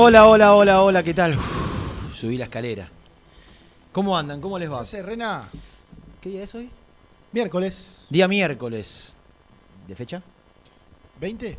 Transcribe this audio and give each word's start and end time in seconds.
Hola, 0.00 0.28
hola, 0.28 0.54
hola, 0.54 0.82
hola, 0.82 1.02
¿qué 1.02 1.12
tal? 1.12 1.34
Uf, 1.36 2.14
subí 2.14 2.38
la 2.38 2.44
escalera. 2.44 2.88
¿Cómo 3.90 4.16
andan? 4.16 4.40
¿Cómo 4.40 4.56
les 4.56 4.70
va? 4.70 4.84
Sé, 4.84 5.02
Rena. 5.02 5.48
¿Qué 6.20 6.28
día 6.28 6.44
es 6.44 6.54
hoy? 6.54 6.70
Miércoles 7.32 8.06
Día 8.08 8.28
miércoles. 8.28 9.16
¿De 9.88 9.96
fecha? 9.96 10.22
20, 11.20 11.58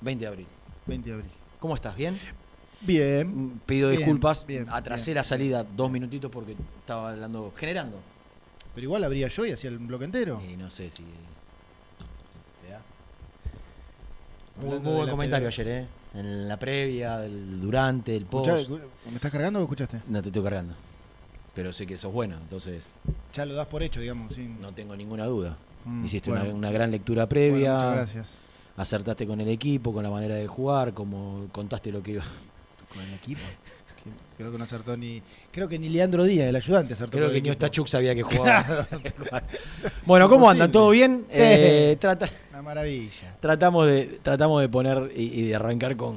20 0.00 0.24
de 0.24 0.26
abril. 0.28 0.46
20 0.86 1.08
de 1.10 1.14
abril. 1.14 1.30
¿Cómo 1.60 1.76
estás? 1.76 1.94
¿Bien? 1.94 2.18
Bien. 2.80 3.28
Mm, 3.28 3.60
Pido 3.60 3.90
Bien, 3.90 4.00
disculpas. 4.00 4.44
bien, 4.44 4.66
Atrasé 4.68 5.12
bien, 5.12 5.16
la 5.18 5.22
salida 5.22 5.62
dos 5.62 5.92
minutitos 5.92 6.28
porque 6.28 6.56
estaba 6.80 7.10
hablando, 7.10 7.52
generando. 7.56 7.98
Pero 8.74 8.84
igual 8.84 9.04
abría 9.04 9.28
yo 9.28 9.46
y 9.46 9.52
hacía 9.52 9.70
el 9.70 9.78
bloque 9.78 10.06
entero. 10.06 10.42
Y 10.42 10.56
no 10.56 10.70
sé 10.70 10.90
si. 10.90 11.04
Muy, 14.60 14.78
buen 14.78 15.08
comentario 15.08 15.48
pelea. 15.48 15.48
ayer, 15.48 15.68
¿eh? 15.68 16.01
En 16.14 16.46
la 16.48 16.58
previa, 16.58 17.24
el 17.24 17.60
durante, 17.60 18.14
el 18.14 18.26
post. 18.26 18.50
Escuchá, 18.50 18.84
¿Me 19.08 19.14
estás 19.16 19.30
cargando 19.32 19.60
o 19.60 19.62
escuchaste? 19.62 20.00
No 20.08 20.20
te 20.20 20.28
estoy 20.28 20.42
cargando. 20.42 20.74
Pero 21.54 21.72
sé 21.72 21.86
que 21.86 21.96
sos 21.96 22.12
bueno, 22.12 22.36
entonces 22.40 22.92
Ya 23.34 23.44
lo 23.46 23.54
das 23.54 23.66
por 23.66 23.82
hecho, 23.82 24.00
digamos. 24.00 24.34
Sin... 24.34 24.60
no 24.60 24.72
tengo 24.72 24.94
ninguna 24.96 25.24
duda. 25.26 25.56
Mm, 25.84 26.04
Hiciste 26.04 26.30
bueno. 26.30 26.44
una, 26.46 26.54
una 26.54 26.70
gran 26.70 26.90
lectura 26.90 27.26
Bueno, 27.26 27.28
previa. 27.28 27.74
muchas 27.74 27.94
gracias. 27.94 28.34
acertaste 28.76 29.26
con 29.26 29.40
el 29.40 29.48
equipo, 29.48 29.92
con 29.92 30.02
la 30.02 30.10
manera 30.10 30.34
de 30.34 30.46
jugar, 30.46 30.92
como 30.92 31.46
contaste 31.52 31.90
lo 31.90 32.02
que 32.02 32.12
iba. 32.12 32.24
Con 32.92 33.02
el 33.02 33.14
equipo. 33.14 33.40
Creo 34.36 34.50
que 34.50 34.58
no 34.58 34.64
acertó 34.64 34.96
ni. 34.96 35.22
Creo 35.52 35.68
que 35.68 35.78
ni 35.78 35.88
Leandro 35.88 36.24
Díaz, 36.24 36.48
el 36.48 36.56
ayudante, 36.56 36.94
acertó. 36.94 37.16
Creo 37.18 37.30
que 37.30 37.40
ni. 37.40 37.50
Ostachuk 37.50 37.86
sabía 37.86 38.14
que 38.14 38.22
jugaba. 38.22 38.84
bueno, 40.04 40.28
¿cómo 40.28 40.50
andan? 40.50 40.72
¿Todo 40.72 40.90
bien? 40.90 41.24
Sí. 41.28 41.38
Eh, 41.40 41.96
trata- 42.00 42.28
Maravilla. 42.62 43.36
tratamos, 43.40 43.86
de, 43.86 44.20
tratamos 44.22 44.60
de 44.60 44.68
poner 44.68 45.12
y, 45.14 45.48
de 45.48 45.54
arrancar 45.54 45.96
con, 45.96 46.16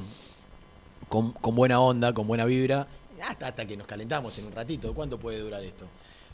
con, 1.09 1.31
con 1.33 1.55
buena 1.55 1.79
onda, 1.81 2.13
con 2.13 2.27
buena 2.27 2.45
vibra, 2.45 2.87
hasta, 3.27 3.47
hasta 3.47 3.65
que 3.65 3.75
nos 3.77 3.87
calentamos 3.87 4.37
en 4.37 4.45
un 4.45 4.51
ratito. 4.53 4.93
¿Cuánto 4.93 5.17
puede 5.17 5.39
durar 5.39 5.63
esto? 5.63 5.85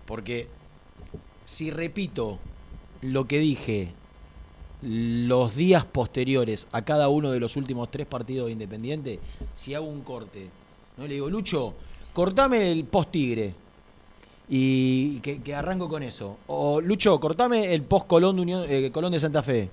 Porque 0.06 0.48
si 1.44 1.72
repito 1.72 2.40
lo 3.02 3.28
que 3.28 3.40
dije 3.40 3.90
los 4.82 5.56
días 5.56 5.86
posteriores 5.86 6.68
a 6.72 6.84
cada 6.84 7.08
uno 7.10 7.32
de 7.32 7.40
los 7.40 7.56
últimos 7.56 7.92
tres 7.92 8.08
partidos 8.08 8.48
de 8.48 8.54
Independiente, 8.54 9.20
si 9.54 9.74
hago 9.76 9.86
un 9.86 10.02
corte, 10.02 10.50
¿no? 10.98 11.06
le 11.08 11.14
digo, 11.16 11.30
Lucho, 11.30 11.74
cortame 12.14 12.72
el 12.72 12.86
post 12.86 13.12
Tigre. 13.12 13.54
Y 14.54 15.20
que, 15.20 15.42
que 15.42 15.56
arranco 15.56 15.88
con 15.88 16.04
eso. 16.04 16.38
O 16.48 16.82
Lucho, 16.82 17.18
cortame 17.20 17.74
el 17.74 17.84
post 17.84 18.08
Colón 18.08 18.36
de, 18.36 18.42
Unión- 18.42 18.66
eh, 18.68 18.92
Colón 18.92 19.14
de 19.14 19.20
Santa 19.20 19.42
Fe. 19.44 19.70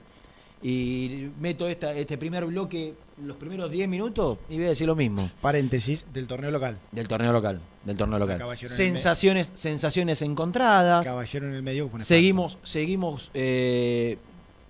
Y 0.61 1.31
meto 1.41 1.69
esta, 1.69 1.93
este 1.95 2.19
primer 2.19 2.45
bloque, 2.47 2.95
los 3.23 3.37
primeros 3.37 3.71
10 3.71 3.89
minutos, 3.89 4.39
y 4.49 4.57
voy 4.57 4.65
a 4.65 4.69
decir 4.69 4.87
lo 4.89 4.97
mismo. 4.97 5.31
Paréntesis 5.41 6.07
del 6.13 6.27
torneo 6.27 6.51
local. 6.51 6.79
Del 6.91 7.07
torneo 7.07 7.33
local. 7.33 7.61
Del 7.85 7.97
torneo 7.97 8.19
local. 8.19 8.39
Caballero 8.39 8.69
en 8.69 8.77
Sensaciones, 8.77 9.53
sensaciones 9.55 10.21
encontradas. 10.23 11.05
Caballero 11.05 11.47
en 11.47 11.55
el 11.55 11.63
medio. 11.63 11.89
fue 11.89 12.01
Seguimos, 12.01 12.59
seguimos 12.65 13.31
eh, 13.35 14.19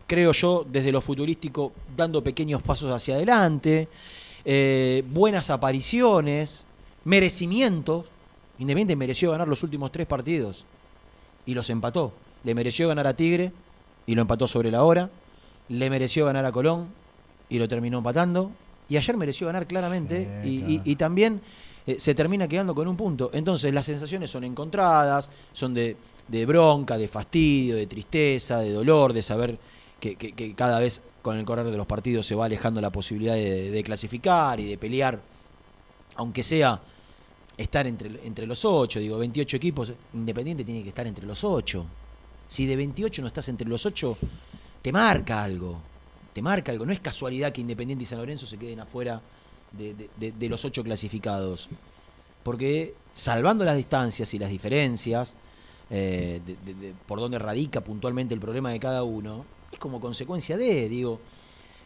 creo 0.08 0.32
yo, 0.32 0.66
desde 0.68 0.90
lo 0.90 1.00
futurístico, 1.00 1.72
dando 1.96 2.24
pequeños 2.24 2.62
pasos 2.62 2.92
hacia 2.92 3.14
adelante. 3.14 3.88
Eh, 4.44 5.04
buenas 5.08 5.50
apariciones, 5.50 6.64
merecimientos. 7.04 8.06
Independiente 8.58 8.96
mereció 8.96 9.30
ganar 9.30 9.46
los 9.46 9.62
últimos 9.62 9.92
tres 9.92 10.06
partidos 10.06 10.64
y 11.46 11.54
los 11.54 11.70
empató. 11.70 12.12
Le 12.42 12.54
mereció 12.54 12.88
ganar 12.88 13.06
a 13.06 13.14
Tigre 13.14 13.52
y 14.06 14.14
lo 14.14 14.22
empató 14.22 14.48
sobre 14.48 14.70
la 14.70 14.82
hora. 14.82 15.10
Le 15.68 15.90
mereció 15.90 16.26
ganar 16.26 16.44
a 16.44 16.52
Colón 16.52 16.88
y 17.48 17.58
lo 17.58 17.68
terminó 17.68 17.98
empatando. 17.98 18.50
Y 18.88 18.96
ayer 18.96 19.16
mereció 19.16 19.46
ganar 19.48 19.66
claramente 19.66 20.40
Sí, 20.42 20.48
y, 20.48 20.58
claro. 20.60 20.72
y- 20.86 20.92
y 20.92 20.96
también 20.96 21.40
eh, 21.86 21.96
se 21.98 22.14
termina 22.14 22.48
quedando 22.48 22.74
con 22.74 22.88
un 22.88 22.96
punto. 22.96 23.30
Entonces 23.32 23.72
las 23.72 23.84
sensaciones 23.86 24.30
son 24.30 24.44
encontradas, 24.44 25.30
son 25.52 25.74
de, 25.74 25.96
de 26.26 26.46
bronca, 26.46 26.96
de 26.98 27.08
fastidio, 27.08 27.76
de 27.76 27.86
tristeza, 27.86 28.60
de 28.60 28.70
dolor, 28.72 29.12
de 29.12 29.22
saber 29.22 29.58
que, 30.00 30.16
que- 30.16 30.32
que 30.32 30.54
cada 30.54 30.78
vez 30.80 31.02
con 31.22 31.36
el 31.36 31.44
correr 31.44 31.66
de 31.70 31.76
los 31.76 31.86
partidos 31.86 32.24
se 32.26 32.34
va 32.34 32.46
alejando 32.46 32.80
la 32.80 32.90
posibilidad 32.90 33.34
de, 33.34 33.70
de 33.70 33.82
clasificar 33.82 34.60
y 34.60 34.64
de 34.66 34.78
pelear, 34.78 35.20
aunque 36.16 36.42
sea 36.42 36.80
estar 37.56 37.86
entre, 37.86 38.08
entre 38.24 38.46
los 38.46 38.64
ocho, 38.64 39.00
digo, 39.00 39.18
28 39.18 39.56
equipos, 39.56 39.92
Independiente 40.14 40.64
tiene 40.64 40.82
que 40.82 40.90
estar 40.90 41.06
entre 41.06 41.26
los 41.26 41.42
ocho. 41.44 41.84
Si 42.46 42.64
de 42.66 42.76
28 42.76 43.20
no 43.20 43.28
estás 43.28 43.48
entre 43.48 43.68
los 43.68 43.84
ocho, 43.84 44.16
te 44.82 44.92
marca 44.92 45.42
algo, 45.42 45.80
te 46.32 46.42
marca 46.42 46.72
algo. 46.72 46.86
No 46.86 46.92
es 46.92 47.00
casualidad 47.00 47.52
que 47.52 47.60
Independiente 47.60 48.04
y 48.04 48.06
San 48.06 48.18
Lorenzo 48.18 48.46
se 48.46 48.56
queden 48.56 48.80
afuera 48.80 49.20
de, 49.72 50.48
los 50.48 50.64
ocho 50.64 50.82
clasificados. 50.82 51.68
Porque 52.42 52.94
salvando 53.12 53.64
las 53.64 53.76
distancias 53.76 54.32
y 54.34 54.38
las 54.38 54.50
diferencias, 54.50 55.34
eh, 55.90 56.40
por 57.06 57.20
donde 57.20 57.38
radica 57.38 57.80
puntualmente 57.80 58.34
el 58.34 58.40
problema 58.40 58.70
de 58.70 58.80
cada 58.80 59.02
uno, 59.02 59.44
es 59.72 59.78
como 59.78 60.00
consecuencia 60.00 60.56
de, 60.56 60.88
digo, 60.88 61.20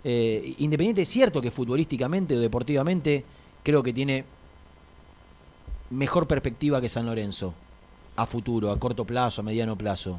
eh, 0.04 0.54
Independiente 0.58 1.02
es 1.02 1.08
cierto 1.08 1.40
que 1.40 1.50
futbolísticamente 1.50 2.36
o 2.36 2.40
deportivamente 2.40 3.24
creo 3.62 3.82
que 3.82 3.92
tiene 3.92 4.24
mejor 5.90 6.26
perspectiva 6.26 6.80
que 6.80 6.88
San 6.88 7.06
Lorenzo, 7.06 7.54
a 8.16 8.26
futuro, 8.26 8.70
a 8.70 8.78
corto 8.78 9.04
plazo, 9.04 9.40
a 9.40 9.44
mediano 9.44 9.76
plazo. 9.76 10.18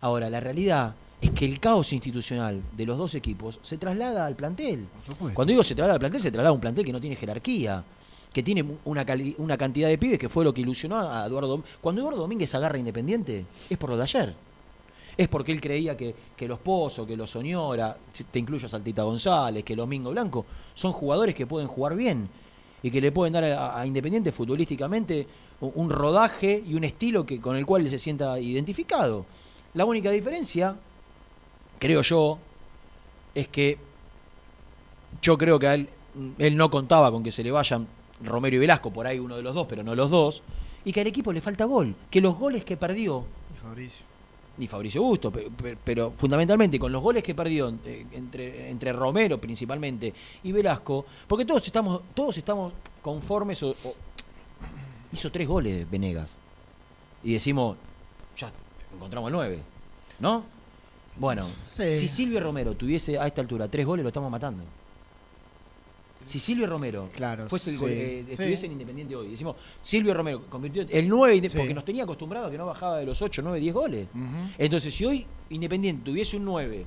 Ahora, 0.00 0.28
la 0.28 0.40
realidad 0.40 0.94
es 1.20 1.30
que 1.30 1.44
el 1.44 1.58
caos 1.60 1.92
institucional 1.92 2.62
de 2.76 2.86
los 2.86 2.98
dos 2.98 3.14
equipos 3.14 3.58
se 3.62 3.78
traslada 3.78 4.26
al 4.26 4.36
plantel. 4.36 4.86
Cuando 5.34 5.50
digo 5.50 5.62
se 5.62 5.74
traslada 5.74 5.94
al 5.94 6.00
plantel, 6.00 6.20
se 6.20 6.30
traslada 6.30 6.50
a 6.50 6.52
un 6.52 6.60
plantel 6.60 6.84
que 6.84 6.92
no 6.92 7.00
tiene 7.00 7.16
jerarquía, 7.16 7.82
que 8.32 8.42
tiene 8.42 8.64
una, 8.84 9.06
una 9.38 9.56
cantidad 9.56 9.88
de 9.88 9.96
pibes 9.96 10.18
que 10.18 10.28
fue 10.28 10.44
lo 10.44 10.52
que 10.52 10.60
ilusionó 10.60 10.98
a 11.10 11.26
Eduardo 11.26 11.56
Dom- 11.58 11.62
Cuando 11.80 12.02
Eduardo 12.02 12.20
Domínguez 12.20 12.54
agarra 12.54 12.78
Independiente, 12.78 13.46
es 13.70 13.78
por 13.78 13.90
lo 13.90 13.96
de 13.96 14.02
ayer. 14.02 14.34
Es 15.16 15.28
porque 15.28 15.52
él 15.52 15.60
creía 15.62 15.96
que, 15.96 16.14
que 16.36 16.46
los 16.46 16.58
Pozos, 16.58 17.06
que 17.06 17.16
los 17.16 17.30
Soñora, 17.30 17.96
te 18.30 18.38
incluyo 18.38 18.66
a 18.66 18.68
Saltita 18.68 19.02
González, 19.02 19.64
que 19.64 19.74
los 19.74 19.88
Mingo 19.88 20.10
Blanco, 20.10 20.44
son 20.74 20.92
jugadores 20.92 21.34
que 21.34 21.46
pueden 21.46 21.68
jugar 21.68 21.96
bien 21.96 22.28
y 22.82 22.90
que 22.90 23.00
le 23.00 23.10
pueden 23.10 23.32
dar 23.32 23.44
a, 23.44 23.80
a 23.80 23.86
Independiente 23.86 24.30
futbolísticamente 24.32 25.26
un, 25.62 25.72
un 25.76 25.88
rodaje 25.90 26.62
y 26.68 26.74
un 26.74 26.84
estilo 26.84 27.24
que, 27.24 27.40
con 27.40 27.56
el 27.56 27.64
cual 27.64 27.82
él 27.84 27.90
se 27.90 27.96
sienta 27.96 28.38
identificado. 28.38 29.24
La 29.72 29.86
única 29.86 30.10
diferencia, 30.10 30.76
creo 31.78 32.02
yo, 32.02 32.38
es 33.34 33.48
que 33.48 33.78
yo 35.22 35.36
creo 35.38 35.58
que 35.58 35.66
a 35.68 35.74
él, 35.74 35.88
él 36.38 36.56
no 36.56 36.70
contaba 36.70 37.10
con 37.10 37.22
que 37.22 37.30
se 37.30 37.42
le 37.42 37.50
vayan 37.50 37.86
Romero 38.22 38.56
y 38.56 38.58
Velasco, 38.60 38.92
por 38.92 39.06
ahí 39.06 39.18
uno 39.18 39.36
de 39.36 39.42
los 39.42 39.54
dos, 39.54 39.66
pero 39.68 39.82
no 39.82 39.94
los 39.94 40.10
dos, 40.10 40.42
y 40.84 40.92
que 40.92 41.00
al 41.00 41.06
equipo 41.06 41.32
le 41.32 41.40
falta 41.40 41.64
gol, 41.64 41.94
que 42.10 42.20
los 42.20 42.36
goles 42.38 42.64
que 42.64 42.76
perdió 42.76 43.24
Y 43.54 43.58
Fabricio. 43.62 44.06
y 44.58 44.66
Fabricio 44.66 45.02
Busto, 45.02 45.30
pe- 45.30 45.50
pe- 45.50 45.76
pero, 45.82 46.12
fundamentalmente 46.16 46.78
con 46.78 46.92
los 46.92 47.02
goles 47.02 47.22
que 47.22 47.34
perdió 47.34 47.74
eh, 47.84 48.06
entre, 48.12 48.70
entre 48.70 48.92
Romero 48.92 49.38
principalmente 49.40 50.14
y 50.44 50.52
Velasco, 50.52 51.04
porque 51.26 51.44
todos 51.44 51.66
estamos, 51.66 52.02
todos 52.14 52.36
estamos 52.38 52.72
conformes 53.02 53.62
o, 53.62 53.70
o- 53.70 53.94
hizo 55.12 55.30
tres 55.30 55.46
goles 55.46 55.88
Venegas. 55.90 56.36
Y 57.24 57.32
decimos, 57.32 57.76
ya 58.36 58.50
encontramos 58.94 59.28
el 59.28 59.32
nueve, 59.34 59.58
¿no? 60.20 60.44
Bueno, 61.18 61.46
Sí. 61.72 61.92
si 61.92 62.08
Silvio 62.08 62.40
Romero 62.40 62.74
tuviese 62.74 63.18
a 63.18 63.26
esta 63.26 63.40
altura 63.40 63.68
tres 63.68 63.86
goles, 63.86 64.02
lo 64.02 64.08
estamos 64.08 64.30
matando. 64.30 64.62
Si 66.24 66.40
Silvio 66.40 66.66
Romero 66.66 67.08
Claro, 67.14 67.48
fuese 67.48 67.70
el 67.70 67.76
sí, 67.76 67.82
gol- 67.82 67.90
eh, 67.92 68.22
sí. 68.26 68.32
estuviese 68.32 68.66
en 68.66 68.72
Independiente 68.72 69.14
hoy, 69.14 69.28
decimos, 69.28 69.54
Silvio 69.80 70.12
Romero 70.12 70.42
convirtió 70.48 70.84
el 70.88 71.08
9, 71.08 71.48
Sí. 71.48 71.56
porque 71.56 71.72
nos 71.72 71.84
tenía 71.84 72.02
acostumbrado 72.02 72.46
a 72.46 72.50
que 72.50 72.58
no 72.58 72.66
bajaba 72.66 72.98
de 72.98 73.06
los 73.06 73.22
8, 73.22 73.42
9, 73.42 73.60
10 73.60 73.72
goles. 73.74 74.08
Entonces, 74.58 74.92
si 74.94 75.04
hoy 75.04 75.24
Independiente 75.50 76.04
tuviese 76.04 76.36
un 76.36 76.44
9, 76.44 76.84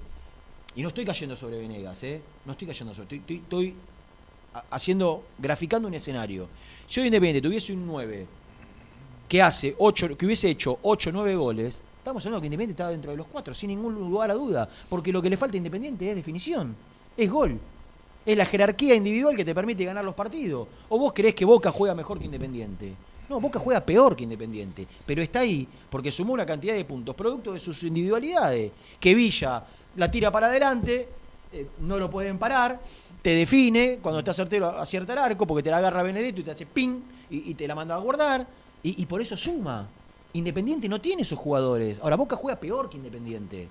y 0.75 0.81
no 0.81 0.89
estoy 0.89 1.05
cayendo 1.05 1.35
sobre 1.37 1.57
Venegas, 1.57 2.03
¿eh? 2.03 2.21
No 2.45 2.51
estoy 2.51 2.67
cayendo 2.67 2.93
sobre. 2.93 3.03
Estoy, 3.15 3.17
estoy- 3.19 3.37
estoy 3.37 3.75
ha- 4.53 4.63
haciendo, 4.71 5.23
graficando 5.37 5.87
un 5.87 5.93
escenario. 5.93 6.49
Si 6.85 6.99
hoy 6.99 7.07
Independiente 7.07 7.41
tuviese 7.41 7.71
un 7.71 7.87
9 7.87 8.27
que 9.29 9.41
hace 9.41 9.73
8, 9.77 10.17
que 10.17 10.25
hubiese 10.25 10.49
hecho 10.49 10.79
8, 10.81 11.11
9 11.13 11.35
goles, 11.37 11.79
estamos 12.09 12.25
hablando 12.25 12.41
que 12.41 12.47
Independiente 12.47 12.73
estaba 12.73 12.89
dentro 12.89 13.11
de 13.11 13.17
los 13.17 13.27
4, 13.27 13.53
sin 13.53 13.69
ningún 13.69 13.93
lugar 13.93 14.31
a 14.31 14.33
duda. 14.33 14.67
Porque 14.89 15.11
lo 15.11 15.21
que 15.21 15.29
le 15.29 15.37
falta 15.37 15.55
a 15.55 15.57
Independiente 15.57 16.09
es 16.09 16.15
definición, 16.15 16.75
es 17.15 17.29
gol. 17.29 17.59
Es 18.25 18.37
la 18.37 18.45
jerarquía 18.45 18.95
individual 18.95 19.35
que 19.35 19.45
te 19.45 19.55
permite 19.55 19.85
ganar 19.85 20.03
los 20.03 20.15
partidos. 20.15 20.67
¿O 20.89 20.99
vos 20.99 21.13
creés 21.13 21.35
que 21.35 21.45
Boca 21.45 21.71
juega 21.71 21.95
mejor 21.95 22.19
que 22.19 22.25
Independiente? 22.25 22.93
No, 23.29 23.39
Boca 23.39 23.59
juega 23.59 23.79
peor 23.81 24.15
que 24.15 24.23
Independiente, 24.23 24.87
pero 25.05 25.21
está 25.21 25.41
ahí 25.41 25.67
porque 25.89 26.11
sumó 26.11 26.33
una 26.33 26.45
cantidad 26.45 26.73
de 26.73 26.83
puntos, 26.83 27.15
producto 27.15 27.53
de 27.53 27.59
sus 27.59 27.83
individualidades. 27.83 28.71
Que 28.99 29.13
Villa 29.13 29.63
la 29.95 30.09
tira 30.09 30.31
para 30.31 30.47
adelante, 30.47 31.07
eh, 31.53 31.67
no 31.81 31.97
lo 31.97 32.09
pueden 32.09 32.39
parar, 32.39 32.79
te 33.21 33.31
define, 33.31 33.99
cuando 34.01 34.19
está 34.19 34.33
certero 34.33 34.67
acierta 34.69 35.13
el 35.13 35.19
arco, 35.19 35.45
porque 35.45 35.61
te 35.61 35.69
la 35.69 35.77
agarra 35.77 36.01
Benedetto 36.01 36.41
y 36.41 36.43
te 36.43 36.51
hace 36.51 36.65
ping 36.65 37.01
y, 37.29 37.53
te 37.53 37.67
la 37.67 37.75
manda 37.75 37.93
a 37.93 37.99
guardar, 37.99 38.47
y 38.81 39.05
por 39.05 39.21
eso 39.21 39.37
suma. 39.37 39.87
Independiente 40.33 40.87
no 40.87 41.01
tiene 41.01 41.23
esos 41.23 41.39
jugadores. 41.39 41.99
Ahora, 42.01 42.15
Boca 42.15 42.35
juega 42.35 42.59
peor 42.59 42.89
que 42.89 42.97
Independiente. 42.97 43.67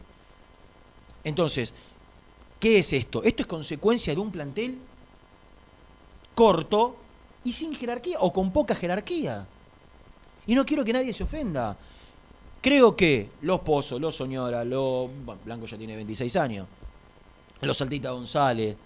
Entonces, 1.24 1.72
¿qué 2.58 2.78
es 2.78 2.92
esto? 2.92 3.22
Esto 3.22 3.42
es 3.42 3.46
consecuencia 3.46 4.14
de 4.14 4.20
un 4.20 4.32
plantel 4.32 4.78
corto 6.34 6.96
y 7.44 7.52
sin 7.52 7.74
jerarquía, 7.74 8.18
o 8.20 8.32
con 8.32 8.52
poca 8.52 8.74
jerarquía. 8.74 9.46
Y 10.46 10.54
no 10.54 10.64
quiero 10.64 10.84
que 10.84 10.92
nadie 10.92 11.12
se 11.12 11.24
ofenda. 11.24 11.76
Creo 12.60 12.96
que 12.96 13.30
los 13.42 13.60
Pozos, 13.60 14.00
los 14.00 14.16
Soñora, 14.16 14.64
los. 14.64 15.08
Bueno, 15.24 15.40
Blanco 15.44 15.66
ya 15.66 15.76
tiene 15.76 15.94
26 15.94 16.36
años. 16.36 16.66
Los 17.60 17.76
Saltita 17.76 18.10
González. 18.10 18.76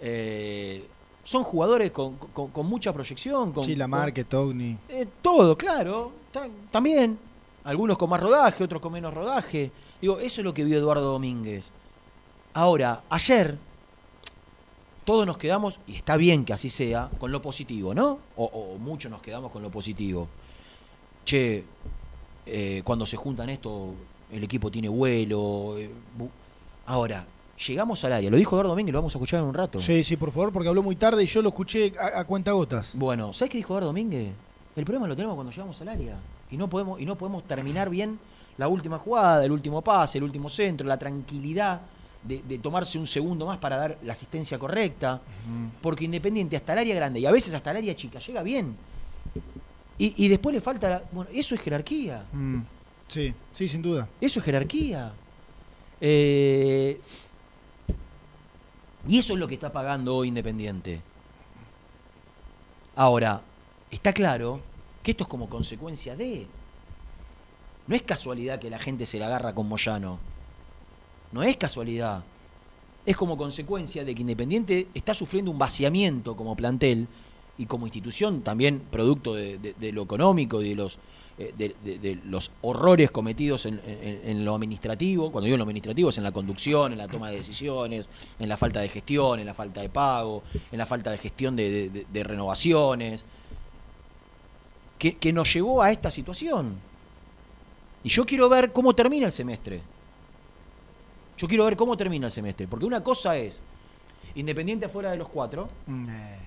eh, 0.00 0.86
son 1.26 1.42
jugadores 1.42 1.90
con, 1.90 2.16
con- 2.16 2.50
con 2.50 2.66
mucha 2.66 2.92
proyección. 2.92 3.52
Con, 3.52 3.64
Chila 3.64 3.84
con- 3.84 3.90
Márquez, 3.90 4.26
Togni. 4.26 4.76
eh, 4.88 5.06
todo, 5.20 5.56
claro. 5.58 6.12
ta- 6.30 6.48
también. 6.70 7.18
Algunos 7.64 7.98
con 7.98 8.08
más 8.08 8.20
rodaje, 8.20 8.62
otros 8.62 8.80
con 8.80 8.92
menos 8.92 9.12
rodaje. 9.12 9.72
Digo, 10.00 10.20
eso 10.20 10.40
es 10.40 10.44
lo 10.44 10.54
que 10.54 10.62
vio 10.62 10.78
Eduardo 10.78 11.10
Domínguez. 11.12 11.72
Ahora, 12.54 13.02
ayer, 13.10 13.58
todos 15.04 15.26
nos 15.26 15.36
quedamos, 15.36 15.80
y 15.88 15.96
está 15.96 16.16
bien 16.16 16.44
que 16.44 16.52
así 16.52 16.70
sea, 16.70 17.10
con 17.18 17.32
lo 17.32 17.42
positivo, 17.42 17.92
¿no? 17.92 18.18
O, 18.36 18.44
o 18.44 18.78
muchos 18.78 19.10
nos 19.10 19.20
quedamos 19.20 19.50
con 19.50 19.62
lo 19.62 19.70
positivo. 19.70 20.28
Che, 21.24 21.64
eh, 22.46 22.82
cuando 22.84 23.04
se 23.04 23.16
juntan 23.16 23.48
esto, 23.50 23.94
el 24.30 24.44
equipo 24.44 24.70
tiene 24.70 24.88
vuelo. 24.88 25.76
eh, 25.76 25.90
Ahora, 26.86 27.26
llegamos 27.66 28.04
al 28.04 28.12
área. 28.12 28.30
Lo 28.30 28.36
dijo 28.36 28.54
Eduardo 28.56 28.70
Domínguez, 28.70 28.92
lo 28.92 28.98
vamos 29.00 29.14
a 29.14 29.18
escuchar 29.18 29.40
en 29.40 29.46
un 29.46 29.54
rato. 29.54 29.78
Sí, 29.80 30.02
sí, 30.04 30.16
por 30.16 30.30
favor, 30.32 30.52
porque 30.52 30.68
habló 30.68 30.82
muy 30.82 30.96
tarde 30.96 31.22
y 31.22 31.26
yo 31.26 31.42
lo 31.42 31.48
escuché 31.50 31.92
a, 31.98 32.20
a 32.20 32.24
cuenta 32.24 32.52
gotas. 32.52 32.92
Bueno, 32.94 33.32
¿sabes 33.32 33.50
qué 33.50 33.58
dijo 33.58 33.72
Eduardo 33.72 33.88
Domínguez? 33.88 34.32
El 34.74 34.84
problema 34.84 35.06
lo 35.08 35.16
tenemos 35.16 35.34
cuando 35.34 35.50
llegamos 35.52 35.80
al 35.80 35.88
área. 35.88 36.16
Y 36.50 36.56
no 36.56 36.68
podemos, 36.68 37.00
y 37.00 37.06
no 37.06 37.16
podemos 37.16 37.44
terminar 37.44 37.88
bien 37.90 38.18
la 38.58 38.68
última 38.68 38.98
jugada, 38.98 39.44
el 39.44 39.52
último 39.52 39.82
pase, 39.82 40.18
el 40.18 40.24
último 40.24 40.48
centro, 40.50 40.86
la 40.86 40.98
tranquilidad 40.98 41.80
de, 42.22 42.42
de 42.42 42.58
tomarse 42.58 42.98
un 42.98 43.06
segundo 43.06 43.46
más 43.46 43.58
para 43.58 43.76
dar 43.76 43.98
la 44.02 44.12
asistencia 44.12 44.58
correcta. 44.58 45.20
Porque 45.80 46.04
Independiente 46.04 46.56
hasta 46.56 46.72
el 46.74 46.80
área 46.80 46.94
grande 46.94 47.20
y 47.20 47.26
a 47.26 47.30
veces 47.32 47.54
hasta 47.54 47.70
el 47.70 47.78
área 47.78 47.94
chica 47.96 48.18
llega 48.18 48.42
bien. 48.42 48.76
Y, 49.98 50.24
y 50.24 50.28
después 50.28 50.54
le 50.54 50.60
falta. 50.60 50.90
la- 50.90 51.02
bueno, 51.12 51.30
eso 51.32 51.54
es 51.54 51.60
jerarquía. 51.60 52.24
Mm, 52.32 52.58
Sí, 53.08 53.32
sí, 53.54 53.68
sin 53.68 53.80
duda. 53.82 54.08
Eso 54.20 54.40
es 54.40 54.44
jerarquía. 54.44 55.12
Eh, 56.00 57.00
y 59.08 59.18
eso 59.18 59.34
es 59.34 59.38
lo 59.38 59.46
que 59.46 59.54
está 59.54 59.72
pagando 59.72 60.16
hoy 60.16 60.28
Independiente. 60.28 61.00
Ahora, 62.94 63.42
está 63.90 64.12
claro 64.12 64.60
que 65.02 65.12
esto 65.12 65.24
es 65.24 65.28
como 65.28 65.48
consecuencia 65.48 66.16
de. 66.16 66.46
No 67.86 67.94
es 67.94 68.02
casualidad 68.02 68.58
que 68.58 68.70
la 68.70 68.78
gente 68.78 69.06
se 69.06 69.18
la 69.18 69.26
agarra 69.26 69.54
con 69.54 69.68
Moyano. 69.68 70.18
No 71.30 71.42
es 71.42 71.56
casualidad. 71.56 72.24
Es 73.04 73.16
como 73.16 73.36
consecuencia 73.36 74.04
de 74.04 74.14
que 74.14 74.22
Independiente 74.22 74.88
está 74.94 75.14
sufriendo 75.14 75.50
un 75.50 75.58
vaciamiento 75.58 76.36
como 76.36 76.56
plantel 76.56 77.06
y 77.58 77.66
como 77.66 77.86
institución, 77.86 78.42
también 78.42 78.80
producto 78.90 79.34
de, 79.34 79.74
lo 79.92 80.02
económico 80.02 80.62
y 80.62 80.70
de 80.70 80.74
los, 80.74 80.98
de, 81.38 81.74
de- 81.84 81.98
de 81.98 82.14
los 82.24 82.50
horrores 82.62 83.10
cometidos 83.10 83.66
en, 83.66 83.80
en- 83.86 84.20
en 84.24 84.44
lo 84.44 84.54
administrativo. 84.54 85.30
Cuando 85.30 85.44
digo 85.46 85.54
en 85.54 85.58
lo 85.58 85.64
administrativo 85.64 86.08
es 86.08 86.16
en 86.18 86.24
la 86.24 86.32
conducción, 86.32 86.92
en 86.92 86.98
la 86.98 87.08
toma 87.08 87.30
de 87.30 87.36
decisiones, 87.36 88.08
en 88.38 88.48
la 88.48 88.56
falta 88.56 88.80
de 88.80 88.88
gestión, 88.88 89.38
en 89.38 89.46
la 89.46 89.52
falta 89.54 89.82
de 89.82 89.88
pago, 89.90 90.42
en 90.72 90.78
la 90.78 90.86
falta 90.86 91.10
de 91.10 91.18
gestión 91.18 91.54
de, 91.56 92.06
renovaciones, 92.24 93.24
que, 94.98 95.16
que 95.16 95.32
nos 95.32 95.52
llevó 95.52 95.82
a 95.82 95.90
esta 95.92 96.10
situación. 96.10 96.76
Y 98.02 98.08
yo 98.08 98.24
quiero 98.24 98.48
ver 98.48 98.72
cómo 98.72 98.94
termina 98.94 99.26
el 99.26 99.32
semestre. 99.32 99.82
Yo 101.36 101.48
quiero 101.48 101.64
ver 101.66 101.76
cómo 101.76 101.96
termina 101.96 102.26
el 102.26 102.32
semestre. 102.32 102.66
Porque 102.66 102.86
una 102.86 103.02
cosa 103.02 103.36
es 103.36 103.60
Independiente 104.36 104.84
afuera 104.84 105.10
de 105.10 105.16
los 105.16 105.28
cuatro. 105.30 105.66
Mm, 105.86 106.04
eh, 106.10 106.38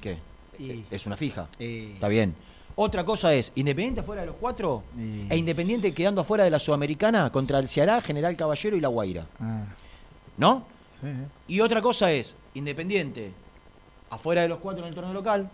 ¿Qué? 0.00 0.18
y- 0.58 0.84
Es 0.90 1.06
una 1.06 1.16
fija. 1.16 1.46
eh, 1.60 1.92
Está 1.94 2.08
bien. 2.08 2.34
Otra 2.74 3.04
cosa 3.04 3.32
es 3.34 3.52
Independiente 3.54 4.00
afuera 4.00 4.22
de 4.22 4.28
los 4.28 4.36
cuatro 4.36 4.82
y- 4.96 5.26
e 5.30 5.36
Independiente 5.36 5.92
quedando 5.92 6.20
afuera 6.22 6.44
de 6.44 6.50
la 6.50 6.58
Sudamericana 6.58 7.30
contra 7.30 7.58
el 7.58 7.68
Ceará, 7.68 8.00
General 8.00 8.34
Caballero 8.36 8.76
y 8.76 8.80
La 8.80 8.88
Guaira. 8.88 9.26
ah, 9.40 9.64
¿No? 10.38 10.64
sí, 11.00 11.06
sí. 11.08 11.54
Y 11.54 11.60
otra 11.60 11.82
cosa 11.82 12.10
es 12.12 12.34
Independiente 12.54 13.32
afuera 14.10 14.42
de 14.42 14.48
los 14.48 14.58
cuatro 14.58 14.82
en 14.84 14.88
el 14.88 14.94
torneo 14.94 15.12
local, 15.14 15.48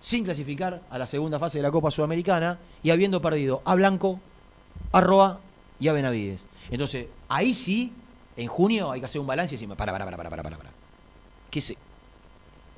sin 0.00 0.24
clasificar 0.24 0.80
a 0.90 0.98
la 0.98 1.06
segunda 1.06 1.38
fase 1.38 1.58
de 1.58 1.62
la 1.62 1.70
Copa 1.70 1.90
Sudamericana 1.90 2.58
y 2.82 2.90
habiendo 2.90 3.20
perdido 3.22 3.62
a 3.64 3.74
Blanco, 3.76 4.18
a 4.92 5.00
Roa 5.00 5.38
y 5.78 5.86
a 5.88 5.92
Benavides. 5.92 6.44
Entonces, 6.70 7.06
ahí 7.28 7.52
sí, 7.54 7.92
en 8.36 8.48
junio 8.48 8.90
hay 8.90 8.98
que 9.00 9.06
hacer 9.06 9.20
un 9.20 9.26
balance 9.26 9.54
y 9.54 9.58
decir, 9.58 9.68
para, 9.76 9.92
para, 9.92 10.04
para, 10.04 10.16
para, 10.16 10.30
para, 10.30 10.42
para, 10.42 10.56
para. 10.56 10.70
¿Qué 11.50 11.60
se? 11.60 11.76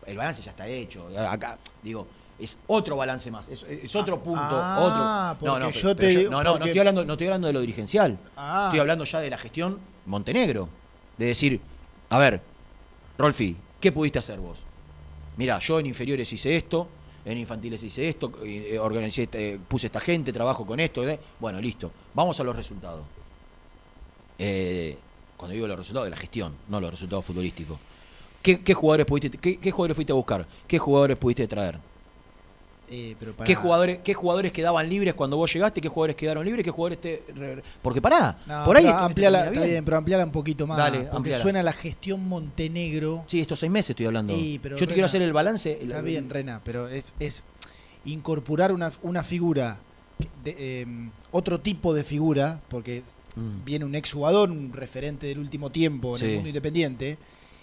El 0.06 0.16
balance 0.18 0.42
ya 0.42 0.50
está 0.50 0.66
hecho. 0.68 1.08
Acá, 1.18 1.56
digo, 1.82 2.06
es 2.38 2.58
otro 2.66 2.96
balance 2.96 3.30
más, 3.30 3.48
es, 3.48 3.62
es 3.64 3.94
otro 3.96 4.22
punto, 4.22 4.40
ah, 4.42 5.36
otro. 5.38 5.46
No, 5.46 5.58
no, 5.58 5.66
pero- 5.66 5.78
yo 5.80 5.82
pero 5.82 5.94
te 5.96 6.12
yo- 6.12 6.18
digo- 6.20 6.30
no, 6.30 6.42
no, 6.44 6.58
no 6.58 6.64
estoy 6.64 6.78
hablando, 6.78 7.04
no 7.04 7.12
estoy 7.14 7.26
hablando 7.28 7.46
de 7.46 7.52
lo 7.52 7.60
dirigencial. 7.60 8.18
Ah, 8.36 8.64
Estoy 8.66 8.80
hablando 8.80 9.04
ya 9.04 9.20
de 9.20 9.30
la 9.30 9.38
gestión 9.38 9.78
Montenegro. 10.06 10.68
De 11.16 11.26
decir, 11.26 11.60
a 12.10 12.18
ver, 12.18 12.40
Rolfi, 13.18 13.56
¿qué 13.80 13.92
pudiste 13.92 14.18
hacer 14.18 14.38
vos? 14.40 14.58
Mira, 15.36 15.58
yo 15.60 15.78
en 15.78 15.86
inferiores 15.86 16.32
hice 16.32 16.56
esto, 16.56 16.88
en 17.24 17.38
infantiles 17.38 17.82
hice 17.84 18.08
esto, 18.08 18.32
eh, 18.44 18.78
organicé, 18.78 19.22
este- 19.24 19.58
puse 19.68 19.86
esta 19.86 20.00
gente, 20.00 20.32
trabajo 20.32 20.66
con 20.66 20.78
esto. 20.80 21.06
eh. 21.08 21.18
Bueno, 21.40 21.60
listo. 21.60 21.90
Vamos 22.14 22.38
a 22.40 22.44
los 22.44 22.54
resultados. 22.56 23.02
eh, 24.38 24.98
cuando 25.36 25.54
digo 25.54 25.66
los 25.66 25.78
resultados 25.78 26.06
de 26.06 26.10
la 26.10 26.16
gestión, 26.16 26.54
no 26.68 26.80
los 26.80 26.90
resultados 26.90 27.24
futbolísticos. 27.24 27.78
¿Qué, 28.42 28.60
qué 28.62 28.74
jugadores 28.74 29.06
pudiste, 29.06 29.38
qué, 29.38 29.58
qué 29.58 29.70
jugadores 29.70 29.94
fuiste 29.96 30.12
a 30.12 30.16
buscar? 30.16 30.46
¿Qué 30.66 30.78
jugadores 30.78 31.16
pudiste 31.16 31.46
traer? 31.46 31.78
Eh, 32.90 33.16
pero 33.18 33.32
para- 33.32 33.46
¿Qué 33.46 33.54
jugadores, 33.54 34.00
¿Qué 34.04 34.12
jugadores 34.14 34.52
quedaban 34.52 34.88
libres 34.88 35.14
cuando 35.14 35.36
vos 35.38 35.50
llegaste? 35.52 35.80
¿Qué 35.80 35.88
jugadores 35.88 36.16
quedaron 36.16 36.44
libres? 36.44 36.64
¿Qué 36.64 36.70
jugadores 36.70 37.00
te.? 37.00 37.22
Porque 37.80 38.02
pará, 38.02 38.38
No, 38.46 38.64
por 38.66 38.76
ahí. 38.76 38.86
esto 38.86 38.98
ampliala, 38.98 39.46
está 39.46 39.64
bien. 39.64 39.84
pero 39.84 39.96
ampliala 39.96 40.24
un 40.24 40.30
poquito 40.32 40.66
más. 40.66 40.76
Dale, 40.76 40.98
porque 41.04 41.16
ampliala. 41.16 41.42
suena 41.42 41.62
la 41.62 41.72
gestión 41.72 42.28
Montenegro. 42.28 43.24
Sí, 43.26 43.40
estos 43.40 43.58
seis 43.58 43.72
meses 43.72 43.90
estoy 43.90 44.06
hablando. 44.06 44.34
Sí, 44.34 44.60
pero 44.62 44.76
Yo 44.76 44.86
te 44.86 44.92
quiero 44.92 45.06
hacer 45.06 45.22
el 45.22 45.32
balance. 45.32 45.78
Está 45.80 45.98
el- 46.00 46.04
bien, 46.04 46.28
Rena, 46.28 46.60
pero 46.62 46.88
es, 46.88 47.12
es 47.18 47.42
incorporar 48.04 48.72
una, 48.72 48.92
una 49.02 49.22
figura, 49.22 49.78
de, 50.44 50.54
eh, 50.58 50.86
otro 51.32 51.60
tipo 51.60 51.94
de 51.94 52.04
figura, 52.04 52.60
porque 52.68 53.02
Mm. 53.36 53.64
viene 53.64 53.84
un 53.84 53.94
exjugador, 53.94 54.50
un 54.50 54.72
referente 54.72 55.26
del 55.26 55.38
último 55.38 55.70
tiempo 55.70 56.10
en 56.14 56.16
Sí. 56.20 56.26
el 56.26 56.34
mundo 56.34 56.48
independiente, 56.50 57.18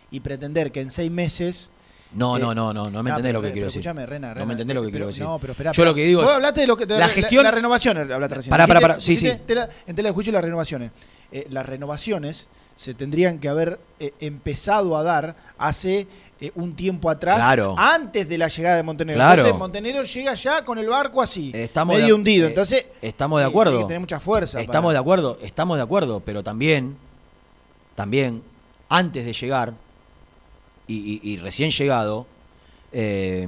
y 0.09 0.19
pretender 0.19 0.71
que 0.71 0.81
en 0.81 0.91
seis 0.91 1.09
meses. 1.11 1.69
No, 2.13 2.35
eh, 2.37 2.39
no, 2.41 2.53
no, 2.53 2.73
no, 2.73 2.83
no 2.83 3.03
me 3.03 3.09
Ah, 3.09 3.13
entendés 3.13 3.33
lo 3.33 3.41
que 3.41 3.51
quiero 3.51 3.67
decir. 3.67 3.79
Escúchame, 3.79 4.05
Rena, 4.05 4.33
No 4.35 4.45
me 4.45 4.53
entendés 4.53 4.75
lo 4.75 4.81
que 4.81 4.87
pero- 4.87 4.91
quiero 4.91 5.07
decir. 5.07 5.23
No, 5.23 5.39
pero 5.39 5.51
espera. 5.53 5.71
Yo 5.71 5.85
lo 5.85 5.93
que 5.95 6.03
digo 6.05 6.21
Vos 6.21 6.29
es- 6.29 6.35
hablaste 6.35 6.61
de 6.61 6.67
lo 6.67 6.75
que 6.77 6.85
la 6.85 7.07
gestión- 7.07 7.43
las 7.43 7.53
renovaciones, 7.53 8.11
hablaste 8.11 8.35
recién. 8.35 8.49
Pará, 8.49 8.67
pará, 8.67 8.81
pará, 8.81 8.99
sí, 8.99 9.15
sí. 9.15 9.27
en 9.27 9.39
tela 9.45 9.69
de 9.87 10.11
juicio 10.11 10.33
las 10.33 10.43
renovaciones. 10.43 10.91
Eh, 11.31 11.47
las 11.49 11.65
renovaciones 11.65 12.49
se 12.75 12.93
tendrían 12.93 13.39
que 13.39 13.47
haber 13.47 13.79
eh, 13.99 14.13
empezado 14.19 14.97
a 14.97 15.03
dar 15.03 15.35
hace 15.57 16.07
eh, 16.41 16.51
un 16.55 16.75
tiempo 16.75 17.09
atrás, 17.09 17.37
Claro. 17.37 17.75
antes 17.77 18.27
de 18.27 18.37
la 18.37 18.47
llegada 18.49 18.75
de 18.75 18.83
Montenegro. 18.83 19.17
Claro. 19.19 19.33
Entonces 19.43 19.57
Montenegro 19.59 20.03
llega 20.03 20.33
ya 20.33 20.65
con 20.65 20.79
el 20.79 20.89
barco 20.89 21.21
así, 21.21 21.51
Estamos 21.53 21.93
medio 21.95 22.07
de- 22.07 22.13
hundido. 22.13 22.45
eh, 22.47 22.49
Entonces 22.49 22.85
estamos 23.01 23.39
de 23.39 23.45
eh, 23.45 23.47
acuerdo. 23.49 23.71
Tiene 23.73 23.83
que 23.85 23.87
tener 23.89 23.99
mucha 24.01 24.19
fuerza. 24.19 24.59
Estamos 24.59 24.89
para- 24.89 24.93
de 24.93 24.99
acuerdo, 24.99 25.37
estamos 25.43 25.77
de 25.77 25.83
acuerdo, 25.83 26.19
pero 26.25 26.41
también, 26.43 26.97
también, 27.95 28.41
antes 28.89 29.23
de 29.25 29.33
llegar 29.33 29.73
y, 30.87 30.95
y- 31.23 31.31
y 31.33 31.37
recién 31.37 31.71
llegado, 31.71 32.25
eh, 32.91 33.47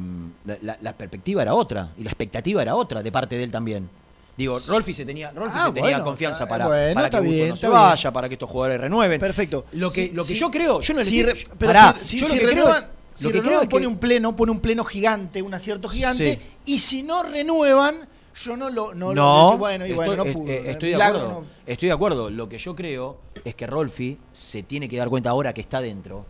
la, 0.62 0.94
perspectiva 0.94 1.42
era 1.42 1.54
otra 1.54 1.90
y 1.98 2.04
la 2.04 2.10
expectativa 2.10 2.62
era 2.62 2.76
otra 2.76 3.04
de 3.04 3.12
parte 3.12 3.36
de 3.38 3.44
él 3.44 3.52
también. 3.52 3.90
Digo, 4.38 4.58
Rolfi 4.68 4.94
se 4.94 5.06
tenía, 5.06 5.32
Rolfi 5.32 5.58
Ah, 5.60 5.66
se 5.68 5.74
tenía 5.74 5.90
bueno, 5.92 6.04
confianza 6.06 6.46
está- 6.46 6.50
para, 6.50 6.68
bueno, 6.68 6.94
para 6.96 7.10
que 7.10 7.20
bien, 7.20 7.50
no 7.50 7.56
se 7.56 7.68
bien. 7.68 7.80
vaya, 7.80 8.12
para 8.12 8.28
que 8.28 8.34
estos 8.36 8.50
jugadores 8.50 8.82
renueven. 8.82 9.20
Perfecto. 9.20 9.66
Lo 9.74 9.92
que, 9.92 10.08
Si- 10.08 10.12
lo 10.12 10.24
que 10.24 10.28
si- 10.30 10.36
yo 10.40 10.50
creo, 10.50 10.80
yo 10.82 10.94
no 10.94 11.00
le 11.02 11.06
si 11.06 11.24
Pará, 11.60 11.96
si- 12.02 12.18
yo 12.20 12.28
lo 12.28 12.34
que 12.34 12.40
creo 12.40 12.50
renuevan- 12.66 12.78
es- 12.84 13.20
si 13.20 13.24
lo 13.26 13.32
que 13.32 13.38
renuevan 13.42 13.70
pone 13.70 13.82
que- 13.84 13.88
un 13.88 13.98
pleno, 13.98 14.36
pone 14.36 14.52
un 14.52 14.60
pleno 14.60 14.84
gigante, 14.86 15.42
un 15.42 15.54
acierto 15.54 15.88
gigante, 15.88 16.34
Sí. 16.34 16.40
y 16.66 16.78
si 16.80 17.04
no 17.04 17.22
renuevan, 17.24 18.08
yo 18.44 18.58
no 18.58 18.72
lo 18.72 18.96
no, 18.96 19.10
lo- 19.14 19.14
No, 19.14 19.58
bueno, 19.60 19.86
y 19.86 19.92
bueno, 19.94 20.14
estoy, 20.14 20.28
no 20.34 20.34
pudo. 20.40 20.52
eh, 20.52 20.72
estoy 20.72 20.90
de 20.90 20.96
acuerdo. 21.04 21.28
no. 21.30 21.44
Estoy 21.68 21.90
de 21.90 21.94
acuerdo. 21.94 22.30
Lo 22.32 22.50
que 22.50 22.58
yo 22.58 22.76
creo 22.76 23.18
es 23.46 23.54
que 23.54 23.68
Rolfi 23.68 24.18
se 24.32 24.64
tiene 24.64 24.90
que 24.90 24.98
dar 24.98 25.10
cuenta 25.10 25.30
ahora 25.30 25.54
que 25.54 25.62
está 25.62 25.80
dentro 25.80 26.26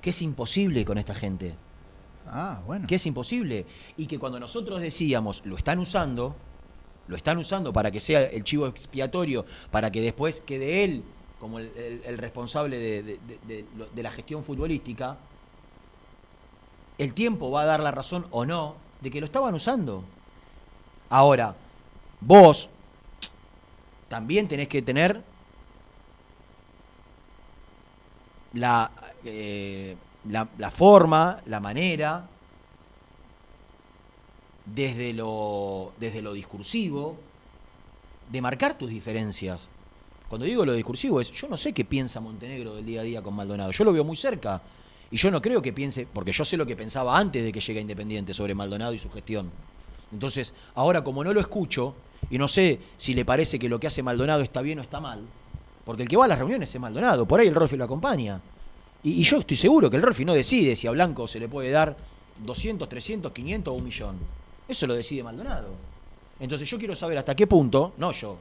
que 0.00 0.10
es 0.10 0.22
imposible 0.22 0.84
con 0.84 0.98
esta 0.98 1.14
gente. 1.14 1.54
Ah, 2.26 2.62
bueno. 2.66 2.86
Que 2.86 2.96
es 2.96 3.06
imposible. 3.06 3.66
Y 3.96 4.06
que 4.06 4.18
cuando 4.18 4.38
nosotros 4.38 4.80
decíamos 4.80 5.42
lo 5.46 5.56
están 5.56 5.78
usando, 5.78 6.36
lo 7.08 7.16
están 7.16 7.38
usando 7.38 7.72
para 7.72 7.90
que 7.90 8.00
sea 8.00 8.24
el 8.24 8.44
chivo 8.44 8.66
expiatorio, 8.66 9.46
para 9.70 9.90
que 9.90 10.00
después 10.02 10.40
quede 10.42 10.84
él 10.84 11.02
como 11.40 11.58
el, 11.58 11.70
el- 11.76 12.02
el 12.04 12.18
responsable 12.18 12.78
de, 12.78 13.02
de- 13.02 13.18
de- 13.26 13.38
de 13.46 13.64
lo- 13.76 13.86
de 13.86 14.02
la 14.02 14.10
gestión 14.10 14.44
futbolística, 14.44 15.16
el 16.98 17.14
tiempo 17.14 17.50
va 17.50 17.62
a 17.62 17.66
dar 17.66 17.80
la 17.80 17.92
razón 17.92 18.26
o 18.30 18.44
no 18.44 18.74
de 19.00 19.10
que 19.10 19.20
lo 19.20 19.26
estaban 19.26 19.54
usando. 19.54 20.02
Ahora, 21.08 21.54
vos 22.20 22.68
también 24.08 24.48
tenés 24.48 24.68
que 24.68 24.82
tener 24.82 25.22
la, 28.54 28.90
eh, 29.24 29.96
la, 30.28 30.48
la 30.58 30.70
forma, 30.70 31.40
la 31.46 31.60
manera, 31.60 32.26
desde 34.66 35.12
lo, 35.12 35.92
desde 35.98 36.22
lo 36.22 36.32
discursivo, 36.32 37.16
de 38.30 38.40
marcar 38.40 38.76
tus 38.76 38.90
diferencias. 38.90 39.68
Cuando 40.28 40.44
digo 40.44 40.66
lo 40.66 40.74
discursivo 40.74 41.20
es, 41.20 41.32
yo 41.32 41.48
no 41.48 41.56
sé 41.56 41.72
qué 41.72 41.84
piensa 41.84 42.20
Montenegro 42.20 42.74
del 42.74 42.84
día 42.84 43.00
a 43.00 43.04
día 43.04 43.22
con 43.22 43.34
Maldonado, 43.34 43.70
yo 43.70 43.84
lo 43.84 43.92
veo 43.92 44.04
muy 44.04 44.16
cerca. 44.16 44.60
Y 45.10 45.16
yo 45.16 45.30
no 45.30 45.40
creo 45.40 45.62
que 45.62 45.72
piense, 45.72 46.06
porque 46.12 46.32
yo 46.32 46.44
sé 46.44 46.58
lo 46.58 46.66
que 46.66 46.76
pensaba 46.76 47.16
antes 47.16 47.42
de 47.42 47.50
que 47.50 47.60
llegue 47.60 47.80
Independiente 47.80 48.34
sobre 48.34 48.54
Maldonado 48.54 48.92
y 48.92 48.98
su 48.98 49.10
gestión. 49.10 49.50
Entonces, 50.12 50.52
ahora 50.74 51.02
como 51.02 51.24
no 51.24 51.32
lo 51.32 51.40
escucho, 51.40 51.94
y 52.28 52.36
no 52.36 52.46
sé 52.46 52.78
si 52.98 53.14
le 53.14 53.24
parece 53.24 53.58
que 53.58 53.70
lo 53.70 53.80
que 53.80 53.86
hace 53.86 54.02
Maldonado 54.02 54.42
está 54.42 54.60
bien 54.60 54.80
o 54.80 54.82
está 54.82 55.00
mal, 55.00 55.22
porque 55.86 56.02
el 56.02 56.08
que 56.10 56.16
va 56.18 56.26
a 56.26 56.28
las 56.28 56.38
reuniones 56.38 56.74
es 56.74 56.80
Maldonado, 56.80 57.26
por 57.26 57.40
ahí 57.40 57.48
el 57.48 57.54
Rolfi 57.54 57.76
lo 57.76 57.84
acompaña. 57.84 58.38
Y, 59.02 59.22
yo 59.22 59.38
estoy 59.38 59.56
seguro 59.56 59.88
que 59.90 59.96
el 59.96 60.02
Rolfi 60.02 60.24
no 60.24 60.34
decide 60.34 60.74
si 60.74 60.86
a 60.86 60.90
Blanco 60.90 61.28
se 61.28 61.38
le 61.38 61.48
puede 61.48 61.70
dar 61.70 61.96
200, 62.44 62.88
300, 62.88 63.32
500 63.32 63.72
o 63.72 63.76
un 63.76 63.84
millón. 63.84 64.16
Eso 64.66 64.86
lo 64.86 64.94
decide 64.94 65.22
Maldonado. 65.22 65.68
Entonces 66.40 66.68
yo 66.68 66.78
quiero 66.78 66.94
saber 66.94 67.18
hasta 67.18 67.34
qué 67.34 67.46
punto, 67.46 67.92
no 67.96 68.12
yo, 68.12 68.36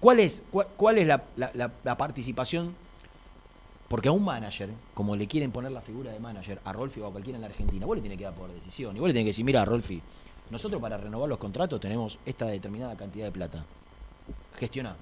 cuál 0.00 0.20
es, 0.20 0.42
cuál, 0.50 0.66
cuál 0.76 0.98
es 0.98 1.06
la, 1.06 1.22
la- 1.36 1.70
la- 1.84 1.96
participación, 1.96 2.74
porque 3.88 4.08
a 4.08 4.12
un 4.12 4.24
manager, 4.24 4.70
como 4.94 5.14
le 5.14 5.26
quieren 5.26 5.52
poner 5.52 5.72
la 5.72 5.80
figura 5.80 6.10
de 6.10 6.18
manager, 6.20 6.60
a 6.64 6.72
Rolfi 6.72 7.00
o 7.00 7.06
a 7.06 7.10
cualquiera 7.12 7.36
en 7.36 7.42
la 7.42 7.48
Argentina, 7.48 7.86
vos 7.86 7.96
le 7.96 8.02
tenés 8.02 8.18
que 8.18 8.24
dar 8.24 8.34
por 8.34 8.50
decisión. 8.50 8.96
Y 8.96 9.00
le 9.00 9.06
tenés 9.08 9.22
que 9.24 9.28
decir, 9.28 9.44
mira, 9.44 9.64
Rolfi, 9.64 10.00
nosotros 10.50 10.80
para 10.80 10.96
renovar 10.96 11.28
los 11.28 11.38
contratos 11.38 11.80
tenemos 11.80 12.18
esta 12.24 12.46
determinada 12.46 12.96
cantidad 12.96 13.26
de 13.26 13.32
plata. 13.32 13.64
Gestioná. 14.58 14.96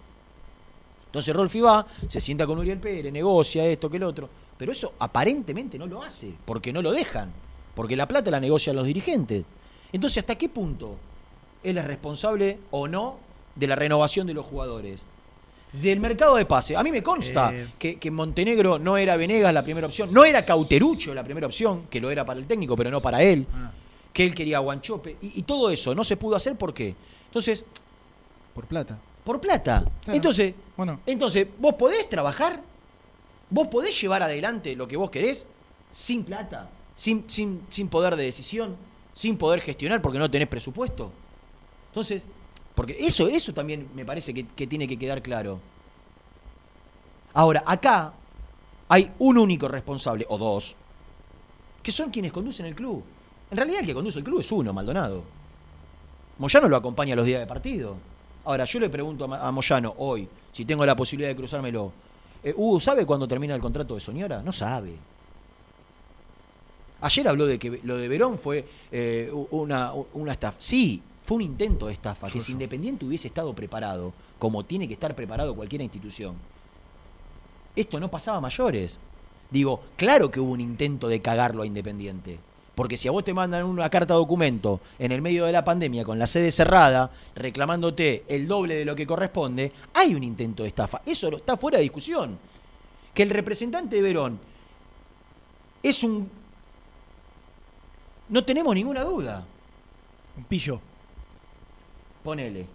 Entonces 1.06 1.34
Rolfi 1.34 1.61
va, 1.61 1.87
se 2.08 2.20
sienta 2.20 2.44
con 2.46 2.58
Uriel 2.58 2.78
Pérez, 2.78 3.12
negocia 3.12 3.64
esto, 3.66 3.88
que 3.88 3.96
el 3.99 4.02
otro. 4.02 4.28
Pero 4.58 4.73
eso 4.73 4.92
aparentemente 4.99 5.78
no 5.78 5.87
lo 5.87 6.02
hace, 6.02 6.32
porque 6.44 6.73
no 6.73 6.80
lo 6.82 6.92
dejan. 6.92 7.32
Porque 7.75 7.96
la 7.96 8.06
plata 8.06 8.30
la 8.30 8.38
negocian 8.40 8.76
los 8.76 8.87
dirigentes. 8.87 9.44
Entonces, 9.92 10.18
¿hasta 10.18 10.37
qué 10.37 10.49
punto 10.49 10.96
él 11.62 11.78
es 11.78 11.84
responsable 11.84 12.58
o 12.70 12.87
no 12.87 13.16
de 13.56 13.66
la 13.66 13.75
renovación 13.76 14.26
de 14.26 14.34
los 14.34 14.46
jugadores? 14.46 15.02
Del 15.73 15.99
mercado 15.99 16.37
de 16.37 16.46
pase. 16.46 16.76
A 16.76 16.84
mí 16.84 16.92
me 16.92 17.02
consta 17.02 17.52
Eh. 17.52 17.66
que, 17.78 17.99
que 17.99 18.11
Montenegro 18.12 18.78
no 18.78 18.96
era 18.96 19.16
Venegas 19.16 19.52
la 19.52 19.64
primera 19.64 19.88
opción, 19.88 20.12
no 20.12 20.25
era 20.25 20.44
Cauterucho 20.44 21.12
la 21.14 21.25
primera 21.25 21.46
opción, 21.49 21.87
que 21.90 22.00
lo 22.00 22.12
era 22.12 22.25
para 22.25 22.38
el 22.38 22.46
técnico, 22.46 22.76
pero 22.76 22.90
no 22.92 23.00
para 23.00 23.23
él, 23.25 23.44
Ah, 23.52 23.73
que 24.12 24.25
él 24.25 24.34
quería 24.37 24.58
a 24.58 24.61
Guanchope, 24.61 25.16
y, 25.20 25.40
y 25.40 25.42
todo 25.42 25.70
eso 25.70 25.92
no 25.92 26.04
se 26.04 26.16
pudo 26.16 26.37
hacer, 26.37 26.54
¿por 26.54 26.73
qué? 26.73 26.94
Entonces, 27.26 27.64
por 28.54 28.66
plata. 28.66 29.00
por 29.25 29.40
plata. 29.40 29.84
Claro. 30.04 30.16
Entonces, 30.16 30.54
Bueno, 30.76 31.00
entonces, 31.06 31.49
vos 31.58 31.75
podés 31.75 32.08
trabajar, 32.08 32.61
vos 33.54 33.68
podés 33.68 33.99
llevar 34.00 34.23
adelante 34.23 34.75
lo 34.75 34.88
que 34.88 34.96
vos 34.96 35.11
querés 35.11 35.46
sin 35.92 36.25
plata, 36.25 36.68
sin, 36.96 37.30
sin, 37.30 37.62
sin 37.68 37.88
poder 37.88 38.16
de 38.16 38.25
decisión, 38.25 38.76
sin 39.14 39.38
poder 39.38 39.61
gestionar 39.61 40.02
porque 40.02 40.18
no 40.18 40.28
tenés 40.28 40.49
presupuesto. 40.49 41.12
Entonces, 41.90 42.25
porque 42.75 42.96
eso, 42.99 43.28
eso 43.28 43.54
también 43.54 43.88
me 43.94 44.04
parece 44.04 44.34
que, 44.34 44.44
que 44.44 44.66
tiene 44.66 44.88
que 44.88 44.99
quedar 44.99 45.23
claro. 45.23 45.61
Ahora, 47.32 47.62
acá 47.64 48.12
hay 48.88 49.12
un 49.20 49.38
único 49.38 49.68
responsable, 49.68 50.26
o 50.28 50.37
dos, 50.37 50.75
que 51.80 51.92
son 51.92 52.11
quienes 52.11 52.32
conducen 52.32 52.66
el 52.66 52.75
club. 52.75 53.04
En 53.52 53.56
realidad 53.56 53.80
el 53.80 53.87
que 53.87 53.94
conduce 53.94 54.18
el 54.18 54.25
club 54.25 54.40
es 54.40 54.50
uno, 54.50 54.73
Maldonado. 54.73 55.23
Moyano 56.38 56.68
lo 56.68 56.76
acompaña 56.76 57.14
los 57.14 57.25
días 57.25 57.38
de 57.38 57.46
partido. 57.46 57.94
Ahora, 58.44 58.64
yo 58.64 58.80
le 58.80 58.90
pregunto 58.90 59.32
a, 59.32 59.50
Moyano 59.52 59.94
hoy, 59.99 60.28
si 60.52 60.64
tengo 60.64 60.84
la 60.84 60.96
posibilidad 60.96 61.30
de 61.30 61.37
cruzármelo, 61.37 61.92
eh, 62.44 62.54
Hugo, 62.56 62.78
¿sabe 62.78 63.06
cuándo 63.06 63.26
termina 63.26 63.54
el 63.54 63.60
contrato 63.60 63.94
de 63.94 64.00
Soñora? 64.00 64.42
No 64.42 64.52
sabe. 64.52 64.94
Ayer 67.00 67.28
habló 67.28 67.46
de 67.46 67.58
que 67.58 67.80
lo 67.82 67.96
de 67.96 68.08
Verón 68.08 68.38
fue 68.38 68.66
eh, 68.92 69.30
una, 69.50 69.92
una 70.12 70.32
estafa. 70.32 70.56
Sí, 70.58 71.02
fue 71.24 71.36
un 71.36 71.42
intento 71.42 71.86
de 71.86 71.94
estafa, 71.94 72.30
que 72.30 72.40
si 72.40 72.52
Independiente 72.52 73.04
hubiese 73.04 73.28
estado 73.28 73.54
preparado, 73.54 74.12
como 74.38 74.64
tiene 74.64 74.86
que 74.86 74.94
estar 74.94 75.14
preparado 75.14 75.54
cualquier 75.54 75.80
institución, 75.80 76.36
esto 77.74 77.98
no 77.98 78.10
pasaba 78.10 78.38
a 78.38 78.40
mayores. 78.42 78.98
Digo, 79.50 79.82
claro 79.96 80.30
que 80.30 80.40
hubo 80.40 80.52
un 80.52 80.60
intento 80.60 81.08
de 81.08 81.22
cagarlo 81.22 81.62
a 81.62 81.66
Independiente. 81.66 82.38
Porque 82.75 82.97
si 82.97 83.07
a 83.07 83.12
vos 83.12 83.25
te 83.25 83.33
mandan 83.33 83.64
una 83.64 83.88
carta 83.88 84.14
documento 84.14 84.81
en 84.99 85.12
el 85.12 85.23
medio 85.23 85.45
de 85.45 85.52
la 85.52 85.64
pandemia 85.64 86.04
con 86.04 86.19
la 86.19 86.26
sede 86.26 86.50
cerrada, 86.50 87.11
reclamándote 87.37 88.25
el 88.28 88.49
doble 88.49 88.75
de 88.75 88.85
lo 88.85 88.97
que 88.97 89.07
corresponde, 89.07 89.73
hay 89.95 90.14
un 90.14 90.25
intento 90.25 90.64
de 90.64 90.71
estafa. 90.71 91.02
Eso 91.07 91.28
está 91.37 91.57
fuera 91.57 91.78
de 91.78 91.85
discusión. 91.85 92.38
Que 93.14 93.23
el 93.23 93.31
representante 93.31 93.97
de 93.97 94.02
Verón 94.02 94.40
es 95.83 96.02
un... 96.02 96.28
No 98.28 98.45
tenemos 98.45 98.75
ninguna 98.75 99.04
duda. 99.04 99.45
un 100.37 100.45
pillo. 100.45 100.81
Ponele. 102.25 102.66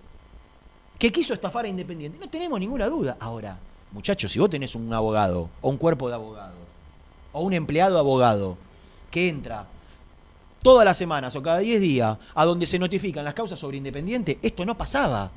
Que 0.97 1.11
quiso 1.11 1.33
estafar 1.33 1.65
a 1.65 1.67
Independiente. 1.67 2.17
No 2.19 2.29
tenemos 2.29 2.57
ninguna 2.59 2.87
duda. 2.87 3.17
Ahora, 3.19 3.57
muchachos, 3.91 4.31
si 4.31 4.39
vos 4.39 4.49
tenés 4.49 4.75
un 4.75 4.93
abogado, 4.93 5.49
o 5.59 5.69
un 5.69 5.77
cuerpo 5.77 6.07
de 6.07 6.15
abogados, 6.15 6.55
o 7.33 7.41
un 7.41 7.53
empleado 7.53 7.99
abogado, 7.99 8.57
que 9.11 9.27
entra 9.27 9.65
todas 10.61 10.85
las 10.85 10.97
semanas 10.97 11.35
o 11.35 11.41
cada 11.41 11.59
10 11.59 11.79
días 11.81 12.17
a 12.35 12.45
donde 12.45 12.65
se 12.65 12.79
notifican 12.79 13.23
las 13.25 13.33
causas 13.33 13.59
sobre 13.59 13.77
Independiente, 13.77 14.39
esto 14.41 14.65
no 14.65 14.77
pasaba. 14.77 15.31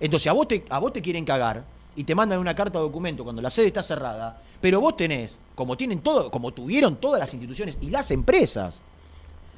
Entonces, 0.00 0.26
a 0.28 0.32
vos 0.32 0.48
te, 0.48 0.64
a 0.68 0.78
vos 0.78 0.92
te 0.92 1.00
quieren 1.00 1.24
cagar 1.24 1.64
y 1.96 2.04
te 2.04 2.14
mandan 2.14 2.38
una 2.38 2.54
carta 2.54 2.78
de 2.78 2.84
documento 2.84 3.24
cuando 3.24 3.40
la 3.42 3.50
sede 3.50 3.66
está 3.68 3.82
cerrada, 3.82 4.40
pero 4.60 4.80
vos 4.80 4.96
tenés, 4.96 5.38
como 5.54 5.76
tienen 5.76 6.00
todo, 6.00 6.30
como 6.30 6.52
tuvieron 6.52 6.96
todas 6.96 7.18
las 7.20 7.32
instituciones 7.34 7.78
y 7.80 7.90
las 7.90 8.10
empresas, 8.10 8.80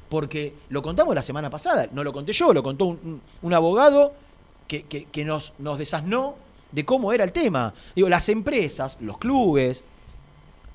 porque 0.09 0.53
lo 0.69 0.81
contamos 0.81 1.15
la 1.15 1.21
semana 1.21 1.49
pasada, 1.49 1.87
no 1.91 2.03
lo 2.03 2.13
conté 2.13 2.31
yo, 2.31 2.53
lo 2.53 2.61
contó 2.63 2.85
un, 2.85 3.21
un- 3.41 3.53
abogado 3.53 4.13
que, 4.67 4.83
que- 4.83 5.05
que 5.05 5.25
nos, 5.25 5.53
nos 5.59 5.77
desasnó 5.77 6.35
de 6.71 6.85
cómo 6.85 7.11
era 7.13 7.23
el 7.23 7.31
tema. 7.31 7.73
Digo, 7.95 8.07
las 8.09 8.27
empresas, 8.29 8.97
los 9.01 9.17
clubes, 9.17 9.83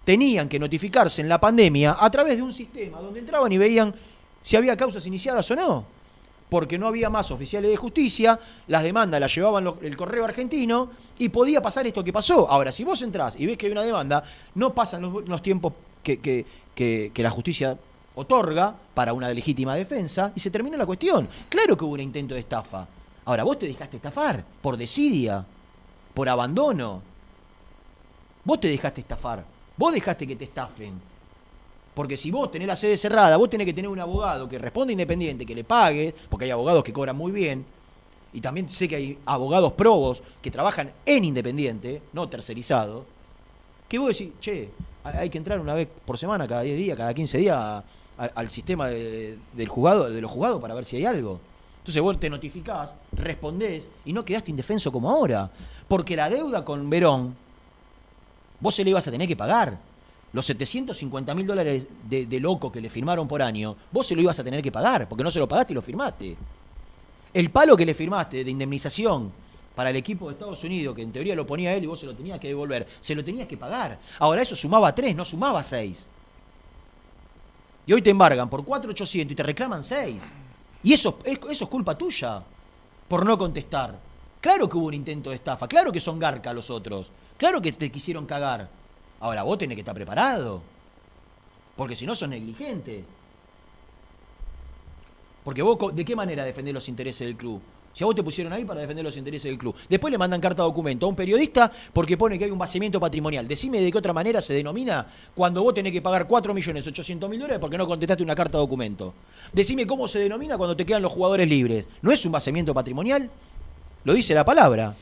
tenían 0.05 0.49
que 0.49 0.59
notificarse 0.59 1.21
en 1.23 1.29
la 1.29 1.41
pandemia 1.41 1.97
a 1.99 2.11
través 2.11 2.37
de 2.37 2.43
un 2.43 2.53
sistema 2.53 3.01
donde 3.01 3.21
entraban 3.21 3.53
y 3.53 3.59
veían 3.59 3.95
si 4.43 4.57
había 4.57 4.77
causas 4.77 5.07
iniciadas 5.07 5.51
o 5.51 5.57
no. 5.57 5.85
Porque 6.49 6.79
no 6.79 6.89
había 6.89 7.09
más 7.11 7.31
oficiales 7.31 7.71
de 7.71 7.77
justicia, 7.77 8.39
las 8.67 8.83
demandas 8.83 9.21
las 9.21 9.33
llevaban 9.33 9.73
el 9.83 9.97
correo 9.97 10.25
argentino 10.25 10.91
y 11.19 11.29
podía 11.29 11.63
pasar 11.63 11.87
esto 11.87 12.03
que 12.03 12.13
pasó. 12.13 12.51
Ahora, 12.51 12.73
si 12.73 12.83
vos 12.83 13.01
entrás 13.03 13.37
y 13.39 13.47
ves 13.47 13.57
que 13.57 13.67
hay 13.67 13.73
una 13.73 13.85
demanda, 13.85 14.25
no 14.57 14.75
pasan 14.75 15.03
los, 15.27 15.43
tiempos 15.43 15.75
que- 16.03 16.19
que 16.19 17.13
la 17.23 17.31
justicia 17.31 17.79
otorga 18.17 18.75
para 18.95 19.13
una 19.13 19.29
legítima 19.33 19.77
defensa 19.77 20.33
y 20.35 20.41
se 20.41 20.51
termina 20.51 20.77
la 20.77 20.87
cuestión. 20.87 21.29
Claro 21.49 21.77
que 21.77 21.85
hubo 21.85 21.93
un 21.95 22.01
intento 22.01 22.35
de 22.35 22.41
estafa. 22.41 22.87
Ahora, 23.27 23.45
vos 23.45 23.59
te 23.59 23.67
dejaste 23.67 23.99
estafar 23.99 24.43
por 24.61 24.77
desidia, 24.77 25.45
por 26.15 26.29
abandono. 26.29 27.01
Vos 28.45 28.59
te 28.59 28.69
dejaste 28.69 29.03
estafar. 29.03 29.45
Vos 29.77 29.93
dejaste 29.93 30.27
que 30.27 30.35
te 30.35 30.45
estafen. 30.45 31.01
Porque 32.01 32.17
si 32.17 32.31
vos 32.31 32.51
tenés 32.51 32.67
la 32.67 32.77
sede 32.77 32.97
cerrada, 32.97 33.37
vos 33.37 33.51
tenés 33.51 33.67
que 33.67 33.75
tener 33.75 33.91
un 33.91 34.01
abogado 34.01 34.49
que 34.49 34.59
responda 34.59 34.91
independiente, 34.91 35.45
que 35.45 35.55
le 35.55 35.65
pague, 35.65 36.15
porque 36.31 36.47
hay 36.47 36.51
abogados 36.51 36.83
que 36.83 36.95
cobran 36.95 37.15
muy 37.15 37.31
bien. 37.31 37.63
Y 38.33 38.41
también 38.41 38.71
sé 38.71 38.89
que 38.89 38.97
hay 38.97 39.19
abogados 39.27 39.73
probos 39.75 40.23
que 40.41 40.51
trabajan 40.51 40.93
en 41.05 41.27
independiente, 41.27 42.01
no 42.15 42.27
tercerizado. 42.27 43.05
Que 43.87 43.99
vos 43.99 44.17
decís, 44.17 44.33
che, 44.41 44.71
hay 45.05 45.29
que 45.29 45.37
entrar 45.37 45.61
una 45.61 45.75
vez 45.75 45.89
por 46.07 46.17
semana, 46.17 46.49
cada 46.49 46.63
10 46.63 46.79
días, 46.79 46.97
cada 46.97 47.13
15 47.13 47.37
días, 47.37 47.55
a- 47.59 47.85
al 48.17 48.49
sistema 48.49 48.89
de, 48.89 49.37
del 49.53 49.69
juzgado, 49.69 50.09
de 50.09 50.23
los 50.23 50.31
juzgados 50.31 50.59
para 50.59 50.73
ver 50.73 50.87
si 50.87 50.97
hay 50.97 51.05
algo. 51.05 51.39
Entonces 51.81 52.01
vos 52.01 52.19
te 52.19 52.31
notificás, 52.31 52.95
respondés 53.13 53.91
y 54.07 54.15
no 54.15 54.25
quedaste 54.25 54.51
indefenso 54.51 54.91
como 54.91 55.11
ahora. 55.11 55.51
Porque 55.87 56.17
la 56.17 56.31
deuda 56.31 56.65
con 56.65 56.89
Verón, 56.89 57.37
vos 58.59 58.75
se 58.75 58.85
le 58.85 58.89
ibas 58.91 59.07
a 59.07 59.11
tener 59.11 59.29
que 59.29 59.37
pagar. 59.37 59.90
Los 60.33 60.47
750 60.47 61.35
mil 61.35 61.47
dólares 61.47 61.85
de, 62.09 62.41
loco 62.41 62.71
que 62.71 62.81
le 62.81 62.89
firmaron 62.89 63.27
por 63.27 63.43
año, 63.43 63.77
vos 63.91 64.07
se 64.07 64.15
lo 64.15 64.23
ibas 64.23 64.39
a 64.39 64.45
tener 64.45 64.63
que 64.63 64.71
pagar, 64.71 65.09
porque 65.09 65.25
no 65.25 65.31
se 65.31 65.41
lo 65.41 65.49
pagaste 65.49 65.73
y 65.73 65.75
lo 65.77 65.83
firmaste. 65.83 66.37
El 67.35 67.51
palo 67.51 67.77
que 67.77 67.85
le 67.87 67.95
firmaste 67.95 68.45
de 68.45 68.51
indemnización 68.51 69.33
para 69.75 69.91
el 69.91 69.97
equipo 69.97 70.27
de 70.29 70.33
Estados 70.35 70.63
Unidos, 70.63 70.95
que 70.95 71.03
en 71.03 71.11
teoría 71.13 71.35
lo 71.35 71.47
ponía 71.47 71.75
él 71.75 71.83
y 71.85 71.87
vos 71.87 71.99
se 71.99 72.07
lo 72.07 72.15
tenías 72.15 72.39
que 72.39 72.49
devolver, 72.49 72.87
se 73.01 73.15
lo 73.15 73.25
tenías 73.25 73.49
que 73.49 73.57
pagar. 73.57 73.99
Ahora 74.21 74.43
eso 74.43 74.55
sumaba 74.55 74.95
3, 74.95 75.17
no 75.17 75.25
sumaba 75.25 75.63
6. 75.63 76.07
Y 77.87 77.93
hoy 77.93 78.03
te 78.03 78.11
embargan 78.11 78.49
por 78.49 78.63
4.800 78.65 79.33
y 79.33 79.35
te 79.35 79.43
reclaman 79.43 79.83
6. 79.83 80.23
Y 80.83 80.93
eso, 80.93 81.19
es- 81.25 81.39
eso 81.51 81.65
es 81.65 81.71
culpa 81.71 81.97
tuya, 81.99 82.43
por 83.09 83.25
no 83.27 83.37
contestar. 83.37 83.99
Claro 84.41 84.69
que 84.69 84.77
hubo 84.77 84.87
un 84.87 84.95
intento 84.95 85.31
de 85.31 85.37
estafa, 85.37 85.67
claro 85.67 85.91
que 85.93 86.01
son 86.01 86.19
garca 86.19 86.53
los 86.55 86.71
otros, 86.71 87.09
claro 87.37 87.61
que 87.61 87.73
te 87.73 87.91
quisieron 87.91 88.27
cagar. 88.27 88.69
Ahora 89.21 89.43
vos 89.43 89.59
tenés 89.59 89.77
que 89.77 89.83
estar 89.83 89.95
preparado, 89.95 90.63
porque 91.77 91.95
si 91.95 92.07
no 92.07 92.15
sos 92.15 92.29
negligente. 92.29 93.05
Porque 95.45 95.63
vos, 95.63 95.95
¿de 95.95 96.05
qué 96.05 96.17
manera 96.17 96.45
defendés 96.45 96.75
los 96.75 96.89
intereses 96.89 97.27
del 97.27 97.37
club? 97.37 97.61
Si 97.93 98.05
a 98.05 98.07
vos 98.07 98.15
te 98.15 98.23
pusieron 98.23 98.53
ahí 98.53 98.65
para 98.65 98.81
defender 98.81 99.05
los 99.05 99.17
intereses 99.17 99.51
del 99.51 99.59
club. 99.59 99.75
Después 99.89 100.13
le 100.13 100.19
mandan 100.19 100.41
carta 100.41 100.63
documento 100.63 101.07
a 101.07 101.09
un 101.09 101.17
periodista 101.17 101.71
porque 101.93 102.17
pone 102.17 102.39
que 102.39 102.45
hay 102.45 102.51
un 102.51 102.59
vaciamiento 102.59 103.01
patrimonial. 103.01 103.49
Decime 103.49 103.81
de 103.81 103.91
qué 103.91 103.99
otra 103.99 104.13
manera 104.13 104.41
se 104.41 104.55
denomina 104.55 105.07
cuando 105.35 105.63
vos 105.63 105.75
tenés 105.75 105.93
que 105.93 106.01
pagar 106.01 106.29
4.800.000 106.29 107.19
dólares 107.39 107.59
porque 107.61 107.77
no 107.77 107.87
contestaste 107.87 108.23
una 108.23 108.37
carta 108.37 108.59
documento. 108.59 109.13
Decime 109.53 109.87
cómo 109.87 110.07
se 110.07 110.21
denomina 110.21 110.57
cuando 110.57 110.77
te 110.77 110.87
quedan 110.87 111.03
los 111.03 111.13
jugadores 111.13 111.49
libres. 111.49 111.89
¿No 112.01 112.13
es 112.13 112.25
un 112.25 112.33
vaciamiento 112.33 112.73
patrimonial? 112.73 113.29
Lo 114.05 114.15
dice 114.15 114.35
la 114.35 114.45
palabra. 114.45 114.95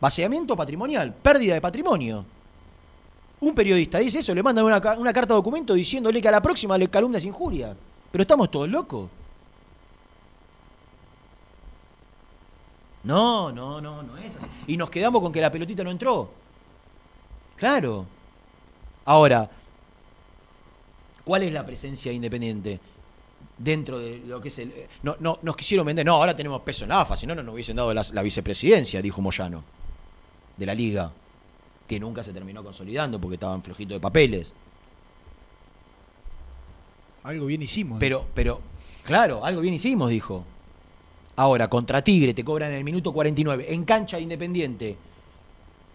Vaciamiento 0.00 0.56
patrimonial, 0.56 1.14
pérdida 1.14 1.54
de 1.54 1.60
patrimonio. 1.60 2.26
Un 3.44 3.54
periodista 3.54 3.98
dice 3.98 4.20
eso, 4.20 4.34
le 4.34 4.42
mandan 4.42 4.64
una, 4.64 4.80
ca- 4.80 4.96
una 4.98 5.12
carta 5.12 5.34
de 5.34 5.38
documento 5.38 5.74
diciéndole 5.74 6.20
que 6.22 6.28
a 6.28 6.30
la 6.30 6.40
próxima 6.40 6.78
le 6.78 6.88
calumnias 6.88 7.24
injurias. 7.24 7.76
Pero 8.10 8.22
estamos 8.22 8.50
todos 8.50 8.68
locos. 8.68 9.10
No, 13.02 13.52
no, 13.52 13.80
no, 13.80 14.02
no 14.02 14.16
es 14.16 14.36
así. 14.36 14.46
Y 14.66 14.76
nos 14.76 14.88
quedamos 14.88 15.20
con 15.20 15.30
que 15.32 15.40
la 15.40 15.50
pelotita 15.52 15.84
no 15.84 15.90
entró. 15.90 16.30
Claro. 17.56 18.06
Ahora, 19.04 19.50
¿cuál 21.24 21.42
es 21.42 21.52
la 21.52 21.66
presencia 21.66 22.10
de 22.10 22.16
independiente? 22.16 22.80
Dentro 23.58 23.98
de 23.98 24.20
lo 24.26 24.40
que 24.40 24.48
es 24.48 24.58
el. 24.58 24.72
No, 25.02 25.16
no, 25.20 25.38
nos 25.42 25.54
quisieron 25.54 25.86
vender. 25.86 26.06
No, 26.06 26.14
ahora 26.14 26.34
tenemos 26.34 26.62
peso 26.62 26.86
en 26.86 26.92
AFA, 26.92 27.14
si 27.14 27.26
no, 27.26 27.34
no 27.34 27.42
nos 27.42 27.52
hubiesen 27.52 27.76
dado 27.76 27.92
la, 27.92 28.22
vicepresidencia, 28.22 29.02
dijo 29.02 29.20
Moyano, 29.20 29.62
de 30.56 30.66
la 30.66 30.74
liga, 30.74 31.12
que 31.86 32.00
nunca 32.00 32.22
se 32.22 32.32
terminó 32.32 32.62
consolidando 32.64 33.20
porque 33.20 33.34
estaban 33.34 33.62
flojitos 33.62 33.96
de 33.96 34.00
papeles. 34.00 34.52
Algo 37.24 37.46
bien 37.46 37.62
hicimos. 37.62 37.98
Pero, 37.98 38.26
pero, 38.34 38.60
claro, 39.04 39.44
algo 39.44 39.60
bien 39.60 39.74
hicimos, 39.74 40.10
dijo. 40.10 40.44
Ahora, 41.36 41.68
contra 41.68 42.02
Tigre 42.02 42.34
te 42.34 42.44
cobran 42.44 42.70
en 42.72 42.78
el 42.78 42.84
minuto 42.84 43.12
49, 43.12 43.66
en 43.72 43.84
cancha 43.84 44.16
de 44.18 44.22
independiente. 44.22 44.96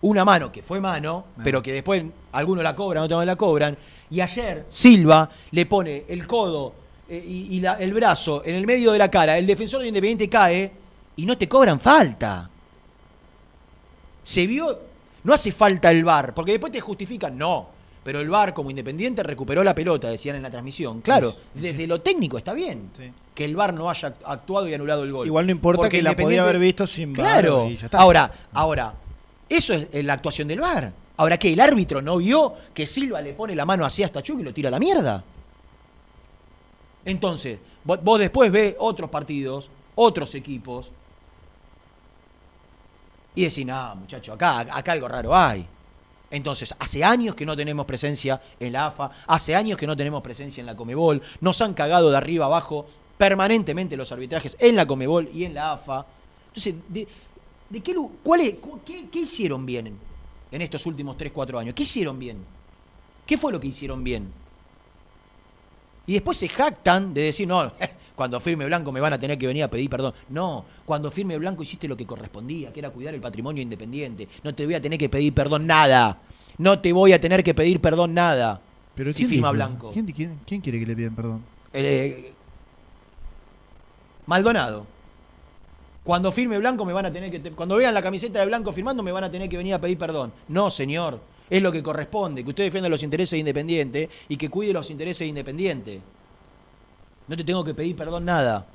Una 0.02 0.26
mano 0.26 0.52
que 0.52 0.64
fue 0.64 0.80
mano, 0.80 1.26
Ah. 1.38 1.42
pero 1.44 1.62
que 1.62 1.74
después 1.74 2.04
algunos 2.32 2.64
la 2.64 2.76
cobran, 2.76 3.04
otros 3.04 3.20
no 3.20 3.26
la 3.26 3.36
cobran. 3.36 3.78
Y 4.10 4.22
ayer 4.22 4.66
Silva 4.68 5.30
le 5.52 5.66
pone 5.66 6.06
el 6.08 6.26
codo 6.26 6.74
eh, 7.08 7.24
y, 7.26 7.56
y 7.58 7.60
la- 7.60 7.74
el 7.76 7.94
brazo 7.94 8.44
en 8.46 8.56
el 8.56 8.66
medio 8.66 8.92
de 8.92 8.98
la 9.00 9.10
cara. 9.12 9.38
El 9.38 9.46
defensor 9.48 9.82
de 9.82 9.88
Independiente 9.88 10.30
cae 10.30 10.72
y 11.16 11.26
no 11.26 11.38
te 11.38 11.48
cobran 11.50 11.80
falta. 11.80 12.50
Se 14.24 14.46
vio, 14.48 14.80
no 15.30 15.36
hace 15.36 15.52
falta 15.52 15.92
el 15.92 16.04
VAR, 16.04 16.34
porque 16.34 16.52
después 16.54 16.72
te 16.74 16.82
justifican, 16.82 17.38
no. 17.38 17.68
Pero 18.04 18.20
el 18.22 18.30
VAR 18.30 18.54
como 18.54 18.70
Independiente 18.72 19.22
recuperó 19.22 19.64
la 19.64 19.76
pelota, 19.76 20.10
decían 20.10 20.36
en 20.38 20.42
la 20.42 20.50
transmisión. 20.50 21.02
Claro, 21.02 21.34
desde 21.54 21.86
lo 21.86 22.02
técnico 22.02 22.38
está 22.40 22.54
bien 22.54 22.90
Sí. 22.98 23.12
que 23.36 23.46
el 23.46 23.56
VAR 23.56 23.74
no 23.74 23.90
haya 23.90 24.16
actuado 24.26 24.68
y 24.68 24.74
anulado 24.74 25.04
el 25.04 25.12
gol. 25.12 25.28
Igual 25.28 25.46
no 25.46 25.52
importa 25.52 25.78
Porque 25.84 25.98
que 25.98 26.04
la 26.04 26.16
podía 26.16 26.42
haber 26.42 26.58
visto 26.60 26.88
sin 26.88 27.14
VAR 27.14 27.42
Claro. 27.42 27.68
y 27.70 27.78
ya 27.78 27.86
está. 27.86 28.00
Ahora, 28.00 28.32
ahora, 28.54 28.94
eso 29.48 29.74
es 29.74 30.04
la 30.04 30.14
actuación 30.14 30.48
del 30.48 30.60
VAR. 30.62 30.92
Ahora 31.18 31.38
que 31.38 31.54
el 31.54 31.60
árbitro 31.60 32.02
no 32.02 32.18
vio 32.18 32.54
que 32.74 32.86
Silva 32.86 33.22
le 33.22 33.34
pone 33.34 33.54
la 33.54 33.66
mano 33.66 33.86
así 33.86 34.02
a 34.02 34.08
Stachuk 34.08 34.40
y 34.40 34.44
lo 34.44 34.54
tira 34.54 34.70
a 34.70 34.72
la 34.72 34.80
mierda. 34.80 35.24
Entonces, 37.06 37.60
vos, 37.84 38.00
vos 38.04 38.20
después 38.20 38.52
ves 38.52 38.76
otros 38.80 39.10
partidos, 39.10 39.70
otros 39.96 40.34
equipos, 40.36 40.90
y 43.40 43.44
decís, 43.46 43.66
no, 43.66 43.96
muchacho, 43.96 44.34
acá, 44.34 44.60
acá 44.60 44.92
algo 44.92 45.08
raro 45.08 45.34
hay. 45.36 45.66
Entonces, 46.30 46.76
hace 46.78 47.04
años 47.04 47.36
que 47.36 47.46
no 47.46 47.56
tenemos 47.56 47.86
presencia 47.86 48.42
en 48.60 48.74
la 48.74 48.88
AFA, 48.88 49.10
hace 49.28 49.56
años 49.56 49.78
que 49.78 49.88
no 49.88 49.96
tenemos 49.96 50.22
presencia 50.22 50.60
en 50.62 50.66
la 50.68 50.76
Comebol, 50.76 51.22
nos 51.42 51.62
han 51.62 51.74
cagado 51.74 52.12
de 52.12 52.18
arriba 52.18 52.46
abajo 52.46 52.86
permanentemente 53.18 53.96
los 53.98 54.12
arbitrajes 54.12 54.58
en 54.60 54.76
la 54.76 54.86
Comebol 54.86 55.30
y 55.34 55.46
en 55.46 55.54
la 55.54 55.72
AFA. 55.72 56.06
Entonces, 56.48 56.76
¿de, 56.90 57.08
qué, 57.82 57.96
cuál 58.24 58.42
es- 58.42 58.56
qué, 58.86 59.08
qué 59.10 59.20
hicieron 59.20 59.66
bien 59.66 59.88
en, 59.88 59.98
en 60.52 60.62
estos 60.62 60.86
últimos 60.86 61.18
3, 61.18 61.32
4 61.34 61.60
años? 61.60 61.74
¿Qué 61.74 61.84
hicieron 61.84 62.20
bien? 62.20 62.38
¿Qué 63.26 63.38
fue 63.38 63.52
lo 63.54 63.60
que 63.60 63.68
hicieron 63.68 64.04
bien? 64.04 64.32
Y 66.08 66.14
después 66.14 66.38
se 66.38 66.50
jactan 66.50 67.14
de 67.14 67.22
decir, 67.22 67.48
no, 67.48 67.72
cuando 68.20 68.38
firme 68.42 68.66
Blanco 68.66 68.92
me 68.92 69.00
van 69.00 69.14
a 69.14 69.18
tener 69.18 69.38
que 69.38 69.48
venir 69.48 69.64
a 69.64 69.70
pedir 69.70 69.90
perdón. 69.90 70.14
No, 70.28 70.66
cuando 70.84 71.10
firme 71.10 71.38
Blanco 71.38 71.64
hiciste 71.64 71.88
lo 71.88 71.96
que 71.96 72.06
correspondía, 72.06 72.74
que 72.74 72.82
era 72.82 72.90
cuidar 72.90 73.14
el 73.14 73.22
patrimonio 73.22 73.64
independiente. 73.64 74.28
No 74.44 74.54
te 74.54 74.66
voy 74.66 74.76
a 74.76 74.82
tener 74.82 75.00
que 75.00 75.08
pedir 75.08 75.34
perdón 75.34 75.66
nada. 75.66 76.20
No 76.58 76.80
te 76.80 76.92
voy 76.92 77.14
a 77.14 77.20
tener 77.22 77.46
que 77.46 77.54
pedir 77.54 77.80
perdón 77.80 78.14
nada. 78.14 78.60
Pero 78.94 79.14
si 79.14 79.20
¿quién 79.20 79.30
firma 79.30 79.48
dijo? 79.48 79.54
Blanco. 79.54 79.92
¿Quién, 79.92 80.06
quién, 80.08 80.38
quién 80.46 80.60
quiere 80.60 80.82
que 80.82 80.86
le 80.86 80.96
pidan 80.98 81.16
perdón? 81.16 81.42
Eh, 81.72 82.34
Maldonado. 84.26 84.86
Cuando 86.04 86.30
firme 86.34 86.58
Blanco 86.58 86.84
me 86.84 86.92
van 86.92 87.06
a 87.06 87.12
tener 87.14 87.32
que 87.32 87.52
cuando 87.52 87.78
vean 87.78 87.94
la 87.94 88.02
camiseta 88.02 88.40
de 88.40 88.48
Blanco 88.48 88.74
firmando 88.74 89.02
me 89.02 89.14
van 89.14 89.24
a 89.24 89.32
tener 89.32 89.48
que 89.48 89.56
venir 89.56 89.76
a 89.76 89.80
pedir 89.80 89.98
perdón. 89.98 90.34
No, 90.50 90.70
señor, 90.70 91.22
es 91.50 91.64
lo 91.64 91.72
que 91.72 91.82
corresponde, 91.82 92.44
que 92.44 92.50
usted 92.50 92.66
defienda 92.66 92.90
los 92.90 93.02
intereses 93.02 93.32
de 93.32 93.38
Independiente 93.38 94.10
y 94.28 94.36
que 94.36 94.50
cuide 94.50 94.74
los 94.74 94.90
intereses 94.90 95.20
de 95.20 95.28
Independiente. 95.28 96.02
No 97.30 97.38
te 97.38 97.44
tengo 97.44 97.64
que 97.64 97.74
pedir 97.74 97.96
perdón 97.96 98.26
nada. 98.26 98.66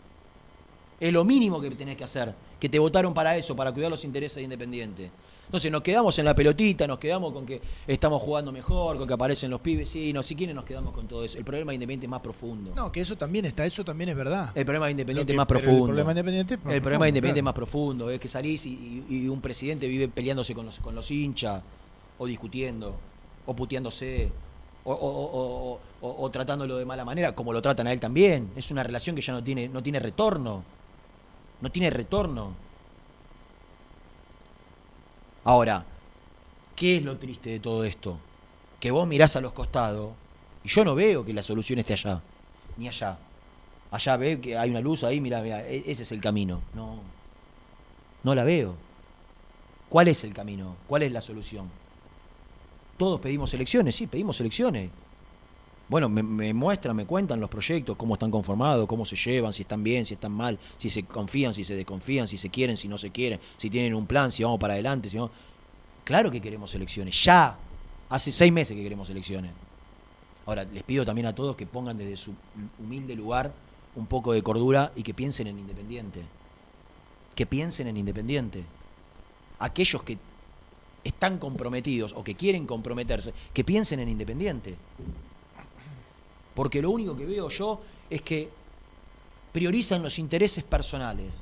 Es 1.00 1.12
lo 1.12 1.24
mínimo 1.24 1.60
que 1.60 1.70
tenés 1.72 1.96
que 1.96 2.04
hacer, 2.04 2.32
que 2.58 2.68
te 2.68 2.78
votaron 2.78 3.12
para 3.12 3.36
eso, 3.36 3.54
para 3.56 3.72
cuidar 3.72 3.90
los 3.90 4.04
intereses 4.04 4.36
de 4.36 4.42
Independiente. 4.44 5.10
Entonces 5.46 5.70
nos 5.70 5.82
quedamos 5.82 6.18
en 6.18 6.24
la 6.24 6.34
pelotita, 6.34 6.86
nos 6.86 6.98
quedamos 6.98 7.32
con 7.32 7.44
que 7.44 7.60
estamos 7.86 8.22
jugando 8.22 8.50
mejor, 8.52 8.96
con 8.96 9.06
que 9.06 9.12
aparecen 9.12 9.50
los 9.50 9.60
pibes, 9.60 9.88
sí, 9.90 10.12
no 10.12 10.22
sé 10.22 10.34
quiénes 10.36 10.54
nos 10.54 10.64
quedamos 10.64 10.94
con 10.94 11.06
todo 11.06 11.24
eso. 11.24 11.36
El 11.36 11.44
problema 11.44 11.72
de 11.72 11.74
Independiente 11.74 12.06
es 12.06 12.10
más 12.10 12.20
profundo. 12.20 12.72
No, 12.74 12.90
que 12.90 13.00
eso 13.00 13.16
también 13.16 13.44
está, 13.44 13.66
eso 13.66 13.84
también 13.84 14.08
es 14.10 14.16
verdad. 14.16 14.52
El 14.54 14.64
problema 14.64 14.86
de 14.86 14.92
Independiente 14.92 15.32
es 15.32 15.36
más 15.36 15.46
profundo. 15.46 15.72
El 15.78 15.84
problema 15.88 16.14
de 16.14 16.20
Independiente 16.20 16.54
es 16.54 16.64
más 16.64 16.74
El 16.74 16.80
problema 16.80 17.04
de 17.06 17.10
profundo, 17.12 17.18
Independiente 17.18 17.40
es 17.40 17.44
más 17.44 17.54
profundo, 17.54 18.10
es 18.10 18.20
que 18.20 18.28
salís 18.28 18.64
y, 18.66 19.04
y- 19.10 19.16
y 19.16 19.28
un 19.28 19.40
presidente 19.40 19.86
vive 19.88 20.08
peleándose 20.08 20.54
con 20.54 20.64
los, 20.66 20.78
con 20.78 20.94
los 20.94 21.10
hinchas, 21.10 21.60
o 22.18 22.26
discutiendo, 22.26 22.94
o 23.46 23.54
puteándose, 23.54 24.30
o, 24.84 26.30
tratándolo 26.30 26.76
de 26.76 26.84
mala 26.84 27.04
manera, 27.04 27.34
como 27.34 27.52
lo 27.52 27.62
tratan 27.62 27.86
a 27.86 27.92
él 27.92 28.00
también. 28.00 28.50
Es 28.56 28.70
una 28.70 28.82
relación 28.82 29.16
que 29.16 29.22
ya 29.22 29.32
no 29.32 29.42
tiene, 29.42 29.68
no 29.68 29.82
tiene 29.82 29.98
retorno. 29.98 30.62
No 31.60 31.70
tiene 31.70 31.90
retorno. 31.90 32.52
Ahora, 35.44 35.84
¿qué 36.76 36.96
es 36.96 37.02
lo 37.02 37.16
triste 37.18 37.50
de 37.50 37.60
todo 37.60 37.84
esto? 37.84 38.18
Que 38.80 38.90
vos 38.90 39.06
mirás 39.06 39.36
a 39.36 39.40
los 39.40 39.52
costados 39.52 40.12
y 40.62 40.68
yo 40.68 40.84
no 40.84 40.94
veo 40.94 41.24
que 41.24 41.32
la 41.32 41.42
solución 41.42 41.78
esté 41.78 41.94
allá, 41.94 42.20
ni 42.76 42.88
allá. 42.88 43.18
Allá 43.90 44.16
ve 44.16 44.40
que 44.40 44.58
hay 44.58 44.70
una 44.70 44.80
luz 44.80 45.04
ahí, 45.04 45.20
mira, 45.20 45.40
mira, 45.40 45.66
e- 45.66 45.84
ese 45.86 46.02
es 46.02 46.12
el 46.12 46.20
camino. 46.20 46.60
No, 46.74 46.98
no 48.22 48.34
la 48.34 48.44
veo. 48.44 48.74
¿Cuál 49.88 50.08
es 50.08 50.24
el 50.24 50.34
camino? 50.34 50.76
¿Cuál 50.88 51.02
es 51.02 51.12
la 51.12 51.20
solución? 51.20 51.70
Todos 52.96 53.20
pedimos 53.20 53.52
elecciones, 53.54 53.96
sí, 53.96 54.06
pedimos 54.06 54.40
elecciones. 54.40 54.90
Bueno, 55.88 56.08
me, 56.08 56.54
muestran, 56.54 56.96
me 56.96 57.04
cuentan 57.04 57.40
los 57.40 57.50
proyectos, 57.50 57.96
cómo 57.96 58.14
están 58.14 58.30
conformados, 58.30 58.86
cómo 58.86 59.04
se 59.04 59.16
llevan, 59.16 59.52
si 59.52 59.62
están 59.62 59.84
bien, 59.84 60.06
si 60.06 60.14
están 60.14 60.32
mal, 60.32 60.58
si 60.78 60.88
se 60.88 61.02
confían, 61.02 61.52
si 61.52 61.62
se 61.62 61.74
desconfían, 61.74 62.26
si 62.26 62.38
se 62.38 62.48
quieren, 62.48 62.76
si 62.76 62.88
no 62.88 62.96
se 62.96 63.10
quieren, 63.10 63.38
si 63.58 63.68
tienen 63.68 63.94
un 63.94 64.06
plan, 64.06 64.30
si 64.30 64.42
vamos 64.42 64.58
para 64.58 64.74
adelante, 64.74 65.10
si 65.10 65.18
vamos... 65.18 65.32
Claro 66.04 66.30
que 66.30 66.40
queremos 66.40 66.74
elecciones, 66.74 67.22
ya. 67.22 67.56
Hace 68.08 68.32
seis 68.32 68.52
meses 68.52 68.76
que 68.76 68.82
queremos 68.82 69.10
elecciones. 69.10 69.52
Ahora, 70.46 70.64
les 70.64 70.82
pido 70.82 71.04
también 71.04 71.26
a 71.26 71.34
todos 71.34 71.56
que 71.56 71.66
pongan 71.66 71.98
desde 71.98 72.16
su 72.16 72.34
humilde 72.78 73.14
lugar 73.14 73.52
un 73.94 74.06
poco 74.06 74.32
de 74.32 74.42
cordura 74.42 74.92
y 74.96 75.02
que 75.02 75.14
piensen 75.14 75.46
en 75.46 75.58
Independiente. 75.58 76.22
Que 77.34 77.46
piensen 77.46 77.88
en 77.88 77.96
Independiente. 77.96 78.64
Aquellos 79.58 80.02
que 80.02 80.18
están 81.04 81.38
comprometidos 81.38 82.12
o 82.16 82.24
que 82.24 82.34
quieren 82.34 82.66
comprometerse, 82.66 83.32
que 83.52 83.62
piensen 83.62 84.00
en 84.00 84.08
Independiente. 84.08 84.74
Porque 86.54 86.80
lo 86.80 86.90
único 86.90 87.16
que 87.16 87.26
veo 87.26 87.48
yo 87.50 87.80
es 88.08 88.22
que 88.22 88.48
priorizan 89.52 90.02
los 90.02 90.18
intereses 90.18 90.64
personales. 90.64 91.34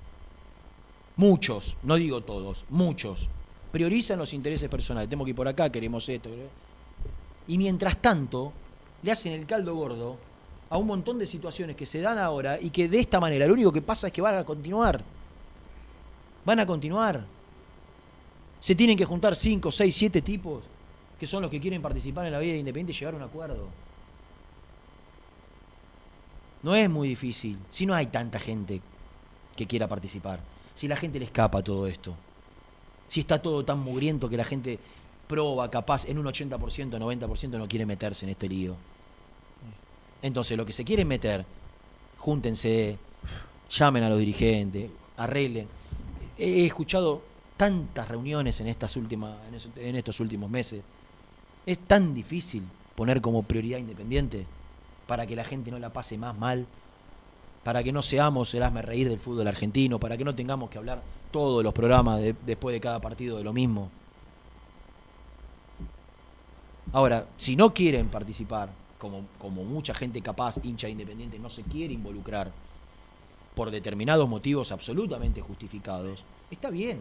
Muchos, 1.16 1.76
no 1.82 1.94
digo 1.94 2.22
todos, 2.22 2.64
muchos. 2.68 3.28
Priorizan 3.70 4.18
los 4.18 4.32
intereses 4.34 4.68
personales. 4.68 5.08
Tenemos 5.08 5.26
que 5.26 5.30
ir 5.30 5.36
por 5.36 5.48
acá, 5.48 5.70
queremos 5.70 6.08
esto. 6.08 6.30
Y 7.48 7.58
mientras 7.58 7.96
tanto, 7.98 8.52
le 9.02 9.12
hacen 9.12 9.32
el 9.32 9.46
caldo 9.46 9.74
gordo 9.74 10.16
a 10.70 10.78
un 10.78 10.86
montón 10.86 11.18
de 11.18 11.26
situaciones 11.26 11.76
que 11.76 11.86
se 11.86 12.00
dan 12.00 12.18
ahora 12.18 12.58
y 12.60 12.70
que 12.70 12.88
de 12.88 12.98
esta 12.98 13.20
manera 13.20 13.46
lo 13.46 13.54
único 13.54 13.72
que 13.72 13.82
pasa 13.82 14.06
es 14.06 14.12
que 14.12 14.22
van 14.22 14.36
a 14.36 14.44
continuar. 14.44 15.02
Van 16.44 16.60
a 16.60 16.66
continuar. 16.66 17.24
Se 18.62 18.76
tienen 18.76 18.96
que 18.96 19.04
juntar 19.04 19.34
5, 19.34 19.72
6, 19.72 19.92
7 19.94 20.22
tipos 20.22 20.62
que 21.18 21.26
son 21.26 21.42
los 21.42 21.50
que 21.50 21.60
quieren 21.60 21.82
participar 21.82 22.26
en 22.26 22.32
la 22.32 22.38
vida 22.38 22.54
independiente 22.54 22.92
y 22.92 22.94
llegar 22.94 23.14
a 23.14 23.16
un 23.16 23.24
acuerdo. 23.24 23.66
No 26.62 26.76
es 26.76 26.88
muy 26.88 27.08
difícil, 27.08 27.58
si 27.70 27.86
no 27.86 27.94
hay 27.94 28.06
tanta 28.06 28.38
gente 28.38 28.80
que 29.56 29.66
quiera 29.66 29.88
participar, 29.88 30.38
si 30.74 30.86
la 30.86 30.94
gente 30.94 31.18
le 31.18 31.24
escapa 31.24 31.60
todo 31.60 31.88
esto, 31.88 32.14
si 33.08 33.18
está 33.18 33.42
todo 33.42 33.64
tan 33.64 33.80
mugriento 33.80 34.28
que 34.28 34.36
la 34.36 34.44
gente 34.44 34.78
proba, 35.26 35.68
capaz, 35.68 36.04
en 36.04 36.18
un 36.18 36.26
80%, 36.26 36.56
90% 36.58 37.48
no 37.58 37.66
quiere 37.66 37.84
meterse 37.84 38.26
en 38.26 38.30
este 38.30 38.48
lío. 38.48 38.76
Entonces, 40.22 40.56
lo 40.56 40.64
que 40.64 40.72
se 40.72 40.84
quieren 40.84 41.08
meter, 41.08 41.44
júntense, 42.18 42.96
llamen 43.70 44.04
a 44.04 44.08
los 44.08 44.20
dirigentes, 44.20 44.88
arreglen. 45.16 45.66
He 46.38 46.64
escuchado 46.64 47.31
tantas 47.56 48.08
reuniones 48.08 48.60
en 48.60 48.68
estas 48.68 48.96
últimas, 48.96 49.36
en 49.48 49.54
es- 49.54 49.68
en 49.76 49.96
estos 49.96 50.20
últimos 50.20 50.50
meses. 50.50 50.82
Es 51.66 51.78
tan 51.78 52.14
difícil 52.14 52.64
poner 52.96 53.20
como 53.20 53.42
prioridad 53.42 53.78
independiente 53.78 54.46
para 55.06 55.26
que 55.26 55.36
la 55.36 55.44
gente 55.44 55.70
no 55.70 55.78
la 55.78 55.92
pase 55.92 56.18
más 56.18 56.36
mal, 56.36 56.66
para 57.64 57.82
que 57.82 57.92
no 57.92 58.02
seamos 58.02 58.52
el 58.54 58.62
hazme 58.62 58.82
reír 58.82 59.08
del 59.08 59.20
fútbol 59.20 59.46
argentino, 59.46 59.98
para 59.98 60.16
que 60.16 60.24
no 60.24 60.34
tengamos 60.34 60.70
que 60.70 60.78
hablar 60.78 61.00
todos 61.30 61.62
los 61.62 61.72
programas 61.72 62.20
de- 62.20 62.34
después 62.46 62.74
de 62.74 62.80
cada 62.80 63.00
partido 63.00 63.38
de 63.38 63.44
lo 63.44 63.52
mismo. 63.52 63.88
Ahora, 66.92 67.26
si 67.36 67.56
no 67.56 67.72
quieren 67.72 68.08
participar, 68.08 68.68
como, 68.98 69.24
como 69.38 69.64
mucha 69.64 69.94
gente 69.94 70.20
capaz, 70.20 70.58
hincha 70.62 70.88
independiente, 70.88 71.38
no 71.38 71.48
se 71.50 71.62
quiere 71.62 71.94
involucrar 71.94 72.50
por 73.54 73.70
determinados 73.70 74.28
motivos 74.28 74.72
absolutamente 74.72 75.40
justificados, 75.40 76.24
está 76.50 76.70
bien. 76.70 77.00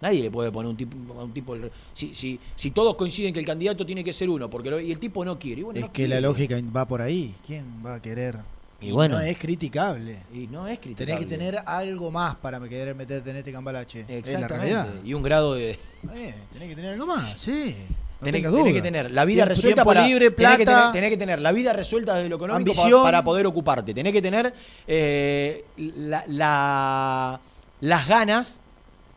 Nadie 0.00 0.22
le 0.22 0.30
puede 0.30 0.52
poner 0.52 0.70
un 0.70 0.76
tipo, 0.76 0.96
a 1.20 1.24
un 1.24 1.32
tipo 1.32 1.56
si, 1.92 2.14
si, 2.14 2.38
si 2.54 2.70
todos 2.70 2.94
coinciden 2.94 3.32
que 3.32 3.40
el 3.40 3.46
candidato 3.46 3.84
tiene 3.84 4.04
que 4.04 4.12
ser 4.12 4.30
uno, 4.30 4.48
porque 4.48 4.70
lo- 4.70 4.80
y 4.80 4.92
el 4.92 4.98
tipo 5.00 5.24
no 5.24 5.38
quiere. 5.38 5.62
bueno, 5.64 5.78
Es 5.80 5.86
no 5.86 5.92
que 5.92 6.06
la 6.06 6.20
lógica 6.20 6.56
va 6.76 6.86
por 6.86 7.02
ahí. 7.02 7.34
¿Quién 7.46 7.64
va 7.84 7.94
a 7.94 8.02
querer? 8.02 8.36
Y 8.80 8.92
bueno. 8.92 9.16
no 9.16 9.20
es 9.22 9.36
criticable. 9.38 10.18
Y 10.32 10.46
no 10.46 10.68
es 10.68 10.78
criticable. 10.78 11.14
Tenés 11.16 11.26
que 11.26 11.36
tener 11.36 11.62
algo 11.66 12.12
más 12.12 12.36
para 12.36 12.60
querer 12.60 12.94
meterte 12.94 13.30
en 13.30 13.36
este 13.38 13.50
cambalache. 13.50 14.02
Es 14.02 14.08
la 14.08 14.14
Exactamente. 14.18 14.56
realidad. 14.56 14.94
y 15.04 15.14
un 15.14 15.22
grado 15.24 15.54
de. 15.54 15.70
Eh, 16.14 16.34
tenés 16.52 16.68
que 16.68 16.74
tener 16.76 16.92
algo 16.92 17.06
más, 17.06 17.32
sí. 17.40 17.74
No 18.20 18.24
Tenés, 18.24 18.42
que 18.72 18.82
tener 18.82 19.10
la 19.12 19.24
vida 19.24 19.44
resuelta 19.44 19.84
para. 19.84 20.04
libre, 20.06 20.30
tenés, 20.32 20.58
que 20.58 20.64
plata. 20.64 20.80
tener, 20.80 20.92
tenés 20.92 21.10
que 21.10 21.16
tener 21.16 21.40
la 21.40 21.52
vida 21.52 21.72
resuelta 21.72 22.14
desde 22.16 22.28
lo 22.28 22.34
económico 22.36 22.72
pa- 22.72 22.80
Ambición. 22.82 23.02
para 23.04 23.22
poder 23.24 23.46
ocuparte. 23.46 23.94
Tenés 23.94 24.12
que 24.12 24.22
tener 24.22 24.52
eh, 24.88 25.64
la- 25.76 26.24
la- 26.26 27.40
las 27.80 28.08
ganas 28.08 28.60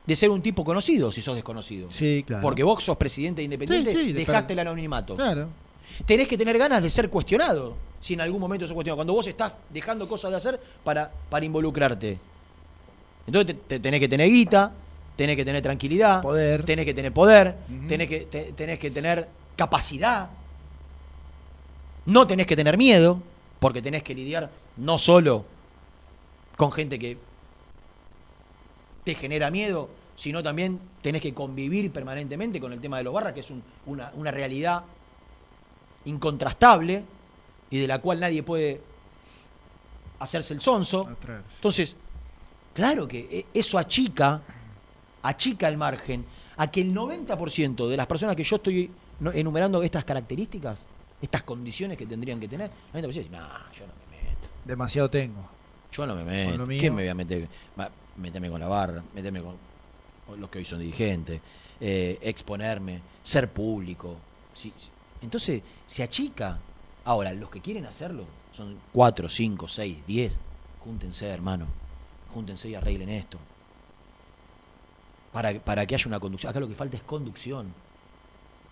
de 0.06 0.16
ser 0.16 0.30
un 0.30 0.42
tipo 0.42 0.64
conocido 0.64 1.12
si 1.12 1.22
sos 1.22 1.36
desconocido. 1.36 1.90
Sí, 1.92 2.24
claro. 2.26 2.42
Porque 2.42 2.64
vos 2.64 2.84
sos 2.84 2.98
presidente 2.98 3.42
independiente, 3.44 3.92
Sí, 3.92 3.98
sí, 3.98 4.08
de 4.08 4.20
dejaste 4.20 4.48
per- 4.48 4.54
el 4.54 4.68
anonimato. 4.68 5.16
Claro. 5.16 5.50
Tenés 6.06 6.28
que 6.28 6.38
tener 6.38 6.58
ganas 6.58 6.82
de 6.82 6.90
ser 6.90 7.10
cuestionado. 7.10 7.76
Si 8.00 8.14
en 8.16 8.22
algún 8.22 8.40
momento 8.42 8.66
sos 8.66 8.74
cuestionado. 8.74 8.98
Cuando 8.98 9.14
vos 9.14 9.28
estás 9.28 9.54
dejando 9.70 10.08
cosas 10.08 10.32
de 10.32 10.38
hacer 10.38 10.60
para, 10.84 11.12
para 11.30 11.46
involucrarte. 11.46 12.18
Entonces 13.28 13.56
te, 13.56 13.64
te- 13.76 13.80
tenés 13.80 14.00
que 14.00 14.10
tener 14.10 14.28
guita, 14.30 14.72
tenés 15.16 15.36
que 15.36 15.46
tener 15.46 15.62
tranquilidad, 15.62 16.22
Poder. 16.24 16.64
tenés 16.66 16.86
que 16.86 16.94
tener 16.96 17.12
poder, 17.14 17.56
tenés, 17.88 18.08
que, 18.08 18.22
te- 18.22 18.54
tenés 18.54 18.80
que 18.80 18.90
tener 18.90 19.28
capacidad. 19.56 20.30
No 22.06 22.26
tenés 22.26 22.48
que 22.48 22.56
tener 22.56 22.78
miedo, 22.78 23.20
porque 23.60 23.82
tenés 23.82 24.02
que 24.02 24.16
lidiar 24.16 24.50
no 24.78 24.98
solo 24.98 25.46
con 26.58 26.72
gente 26.72 26.98
que 26.98 27.18
te 29.04 29.16
genera 29.16 29.50
miedo, 29.52 29.90
sino 30.16 30.44
también 30.44 30.80
tenés 31.02 31.22
que 31.22 31.34
convivir 31.34 31.92
permanentemente 31.92 32.60
con 32.60 32.74
el 32.74 32.80
tema 32.80 32.98
de 32.98 33.04
los 33.04 33.14
barras, 33.14 33.34
que 33.34 33.40
es 33.40 33.50
un- 33.50 33.64
una, 33.88 34.12
una 34.16 34.30
realidad 34.32 34.84
incontrastable 36.06 37.04
y 37.70 37.80
de 37.80 37.88
la 37.88 38.00
cual 38.00 38.20
nadie 38.20 38.44
puede 38.44 38.82
hacerse 40.20 40.54
el 40.54 40.62
sonso. 40.62 41.08
Entonces, 41.56 41.96
claro 42.74 43.08
que 43.08 43.20
e- 43.32 43.46
eso 43.58 43.78
achica, 43.78 44.42
achica 45.24 45.68
el 45.68 45.78
margen 45.78 46.26
a 46.58 46.70
que 46.70 46.82
el 46.82 46.94
90% 46.94 47.88
de 47.88 47.98
las 47.98 48.08
personas 48.08 48.36
que 48.36 48.44
yo 48.44 48.58
estoy 48.58 48.90
enumerando 49.34 49.82
estas 49.84 50.04
características, 50.06 50.80
estas 51.22 51.44
condiciones 51.44 51.98
que 51.98 52.06
tendrían 52.06 52.40
que 52.40 52.48
tener, 52.48 52.70
el 52.94 53.02
90% 53.04 53.08
dice, 53.08 53.30
no, 53.30 53.38
yo 53.78 53.86
no 53.88 53.94
me 54.12 54.18
meto. 54.30 54.48
Demasiado 54.66 55.10
tengo. 55.10 55.48
Yo 55.92 56.06
no 56.06 56.16
me 56.16 56.24
meto. 56.24 56.66
¿Qué 56.80 56.90
me 56.90 57.02
voy 57.04 57.08
a 57.10 57.14
meter? 57.16 57.48
Meterme 58.22 58.50
con 58.50 58.60
la 58.60 58.68
barra, 58.68 59.04
meterme 59.14 59.42
con 59.42 59.58
los 60.40 60.50
que 60.50 60.60
hoy 60.60 60.66
son 60.66 60.80
dirigentes, 60.80 61.42
eh, 61.80 62.20
exponerme, 62.22 63.02
ser 63.24 63.50
público. 63.50 64.18
Sí. 64.54 64.72
Entonces, 65.22 65.62
se 65.86 66.04
achica. 66.04 66.60
Ahora, 67.04 67.34
los 67.34 67.50
que 67.50 67.62
quieren 67.62 67.86
hacerlo 67.86 68.26
son 68.56 68.78
4, 68.94 69.28
5, 69.28 69.68
6, 69.68 69.98
10. 70.08 70.38
Júntense, 70.84 71.28
hermano. 71.28 71.66
Júntense 72.34 72.70
y 72.70 72.76
arreglen 72.76 73.10
esto. 73.10 73.38
Para, 75.34 75.60
para 75.60 75.86
que 75.86 75.96
haya 75.96 76.08
una 76.08 76.20
conducción. 76.20 76.50
Acá 76.50 76.60
lo 76.60 76.68
que 76.68 76.76
falta 76.76 76.98
es 76.98 77.04
conducción. 77.04 77.74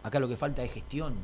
Acá 0.03 0.19
lo 0.19 0.27
que 0.27 0.37
falta 0.37 0.63
es 0.63 0.71
gestión. 0.71 1.15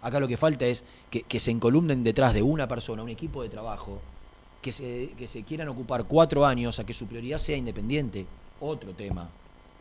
Acá 0.00 0.20
lo 0.20 0.28
que 0.28 0.36
falta 0.36 0.64
es 0.66 0.84
que 1.10 1.40
se 1.40 1.50
encolumnen 1.50 2.04
detrás 2.04 2.32
de 2.32 2.42
una 2.42 2.68
persona, 2.68 3.02
un 3.02 3.08
equipo 3.08 3.42
de 3.42 3.48
trabajo, 3.48 4.00
que 4.62 4.72
se, 4.72 5.10
que 5.16 5.26
se 5.26 5.42
quieran 5.44 5.68
ocupar 5.68 6.04
cuatro 6.04 6.44
años 6.44 6.78
a 6.78 6.86
que 6.86 6.94
su 6.94 7.06
prioridad 7.06 7.38
sea 7.38 7.56
independiente. 7.56 8.26
Otro 8.60 8.92
tema. 8.92 9.28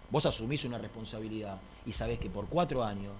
Vos 0.10 0.26
asumís 0.26 0.64
una 0.66 0.78
responsabilidad 0.78 1.58
y 1.86 1.92
sabés 1.92 2.20
que 2.20 2.30
por 2.30 2.48
cuatro 2.48 2.84
años 2.84 3.14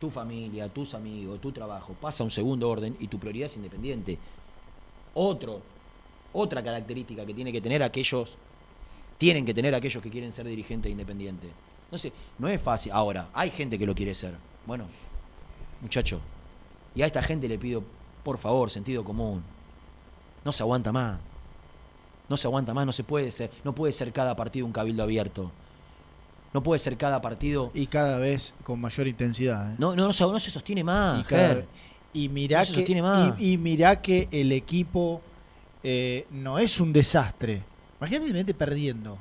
tu 0.00 0.10
familia, 0.10 0.68
tus 0.68 0.94
amigos, 0.94 1.40
tu 1.40 1.52
trabajo 1.52 1.94
pasa 1.94 2.22
a 2.22 2.26
un 2.26 2.30
segundo 2.30 2.68
orden 2.68 2.96
y 2.98 3.06
tu 3.06 3.18
prioridad 3.18 3.46
es 3.46 3.56
independiente. 3.56 4.18
Otro, 5.14 5.62
otra 6.32 6.62
característica 6.62 7.24
que 7.24 7.32
tiene 7.32 7.52
que 7.52 7.60
tener 7.60 7.82
aquellos, 7.82 8.36
tienen 9.16 9.44
que 9.44 9.54
tener 9.54 9.74
aquellos 9.74 10.02
que 10.02 10.10
quieren 10.10 10.32
ser 10.32 10.46
dirigentes 10.46 10.90
independientes. 10.90 11.50
No 11.90 11.98
sé, 11.98 12.12
no 12.38 12.48
es 12.48 12.60
fácil. 12.60 12.90
Ahora, 12.92 13.28
hay 13.32 13.50
gente 13.50 13.78
que 13.78 13.86
lo 13.86 13.94
quiere 13.94 14.14
ser. 14.14 14.34
Bueno, 14.66 14.86
muchacho, 15.80 16.20
y 16.94 17.02
a 17.02 17.06
esta 17.06 17.22
gente 17.22 17.48
le 17.48 17.58
pido, 17.58 17.84
por 18.24 18.38
favor, 18.38 18.70
sentido 18.70 19.04
común. 19.04 19.42
No 20.44 20.52
se 20.52 20.62
aguanta 20.62 20.92
más. 20.92 21.18
No 22.28 22.36
se 22.36 22.46
aguanta 22.46 22.72
más, 22.72 22.86
no 22.86 22.92
se 22.92 23.04
puede 23.04 23.30
ser, 23.30 23.50
no 23.64 23.74
puede 23.74 23.92
ser 23.92 24.12
cada 24.12 24.34
partido 24.34 24.64
un 24.64 24.72
cabildo 24.72 25.02
abierto. 25.02 25.50
No 26.54 26.62
puede 26.62 26.78
ser 26.78 26.96
cada 26.96 27.20
partido. 27.20 27.70
Y 27.74 27.86
cada 27.86 28.18
vez 28.18 28.54
con 28.62 28.80
mayor 28.80 29.06
intensidad. 29.06 29.72
¿eh? 29.72 29.76
No, 29.78 29.96
no, 29.96 30.06
no, 30.06 30.12
se, 30.12 30.24
no 30.24 30.38
se 30.38 30.50
sostiene 30.50 30.84
más. 30.84 31.20
y, 31.20 31.24
cada 31.24 31.62
y 32.12 32.28
mirá 32.28 32.60
No 32.60 32.64
se 32.66 32.84
que, 32.84 33.02
más. 33.02 33.34
y, 33.38 33.52
y 33.52 33.58
mirá 33.58 34.00
que 34.00 34.28
el 34.30 34.52
equipo 34.52 35.20
eh, 35.82 36.26
no 36.30 36.58
es 36.58 36.78
un 36.80 36.92
desastre. 36.92 37.62
Imagínate 37.98 38.26
Independiente 38.26 38.54
perdiendo. 38.54 39.18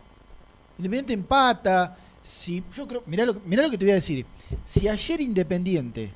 Independiente 0.77 1.13
empata. 1.13 1.97
Si, 2.23 2.63
yo 2.75 2.87
creo, 2.87 3.03
mirá 3.07 3.25
lo, 3.25 3.35
mirá 3.45 3.63
lo 3.63 3.71
que 3.71 3.77
te 3.77 3.85
voy 3.85 3.93
a 3.93 3.95
decir. 3.95 4.25
Si 4.65 4.87
ayer 4.87 5.21
Independiente 5.21 6.11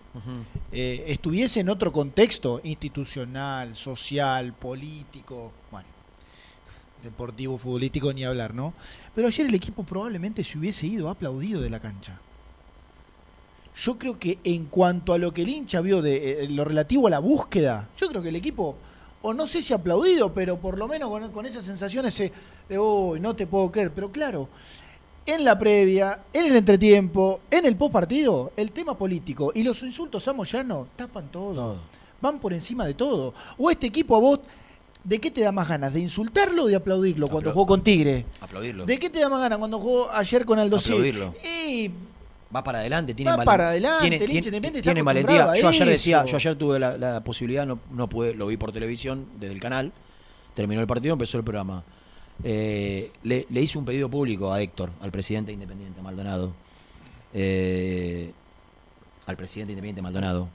eh, 0.71 1.03
estuviese 1.07 1.61
en 1.61 1.69
otro 1.69 1.91
contexto 1.91 2.61
institucional, 2.63 3.75
social, 3.75 4.53
político, 4.53 5.51
bueno, 5.71 5.87
deportivo, 7.03 7.57
futbolístico, 7.57 8.13
ni 8.13 8.23
hablar, 8.23 8.53
¿no? 8.53 8.73
Pero 9.15 9.27
ayer 9.27 9.47
el 9.47 9.55
equipo 9.55 9.83
probablemente 9.83 10.43
se 10.43 10.57
hubiese 10.57 10.85
ido 10.85 11.09
aplaudido 11.09 11.61
de 11.61 11.69
la 11.69 11.79
cancha. 11.79 12.19
Yo 13.77 13.97
creo 13.97 14.17
que 14.19 14.37
en 14.43 14.65
cuanto 14.65 15.11
a 15.11 15.17
lo 15.17 15.33
que 15.33 15.41
el 15.41 15.49
hincha 15.49 15.81
vio 15.81 16.01
de 16.01 16.43
eh, 16.43 16.49
lo 16.49 16.63
relativo 16.65 17.07
a 17.07 17.09
la 17.09 17.19
búsqueda, 17.19 17.89
yo 17.97 18.07
creo 18.09 18.21
que 18.21 18.29
el 18.29 18.35
equipo, 18.35 18.77
o 19.21 19.33
no 19.33 19.47
sé 19.47 19.61
si 19.61 19.73
aplaudido, 19.73 20.33
pero 20.33 20.57
por 20.57 20.77
lo 20.77 20.87
menos 20.87 21.09
con, 21.09 21.31
con 21.31 21.45
esas 21.45 21.65
sensaciones 21.65 22.17
de, 22.17 22.31
de, 22.69 22.79
"Uy, 22.79 23.19
no 23.19 23.35
te 23.35 23.47
puedo 23.47 23.71
creer, 23.71 23.91
pero 23.91 24.11
claro, 24.11 24.47
en 25.25 25.43
la 25.43 25.57
previa, 25.57 26.19
en 26.33 26.45
el 26.45 26.55
entretiempo, 26.55 27.41
en 27.49 27.65
el 27.65 27.75
postpartido, 27.75 28.51
el 28.55 28.71
tema 28.71 28.97
político 28.97 29.51
y 29.55 29.63
los 29.63 29.81
insultos 29.83 30.27
a 30.27 30.33
Moyano 30.33 30.87
tapan 30.95 31.27
todo. 31.31 31.53
Todo. 31.53 31.77
Van 32.21 32.39
por 32.39 32.53
encima 32.53 32.85
de 32.85 32.93
todo. 32.93 33.33
O 33.57 33.69
este 33.69 33.87
equipo 33.87 34.15
a 34.15 34.19
vos, 34.19 34.39
¿de 35.03 35.19
qué 35.19 35.29
te 35.31 35.41
da 35.41 35.51
más 35.51 35.67
ganas? 35.67 35.93
¿De 35.93 35.99
insultarlo 35.99 36.63
o 36.63 36.67
de 36.67 36.75
aplaudirlo 36.75 37.27
cuando 37.27 37.51
jugó 37.51 37.65
con 37.65 37.83
Tigre? 37.83 38.25
Aplaudirlo. 38.39 38.85
¿De 38.85 38.99
qué 38.99 39.09
te 39.09 39.19
da 39.19 39.29
más 39.29 39.41
ganas 39.41 39.57
cuando 39.59 39.79
jugó 39.79 40.11
ayer 40.11 40.45
con 40.45 40.59
Aldo? 40.59 40.77
Aplaudirlo. 40.77 41.33
Y 41.43 41.91
Va 42.55 42.63
para 42.63 42.79
adelante, 42.79 43.13
tiene 43.13 43.31
Va 43.35 43.43
para 43.43 43.69
adelante, 43.69 44.01
tiene, 44.07 44.17
tiene- 44.25 44.47
independiente 44.57 45.01
valentía. 45.01 45.55
Yo 45.57 45.67
ayer 45.67 45.87
decía, 45.87 46.23
yo 46.25 46.37
ayer 46.37 46.55
tuve 46.55 46.79
la, 46.79 46.97
la 46.97 47.21
posibilidad, 47.21 47.65
no, 47.65 47.79
no 47.91 48.07
pude, 48.07 48.33
lo 48.33 48.47
vi 48.47 48.55
por 48.55 48.71
televisión 48.71 49.25
desde 49.39 49.53
el 49.55 49.59
canal, 49.59 49.91
terminó 50.53 50.79
el 50.79 50.87
partido, 50.87 51.13
empezó 51.13 51.37
el 51.37 51.43
programa. 51.43 51.83
Eh, 52.43 53.11
le, 53.23 53.45
le 53.49 53.61
hice 53.61 53.77
un 53.77 53.85
pedido 53.85 54.09
público 54.09 54.51
a 54.51 54.61
Héctor, 54.61 54.91
al 55.01 55.11
presidente 55.11 55.51
independiente 55.51 56.01
Maldonado, 56.01 56.51
eh, 57.33 58.31
al 59.25 59.37
presidente 59.37 59.71
independiente 59.73 60.01
Maldonado, 60.01 60.47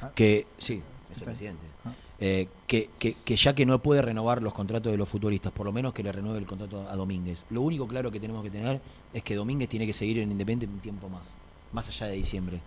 Ah. 0.00 0.10
que 0.14 0.46
sí, 0.58 0.82
es 1.10 1.18
el 1.18 1.24
presidente. 1.24 1.62
Ah. 1.84 1.92
Eh, 2.20 2.48
que, 2.66 2.88
que- 2.98 3.14
que 3.24 3.34
ya 3.36 3.54
que 3.54 3.66
no 3.66 3.80
puede 3.80 4.00
renovar 4.02 4.42
los 4.42 4.52
contratos 4.54 4.92
de 4.92 4.98
los 4.98 5.08
futbolistas, 5.08 5.52
por 5.52 5.66
lo 5.66 5.72
menos 5.72 5.92
que 5.92 6.02
le 6.04 6.12
renueve 6.12 6.38
el 6.38 6.46
contrato 6.46 6.88
a 6.88 6.94
Domínguez. 6.94 7.44
Lo 7.50 7.62
único 7.62 7.86
claro 7.88 8.10
que 8.12 8.20
tenemos 8.20 8.44
que 8.44 8.50
tener 8.50 8.80
es 9.12 9.22
que 9.24 9.34
Domínguez 9.34 9.68
tiene 9.68 9.86
que 9.86 9.92
seguir 9.92 10.18
en 10.20 10.30
Independiente 10.30 10.72
un 10.74 10.80
tiempo 10.80 11.08
más, 11.08 11.32
más 11.72 11.88
allá 11.88 12.06
de 12.06 12.14
diciembre. 12.14 12.58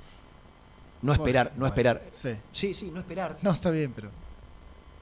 No 1.01 1.09
Bueno, 1.11 1.23
esperar, 1.23 1.47
no 1.53 1.59
bueno, 1.59 1.67
esperar. 1.67 2.03
Sí. 2.13 2.29
Sí, 2.51 2.73
sí, 2.73 2.91
no 2.91 2.99
esperar. 2.99 3.37
No, 3.41 3.51
está 3.51 3.69
bien, 3.71 3.93
pero. 3.95 4.09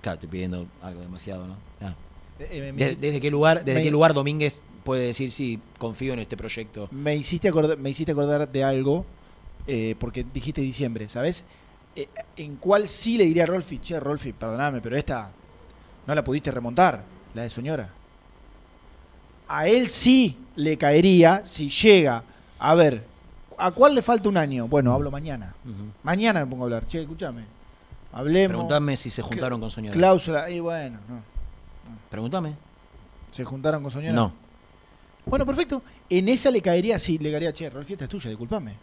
Claro, 0.02 0.15
estoy 0.15 0.30
pidiendo 0.30 0.67
algo 0.82 1.02
demasiado, 1.02 1.47
¿no? 1.47 1.56
Ah. 1.82 1.93
Eh, 2.39 2.74
eh, 2.78 2.98
¿Desde, 3.00 3.19
qué 3.19 3.30
lugar, 3.32 3.63
desde 3.63 3.80
me- 3.80 3.84
qué 3.84 3.91
lugar 3.91 4.13
Domínguez 4.13 4.62
puede 4.84 5.06
decir 5.08 5.32
sí, 5.32 5.60
confío 5.78 6.13
en 6.13 6.19
este 6.19 6.36
proyecto? 6.38 6.88
me 6.91 7.15
hiciste 7.15 7.48
acordar, 7.48 7.78
me 7.78 7.89
hiciste 7.89 8.12
acordar 8.12 8.52
de 8.52 8.63
algo, 8.63 9.06
eh, 9.67 9.96
porque 10.00 10.26
dijiste 10.34 10.62
diciembre, 10.62 11.08
¿sabes? 11.10 11.46
Eh, 11.96 12.08
¿En 12.38 12.56
cuál 12.58 12.88
sí 12.88 13.17
le 13.17 13.26
diría 13.26 13.43
a 13.43 13.46
Rolfi? 13.48 13.80
Che, 13.80 14.00
Rolfi, 14.00 14.34
perdóname, 14.34 14.82
pero 14.82 14.96
esta 14.98 15.32
no 16.08 16.15
la 16.15 16.24
pudiste 16.24 16.52
remontar, 16.52 17.04
la 17.34 17.43
de 17.43 17.50
Soñora. 17.50 17.89
A 19.48 19.67
él 19.67 19.88
sí 19.88 20.38
le 20.56 20.78
caería 20.78 21.46
si 21.46 21.69
llega. 21.69 22.24
A 22.60 22.76
ver, 22.76 23.04
¿a 23.58 23.72
cuál 23.72 23.93
le 23.93 24.02
falta 24.02 24.28
un 24.30 24.38
año? 24.38 24.67
Bueno, 24.67 24.91
hablo 24.91 25.12
mañana. 25.12 25.54
Mañana 26.02 26.39
me 26.39 26.48
pongo 26.48 26.63
a 26.63 26.65
hablar. 26.65 26.88
Che, 26.88 27.02
escúchame. 27.02 27.43
Hablemos. 28.12 28.50
Preguntame 28.50 28.98
si 28.98 29.10
se 29.10 29.22
juntaron 29.22 29.60
con 29.60 29.69
Soñora. 29.69 29.93
Cláusula. 29.93 30.50
Y 30.50 30.60
bueno, 30.60 31.00
no. 31.08 31.33
Preguntame. 32.10 32.56
¿Se 33.32 33.43
juntaron 33.43 33.82
con 33.82 33.91
Soñora? 33.91 34.13
No. 34.13 34.34
Bueno, 35.25 35.45
perfecto. 35.45 35.82
En 36.10 36.27
esa 36.29 36.51
le 36.51 36.62
caería, 36.62 36.99
sí, 36.99 37.17
le 37.17 37.32
caería, 37.32 37.53
che, 37.53 37.69
Rolfi, 37.69 37.93
esta 37.93 38.06
es 38.06 38.12
tuya, 38.12 38.29
disculpame. 38.29 38.75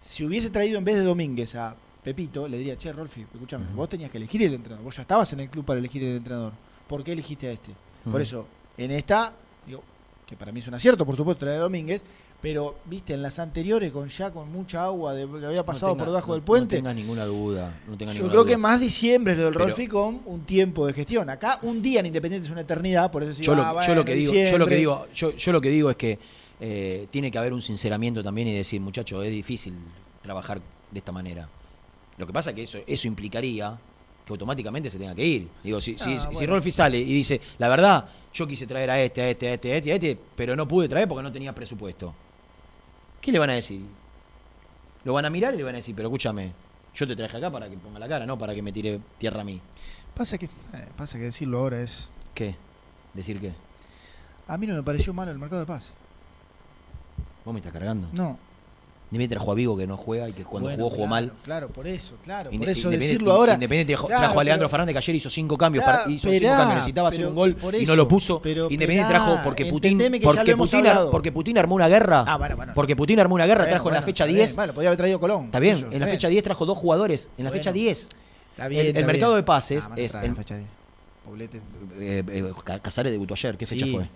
Si 0.00 0.24
hubiese 0.24 0.50
traído 0.50 0.78
en 0.78 0.84
vez 0.84 0.96
de 0.96 1.02
Domínguez 1.02 1.54
a 1.56 1.74
Pepito, 2.02 2.48
le 2.48 2.58
diría, 2.58 2.76
che, 2.76 2.92
Rolfi, 2.92 3.22
escúchame, 3.22 3.66
vos 3.74 3.88
tenías 3.88 4.10
que 4.10 4.18
elegir 4.18 4.42
el 4.42 4.54
entrenador. 4.54 4.84
Vos 4.84 4.96
ya 4.96 5.02
estabas 5.02 5.32
en 5.32 5.40
el 5.40 5.50
club 5.50 5.64
para 5.64 5.78
elegir 5.78 6.02
el 6.04 6.16
entrenador. 6.16 6.52
¿Por 6.86 7.02
qué 7.02 7.12
elegiste 7.12 7.48
a 7.48 7.52
este? 7.52 7.72
Por 8.10 8.20
eso, 8.20 8.46
en 8.76 8.90
esta, 8.90 9.32
digo, 9.66 9.82
que 10.26 10.36
para 10.36 10.50
mí 10.52 10.60
es 10.60 10.68
un 10.68 10.74
acierto, 10.74 11.04
por 11.04 11.16
supuesto, 11.16 11.44
la 11.46 11.52
de 11.52 11.58
Domínguez, 11.58 12.02
pero, 12.42 12.76
viste, 12.86 13.14
en 13.14 13.22
las 13.22 13.38
anteriores, 13.38 13.92
con 13.92 14.08
ya 14.08 14.30
con 14.32 14.50
mucha 14.52 14.84
agua 14.84 15.14
de, 15.14 15.26
que 15.26 15.46
había 15.46 15.64
pasado 15.64 15.92
No 15.92 15.94
tenga- 15.94 16.04
por 16.04 16.06
debajo 16.12 16.26
no- 16.28 16.34
del 16.34 16.42
puente, 16.42 16.76
No 16.76 16.78
tenga 16.90 16.92
ninguna 16.94 17.24
duda. 17.24 17.80
No 17.88 17.96
tenga 17.96 18.12
yo 18.12 18.26
creo 18.28 18.42
duda. 18.42 18.50
que 18.50 18.56
más 18.58 18.80
diciembre 18.80 19.32
es 19.34 19.38
lo 19.38 19.44
del 19.44 19.52
Pero- 19.54 19.66
Rolfi 19.66 19.86
con 19.86 20.20
un 20.26 20.40
tiempo 20.42 20.86
de 20.86 20.92
gestión. 20.92 21.30
Acá 21.30 21.60
un 21.62 21.80
día 21.80 22.00
en 22.00 22.06
Independiente 22.06 22.46
es 22.46 22.50
una 22.52 22.62
eternidad, 22.62 23.10
por 23.10 23.22
eso 23.22 23.40
yo, 23.40 23.54
lo, 23.54 23.62
ah, 23.62 23.86
yo 23.86 23.94
lo 23.94 24.04
que 24.04 24.14
digo, 24.14 24.32
yo 24.34 24.58
lo 24.58 24.66
que 24.66 24.76
digo, 24.76 25.06
yo, 25.14 25.30
yo 25.36 25.52
lo 25.52 25.60
que 25.60 25.68
digo 25.70 25.88
es 25.90 25.96
que 25.96 26.18
eh, 26.60 27.06
tiene 27.10 27.30
que 27.30 27.38
haber 27.38 27.52
un 27.52 27.62
sinceramiento 27.62 28.22
también 28.22 28.48
y 28.48 28.54
decir, 28.56 28.80
muchachos, 28.80 29.24
es 29.24 29.30
difícil 29.30 29.74
trabajar 30.20 30.60
de 30.90 30.98
esta 30.98 31.10
manera. 31.12 31.48
Lo 32.18 32.26
que 32.26 32.32
pasa 32.32 32.50
es 32.50 32.56
que 32.56 32.62
eso, 32.62 32.78
eso 32.86 33.08
implicaría 33.08 33.78
que 34.24 34.32
automáticamente 34.32 34.88
se 34.90 34.98
tenga 34.98 35.14
que 35.14 35.26
ir. 35.26 35.48
Digo, 35.64 35.80
si, 35.80 35.98
si, 35.98 36.14
Ah, 36.14 36.20
si 36.20 36.34
bueno. 36.34 36.52
Rolfi 36.54 36.70
sale 36.70 36.98
y 36.98 37.04
dice, 37.04 37.40
la 37.58 37.68
verdad, 37.68 38.04
yo 38.32 38.46
quise 38.46 38.66
traer 38.66 38.90
a 38.90 39.00
este, 39.02 39.22
a 39.22 39.30
este, 39.30 39.48
a 39.48 39.54
este, 39.54 39.72
a 39.72 39.76
este, 39.76 39.90
a 39.92 39.94
este, 39.94 40.18
pero 40.36 40.54
no 40.54 40.68
pude 40.68 40.88
traer 40.88 41.08
porque 41.08 41.22
no 41.24 41.32
tenía 41.32 41.52
presupuesto. 41.54 42.14
¿Qué 43.22 43.30
le 43.30 43.38
van 43.38 43.50
a 43.50 43.54
decir? 43.54 43.80
Lo 45.04 45.12
van 45.12 45.24
a 45.24 45.30
mirar 45.30 45.54
y 45.54 45.58
le 45.58 45.62
van 45.62 45.76
a 45.76 45.78
decir, 45.78 45.94
pero 45.94 46.08
escúchame, 46.08 46.52
yo 46.94 47.06
te 47.06 47.14
traje 47.14 47.36
acá 47.36 47.50
para 47.50 47.70
que 47.70 47.76
ponga 47.76 48.00
la 48.00 48.08
cara, 48.08 48.26
no 48.26 48.36
para 48.36 48.52
que 48.52 48.62
me 48.62 48.72
tire 48.72 49.00
tierra 49.16 49.42
a 49.42 49.44
mí. 49.44 49.60
Pasa 50.14 50.36
que, 50.36 50.46
eh, 50.46 50.88
pasa 50.96 51.18
que 51.18 51.24
decirlo 51.24 51.58
ahora 51.60 51.80
es. 51.80 52.10
¿Qué? 52.34 52.56
¿Decir 53.14 53.40
qué? 53.40 53.52
A 54.48 54.58
mí 54.58 54.66
no 54.66 54.74
me 54.74 54.82
pareció 54.82 55.14
malo 55.14 55.30
el 55.30 55.38
mercado 55.38 55.60
de 55.60 55.66
pase. 55.66 55.92
¿Vos 57.44 57.54
me 57.54 57.60
estás 57.60 57.72
cargando? 57.72 58.08
No. 58.12 58.38
Independiente 59.12 59.34
trajo 59.36 59.52
a 59.52 59.54
Vigo 59.54 59.76
que 59.76 59.86
no 59.86 59.98
juega 59.98 60.26
y 60.30 60.32
que 60.32 60.42
cuando 60.42 60.70
Bueno, 60.70 60.84
jugó 60.84 60.96
jugó 60.96 61.06
mal. 61.06 61.32
Claro, 61.44 61.68
por 61.68 61.86
eso, 61.86 62.14
claro. 62.24 62.50
Inde- 62.50 62.60
Por 62.60 62.68
eso 62.70 62.88
decirlo 62.88 63.32
ahora. 63.32 63.52
Independiente 63.52 63.92
trajo, 63.92 64.06
Claro, 64.06 64.40
a 64.40 64.44
Leandro 64.44 64.64
pero- 64.64 64.70
Fernández 64.70 64.94
que 64.94 64.98
ayer 64.98 65.16
hizo 65.16 65.28
cinco 65.28 65.58
cambios. 65.58 65.84
Claro, 65.84 66.10
hizo 66.10 66.28
esperá, 66.30 66.48
cinco 66.48 66.56
cambios, 66.58 66.76
necesitaba 66.76 67.08
hacer 67.10 67.26
un 67.26 67.34
gol 67.34 67.56
y 67.78 67.84
no 67.84 67.94
lo 67.94 68.08
puso. 68.08 68.40
pero 68.40 68.70
Independiente 68.70 69.10
trajo 69.12 69.38
porque 69.44 69.66
Putin, 69.66 69.98
porque, 70.22 70.56
Putin 70.56 70.86
ar- 70.86 71.10
porque 71.10 71.30
Putin 71.30 71.58
armó 71.58 71.74
una 71.74 71.88
guerra. 71.88 72.24
Ah, 72.26 72.38
bueno, 72.38 72.56
bueno. 72.56 72.72
Porque 72.74 72.96
Putin 72.96 73.20
armó 73.20 73.34
una 73.34 73.44
guerra, 73.44 73.68
trajo 73.68 73.90
en 73.90 73.94
la 73.96 74.00
fecha 74.02 74.24
está 74.24 74.34
10. 74.34 74.48
bien, 74.50 74.56
Bueno, 74.56 74.72
podía 74.72 74.88
haber 74.88 74.96
traído 74.98 75.20
Colón. 75.20 75.44
Está 75.44 75.58
bien, 75.58 75.88
en 75.90 76.00
la 76.00 76.06
fecha 76.06 76.28
bien. 76.28 76.36
10 76.36 76.44
trajo 76.44 76.64
dos 76.64 76.78
jugadores. 76.78 77.28
En 77.36 77.44
la 77.44 77.50
fecha 77.50 77.70
10. 77.70 78.08
Está 78.52 78.68
bien, 78.68 78.96
el- 78.96 79.04
mercado 79.04 79.32
bien. 79.32 79.42
de 79.42 79.46
pases 79.46 79.84
Ah, 79.90 79.92
es 79.94 80.14
en- 80.14 80.30
la 80.30 80.34
fecha 80.36 80.56
10. 80.56 80.68
Poblete. 81.26 81.58
Eh, 81.98 82.24
eh, 82.26 82.52
Ca- 82.64 82.78
Casares 82.78 83.12
debutó 83.12 83.34
ayer. 83.34 83.58
¿Qué 83.58 83.66
fecha 83.66 83.86
fue? 83.86 84.08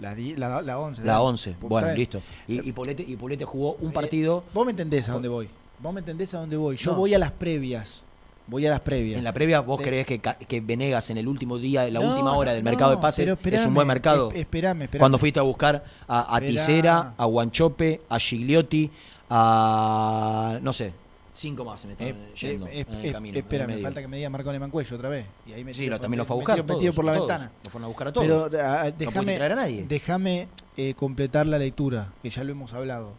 La, 0.00 0.14
di- 0.14 0.36
la, 0.36 0.62
la 0.62 0.78
11. 0.78 1.02
La 1.02 1.12
dale. 1.14 1.24
11. 1.26 1.50
Está 1.50 1.66
Bueno, 1.66 1.86
bien. 1.88 1.98
listo. 1.98 2.22
Y, 2.48 2.68
y, 2.68 2.72
Polete, 2.72 3.04
y 3.06 3.16
Polete 3.16 3.44
jugó 3.44 3.74
un 3.80 3.90
Eh, 3.90 3.92
partido. 3.94 4.44
Vos 4.54 4.64
me 4.64 4.70
entendés 4.70 5.08
a 5.08 5.12
dónde 5.12 5.28
voy. 5.28 5.48
Vos 5.78 5.92
me 5.92 6.00
entendés 6.00 6.32
a 6.34 6.38
dónde 6.38 6.56
voy. 6.56 6.76
Yo 6.76 6.92
No. 6.92 6.98
voy 6.98 7.14
a 7.14 7.18
las 7.18 7.32
previas. 7.32 8.04
Voy 8.46 8.66
a 8.66 8.70
las 8.70 8.80
previas. 8.80 9.18
En 9.18 9.24
la 9.24 9.32
previa, 9.32 9.60
¿vos 9.60 9.78
de- 9.78 9.84
creés 9.84 10.06
que, 10.06 10.18
que 10.20 10.60
Venegas 10.60 11.08
en 11.10 11.16
el 11.16 11.28
último 11.28 11.58
día, 11.58 11.86
en 11.86 11.94
la 11.94 12.00
No, 12.00 12.08
última 12.10 12.32
hora 12.36 12.52
del 12.52 12.64
no, 12.64 12.70
mercado 12.70 12.90
de 12.90 12.96
pases, 12.98 13.28
es 13.44 13.66
un 13.66 13.74
buen 13.74 13.86
mercado? 13.86 14.30
es- 14.32 14.40
Esperame, 14.40 14.84
esperame. 14.84 15.00
Cuando 15.00 15.18
fuiste 15.18 15.38
a 15.38 15.44
buscar 15.44 15.84
a, 16.08 16.36
a. 16.36 16.40
Tisera, 16.40 17.14
a 17.16 17.24
Guanchope, 17.24 18.00
a 18.08 18.18
Gigliotti, 18.18 18.90
a. 19.30 20.58
no 20.62 20.72
sé, 20.72 20.92
cinco 21.34 21.64
más 21.64 21.80
se 21.80 21.86
me 21.86 21.92
están 21.94 22.08
Eh, 22.08 22.14
yendo 22.40 22.66
eh, 22.66 22.80
en 22.86 22.94
el 22.94 23.06
eh, 23.06 23.12
camino. 23.12 23.38
espera, 23.38 23.66
me 23.66 23.78
falta 23.78 24.00
que 24.00 24.08
me 24.08 24.16
diga 24.18 24.28
Marcone 24.30 24.58
Mancuello 24.58 24.96
otra 24.96 25.08
vez. 25.08 25.26
Y 25.46 25.52
ahí 25.52 25.64
me 25.64 25.72
Sí, 25.74 25.86
lo- 25.86 25.98
también 25.98 26.18
lo 26.18 26.24
fue 26.24 26.34
a 26.34 26.38
buscar. 26.38 26.56
me 26.58 26.92
por 26.92 27.04
la 27.04 27.14
todos. 27.14 27.28
ventana. 27.28 27.52
Lo 27.64 27.70
fueron 27.70 27.84
a 27.84 27.88
buscar 27.88 28.08
a 28.08 28.12
todos. 28.12 28.26
Pero 28.26 28.62
ah, 28.62 28.82
pudiste 28.82 29.04
déjame, 29.06 29.36
traer 29.36 29.52
a 29.52 29.56
nadie. 29.56 29.84
déjame 29.88 30.48
eh, 30.76 30.94
completar 30.94 31.46
la 31.46 31.58
lectura, 31.58 32.12
que 32.22 32.30
ya 32.30 32.44
lo 32.44 32.52
hemos 32.52 32.72
hablado. 32.74 33.14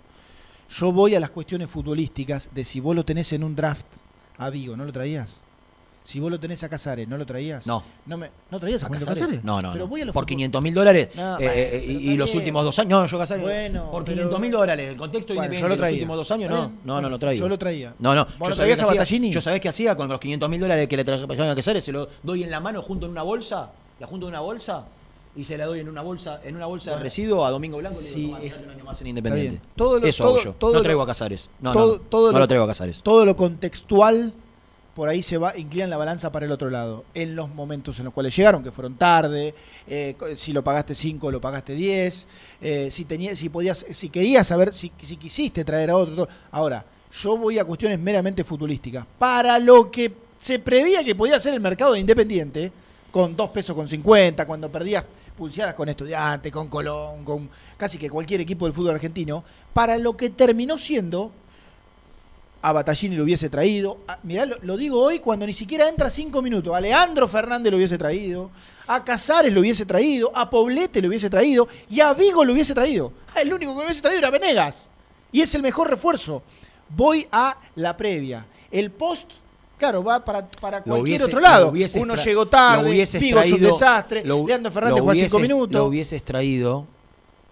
Yo 0.69 0.91
voy 0.91 1.13
a 1.15 1.19
las 1.19 1.29
cuestiones 1.29 1.69
futbolísticas 1.69 2.49
de 2.53 2.63
si 2.63 2.79
vos 2.79 2.95
lo 2.95 3.03
tenés 3.05 3.31
en 3.33 3.43
un 3.43 3.55
draft 3.55 3.85
a 4.37 4.49
Vigo, 4.49 4.75
¿no 4.75 4.85
lo 4.85 4.91
traías? 4.91 5.39
Si 6.03 6.19
vos 6.19 6.29
lo 6.29 6.37
tenés 6.37 6.61
a 6.63 6.67
Casares, 6.69 7.07
¿no 7.07 7.17
lo 7.17 7.25
traías? 7.25 7.65
No. 7.65 7.81
¿No, 8.05 8.17
me, 8.17 8.29
¿no 8.51 8.59
traías 8.59 8.83
a, 8.83 8.85
¿A 8.85 8.89
Juanito 8.89 9.05
Casares? 9.05 9.21
Casares? 9.39 9.43
No, 9.45 9.61
no. 9.61 9.71
Pero 9.71 9.85
no. 9.85 9.89
voy 9.89 10.01
a 10.01 10.05
los 10.05 10.13
por 10.13 10.23
futbol- 10.25 10.27
500 10.27 10.61
mil 10.63 10.73
dólares. 10.73 11.09
No, 11.15 11.39
eh, 11.39 11.45
eh, 11.77 11.85
y, 12.01 12.17
los 12.17 12.35
últimos 12.35 12.65
dos 12.65 12.77
años. 12.79 12.89
No, 12.89 13.05
yo 13.05 13.17
Casares. 13.17 13.41
Bueno, 13.41 13.89
por 13.89 14.03
pero- 14.03 14.15
500 14.17 14.39
mil 14.41 14.51
dólares. 14.51 14.89
El 14.89 14.97
contexto 14.97 15.33
Bueno, 15.33 15.45
independiente 15.45 15.61
yo 15.61 15.67
lo 15.69 15.73
de 15.75 15.77
los 15.77 15.83
traía. 15.87 15.95
últimos 15.95 16.17
dos 16.17 16.31
años, 16.31 16.51
no. 16.51 16.71
No, 16.83 17.01
no 17.01 17.09
lo 17.09 17.17
traía. 17.19 17.39
Yo 17.39 17.47
lo 17.47 17.57
traía. 17.57 17.93
No, 17.99 18.13
no. 18.13 18.25
¿Vos 18.37 18.49
Yo 18.49 18.55
traías 18.55 18.77
qué 18.77 18.81
a 18.83 18.85
hacía- 18.85 18.99
Battaglini? 18.99 19.31
Yo 19.31 19.39
sabés 19.41 19.61
qué 19.61 19.69
hacía 19.69 19.95
con 19.95 20.09
los 20.09 20.19
500 20.19 20.49
mil 20.49 20.59
dólares 20.59 20.87
que 20.89 20.97
le 20.97 21.05
trajeron 21.05 21.49
a 21.49 21.55
Casares, 21.55 21.83
se 21.83 21.91
lo 21.93 22.09
doy 22.21 22.43
en 22.43 22.51
la 22.51 22.59
mano 22.59 22.81
junto 22.81 23.05
en 23.05 23.11
una 23.13 23.23
bolsa, 23.23 23.71
la 23.99 24.05
junto 24.07 24.25
en 24.27 24.31
una 24.33 24.41
bolsa 24.41 24.83
y 25.37 25.45
se 25.45 25.57
la 25.57 25.65
doy 25.67 25.79
en 25.79 25.87
una 25.87 26.01
bolsa, 26.01 26.41
en 26.43 26.55
una 26.57 26.65
bolsa 26.65 26.91
de 26.91 26.95
Bueno. 26.95 27.03
residuo 27.05 27.45
a 27.45 27.49
Domingo 27.49 27.77
Blanco 27.77 27.97
y 28.01 28.03
le 28.03 28.09
Sí, 28.09 28.15
digo, 28.15 28.27
"Tomá, 28.33 28.39
es- 28.43 28.45
quédate 28.51 28.65
un 28.65 28.71
año 28.71 28.83
más 28.83 29.01
en 29.01 29.07
Independiente. 29.07 29.61
Todo 29.77 29.99
lo- 29.99 30.05
Eso 30.05 30.23
todo- 30.25 30.33
hago 30.35 30.43
yo. 30.43 30.51
todo 30.59 30.73
no 30.73 30.81
traigo 30.81 31.01
a 31.01 31.07
Casares. 31.07 31.49
No, 31.61 31.71
todo- 31.71 31.95
no, 31.97 32.01
todo 32.03 32.27
no 32.27 32.33
lo- 32.33 32.39
lo 32.39 32.47
traigo 32.47 32.65
a 32.65 32.67
Casares. 32.67 33.01
Todo 33.01 33.25
lo 33.25 33.35
contextual 33.37 34.33
por 34.93 35.09
ahí 35.09 35.21
se 35.21 35.37
va, 35.37 35.57
inclina 35.57 35.87
la 35.87 35.97
balanza 35.97 36.31
para 36.31 36.45
el 36.45 36.51
otro 36.51 36.69
lado. 36.69 37.05
En 37.13 37.35
los 37.35 37.49
momentos 37.49 37.97
en 37.99 38.05
los 38.05 38.13
cuales 38.13 38.35
llegaron, 38.35 38.63
que 38.63 38.71
fueron 38.71 38.95
tarde, 38.95 39.53
eh, 39.87 40.15
si 40.35 40.53
lo 40.53 40.63
pagaste 40.63 40.93
5, 40.93 41.31
lo 41.31 41.41
pagaste 41.41 41.73
10, 41.73 42.27
eh, 42.61 42.87
si 42.91 43.05
tenías, 43.05 43.39
si 43.39 43.49
podías, 43.49 43.85
si 43.89 44.09
querías 44.09 44.47
saber, 44.47 44.73
si, 44.73 44.91
si 45.01 45.17
quisiste 45.17 45.65
traer 45.65 45.89
a 45.89 45.97
otro. 45.97 46.27
Ahora, 46.51 46.85
yo 47.21 47.37
voy 47.37 47.59
a 47.59 47.65
cuestiones 47.65 47.99
meramente 47.99 48.43
futbolísticas. 48.43 49.05
Para 49.17 49.59
lo 49.59 49.89
que 49.89 50.11
se 50.37 50.59
preveía 50.59 51.03
que 51.03 51.15
podía 51.15 51.39
ser 51.39 51.53
el 51.53 51.59
mercado 51.59 51.93
de 51.93 51.99
Independiente, 51.99 52.71
con 53.11 53.35
2 53.35 53.49
pesos 53.49 53.75
con 53.75 53.87
50, 53.87 54.45
cuando 54.45 54.71
perdías 54.71 55.05
pulseadas 55.37 55.73
con 55.73 55.89
Estudiantes, 55.89 56.51
con 56.51 56.67
Colón, 56.67 57.23
con 57.23 57.49
casi 57.77 57.97
que 57.97 58.09
cualquier 58.09 58.41
equipo 58.41 58.65
del 58.65 58.73
fútbol 58.73 58.95
argentino, 58.95 59.43
para 59.73 59.97
lo 59.97 60.15
que 60.15 60.29
terminó 60.29 60.77
siendo 60.77 61.31
a 62.63 62.71
Battaglini 62.71 63.15
lo 63.17 63.23
hubiese 63.25 63.49
traído. 63.49 63.99
A- 64.07 64.17
mirá, 64.23 64.45
lo, 64.45 64.55
lo 64.61 64.77
digo 64.77 64.99
hoy 65.01 65.19
cuando 65.19 65.45
ni 65.45 65.53
siquiera 65.53 65.87
entra 65.89 66.09
cinco 66.09 66.41
minutos. 66.41 66.73
A 66.73 66.79
Leandro 66.79 67.27
Fernández 67.27 67.69
lo 67.71 67.77
hubiese 67.77 67.97
traído. 67.97 68.49
A 68.87 69.03
Casares 69.03 69.51
lo 69.53 69.59
hubiese 69.61 69.85
traído. 69.85 70.31
A 70.33 70.49
Poblete 70.49 71.01
lo 71.01 71.09
hubiese 71.09 71.29
traído. 71.29 71.67
Y 71.89 71.99
a 71.99 72.13
Vigo 72.13 72.43
lo 72.43 72.53
hubiese 72.53 72.73
traído. 72.73 73.11
Ah, 73.35 73.41
el 73.41 73.53
único 73.53 73.73
que 73.73 73.79
lo 73.79 73.85
hubiese 73.85 74.01
traído 74.01 74.19
era 74.19 74.29
Venegas. 74.31 74.87
Y 75.31 75.41
es 75.41 75.53
el 75.55 75.61
mejor 75.61 75.89
refuerzo. 75.89 76.41
Voy 76.89 77.27
a 77.31 77.57
la 77.75 77.97
previa. 77.97 78.45
El 78.71 78.91
post, 78.91 79.29
claro, 79.77 80.03
va 80.03 80.23
para, 80.23 80.47
cualquier 80.83 81.19
hubiese- 81.19 81.25
otro 81.25 81.39
lado. 81.41 81.73
Uno 82.01 82.15
llegó 82.23 82.45
tarde. 82.47 82.83
Vigo 83.19 83.39
es 83.39 83.51
un 83.51 83.59
desastre. 83.71 84.23
lo- 84.25 84.47
Leandro 84.47 84.71
Fernández 84.71 84.97
lo 84.99 85.03
juega 85.03 85.19
cinco 85.27 85.39
minutos. 85.41 85.73
Lo 85.73 85.85
hubieses 85.85 86.23
traído 86.23 86.87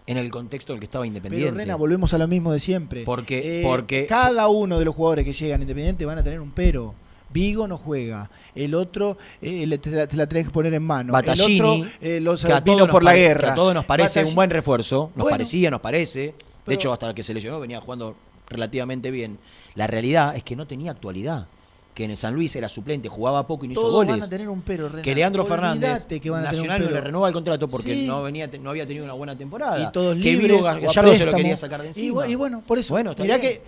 en 0.07 0.17
el 0.17 0.29
contexto 0.31 0.73
del 0.73 0.79
que 0.79 0.85
estaba 0.85 1.05
Independiente. 1.07 1.47
Pero 1.47 1.57
Rena, 1.57 1.75
volvemos 1.75 2.13
a 2.13 2.17
lo 2.17 2.27
mismo 2.27 2.51
de 2.51 2.59
siempre. 2.59 3.03
Porque- 3.03 3.61
Eh, 3.61 3.63
porque- 3.63 4.05
cada 4.07 4.47
uno 4.47 4.79
de 4.79 4.85
los 4.85 4.95
jugadores 4.95 5.25
que 5.25 5.33
llegan 5.33 5.59
a 5.61 5.63
Independiente 5.63 6.05
van 6.05 6.17
a 6.17 6.23
tener 6.23 6.39
un 6.41 6.51
pero. 6.51 6.93
Vigo 7.33 7.65
no 7.65 7.77
juega, 7.77 8.29
el 8.55 8.75
otro 8.75 9.17
eh, 9.41 9.65
le- 9.65 9.77
te, 9.77 9.89
la, 9.91 10.05
la 10.11 10.27
tenés 10.27 10.47
que 10.47 10.51
poner 10.51 10.73
en 10.73 10.83
mano. 10.83 11.13
Battaglini, 11.13 11.55
el 11.55 11.61
otro 11.61 11.87
eh, 12.01 12.19
los 12.19 12.63
vino 12.65 12.87
por 12.89 13.03
la 13.03 13.15
guerra. 13.15 13.47
que 13.47 13.51
a 13.51 13.55
todos 13.55 13.73
nos 13.73 13.85
parece 13.85 14.25
un 14.25 14.35
buen 14.35 14.49
refuerzo. 14.49 15.11
Nos 15.15 15.23
Bueno. 15.23 15.35
parecía, 15.35 15.71
nos 15.71 15.79
parece. 15.79 16.19
De 16.19 16.33
Pero- 16.65 16.75
hecho, 16.75 16.91
hasta 16.91 17.13
que 17.13 17.23
se 17.23 17.33
lesionó 17.33 17.59
venía 17.61 17.79
jugando 17.79 18.17
relativamente 18.49 19.11
bien. 19.11 19.37
La 19.75 19.87
realidad 19.87 20.35
es 20.35 20.43
que 20.43 20.57
no 20.57 20.67
tenía 20.67 20.91
actualidad. 20.91 21.47
Que 21.93 22.05
en 22.05 22.11
el 22.11 22.17
San 22.17 22.33
Luis 22.33 22.55
era 22.55 22.69
suplente, 22.69 23.09
jugaba 23.09 23.45
poco 23.45 23.65
y 23.65 23.67
no 23.67 23.73
hizo 23.73 23.91
goles. 23.91 24.11
van 24.11 24.23
a 24.23 24.29
tener 24.29 24.47
un 24.47 24.61
pero, 24.61 24.87
Rena. 24.87 25.01
que 25.01 25.13
Leandro 25.13 25.45
Fernández, 25.45 26.05
que 26.05 26.29
van 26.29 26.45
a 26.45 26.51
Nacional 26.51 26.89
le 26.93 27.01
renueva 27.01 27.27
el 27.27 27.33
contrato 27.33 27.67
porque 27.67 27.93
Sí. 27.93 28.07
no, 28.07 28.23
venía, 28.23 28.49
no 28.61 28.69
había 28.69 28.85
tenido 28.87 29.03
una 29.03 29.13
buena 29.13 29.37
temporada. 29.37 29.77
y 29.81 29.91
todos 29.91 30.15
que 30.15 30.21
libres, 30.21 30.61
a 30.65 30.75
Gallardo 30.79 30.89
se 30.93 30.95
lo 31.03 31.03
préstamo. 31.31 31.37
quería 31.37 31.57
sacar 31.57 31.81
de 31.81 31.87
Y 31.87 31.89
encima. 31.89 32.27
Y, 32.27 32.35
bueno, 32.35 32.63
por 32.65 32.79
eso. 32.79 32.93
Bueno, 32.93 33.11
está 33.11 33.23
mirá 33.23 33.39
que 33.41 33.61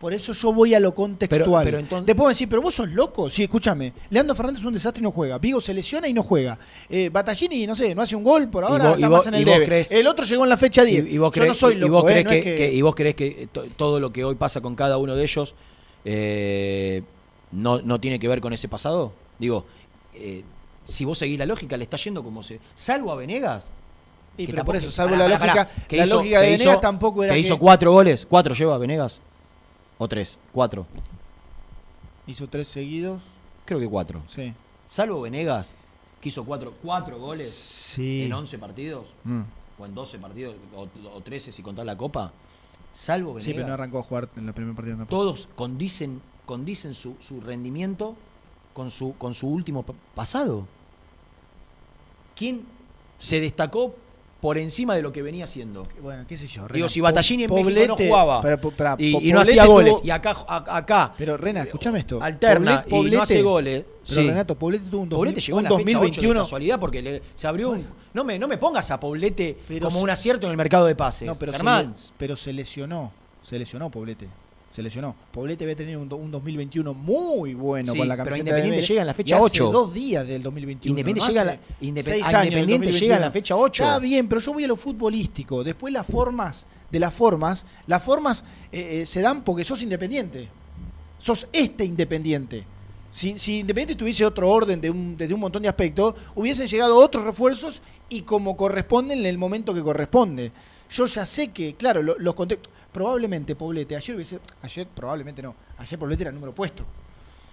por 0.00 0.14
eso 0.14 0.32
yo 0.32 0.52
voy 0.54 0.74
a 0.74 0.80
lo 0.80 0.94
contextual. 0.94 1.64
Pero- 1.64 1.76
pero 1.76 1.78
entonces- 1.78 2.06
Después 2.06 2.28
decir, 2.30 2.48
pero 2.48 2.62
vos 2.62 2.74
sos 2.74 2.88
loco. 2.88 3.28
Sí, 3.28 3.42
escúchame. 3.42 3.92
Leandro 4.08 4.34
Fernández 4.34 4.60
es 4.60 4.66
un 4.66 4.72
desastre 4.74 5.00
y 5.00 5.04
no 5.04 5.10
juega. 5.10 5.36
Vigo 5.38 5.60
se 5.60 5.74
lesiona 5.74 6.08
y 6.08 6.14
no 6.14 6.22
juega. 6.22 6.58
Eh, 6.88 7.10
Battaglini, 7.10 7.66
no 7.66 7.74
sé, 7.74 7.94
no 7.94 8.00
hace 8.00 8.16
un 8.16 8.24
gol 8.24 8.48
por 8.48 8.64
ahora, 8.64 8.84
vos- 8.84 8.92
está 8.94 9.06
y 9.06 9.10
vos- 9.10 9.18
más 9.18 9.26
en 9.26 9.34
y 9.34 9.38
el 9.42 9.44
vos 9.58 9.60
crees- 9.66 9.90
el 9.92 10.06
otro 10.06 10.24
llegó 10.24 10.44
en 10.44 10.48
la 10.48 10.56
fecha 10.56 10.82
10. 10.82 11.04
Y, 11.06 11.14
y 11.14 11.18
vos 11.18 11.30
yo 11.34 11.44
no 11.44 11.52
soy 11.54 11.74
y 11.74 11.76
loco, 11.76 12.08
eh, 12.08 12.24
no 12.24 12.30
que, 12.30 12.38
es 12.38 12.44
que- 12.44 12.54
que- 12.54 12.72
y 12.72 12.80
vos 12.80 12.94
crees 12.94 13.14
que 13.14 13.48
to- 13.52 13.64
todo 13.76 14.00
lo 14.00 14.12
que 14.12 14.24
hoy 14.24 14.34
pasa 14.36 14.62
con 14.62 14.74
cada 14.74 14.96
uno 14.96 15.14
de 15.14 15.22
ellos 15.22 15.54
eh, 16.08 17.02
no, 17.52 17.80
no 17.82 18.00
tiene 18.00 18.18
que 18.18 18.28
ver 18.28 18.40
con 18.40 18.52
ese 18.52 18.68
pasado. 18.68 19.12
Digo, 19.38 19.66
eh, 20.14 20.44
si 20.84 21.04
vos 21.04 21.18
seguís 21.18 21.38
la 21.38 21.46
lógica, 21.46 21.76
le 21.76 21.84
está 21.84 21.96
yendo 21.96 22.22
como 22.22 22.42
se. 22.42 22.60
Salvo 22.74 23.12
a 23.12 23.16
Venegas. 23.16 23.66
Pero 24.36 24.64
por 24.64 24.76
eso, 24.76 24.90
salvo 24.90 25.12
pará, 25.16 25.28
la 25.28 25.38
pará, 25.38 25.54
lógica, 25.54 25.68
pará, 25.74 25.86
que 25.88 25.96
la 25.96 26.04
hizo- 26.04 26.16
lógica 26.16 26.40
de 26.40 26.46
Venegas 26.50 26.72
hizo- 26.74 26.80
tampoco 26.80 27.24
era 27.24 27.32
que 27.34 27.40
que 27.40 27.46
hizo 27.46 27.58
cuatro 27.58 27.92
goles. 27.92 28.26
¿Cuatro 28.28 28.54
lleva 28.54 28.76
Venegas? 28.78 29.20
¿O 29.98 30.06
tres? 30.08 30.38
¿Cuatro? 30.52 30.86
hizo 32.26 32.48
tres 32.48 32.68
seguidos. 32.68 33.22
Creo 33.64 33.78
que 33.80 33.88
cuatro. 33.88 34.22
Sí. 34.26 34.52
Salvo 34.88 35.20
Venegas, 35.20 35.74
que 36.20 36.28
hizo 36.28 36.44
cuatro, 36.44 36.74
cuatro 36.82 37.18
goles 37.18 37.50
Sí. 37.52 38.22
en 38.24 38.32
11 38.32 38.58
partidos, 38.58 39.08
Mm. 39.24 39.42
o 39.78 39.86
en 39.86 39.94
12 39.94 40.18
partidos, 40.18 40.54
o, 40.74 40.86
o 41.16 41.20
13 41.22 41.52
si 41.52 41.62
contás 41.62 41.86
la 41.86 41.96
Copa. 41.96 42.32
Salvo 42.92 43.28
Venegas. 43.34 43.44
Sí, 43.44 43.52
pero 43.54 43.66
no 43.68 43.74
arrancó 43.74 43.98
a 43.98 44.02
jugar 44.02 44.28
en 44.36 44.46
la 44.46 44.52
primera 44.52 44.74
partida 44.76 45.04
todos 45.06 45.48
condicen, 45.56 46.20
condicen 46.46 46.94
su, 46.94 47.16
su 47.20 47.40
rendimiento 47.40 48.14
con 48.72 48.90
su, 48.90 49.14
con 49.18 49.34
su 49.34 49.48
último 49.48 49.82
pa- 49.82 49.94
pasado. 50.14 50.66
¿Quién 52.34 52.62
se 53.18 53.40
destacó 53.40 53.94
por 54.40 54.58
encima 54.58 54.94
de 54.94 55.02
lo 55.02 55.10
que 55.12 55.22
venía 55.22 55.44
haciendo? 55.44 55.82
Bueno, 56.02 56.24
qué 56.28 56.36
sé 56.36 56.46
yo. 56.46 56.68
Digo, 56.68 56.88
si 56.88 57.00
Battaglini 57.00 57.44
en 57.44 57.48
Po- 57.48 57.56
México 57.56 57.70
no 57.86 57.96
Poblete- 57.96 58.06
jugaba 58.08 58.42
y, 58.98 59.12
no 59.12 59.18
Poblete 59.18 59.40
hacía 59.40 59.64
tuvo- 59.64 59.72
goles, 59.72 60.00
y 60.04 60.10
acá, 60.10 60.36
a- 60.46 60.76
acá 60.76 61.14
Pero 61.16 61.36
Rena, 61.36 61.62
escúchame 61.62 62.00
esto. 62.00 62.22
alterna 62.22 62.84
Poblete- 62.84 63.08
y 63.08 63.10
no 63.16 63.22
hace 63.22 63.34
Poblete- 63.38 63.42
goles. 63.42 63.84
Pero 64.08 64.20
sí. 64.20 64.28
Renato, 64.28 64.54
Poblete 64.58 64.90
tuvo 64.90 65.02
un, 65.02 65.08
Poblete 65.08 65.36
2000 65.40 65.46
llegó 65.46 65.58
un 65.58 65.64
en 65.64 65.64
la 65.64 65.68
fecha 65.70 65.80
8 65.82 65.86
de 65.86 65.94
2021. 65.94 66.40
casualidad 66.40 66.78
porque 66.80 67.02
le- 67.02 67.22
se 67.34 67.46
abrió 67.48 67.70
un... 67.70 67.84
No 68.14 68.22
me, 68.24 68.38
no 68.38 68.46
me 68.46 68.56
pongas 68.58 68.90
a 68.90 69.00
Poblete 69.00 69.58
Pero 69.66 69.86
como 69.88 70.00
un 70.00 70.10
acierto 70.10 70.46
en 70.46 70.52
el 70.52 70.56
mercado 70.56 70.86
de 70.86 70.94
pases. 70.94 71.26
No, 71.26 71.34
Germán, 71.34 71.94
pero 72.18 72.36
se 72.36 72.52
lesionó. 72.52 73.10
Se 73.42 73.58
lesionó 73.58 73.90
Poblete. 73.90 74.28
Se 74.70 74.82
lesionó. 74.82 75.14
Poblete 75.32 75.74
tenido 75.74 76.00
un, 76.00 76.08
do- 76.08 76.16
un 76.16 76.30
2021 76.30 76.92
muy 76.92 77.54
bueno 77.54 77.92
Sí, 77.92 77.98
con 77.98 78.08
la 78.08 78.14
pero 78.16 78.24
camiseta 78.26 78.50
Independiente 78.50 78.80
de 78.82 78.86
llega 78.86 79.00
en 79.00 79.06
la 79.06 79.14
fecha 79.14 79.34
y 79.34 79.38
hace 79.38 79.62
8. 79.62 79.72
dos 79.72 79.94
días 79.94 80.26
del 80.26 80.42
2021. 80.42 80.90
Independiente 80.92 81.20
no 81.20 81.28
llega 81.28 81.40
a 81.40 81.44
la- 81.44 81.60
Independ- 81.80 82.02
seis 82.02 82.24
a 82.26 82.40
años 82.40 82.54
del 82.54 82.64
Independiente 82.64 82.92
llega 83.00 83.14
en 83.16 83.20
la 83.22 83.26
2021. 83.28 83.32
fecha 83.32 83.56
8. 83.56 83.82
Está 83.84 83.98
bien, 84.00 84.28
pero 84.28 84.40
yo 84.40 84.52
voy 84.52 84.64
a 84.64 84.68
lo 84.68 84.76
futbolístico. 84.76 85.64
Después 85.64 85.92
las 85.94 86.06
formas, 86.06 86.66
de 86.90 87.00
las 87.00 87.14
formas, 87.14 87.64
las 87.86 88.02
formas 88.02 88.44
eh, 88.70 89.00
eh, 89.02 89.06
se 89.06 89.20
dan 89.22 89.42
porque 89.44 89.64
sos 89.64 89.80
independiente. 89.82 90.48
Sos 91.18 91.48
este 91.52 91.84
independiente. 91.84 92.64
Si, 93.12 93.38
si 93.38 93.60
Independiente 93.60 93.94
tuviese 93.94 94.26
otro 94.26 94.50
orden 94.50 94.78
de 94.78 94.90
un, 94.90 95.16
desde 95.16 95.32
un 95.32 95.40
montón 95.40 95.62
de 95.62 95.68
aspectos, 95.70 96.14
hubiesen 96.34 96.66
llegado 96.66 96.96
otros 96.98 97.24
refuerzos 97.24 97.80
y 98.10 98.22
como 98.22 98.58
corresponden 98.58 99.20
en 99.20 99.26
el 99.26 99.38
momento 99.38 99.72
que 99.72 99.80
corresponde. 99.80 100.52
Yo 100.90 101.06
ya 101.06 101.24
sé 101.24 101.48
que, 101.48 101.74
claro, 101.76 102.02
lo- 102.02 102.18
los 102.18 102.34
contextos. 102.34 102.70
Probablemente 102.96 103.54
Poblete, 103.54 103.94
ayer 103.94 104.16
hubiese. 104.16 104.38
Ayer, 104.62 104.86
probablemente 104.86 105.42
no. 105.42 105.54
Ayer 105.76 105.98
Poblete 105.98 106.22
era 106.22 106.32
número 106.32 106.54
puesto. 106.54 106.82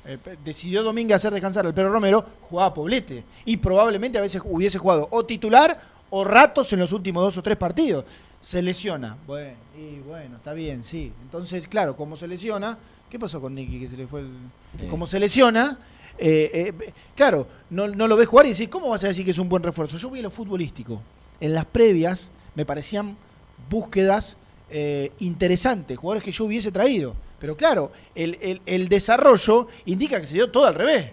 Eh, 0.05 0.17
decidió 0.41 0.81
Domínguez 0.83 1.17
hacer 1.17 1.33
descansar 1.33 1.65
al 1.65 1.73
Pedro 1.73 1.91
Romero, 1.91 2.25
jugaba 2.43 2.73
Poblete. 2.73 3.25
Y 3.43 3.57
probablemente 3.57 4.17
a 4.17 4.21
veces 4.21 4.41
hubiese 4.45 4.77
jugado 4.77 5.05
o 5.11 5.25
titular 5.25 5.81
o 6.11 6.23
ratos 6.23 6.71
en 6.71 6.79
los 6.79 6.93
últimos 6.93 7.21
dos 7.25 7.35
o 7.35 7.43
tres 7.43 7.57
partidos. 7.57 8.05
Se 8.39 8.61
lesiona. 8.61 9.17
Bueno, 9.27 9.57
y 9.77 9.99
bueno, 10.07 10.37
está 10.37 10.53
bien, 10.53 10.81
sí. 10.81 11.11
Entonces, 11.23 11.67
claro, 11.67 11.97
como 11.97 12.15
se 12.15 12.25
lesiona. 12.25 12.77
¿Qué 13.09 13.19
pasó 13.19 13.41
con 13.41 13.53
Nicky 13.53 13.81
que 13.81 13.89
se 13.89 13.97
le 13.97 14.07
fue 14.07 14.21
el. 14.21 14.29
Eh. 14.79 14.87
Como 14.89 15.05
se 15.05 15.19
lesiona. 15.19 15.77
eh, 16.17 16.73
claro, 17.17 17.45
no, 17.69 17.89
no 17.89 18.07
lo 18.07 18.15
ves 18.15 18.29
jugar 18.29 18.45
y 18.45 18.51
decís, 18.51 18.69
¿cómo 18.69 18.87
vas 18.87 19.03
a 19.03 19.07
decir 19.07 19.25
que 19.25 19.31
es 19.31 19.39
un 19.39 19.49
buen 19.49 19.61
refuerzo? 19.61 19.97
Yo 19.97 20.09
voy 20.09 20.19
a 20.19 20.21
lo 20.21 20.31
futbolístico. 20.31 21.01
En 21.41 21.53
las 21.53 21.65
previas 21.65 22.31
me 22.55 22.65
parecían 22.65 23.17
búsquedas 23.69 24.37
eh, 24.73 25.11
interesantes, 25.19 25.97
jugadores 25.97 26.23
que 26.23 26.31
yo 26.33 26.43
hubiese 26.45 26.71
traído. 26.71 27.15
Pero 27.39 27.55
claro, 27.55 27.91
el, 28.15 28.37
el- 28.41 28.61
el 28.65 28.89
desarrollo 28.89 29.67
indica 29.85 30.19
que 30.19 30.25
se 30.27 30.33
dio 30.33 30.49
todo 30.51 30.65
al 30.65 30.75
revés. 30.75 31.11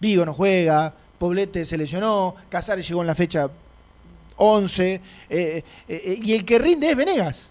Vigo 0.00 0.24
no 0.26 0.32
juega, 0.32 0.92
Poblete 1.18 1.64
se 1.64 1.78
lesionó, 1.78 2.34
Casares 2.48 2.86
llegó 2.88 3.00
en 3.02 3.06
la 3.06 3.14
fecha 3.14 3.48
11, 4.36 4.94
eh, 4.94 5.00
eh, 5.30 5.62
eh, 5.88 6.20
y 6.22 6.32
el 6.34 6.44
que 6.44 6.58
rinde 6.58 6.90
es 6.90 6.96
Venegas. 6.96 7.50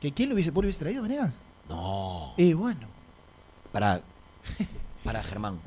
¿Que 0.00 0.12
¿Quién 0.12 0.28
lo 0.30 0.34
hubiese, 0.34 0.50
vos 0.50 0.62
lo 0.62 0.66
hubiese 0.68 0.78
traído, 0.80 1.02
Venegas? 1.02 1.34
No. 1.68 2.32
Y 2.36 2.52
bueno, 2.54 2.86
Para, 3.72 4.00
para 5.02 5.22
Germán. 5.22 5.58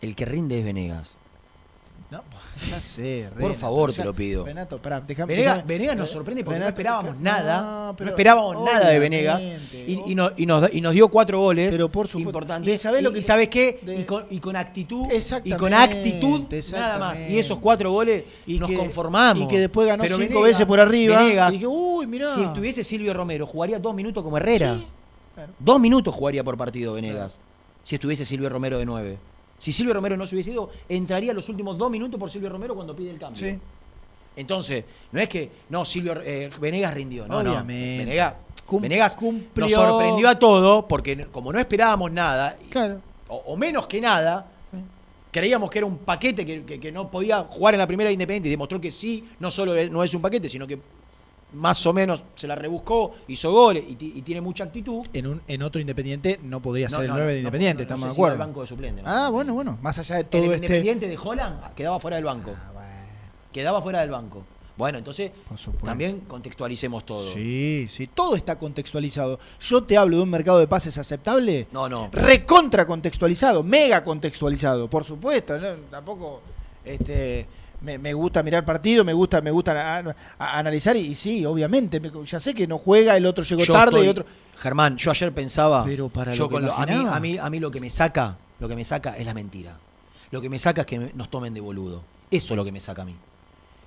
El 0.00 0.14
que 0.14 0.24
rinde 0.24 0.58
es 0.58 0.64
Venegas. 0.64 1.16
No, 2.10 2.22
ya 2.70 2.80
sé, 2.80 3.28
Por 3.38 3.52
favor, 3.54 3.90
ya- 3.90 3.96
te 3.98 4.04
lo 4.04 4.14
pido. 4.14 4.42
Renato, 4.44 4.80
pará, 4.80 5.00
déjame. 5.00 5.34
Venegas, 5.34 5.66
Venegas 5.66 5.94
nos 5.96 6.08
Re- 6.08 6.12
sorprende 6.14 6.42
porque 6.44 6.58
no 6.58 6.66
esperábamos 6.66 7.16
no, 7.16 7.20
nada. 7.22 7.94
pero 7.96 8.06
no 8.06 8.10
esperábamos 8.12 8.64
nada 8.64 8.88
de 8.88 8.98
Venegas. 8.98 9.42
Y, 9.42 10.00
y 10.06 10.14
no- 10.14 10.30
y 10.34 10.46
nos, 10.46 10.72
y 10.74 10.80
nos 10.80 10.94
dio 10.94 11.08
cuatro 11.08 11.38
goles 11.40 11.70
Pero 11.70 11.90
por 11.90 12.08
supuesto. 12.08 12.28
importantes. 12.30 12.74
¿Y 12.74 12.78
sabés 12.78 13.02
lo 13.02 13.12
que- 13.12 13.20
sabes 13.20 13.48
qué? 13.48 13.78
de- 13.82 14.00
y, 14.00 14.04
con, 14.04 14.24
y 14.30 14.38
con 14.40 14.56
actitud. 14.56 15.06
Y 15.44 15.52
con 15.52 15.74
actitud, 15.74 16.42
nada 16.72 16.98
más. 16.98 17.20
Y 17.20 17.38
esos 17.38 17.58
cuatro 17.58 17.92
goles 17.92 18.24
Y 18.46 18.58
nos 18.58 18.70
que- 18.70 18.76
conformamos. 18.76 19.44
Y 19.44 19.46
que 19.48 19.60
después 19.60 19.86
ganó 19.86 20.02
Pero 20.02 20.16
cinco 20.16 20.28
Venegas- 20.40 20.44
veces 20.44 20.66
por 20.66 20.80
arriba. 20.80 21.18
Venegas, 21.18 21.50
y 21.52 21.56
dije, 21.56 21.66
uy, 21.66 22.06
mirá. 22.06 22.34
si 22.34 22.42
estuviese 22.42 22.84
Silvio 22.84 23.12
Romero, 23.12 23.46
jugaría 23.46 23.78
dos 23.78 23.94
minutos 23.94 24.24
como 24.24 24.38
Herrera. 24.38 24.76
Sí, 24.78 24.86
claro. 25.34 25.52
Dos 25.58 25.78
minutos 25.78 26.14
jugaría 26.14 26.42
por 26.42 26.56
partido 26.56 26.94
Venegas. 26.94 27.38
Si 27.84 27.94
estuviese 27.96 28.24
Silvio 28.24 28.48
Romero 28.48 28.78
de 28.78 28.86
nueve. 28.86 29.18
Si 29.58 29.72
Silvio 29.72 29.94
Romero 29.94 30.16
no 30.16 30.24
se 30.26 30.34
hubiese 30.36 30.52
ido, 30.52 30.70
entraría 30.88 31.32
los 31.32 31.48
últimos 31.48 31.76
dos 31.76 31.90
minutos 31.90 32.18
por 32.18 32.30
Silvio 32.30 32.48
Romero 32.48 32.74
cuando 32.74 32.94
pide 32.94 33.10
el 33.10 33.18
cambio. 33.18 33.40
Sí. 33.44 33.58
Entonces, 34.36 34.84
no 35.10 35.20
es 35.20 35.28
que, 35.28 35.50
no, 35.68 35.84
Silvio 35.84 36.20
eh, 36.22 36.48
Venegas 36.60 36.94
rindió. 36.94 37.26
No, 37.26 37.42
no. 37.42 37.64
Venegas, 37.64 38.34
Cum- 38.64 38.82
Venegas 38.82 39.16
cumplió. 39.16 39.64
nos 39.66 39.72
sorprendió 39.72 40.28
a 40.28 40.38
todos 40.38 40.84
porque 40.88 41.26
como 41.26 41.52
no 41.52 41.58
esperábamos 41.58 42.12
nada, 42.12 42.56
Claro. 42.70 43.00
o, 43.28 43.36
o 43.46 43.56
menos 43.56 43.88
que 43.88 44.00
nada, 44.00 44.46
creíamos 45.32 45.70
que 45.70 45.78
era 45.78 45.86
un 45.86 45.98
paquete 45.98 46.46
que, 46.46 46.62
que- 46.64 46.78
que 46.78 46.92
no 46.92 47.10
podía 47.10 47.42
jugar 47.50 47.74
en 47.74 47.78
la 47.78 47.86
primera 47.86 48.08
de 48.08 48.14
Independiente 48.14 48.48
y 48.48 48.50
demostró 48.52 48.80
que 48.80 48.90
sí, 48.92 49.28
no 49.40 49.50
solo 49.50 49.74
no 49.90 50.04
es 50.04 50.14
un 50.14 50.22
paquete, 50.22 50.48
sino 50.48 50.66
que 50.68 50.78
más 51.54 51.84
o 51.86 51.92
menos 51.92 52.24
se 52.34 52.46
la 52.46 52.54
rebuscó, 52.54 53.14
hizo 53.28 53.50
goles 53.52 53.84
y, 53.88 53.94
ti- 53.96 54.12
y 54.16 54.22
tiene 54.22 54.40
mucha 54.40 54.64
actitud. 54.64 55.06
En, 55.12 55.26
un, 55.26 55.42
en 55.46 55.62
otro 55.62 55.80
Independiente 55.80 56.38
no 56.42 56.60
podría 56.60 56.88
No, 56.88 56.96
ser 56.96 57.02
el 57.04 57.08
no, 57.08 57.14
9 57.16 57.32
de 57.32 57.38
Independiente, 57.38 57.82
estamos 57.82 58.06
de 58.06 58.12
acuerdo. 58.12 58.32
al 58.34 58.38
banco 58.48 58.60
de 58.60 58.66
suplente. 58.66 59.02
Ah, 59.04 59.30
bueno, 59.30 59.54
bueno. 59.54 59.78
Más 59.82 59.98
allá 59.98 60.16
de 60.16 60.24
todo 60.24 60.42
el 60.44 60.52
este. 60.52 60.66
Independiente 60.66 61.08
de 61.08 61.16
Holland 61.22 61.74
quedaba 61.74 61.98
fuera 61.98 62.16
del 62.16 62.24
banco. 62.26 62.52
Ah, 62.56 62.70
bueno, 62.72 62.88
Quedaba 63.52 63.80
fuera 63.82 64.00
del 64.00 64.10
banco. 64.10 64.44
Bueno, 64.76 64.98
entonces 64.98 65.32
también 65.82 66.20
contextualicemos 66.20 67.04
todo. 67.04 67.32
Sí, 67.32 67.86
sí, 67.90 68.06
todo 68.06 68.36
está 68.36 68.56
contextualizado. 68.56 69.40
Yo 69.60 69.82
te 69.82 69.96
hablo 69.96 70.18
de 70.18 70.22
un 70.22 70.30
mercado 70.30 70.60
de 70.60 70.68
pases 70.68 70.96
aceptable, 70.98 71.66
No, 71.72 71.88
no. 71.88 72.10
recontra 72.12 72.86
contextualizado, 72.86 73.64
mega 73.64 74.04
contextualizado, 74.04 74.88
por 74.88 75.02
supuesto. 75.02 75.54
Tampoco 75.90 76.42
este, 76.84 77.44
me, 77.80 77.98
me 77.98 78.12
gusta 78.14 78.42
mirar 78.42 78.64
partido, 78.64 79.04
me 79.04 79.12
gusta, 79.12 79.40
me 79.40 79.50
gusta 79.50 79.98
a- 79.98 80.14
a- 80.38 80.58
analizar 80.58 80.96
y, 80.96 81.00
y 81.00 81.14
sí, 81.14 81.44
obviamente, 81.46 82.00
me- 82.00 82.10
ya 82.26 82.40
sé 82.40 82.54
que 82.54 82.66
no 82.66 82.78
juega, 82.78 83.16
el 83.16 83.26
otro 83.26 83.44
llegó 83.44 83.62
Yo 83.64 83.72
tarde 83.72 83.96
y 83.98 84.06
estoy- 84.06 84.08
otro. 84.08 84.24
Germán, 84.56 84.96
yo 84.96 85.10
ayer 85.12 85.32
pensaba. 85.32 85.84
Pero 85.84 86.08
para 86.08 86.34
yo 86.34 86.44
lo 86.44 86.50
con 86.50 86.66
lo- 86.66 86.72
a, 86.74 86.84
mí, 86.86 87.06
a, 87.08 87.20
mí, 87.20 87.38
a 87.38 87.48
mí 87.50 87.60
lo 87.60 87.70
que 87.70 87.80
me 87.80 87.90
saca, 87.90 88.36
lo 88.58 88.68
que 88.68 88.74
me 88.74 88.84
saca 88.84 89.16
es 89.16 89.24
la 89.26 89.34
mentira. 89.34 89.76
Lo 90.30 90.40
que 90.40 90.48
me 90.48 90.58
saca 90.58 90.80
es 90.82 90.86
que 90.86 90.98
nos 91.14 91.30
tomen 91.30 91.54
de 91.54 91.60
boludo. 91.60 92.02
Eso 92.30 92.52
es 92.54 92.56
lo 92.56 92.64
que 92.64 92.72
me 92.72 92.80
saca 92.80 93.02
a 93.02 93.04
mí. 93.04 93.14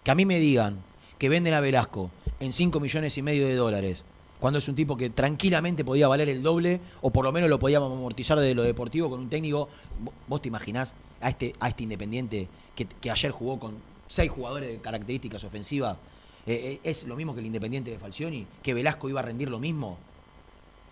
Que 0.04 0.12
a 0.12 0.16
mí 0.16 0.26
me 0.26 0.39
digan 0.39 0.78
que 1.20 1.30
venden 1.30 1.54
a 1.54 1.60
Velasco 1.60 2.10
en 2.39 2.52
5 2.54 2.80
millones 2.80 3.18
y 3.18 3.22
medio 3.22 3.46
de 3.48 3.54
dólares, 3.56 4.04
cuando 4.39 4.58
es 4.58 4.68
un 4.68 4.76
tipo 4.76 4.98
que 4.98 5.12
tranquilamente 5.12 5.86
podía 5.86 6.08
valer 6.08 6.28
el 6.30 6.42
doble, 6.42 6.80
o 7.02 7.12
por 7.12 7.24
lo 7.26 7.32
menos 7.32 7.48
lo 7.50 7.60
podíamos 7.60 7.92
amortizar 7.92 8.39
de 8.39 8.56
lo 8.56 8.64
deportivo 8.64 9.08
con 9.10 9.20
un 9.20 9.30
técnico. 9.30 9.70
Vo- 10.04 10.12
¿Vos 10.28 10.42
te 10.42 10.48
imaginás 10.48 10.96
a 11.20 11.30
este, 11.30 11.54
a 11.60 11.68
este 11.70 11.84
Independiente 11.84 12.48
que, 12.86 13.12
ayer 13.12 13.32
jugó 13.32 13.60
con 13.60 13.76
seis 14.08 14.32
jugadores 14.32 14.70
de 14.70 14.80
características 14.80 15.44
ofensivas? 15.44 15.98
Eh, 16.46 16.54
eh, 16.54 16.80
es 16.84 17.04
lo 17.06 17.16
mismo 17.16 17.34
que 17.34 17.40
el 17.40 17.46
Independiente 17.46 17.92
de 17.92 18.00
Falcioni, 18.00 18.48
que 18.64 18.74
Velasco 18.74 19.10
iba 19.10 19.20
a 19.20 19.24
rendir 19.24 19.50
lo 19.50 19.60
mismo. 19.60 19.98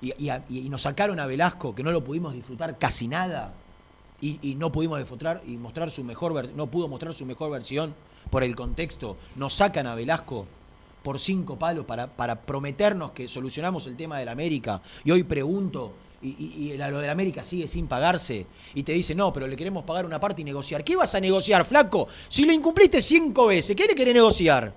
Y, 0.02 0.30
nos 0.70 0.84
sacaron 0.84 1.20
a 1.20 1.26
Velasco, 1.26 1.76
que 1.76 1.84
no 1.84 1.92
lo 1.92 2.04
pudimos 2.04 2.34
disfrutar 2.34 2.78
casi 2.78 3.08
nada. 3.08 3.54
Y, 4.22 4.40
y 4.42 4.56
no 4.56 4.72
pudimos 4.72 5.00
disfrutar 5.00 5.42
y 5.46 5.52
mostrar 5.52 5.92
su 5.92 6.04
mejor 6.04 6.50
no 6.54 6.68
pudo 6.68 6.88
mostrar 6.88 7.14
su 7.14 7.26
mejor 7.26 7.52
versión 7.52 7.94
por 8.30 8.44
el 8.44 8.56
contexto. 8.56 9.18
Nos 9.36 9.54
sacan 9.54 9.88
a 9.88 9.96
Velasco 9.96 10.46
por 11.04 11.20
cinco 11.20 11.58
palos 11.58 11.86
para, 11.86 12.08
para 12.08 12.42
prometernos 12.42 13.12
que 13.12 13.28
solucionamos 13.28 13.88
el 13.88 13.96
tema 13.96 14.20
del 14.20 14.30
América. 14.30 14.82
Y 15.04 15.12
hoy 15.12 15.24
pregunto, 15.24 15.94
y, 16.22 16.28
y- 16.30 16.72
y 16.74 16.78
lo 16.78 17.00
del 17.00 17.10
América 17.10 17.44
sigue 17.44 17.68
sin 17.68 17.88
pagarse, 17.88 18.46
y 18.74 18.84
te 18.84 18.92
dice, 18.94 19.16
no, 19.16 19.32
pero 19.32 19.48
le 19.48 19.56
queremos 19.56 19.84
pagar 19.84 20.06
una 20.06 20.20
parte 20.20 20.42
y 20.42 20.46
negociar. 20.46 20.84
¿Qué 20.84 20.96
vas 20.96 21.14
a 21.16 21.20
negociar, 21.20 21.64
flaco? 21.66 22.08
Si 22.28 22.46
lo 22.46 22.52
incumpliste 22.52 23.00
cinco 23.02 23.48
veces, 23.48 23.76
¿qué 23.76 23.86
le 23.88 23.96
querés 23.96 24.14
negociar? 24.14 24.74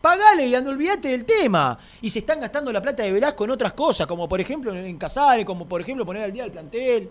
Pagale 0.00 0.46
y 0.46 0.54
ando, 0.54 0.70
olvídate 0.70 1.08
del 1.08 1.24
tema. 1.24 1.78
Y 2.02 2.10
se 2.10 2.18
están 2.18 2.38
gastando 2.40 2.70
la 2.70 2.82
plata 2.82 3.02
de 3.02 3.12
Velasco 3.12 3.44
en 3.44 3.50
otras 3.52 3.72
cosas, 3.72 4.06
como 4.06 4.28
por 4.28 4.40
ejemplo 4.40 4.74
en 4.74 4.98
Casares, 4.98 5.46
como 5.46 5.66
por 5.66 5.80
ejemplo 5.80 6.04
poner 6.04 6.22
al 6.24 6.32
día 6.32 6.42
del 6.42 6.52
plantel, 6.52 7.10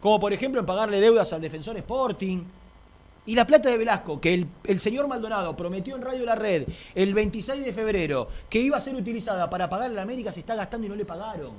como 0.00 0.20
por 0.20 0.32
ejemplo 0.32 0.60
en 0.60 0.66
pagarle 0.66 1.00
deudas 1.00 1.32
al 1.32 1.40
defensor 1.40 1.76
Sporting. 1.78 2.42
Y 3.26 3.34
la 3.34 3.46
plata 3.46 3.68
de 3.70 3.76
Velasco, 3.78 4.20
que 4.20 4.32
el, 4.34 4.46
el 4.64 4.78
señor 4.80 5.06
Maldonado 5.08 5.54
prometió 5.56 5.96
en 5.96 6.02
Radio 6.02 6.24
La 6.24 6.34
Red 6.34 6.64
el 6.94 7.12
26 7.14 7.64
de 7.64 7.72
febrero 7.74 8.28
que 8.48 8.58
iba 8.58 8.76
a 8.76 8.80
ser 8.80 8.94
utilizada 8.94 9.48
para 9.50 9.68
pagar 9.68 9.90
a 9.90 9.92
la 9.94 10.02
América, 10.02 10.32
se 10.32 10.40
está 10.40 10.54
gastando 10.54 10.86
y 10.86 10.90
no 10.90 10.96
le 10.96 11.04
pagaron. 11.04 11.52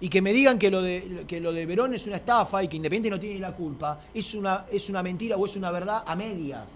Y 0.00 0.08
que 0.08 0.22
me 0.22 0.32
digan 0.32 0.58
que 0.58 0.70
lo 0.70 0.80
de, 0.80 1.24
que 1.28 1.40
lo 1.40 1.52
de 1.52 1.66
Verón 1.66 1.94
es 1.94 2.06
una 2.06 2.16
estafa 2.16 2.62
y 2.62 2.68
que 2.68 2.76
Independiente 2.76 3.10
no 3.10 3.20
tiene 3.20 3.38
la 3.38 3.52
culpa, 3.52 4.00
es 4.14 4.34
una, 4.34 4.64
es 4.70 4.88
una 4.88 5.02
mentira 5.02 5.36
o 5.36 5.44
es 5.44 5.56
una 5.56 5.70
verdad 5.70 6.02
a 6.06 6.16
medias. 6.16 6.68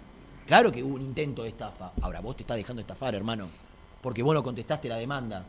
Claro 0.46 0.70
que 0.70 0.82
hubo 0.82 0.94
un 0.96 1.00
intento 1.00 1.42
de 1.42 1.48
estafa. 1.48 1.92
Ahora, 2.02 2.20
vos 2.20 2.36
te 2.36 2.42
estás 2.42 2.58
dejando 2.58 2.82
estafar, 2.82 3.14
hermano, 3.14 3.48
porque 4.02 4.22
vos 4.22 4.34
no 4.34 4.42
contestaste 4.42 4.88
la 4.90 4.96
demanda. 4.96 5.42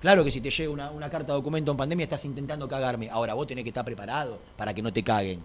Claro 0.00 0.24
que 0.24 0.30
si 0.30 0.40
te 0.40 0.48
llega 0.50 0.70
una, 0.72 0.90
una 0.90 1.10
carta 1.10 1.32
de 1.32 1.38
documento 1.38 1.70
en 1.70 1.76
pandemia 1.76 2.04
estás 2.04 2.24
intentando 2.24 2.66
cagarme. 2.66 3.10
Ahora, 3.10 3.34
vos 3.34 3.46
tenés 3.46 3.64
que 3.64 3.68
estar 3.70 3.84
preparado 3.84 4.38
para 4.56 4.72
que 4.72 4.80
no 4.80 4.90
te 4.90 5.02
caguen. 5.04 5.40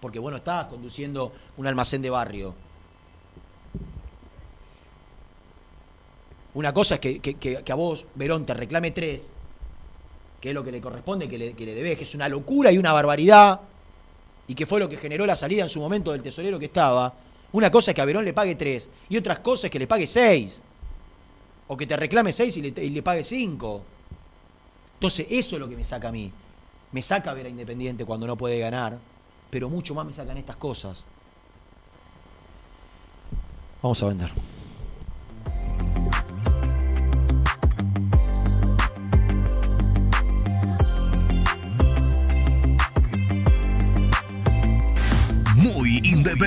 Porque 0.00 0.18
vos 0.18 0.32
no 0.32 0.38
estás 0.38 0.66
conduciendo 0.66 1.30
un 1.56 1.66
almacén 1.68 2.02
de 2.02 2.10
barrio. 2.10 2.52
Una 6.54 6.74
cosa 6.74 6.94
es 6.96 7.00
que, 7.00 7.20
que- 7.20 7.34
que- 7.34 7.62
que 7.62 7.72
a 7.72 7.76
vos, 7.76 8.04
Verón, 8.16 8.44
te 8.44 8.54
reclame 8.54 8.90
tres, 8.90 9.30
que 10.40 10.48
es 10.48 10.54
lo 10.54 10.64
que 10.64 10.72
le 10.72 10.80
corresponde, 10.80 11.28
que 11.28 11.36
le, 11.36 11.52
que 11.52 11.64
que 11.64 12.02
es 12.02 12.14
una 12.14 12.28
locura 12.28 12.72
y 12.72 12.78
una 12.78 12.92
barbaridad, 12.92 13.60
y 14.48 14.54
que 14.54 14.66
fue 14.66 14.80
lo 14.80 14.88
que 14.88 14.96
generó 14.96 15.26
la 15.26 15.36
salida 15.36 15.62
en 15.62 15.68
su 15.68 15.80
momento 15.80 16.12
del 16.12 16.22
tesorero 16.22 16.58
que 16.58 16.64
estaba. 16.66 17.12
Una 17.52 17.70
cosa 17.70 17.90
es 17.90 17.94
que 17.94 18.00
a 18.00 18.04
Verón 18.04 18.24
le 18.24 18.32
pague 18.32 18.54
tres, 18.54 18.88
y 19.08 19.16
otras 19.16 19.40
cosas 19.40 19.64
es 19.64 19.70
que 19.70 19.78
le 19.78 19.86
pague 19.86 20.06
seis. 20.06 20.60
O 21.68 21.76
que 21.76 21.86
te 21.86 21.96
reclame 21.96 22.32
seis 22.32 22.56
y 22.56 22.62
le, 22.62 22.84
y 22.84 22.90
le 22.90 23.02
pague 23.02 23.22
cinco. 23.22 23.82
Entonces, 24.94 25.26
eso 25.30 25.56
es 25.56 25.60
lo 25.60 25.68
que 25.68 25.76
me 25.76 25.84
saca 25.84 26.08
a 26.08 26.12
mí. 26.12 26.32
Me 26.92 27.02
saca 27.02 27.32
ver 27.32 27.46
a 27.46 27.48
Independiente 27.48 28.04
cuando 28.04 28.26
no 28.26 28.36
puede 28.36 28.58
ganar, 28.58 28.98
pero 29.50 29.68
mucho 29.68 29.94
más 29.94 30.04
me 30.06 30.12
sacan 30.12 30.36
estas 30.36 30.56
cosas. 30.56 31.04
Vamos 33.82 34.02
a 34.02 34.06
vender. 34.06 34.30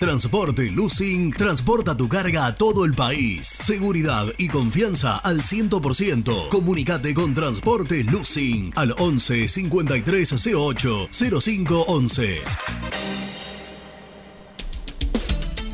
Transporte 0.00 0.68
Lucing 0.70 1.30
transporta 1.30 1.94
tu 1.94 2.08
carga 2.08 2.46
a 2.46 2.54
todo 2.54 2.86
el 2.86 2.94
país. 2.94 3.46
Seguridad 3.46 4.24
y 4.38 4.48
confianza 4.48 5.18
al 5.18 5.42
100%. 5.42 6.48
Comunicate 6.48 7.12
con 7.12 7.34
Transporte 7.34 8.02
Lucing 8.04 8.72
al 8.76 8.94
11 8.98 9.46
5308 9.46 11.08
0511. 11.12 12.38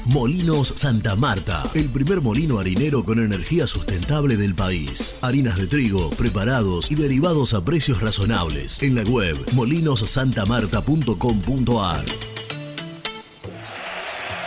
Molinos 0.07 0.72
Santa 0.74 1.14
Marta, 1.14 1.62
el 1.74 1.89
primer 1.89 2.20
molino 2.20 2.59
harinero 2.59 3.05
con 3.05 3.20
energía 3.20 3.68
sustentable 3.68 4.37
del 4.37 4.57
país. 4.57 5.16
Harinas 5.22 5.57
de 5.57 5.68
trigo, 5.68 6.11
preparados 6.11 6.91
y 6.91 6.97
derivados 6.97 7.55
a 7.55 7.64
precios 7.64 8.01
razonables. 8.01 8.83
En 8.83 8.97
la 8.97 9.05
web 9.05 9.37
molinosantamarta.com.ar. 9.53 12.36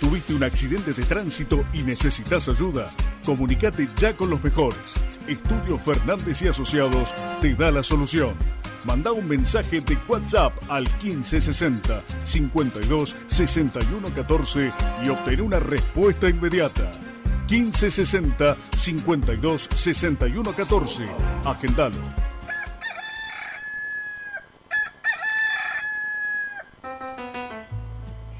¿Tuviste 0.00 0.34
un 0.34 0.44
accidente 0.44 0.92
de 0.92 1.02
tránsito 1.04 1.64
y 1.72 1.82
necesitas 1.82 2.48
ayuda? 2.48 2.90
Comunicate 3.24 3.88
ya 3.96 4.14
con 4.14 4.28
los 4.28 4.44
mejores. 4.44 4.78
Estudio 5.26 5.78
Fernández 5.78 6.42
y 6.42 6.48
Asociados 6.48 7.14
te 7.40 7.54
da 7.54 7.70
la 7.70 7.82
solución. 7.82 8.34
Manda 8.86 9.12
un 9.12 9.26
mensaje 9.26 9.80
de 9.80 9.96
WhatsApp 10.06 10.52
al 10.68 10.84
1560 11.02 12.02
52 12.24 13.16
61 13.26 14.08
14 14.14 14.70
y 15.02 15.08
obtén 15.08 15.40
una 15.40 15.60
respuesta 15.60 16.28
inmediata. 16.28 16.90
1560 17.48 18.56
52 18.76 19.68
61 19.74 20.52
14. 20.54 21.06
Agendalo. 21.44 22.35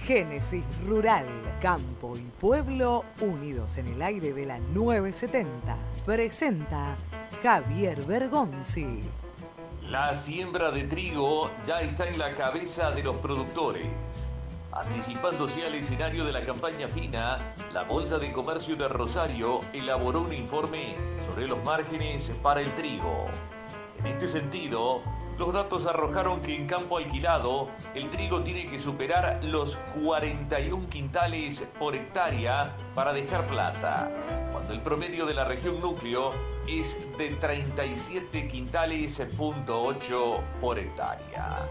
Génesis 0.07 0.63
Rural, 0.87 1.27
Campo 1.61 2.17
y 2.17 2.21
Pueblo 2.41 3.05
unidos 3.21 3.77
en 3.77 3.89
el 3.89 4.01
aire 4.03 4.33
de 4.33 4.47
la 4.47 4.61
970. 4.61 5.77
Presenta 6.05 6.95
Javier 7.43 8.01
Bergonzi. 8.03 9.01
La 9.91 10.15
siembra 10.15 10.71
de 10.71 10.85
trigo 10.85 11.51
ya 11.67 11.81
está 11.81 12.07
en 12.07 12.21
la 12.21 12.37
cabeza 12.37 12.93
de 12.93 13.03
los 13.03 13.17
productores. 13.17 13.89
Anticipándose 14.71 15.67
al 15.67 15.75
escenario 15.75 16.25
de 16.25 16.33
la 16.33 16.45
campaña 16.45 16.87
fina, 16.87 17.53
la 17.73 17.83
Bolsa 17.83 18.19
de 18.19 18.31
Comercio 18.31 18.77
de 18.77 18.87
Rosario 18.87 19.59
elaboró 19.73 20.21
un 20.21 20.33
informe 20.33 20.95
sobre 21.27 21.49
los 21.49 21.65
márgenes 21.65 22.31
para 22.45 22.61
el 22.61 22.71
trigo. 22.75 23.27
En 23.99 24.07
este 24.07 24.29
sentido, 24.29 25.03
los 25.39 25.53
datos 25.53 25.87
arrojaron 25.87 26.41
que 26.41 26.55
en 26.55 26.67
campo 26.67 26.97
alquilado 26.97 27.69
el 27.95 28.09
trigo 28.11 28.43
tiene 28.43 28.69
que 28.69 28.79
superar 28.79 29.41
los 29.43 29.77
41 30.03 30.89
quintales 30.89 31.65
por 31.79 31.95
hectárea 31.95 32.75
para 32.95 33.13
dejar 33.13 33.47
plata, 33.47 34.11
cuando 34.53 34.73
el 34.73 34.81
promedio 34.81 35.27
de 35.27 35.35
la 35.35 35.45
región 35.45 35.81
núcleo 35.81 36.33
es 36.67 36.97
de 37.19 37.31
37 37.31 38.49
quintales 38.49 39.23
punto 39.37 39.83
8 39.83 40.41
por 40.61 40.79
hectárea. 40.79 41.69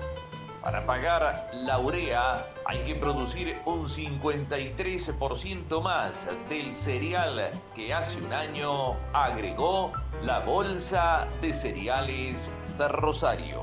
Para 0.61 0.83
pagar 0.83 1.51
la 1.53 1.77
urea 1.77 2.43
hay 2.65 2.79
que 2.85 2.95
producir 2.95 3.55
un 3.65 3.87
53% 3.87 5.79
más 5.79 6.27
del 6.49 6.73
cereal 6.73 7.51
que 7.75 7.93
hace 7.93 8.19
un 8.19 8.33
año 8.33 8.95
agregó 9.13 9.91
la 10.23 10.39
Bolsa 10.39 11.27
de 11.39 11.53
Cereales 11.53 12.49
de 12.77 12.87
Rosario. 12.87 13.61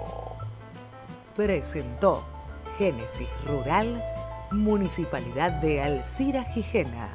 Presentó 1.36 2.22
Génesis 2.78 3.28
Rural, 3.46 4.02
Municipalidad 4.50 5.50
de 5.52 5.82
Alcira 5.82 6.44
Gijena, 6.44 7.08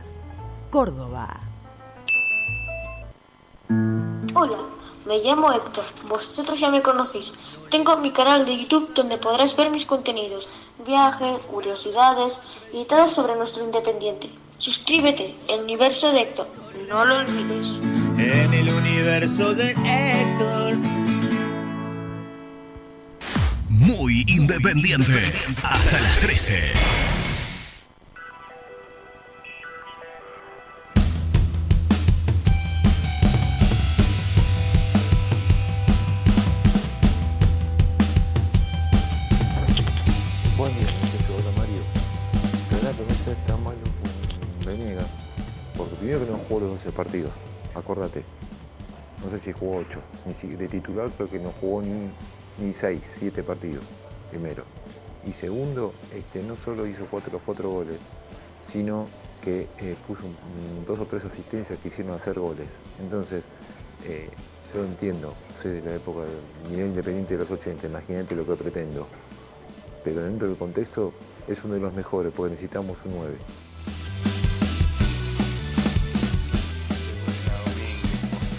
Córdoba. 0.69 1.39
Hola, 4.33 4.57
me 5.07 5.19
llamo 5.19 5.51
Héctor, 5.51 5.83
vosotros 6.07 6.59
ya 6.59 6.69
me 6.69 6.81
conocéis. 6.81 7.37
Tengo 7.69 7.97
mi 7.97 8.11
canal 8.11 8.45
de 8.45 8.57
YouTube 8.57 8.93
donde 8.93 9.17
podrás 9.17 9.55
ver 9.57 9.69
mis 9.71 9.85
contenidos, 9.85 10.49
viajes, 10.85 11.43
curiosidades 11.43 12.41
y 12.73 12.85
todo 12.85 13.07
sobre 13.07 13.35
nuestro 13.35 13.63
independiente. 13.63 14.29
Suscríbete, 14.57 15.35
el 15.47 15.61
universo 15.61 16.11
de 16.11 16.21
Héctor, 16.21 16.47
no 16.89 17.05
lo 17.05 17.17
olvides. 17.17 17.81
En 18.17 18.53
el 18.53 18.69
universo 18.69 19.53
de 19.53 19.71
Héctor. 19.71 20.96
Muy 23.87 24.25
independiente. 24.27 25.31
Hasta 25.63 26.01
las 26.01 26.19
13. 26.19 26.73
Buen 40.57 40.73
día. 40.73 40.87
Hola, 41.37 41.51
Mario. 41.57 41.81
Seas 43.25 43.45
tan 43.45 43.63
malo 43.63 43.77
con 44.01 44.65
Venegas. 44.65 45.05
Porque 45.77 45.95
primero 45.95 46.25
que 46.25 46.31
no 46.31 46.37
jugó 46.47 46.59
los 46.61 46.69
12 46.83 46.91
partidos. 46.91 47.31
Acordate. 47.75 48.23
No 49.23 49.29
sé 49.37 49.43
si 49.45 49.51
jugó 49.51 49.77
8. 49.77 49.99
Ni 50.25 50.33
si- 50.35 50.55
de 50.55 50.67
titular 50.67 51.09
creo 51.15 51.29
que 51.29 51.39
no 51.39 51.51
jugó 51.61 51.81
ni, 51.81 52.09
ni 52.59 52.73
6, 52.73 53.01
7 53.19 53.43
partidos. 53.43 53.83
Primero. 54.29 54.63
Y 55.25 55.33
segundo, 55.33 55.93
este, 56.13 56.41
no 56.43 56.55
solo 56.63 56.87
hizo 56.87 57.05
cuatro, 57.09 57.33
los 57.33 57.41
4 57.43 57.69
goles, 57.69 57.97
sino 58.71 59.07
que 59.43 59.67
eh, 59.79 59.95
puso 60.07 60.21
dos 60.85 60.99
o 60.99 61.05
tres 61.05 61.23
asistencias 61.25 61.79
que 61.79 61.87
hicieron 61.89 62.13
hacer 62.13 62.39
goles. 62.39 62.67
Entonces, 62.99 63.43
eh, 64.05 64.29
yo 64.73 64.83
entiendo, 64.83 65.33
soy 65.61 65.73
de 65.73 65.81
la 65.81 65.95
época 65.95 66.21
del 66.21 66.71
nivel 66.71 66.87
independiente 66.87 67.37
de 67.37 67.39
los 67.43 67.51
80, 67.51 67.87
imagínate 67.87 68.35
lo 68.35 68.45
que 68.45 68.55
pretendo 68.55 69.07
pero 70.07 70.23
dentro 70.23 70.47
del 70.47 70.55
contexto 70.55 71.13
es 71.49 71.61
uno 71.65 71.73
de 71.73 71.81
los 71.81 71.93
mejores 71.93 72.31
porque 72.33 72.51
necesitamos 72.51 72.97
un 73.03 73.15
9. 73.15 73.35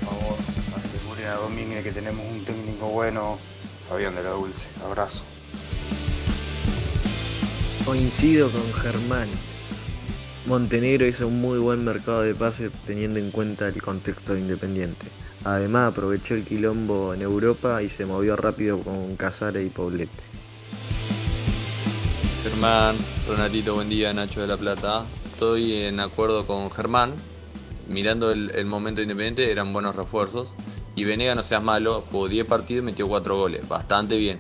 Por 0.04 0.10
favor, 0.10 0.38
aseguren 0.76 1.26
a 1.26 1.34
Domínguez 1.36 1.84
que 1.84 1.92
tenemos 1.92 2.26
un 2.26 2.44
técnico 2.44 2.88
bueno. 2.88 3.38
Fabián 3.88 4.14
de 4.14 4.22
la 4.22 4.30
Dulce, 4.30 4.66
abrazo. 4.84 5.22
Coincido 7.84 8.50
con 8.50 8.72
Germán. 8.74 9.28
Montenegro 10.44 11.06
hizo 11.06 11.26
un 11.26 11.40
muy 11.40 11.58
buen 11.58 11.84
mercado 11.84 12.20
de 12.20 12.34
pases 12.34 12.70
teniendo 12.86 13.18
en 13.18 13.30
cuenta 13.30 13.68
el 13.68 13.80
contexto 13.82 14.34
de 14.34 14.40
Independiente. 14.40 15.06
Además 15.44 15.92
aprovechó 15.92 16.34
el 16.34 16.44
quilombo 16.44 17.14
en 17.14 17.22
Europa 17.22 17.82
y 17.82 17.88
se 17.88 18.04
movió 18.04 18.36
rápido 18.36 18.80
con 18.80 19.16
Casares 19.16 19.66
y 19.66 19.70
Poblete. 19.70 20.24
Germán, 22.42 22.96
Renatito, 23.26 23.74
buen 23.74 23.88
día, 23.88 24.12
Nacho 24.12 24.42
de 24.42 24.48
la 24.48 24.56
Plata. 24.56 25.06
Estoy 25.32 25.84
en 25.84 26.00
acuerdo 26.00 26.46
con 26.46 26.70
Germán. 26.70 27.14
Mirando 27.88 28.32
el, 28.32 28.50
el 28.50 28.66
momento 28.66 29.00
independiente, 29.00 29.50
eran 29.50 29.72
buenos 29.72 29.96
refuerzos. 29.96 30.54
Y 30.98 31.04
Venega, 31.04 31.36
no 31.36 31.44
seas 31.44 31.62
malo, 31.62 32.02
jugó 32.10 32.26
10 32.26 32.44
partidos 32.46 32.82
y 32.82 32.86
metió 32.86 33.06
4 33.06 33.36
goles. 33.36 33.68
Bastante 33.68 34.16
bien. 34.16 34.36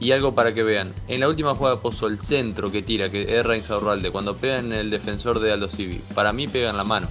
Y 0.00 0.10
algo 0.10 0.34
para 0.34 0.52
que 0.52 0.64
vean. 0.64 0.92
En 1.06 1.20
la 1.20 1.28
última 1.28 1.54
jugada 1.54 1.80
puso 1.80 2.08
el 2.08 2.18
centro 2.18 2.72
que 2.72 2.82
tira, 2.82 3.08
que 3.08 3.36
erra 3.36 3.56
Insaurralde. 3.56 4.10
Cuando 4.10 4.36
pega 4.36 4.58
en 4.58 4.72
el 4.72 4.90
defensor 4.90 5.38
de 5.38 5.52
Aldo 5.52 5.70
Civi. 5.70 6.00
Para 6.12 6.32
mí 6.32 6.48
pega 6.48 6.70
en 6.70 6.76
la 6.76 6.82
mano. 6.82 7.06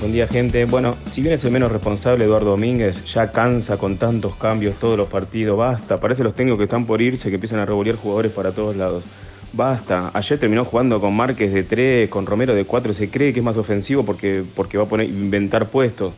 Buen 0.00 0.12
día 0.12 0.26
gente. 0.26 0.64
Bueno, 0.64 0.96
si 1.08 1.20
bien 1.22 1.34
es 1.34 1.44
el 1.44 1.52
menos 1.52 1.70
responsable 1.70 2.24
Eduardo 2.24 2.50
Domínguez, 2.50 3.04
ya 3.04 3.30
cansa 3.30 3.78
con 3.78 3.96
tantos 3.96 4.34
cambios 4.34 4.80
todos 4.80 4.98
los 4.98 5.06
partidos, 5.06 5.56
basta. 5.56 6.00
Parece 6.00 6.24
los 6.24 6.34
técnicos 6.34 6.58
que 6.58 6.64
están 6.64 6.86
por 6.86 7.00
irse 7.00 7.28
que 7.28 7.36
empiezan 7.36 7.60
a 7.60 7.66
revolear 7.66 7.94
jugadores 7.94 8.32
para 8.32 8.50
todos 8.50 8.74
lados. 8.74 9.04
Basta. 9.52 10.10
Ayer 10.12 10.38
terminó 10.38 10.64
jugando 10.64 11.00
con 11.00 11.14
Márquez 11.14 11.52
de 11.52 11.64
3, 11.64 12.10
con 12.10 12.26
Romero 12.26 12.54
de 12.54 12.64
4, 12.64 12.92
se 12.92 13.08
cree 13.10 13.32
que 13.32 13.40
es 13.40 13.44
más 13.44 13.56
ofensivo 13.56 14.04
porque, 14.04 14.44
porque 14.54 14.76
va 14.76 14.84
a 14.84 14.88
poner, 14.88 15.08
inventar 15.08 15.68
puestos. 15.68 16.14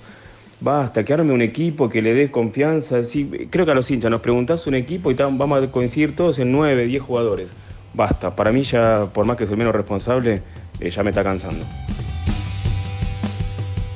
Basta, 0.61 1.05
que 1.05 1.15
arme 1.15 1.33
un 1.33 1.43
equipo, 1.43 1.89
que 1.89 2.03
le 2.03 2.15
dé 2.15 2.31
confianza. 2.31 3.03
Sí, 3.05 3.49
creo 3.51 3.65
que 3.65 3.73
a 3.73 3.75
los 3.75 3.91
hinchas 3.91 4.11
nos 4.11 4.21
preguntás 4.21 4.67
un 4.67 4.75
equipo 4.75 5.11
y 5.11 5.15
vamos 5.15 5.63
a 5.63 5.71
coincidir 5.71 6.17
todos 6.17 6.39
en 6.41 6.51
9, 6.51 6.87
10 6.87 7.03
jugadores. 7.03 7.51
Basta, 7.95 8.35
para 8.35 8.51
mí 8.51 8.63
ya, 8.63 9.07
por 9.13 9.25
más 9.25 9.37
que 9.37 9.45
el 9.45 9.57
menos 9.57 9.75
responsable, 9.75 10.43
eh, 10.81 10.91
ya 10.91 11.03
me 11.03 11.11
está 11.11 11.23
cansando. 11.23 11.65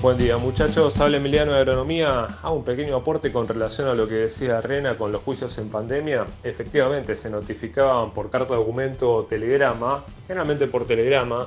Buen 0.02 0.18
día 0.18 0.36
muchachos, 0.36 0.98
habla 0.98 1.18
Emiliano 1.18 1.52
de 1.52 1.60
Agronomía. 1.60 2.24
Hago 2.42 2.56
un 2.56 2.64
pequeño 2.64 2.96
aporte 2.96 3.30
con 3.30 3.46
relación 3.46 3.86
a 3.86 3.94
lo 3.94 4.08
que 4.08 4.14
decía 4.14 4.60
Rena 4.60 4.98
con 4.98 5.12
los 5.12 5.22
juicios 5.22 5.56
en 5.58 5.68
pandemia. 5.68 6.26
Efectivamente 6.42 7.14
se 7.14 7.30
notificaban 7.30 8.12
por 8.12 8.28
carta 8.28 8.56
documento 8.56 9.14
o 9.14 9.22
telegrama, 9.22 10.04
generalmente 10.26 10.66
por 10.66 10.88
telegrama, 10.88 11.46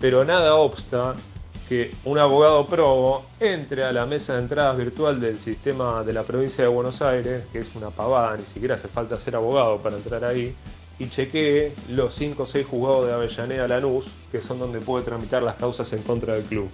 pero 0.00 0.24
nada 0.24 0.54
obsta 0.54 1.16
que 1.68 1.94
un 2.04 2.18
abogado 2.18 2.68
probo 2.68 3.24
entre 3.40 3.82
a 3.82 3.90
la 3.90 4.06
mesa 4.06 4.34
de 4.34 4.42
entradas 4.42 4.76
virtual 4.76 5.20
del 5.20 5.40
sistema 5.40 6.04
de 6.04 6.12
la 6.12 6.22
provincia 6.22 6.62
de 6.62 6.68
Buenos 6.68 7.02
Aires, 7.02 7.42
que 7.52 7.58
es 7.58 7.74
una 7.74 7.90
pavada, 7.90 8.36
ni 8.36 8.46
siquiera 8.46 8.76
hace 8.76 8.86
falta 8.86 9.18
ser 9.18 9.34
abogado 9.34 9.78
para 9.78 9.96
entrar 9.96 10.24
ahí, 10.24 10.54
y 11.00 11.08
chequee 11.08 11.72
los 11.88 12.14
5 12.14 12.44
o 12.44 12.46
6 12.46 12.66
juzgados 12.68 13.08
de 13.08 13.14
Avellaneda 13.14 13.66
Lanús, 13.66 14.06
que 14.30 14.40
son 14.40 14.60
donde 14.60 14.78
puede 14.78 15.04
tramitar 15.04 15.42
las 15.42 15.56
causas 15.56 15.92
en 15.92 16.02
contra 16.02 16.34
del 16.34 16.44
club. 16.44 16.70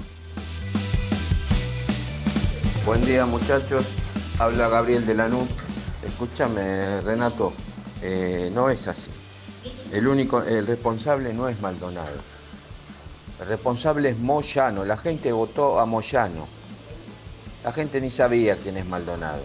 Buen 2.84 3.04
día 3.04 3.24
muchachos, 3.26 3.86
habla 4.40 4.68
Gabriel 4.68 5.06
de 5.06 5.14
Lanús. 5.14 5.48
Escúchame 6.04 7.00
Renato, 7.02 7.52
eh, 8.02 8.50
no 8.52 8.70
es 8.70 8.88
así. 8.88 9.08
El 9.92 10.08
único, 10.08 10.42
el 10.42 10.66
responsable 10.66 11.32
no 11.32 11.48
es 11.48 11.60
Maldonado. 11.60 12.16
El 13.40 13.46
responsable 13.46 14.08
es 14.08 14.18
Moyano. 14.18 14.84
La 14.84 14.96
gente 14.96 15.30
votó 15.30 15.78
a 15.78 15.86
Moyano. 15.86 16.48
La 17.62 17.72
gente 17.72 18.00
ni 18.00 18.10
sabía 18.10 18.56
quién 18.56 18.76
es 18.76 18.84
Maldonado. 18.84 19.44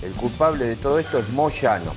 El 0.00 0.12
culpable 0.12 0.64
de 0.64 0.76
todo 0.76 0.98
esto 0.98 1.18
es 1.18 1.28
Moyano. 1.28 1.92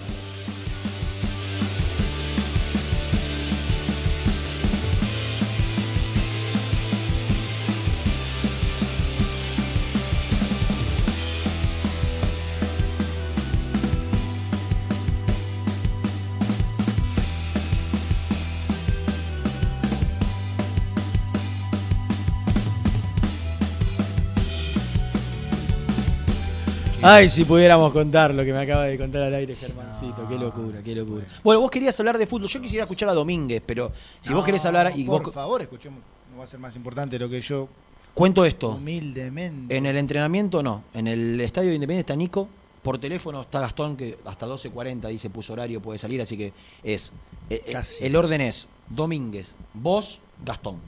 Ay, 27.04 27.28
si 27.30 27.46
pudiéramos 27.46 27.92
contar 27.92 28.34
lo 28.34 28.44
que 28.44 28.54
me 28.54 28.60
acaba 28.60 28.84
de 28.84 28.98
contar 28.98 29.24
al 29.24 29.34
aire 29.34 29.56
Germancito, 29.56 30.28
qué 30.28 30.36
locura, 30.36 30.80
qué 30.84 30.96
locura. 30.96 31.26
Bueno, 31.44 31.62
vos 31.62 31.72
querías 31.72 32.00
hablar 32.00 32.18
de 32.18 32.28
fútbol, 32.28 32.48
yo 32.48 32.62
quisiera 32.62 32.84
escuchar 32.84 33.10
a 33.10 33.14
Domínguez, 33.14 33.62
pero 33.66 33.92
si 34.20 34.34
vos 34.34 34.46
querés 34.46 34.64
hablar 34.66 34.92
y 34.96 35.06
por 35.06 35.24
vos 35.24 35.34
favor, 35.34 35.62
escuchemos. 35.62 36.00
No 36.32 36.38
va 36.38 36.44
a 36.44 36.48
ser 36.48 36.60
más 36.60 36.76
importante 36.76 37.18
lo 37.18 37.28
que 37.30 37.42
yo 37.42 37.68
cuento 38.14 38.46
esto. 38.46 38.70
humildemente. 38.70 39.76
En 39.76 39.86
el 39.86 39.98
entrenamiento 39.98 40.62
no, 40.62 40.84
en 40.94 41.08
el 41.08 41.42
estadio 41.42 41.70
de 41.70 41.76
Independiente 41.76 42.12
está 42.12 42.16
Nico, 42.16 42.48
por 42.82 43.00
teléfono 43.00 43.42
está 43.42 43.60
Gastón 43.60 43.98
que 43.98 44.18
hasta 44.26 44.48
12.40 44.48 45.08
dice 45.10 45.30
puso 45.30 45.54
horario, 45.54 45.82
puede 45.82 45.98
salir, 46.00 46.22
así 46.22 46.38
que 46.38 46.54
es 46.84 47.12
eh, 47.50 47.64
eh, 47.66 47.72
Casi. 47.72 48.04
el 48.06 48.16
orden 48.16 48.42
es 48.42 48.70
Domínguez, 48.90 49.56
vos, 49.74 50.20
Gastón. 50.44 50.80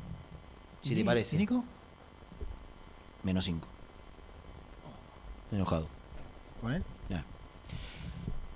Si 0.81 0.93
¿Y 0.93 0.97
te 0.97 1.05
parece. 1.05 1.35
y 1.35 1.39
Nico? 1.39 1.63
Menos 3.23 3.45
5. 3.45 3.67
Enojado. 5.53 5.87
¿Con 6.63 6.73
él? 6.73 6.83
Quiero 7.07 7.25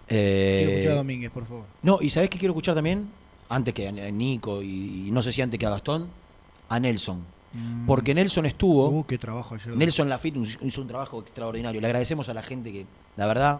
Eh, 0.09 0.71
escuchar 0.71 0.93
a 0.93 0.95
Domínguez, 0.95 1.29
por 1.31 1.45
favor. 1.45 1.65
No, 1.83 1.97
y 2.01 2.09
¿sabés 2.09 2.29
qué 2.29 2.39
quiero 2.39 2.53
escuchar 2.53 2.73
también? 2.73 3.09
Antes 3.49 3.73
que 3.73 3.89
a 3.89 3.91
Nico 3.91 4.63
y, 4.63 5.07
y 5.07 5.11
no 5.11 5.21
sé 5.21 5.33
si 5.33 5.41
antes 5.41 5.59
que 5.59 5.65
a 5.65 5.69
Gastón, 5.69 6.07
a 6.69 6.79
Nelson. 6.79 7.21
Porque 7.85 8.13
Nelson 8.13 8.45
estuvo. 8.45 8.87
Uh, 8.89 9.05
qué 9.05 9.17
trabajo 9.17 9.55
ayer. 9.55 9.75
Nelson 9.75 10.07
Lafitte 10.07 10.37
hizo 10.61 10.81
un 10.81 10.87
trabajo 10.87 11.19
extraordinario. 11.19 11.81
Le 11.81 11.87
agradecemos 11.87 12.29
a 12.29 12.33
la 12.33 12.41
gente 12.43 12.71
que, 12.71 12.85
la 13.17 13.25
verdad, 13.27 13.59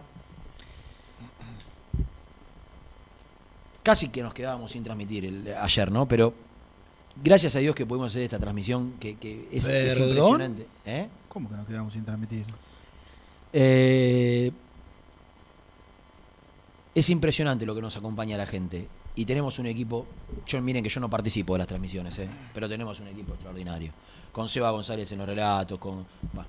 casi 3.82 4.08
que 4.08 4.22
nos 4.22 4.32
quedábamos 4.34 4.70
sin 4.70 4.82
transmitir 4.84 5.24
el- 5.24 5.54
ayer, 5.54 5.90
¿no? 5.90 6.06
Pero 6.06 6.32
gracias 7.22 7.56
a 7.56 7.58
Dios 7.58 7.74
que 7.74 7.84
pudimos 7.86 8.12
hacer 8.12 8.22
esta 8.22 8.38
transmisión 8.38 8.92
que, 9.00 9.16
que 9.16 9.48
es, 9.52 9.64
impresionante. 9.64 10.66
¿eh? 10.86 11.08
¿Cómo 11.28 11.48
que 11.50 11.56
nos 11.56 11.66
quedamos 11.66 11.92
sin 11.92 12.04
transmitir? 12.04 12.44
Eh, 13.52 14.52
es 16.94 17.10
impresionante 17.10 17.64
lo 17.64 17.74
que 17.74 17.80
nos 17.80 17.96
acompaña 17.96 18.36
la 18.36 18.46
gente. 18.46 18.88
Y 19.14 19.24
tenemos 19.24 19.58
un 19.58 19.66
equipo, 19.66 20.06
yo 20.46 20.60
miren 20.62 20.82
que 20.82 20.90
yo 20.90 21.00
no 21.00 21.10
participo 21.10 21.54
de 21.54 21.58
las 21.58 21.68
transmisiones, 21.68 22.18
¿eh? 22.20 22.28
pero 22.54 22.68
tenemos 22.68 23.00
un 23.00 23.08
equipo 23.08 23.32
extraordinario. 23.32 23.92
Con 24.30 24.48
Seba 24.48 24.70
González 24.70 25.10
en 25.10 25.18
los 25.18 25.26
relatos, 25.26 25.78
con, 25.78 26.06
bah, 26.32 26.46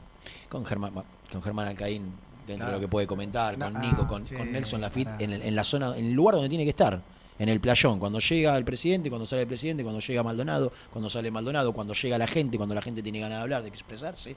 con, 0.48 0.66
Germán, 0.66 0.94
bah, 0.94 1.04
con 1.32 1.42
Germán 1.42 1.68
Alcaín 1.68 2.12
dentro 2.46 2.68
de 2.68 2.74
lo 2.74 2.80
que 2.80 2.88
puede 2.88 3.08
comentar, 3.08 3.58
con 3.58 3.82
Nico, 3.82 4.08
con, 4.08 4.28
sí, 4.28 4.36
con 4.36 4.52
Nelson 4.52 4.82
Lafitte 4.82 5.10
en, 5.20 5.34
en 5.34 5.56
la 5.56 5.64
zona, 5.64 5.98
en 5.98 6.06
el 6.06 6.14
lugar 6.14 6.36
donde 6.36 6.50
tiene 6.50 6.64
que 6.64 6.72
estar, 6.72 7.02
en 7.40 7.48
el 7.48 7.62
playón, 7.62 8.00
cuando 8.00 8.20
llega 8.20 8.58
el 8.58 8.66
presidente, 8.66 9.10
cuando 9.10 9.26
sale 9.26 9.44
el 9.44 9.48
presidente, 9.48 9.82
cuando 9.82 10.02
llega 10.02 10.22
Maldonado, 10.22 10.74
cuando 10.92 11.10
sale 11.10 11.32
Maldonado, 11.32 11.72
cuando 11.74 11.94
llega 11.94 12.18
la 12.18 12.28
gente, 12.28 12.58
cuando 12.58 12.76
la 12.76 12.82
gente 12.82 13.02
tiene 13.02 13.20
ganas 13.20 13.38
de 13.38 13.42
hablar, 13.44 13.62
de 13.64 13.70
expresarse, 13.70 14.36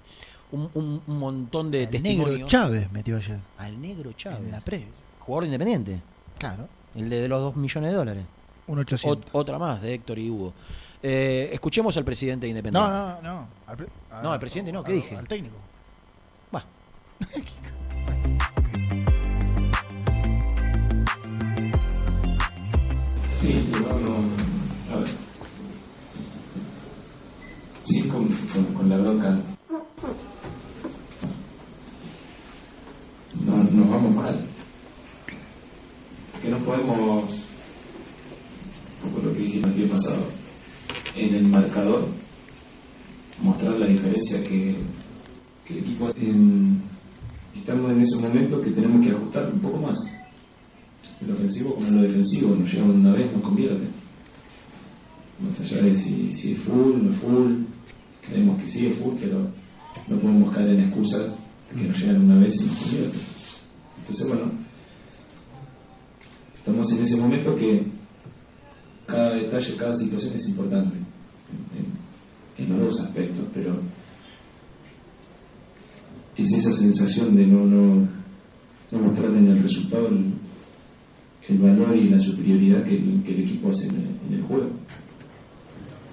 un, 0.53 0.71
un- 0.75 1.03
un 1.07 1.19
montón 1.19 1.71
de 1.71 1.85
El 1.85 1.91
testimonios. 1.91 2.31
negro 2.31 2.47
Chávez 2.47 2.93
metió 2.93 3.17
ayer. 3.17 3.39
Al 3.59 3.81
negro 3.83 4.13
Chávez. 4.13 4.41
En 4.41 4.51
la 4.53 4.61
pre. 4.61 4.87
Jugador 5.21 5.43
de 5.45 5.49
independiente. 5.49 6.01
Claro. 6.39 6.69
El 6.95 7.09
de, 7.11 7.21
de 7.23 7.29
los 7.29 7.41
2 7.41 7.57
millones 7.57 7.91
de 7.91 7.97
dólares. 7.97 8.25
Un 8.67 8.79
800. 8.79 9.27
Ot- 9.27 9.29
otra 9.33 9.59
más 9.59 9.83
de 9.83 9.95
Héctor 9.95 10.19
y 10.19 10.31
Hugo. 10.31 10.53
Eh, 11.03 11.51
escuchemos 11.53 11.97
al 11.97 12.05
presidente 12.05 12.47
de 12.47 12.51
Independiente. 12.51 12.89
No, 12.89 13.21
no, 13.21 13.23
no. 13.23 13.49
Al, 13.67 13.77
pre- 13.77 13.89
a- 14.11 14.23
No, 14.23 14.33
al 14.33 14.39
presidente 14.39 14.71
no, 14.73 14.85
¿qué 14.85 14.93
al- 14.93 14.97
dije? 14.99 15.17
Al 15.17 15.27
técnico. 15.27 15.57
Va. 16.55 16.65
Sí, 23.41 23.69
no, 23.73 23.99
no. 23.99 24.15
A 24.93 24.97
ver. 24.99 25.09
Sí, 27.83 28.09
con, 28.09 28.29
con, 28.29 28.65
con 28.75 28.89
la 28.89 28.97
bronca. 28.99 29.37
No, 33.45 33.62
nos 33.73 33.89
vamos 33.91 34.15
mal. 34.15 34.41
Que 36.43 36.49
no 36.49 36.59
podemos, 36.59 37.25
poco 39.03 39.23
lo 39.25 39.33
que 39.33 39.41
dijimos 39.41 39.71
el 39.73 39.77
día 39.77 39.89
pasado, 39.91 40.25
en 41.15 41.35
el 41.35 41.47
marcador 41.49 42.09
mostrar 43.41 43.77
la 43.79 43.87
diferencia 43.87 44.43
que, 44.43 44.77
que 45.65 45.75
el 45.75 45.79
equipo 45.81 46.09
en- 46.17 46.81
estamos 47.55 47.93
en 47.93 48.01
ese 48.01 48.17
momento 48.19 48.61
que 48.61 48.71
tenemos 48.71 49.05
que 49.07 49.13
ajustar 49.13 49.53
un 49.53 49.61
poco 49.61 49.79
más 49.79 49.97
en 51.21 51.29
lo 51.29 51.35
ofensivo 51.35 51.75
como 51.75 51.87
en 51.89 51.97
lo 51.97 52.03
defensivo, 52.03 52.55
nos 52.57 52.73
llevan 52.73 52.91
una 52.91 53.13
vez, 53.15 53.33
nos 53.33 53.43
convierte. 53.43 53.87
Más 55.41 55.61
allá 55.61 55.83
de 55.83 55.95
si, 55.95 56.31
es 56.53 56.59
full, 56.61 57.03
no 57.03 57.13
es 57.13 57.19
full, 57.21 57.63
creemos 58.29 58.61
que 58.61 58.69
sí 58.69 58.87
es 58.87 58.97
full, 58.97 59.15
pero 59.21 59.49
no 60.09 60.19
podemos 60.19 60.55
caer 60.55 60.71
en 60.71 60.81
excusas 60.81 61.37
que 61.77 61.85
nos 61.85 61.99
llegan 61.99 62.25
una 62.25 62.41
vez 62.41 62.61
y 62.61 62.65
nos 62.65 62.77
convierte. 62.77 63.19
Entonces, 64.03 64.29
bueno, 64.29 64.53
estamos 66.55 66.93
en 66.93 67.03
ese 67.03 67.17
momento 67.17 67.55
que 67.55 67.87
cada 69.07 69.35
detalle, 69.35 69.77
cada 69.77 69.95
situación 69.95 70.35
es 70.35 70.49
importante 70.49 70.97
en, 72.59 72.69
los 72.69 72.81
dos 72.81 73.01
aspectos, 73.01 73.47
pero 73.55 73.79
es 76.37 76.53
esa 76.53 76.73
sensación 76.73 77.37
de 77.37 77.47
no, 77.47 77.65
no, 77.65 78.09
no 78.91 78.99
mostrar 78.99 79.31
en 79.37 79.49
el 79.49 79.63
resultado 79.63 80.09
el, 80.09 81.59
valor 81.59 81.97
y 81.97 82.09
la 82.09 82.19
superioridad 82.19 82.85
que 82.85 82.97
el, 82.97 83.45
equipo 83.45 83.69
hace 83.69 83.89
en 83.89 84.35
el, 84.35 84.43
juego. 84.43 84.71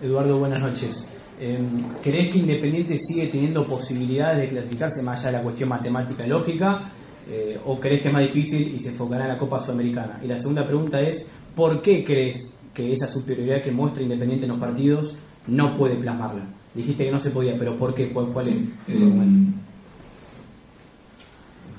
Eduardo, 0.01 0.37
buenas 0.37 0.59
noches. 0.59 1.11
Eh, 1.39 1.59
¿Crees 2.03 2.31
que 2.31 2.39
Independiente 2.39 2.97
sigue 2.99 3.27
teniendo 3.27 3.65
posibilidades 3.65 4.41
de 4.41 4.49
clasificarse 4.49 5.01
más 5.01 5.21
allá 5.21 5.31
de 5.31 5.37
la 5.37 5.43
cuestión 5.43 5.69
matemática 5.69 6.25
y 6.25 6.29
lógica? 6.29 6.91
Eh, 7.31 7.59
¿O 7.65 7.79
crees 7.79 8.01
que 8.01 8.07
es 8.07 8.13
más 8.13 8.23
difícil 8.23 8.73
y 8.75 8.79
se 8.79 8.89
enfocará 8.89 9.23
en 9.25 9.29
la 9.29 9.37
Copa 9.37 9.59
Sudamericana? 9.59 10.19
Y 10.23 10.27
la 10.27 10.37
segunda 10.37 10.65
pregunta 10.65 10.99
es, 10.99 11.29
¿por 11.55 11.81
qué 11.81 12.03
crees 12.03 12.57
que 12.73 12.91
esa 12.91 13.07
superioridad 13.07 13.61
que 13.61 13.71
muestra 13.71 14.01
Independiente 14.01 14.45
en 14.45 14.51
los 14.51 14.59
partidos 14.59 15.15
no 15.47 15.75
puede 15.75 15.95
plasmarla? 15.95 16.43
Dijiste 16.73 17.05
que 17.05 17.11
no 17.11 17.19
se 17.19 17.29
podía, 17.31 17.55
pero 17.57 17.75
¿por 17.75 17.93
qué? 17.93 18.11
¿Cuál, 18.11 18.27
cuál 18.33 18.47
es? 18.47 18.55
Eh, 18.87 19.13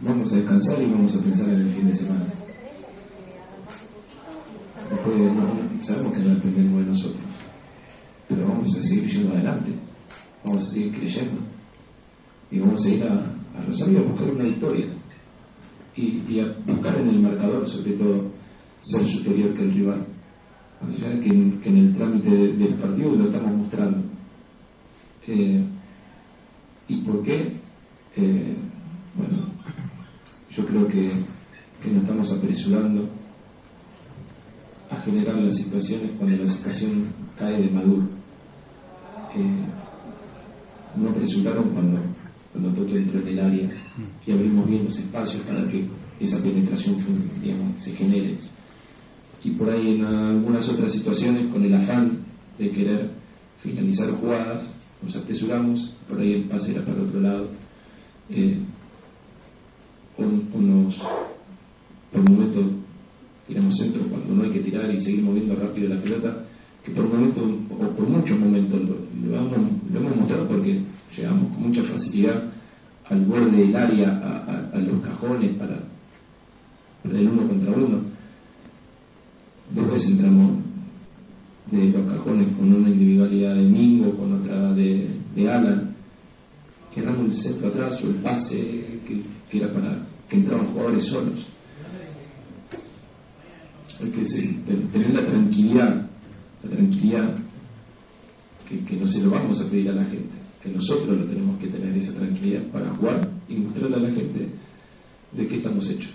vamos 0.02 0.32
a 0.32 0.36
descansar 0.36 0.80
y 0.82 0.86
vamos 0.86 1.16
a 1.16 1.22
pensar 1.22 1.48
en 1.48 1.60
el 1.60 1.68
fin 1.68 1.86
de 1.88 1.94
semana. 1.94 2.24
Después 4.90 5.16
no- 5.16 5.82
sabemos 5.82 6.14
que 6.14 6.20
no 6.20 6.34
dependemos 6.34 6.80
de 6.84 6.86
nosotros, 6.90 7.24
pero 8.28 8.46
vamos 8.48 8.76
a 8.76 8.82
seguir 8.82 9.08
yendo 9.10 9.32
adelante, 9.34 9.70
vamos 10.44 10.66
a 10.66 10.70
seguir 10.70 10.92
creyendo 10.98 11.40
y 12.50 12.58
vamos 12.58 12.84
a 12.84 12.88
ir 12.88 13.04
a, 13.04 13.14
a 13.58 13.64
Rosario 13.66 14.00
a 14.00 14.02
buscar 14.02 14.30
una 14.30 14.44
victoria 14.44 14.86
y, 15.96 16.40
a 16.40 16.54
buscar 16.66 16.96
en 16.98 17.08
el 17.08 17.20
marcador, 17.20 17.68
sobre 17.68 17.92
todo, 17.92 18.30
ser 18.80 19.06
superior 19.06 19.54
que 19.54 19.62
el 19.62 19.72
rival. 19.74 20.06
Más 20.80 20.92
allá 20.94 21.20
que 21.20 21.28
en, 21.28 21.60
el 21.64 21.94
trámite 21.94 22.30
de- 22.30 22.52
del 22.54 22.74
partido 22.74 23.10
lo 23.14 23.26
estamos 23.26 23.52
mostrando. 23.58 23.98
Eh, 25.26 25.64
¿Y 26.88 26.96
por 27.02 27.22
qué? 27.22 27.56
Eh, 28.16 28.56
bueno, 29.14 29.38
yo 30.50 30.66
creo 30.66 30.86
que, 30.88 31.10
que 31.82 31.90
nos 31.90 32.02
estamos 32.02 32.32
apresurando 32.32 33.08
a 34.90 34.96
generar 35.02 35.36
las 35.36 35.56
situaciones 35.56 36.10
cuando 36.18 36.36
la 36.38 36.46
situación 36.46 37.04
cae 37.38 37.62
de 37.62 37.70
maduro. 37.70 38.02
Eh, 39.36 39.64
no 40.96 41.10
apresuraron 41.10 41.70
cuando, 41.70 42.00
cuando 42.52 42.70
Toto 42.70 42.96
entró 42.96 43.20
en 43.20 43.28
el 43.28 43.38
área 43.40 43.70
y 44.26 44.32
abrimos 44.32 44.68
bien 44.68 44.84
los 44.84 44.98
espacios 44.98 45.42
para 45.42 45.66
que 45.68 45.84
esa 46.20 46.42
penetración 46.42 46.96
digamos, 47.42 47.76
se 47.76 47.92
genere. 47.92 48.34
Y 49.42 49.52
por 49.52 49.70
ahí 49.70 49.94
en 49.94 50.04
algunas 50.04 50.68
otras 50.68 50.92
situaciones, 50.92 51.50
con 51.50 51.64
el 51.64 51.74
afán 51.74 52.18
de 52.58 52.70
querer 52.70 53.10
finalizar 53.58 54.10
jugadas, 54.12 54.74
nos 55.02 55.16
apresuramos, 55.16 55.96
por 56.08 56.20
ahí 56.20 56.34
el 56.34 56.44
pase 56.44 56.72
era 56.72 56.84
para 56.84 57.02
otro 57.02 57.20
lado. 57.20 57.48
Eh, 58.28 58.58
o, 60.18 60.22
o 60.22 60.60
nos, 60.60 60.96
por 62.12 62.28
momentos 62.28 62.64
tiramos 63.46 63.76
centros 63.76 64.06
cuando 64.08 64.34
no 64.34 64.42
hay 64.44 64.50
que 64.50 64.60
tirar 64.60 64.92
y 64.94 65.00
seguir 65.00 65.22
moviendo 65.22 65.56
rápido 65.56 65.94
la 65.94 66.02
pelota, 66.02 66.44
que 66.84 66.92
por 66.92 67.08
momentos, 67.08 67.42
o 67.70 67.96
por 67.96 68.08
muchos 68.08 68.38
momentos 68.38 68.80
lo, 68.82 68.96
lo 69.26 69.36
hemos, 69.38 69.72
lo 69.90 70.00
hemos 70.00 70.16
mostrado 70.16 70.46
porque 70.48 70.82
llegamos 71.16 71.52
con 71.54 71.62
mucha 71.62 71.82
facilidad 71.82 72.44
al 73.10 73.26
borde 73.26 73.56
del 73.56 73.76
área, 73.76 74.08
a, 74.72 74.78
los 74.78 75.02
cajones 75.02 75.56
para, 75.56 75.78
el 77.04 77.28
uno 77.28 77.48
contra 77.48 77.72
uno. 77.72 78.00
Después 79.74 80.10
entramos 80.10 80.52
de 81.70 81.90
los 81.90 82.12
cajones 82.12 82.48
con 82.56 82.72
una 82.72 82.88
individualidad 82.88 83.54
de 83.56 83.62
Mingo, 83.62 84.16
con 84.16 84.40
otra 84.40 84.72
de, 84.74 85.08
Alan. 85.48 85.94
Erramos 86.94 87.26
el 87.26 87.34
centro 87.34 87.68
atrás 87.68 88.02
o 88.04 88.08
el 88.08 88.16
pase 88.16 89.00
que, 89.06 89.56
era 89.56 89.72
para 89.72 90.06
que 90.28 90.36
entraban 90.36 90.68
jugadores 90.68 91.04
solos. 91.04 91.46
Hay 94.00 94.10
que 94.10 94.22
tener 94.92 95.14
la 95.14 95.26
tranquilidad, 95.26 96.10
la 96.62 96.70
tranquilidad 96.70 97.36
que 98.68 98.96
no 98.96 99.06
se 99.06 99.24
lo 99.24 99.30
vamos 99.32 99.60
a 99.60 99.68
pedir 99.68 99.88
a 99.90 99.94
la 99.94 100.04
gente, 100.04 100.39
que 100.62 100.68
nosotros 100.68 101.18
lo 101.18 101.24
tenemos 101.24 101.58
que 101.58 101.68
tener 101.68 101.96
esa 101.96 102.18
tranquilidad 102.18 102.62
para 102.72 102.94
jugar 102.94 103.28
y 103.48 103.54
mostrarle 103.54 103.96
a 103.96 104.00
la 104.00 104.10
gente 104.10 104.48
de 105.32 105.46
qué 105.46 105.56
estamos 105.56 105.88
hechos. 105.88 106.12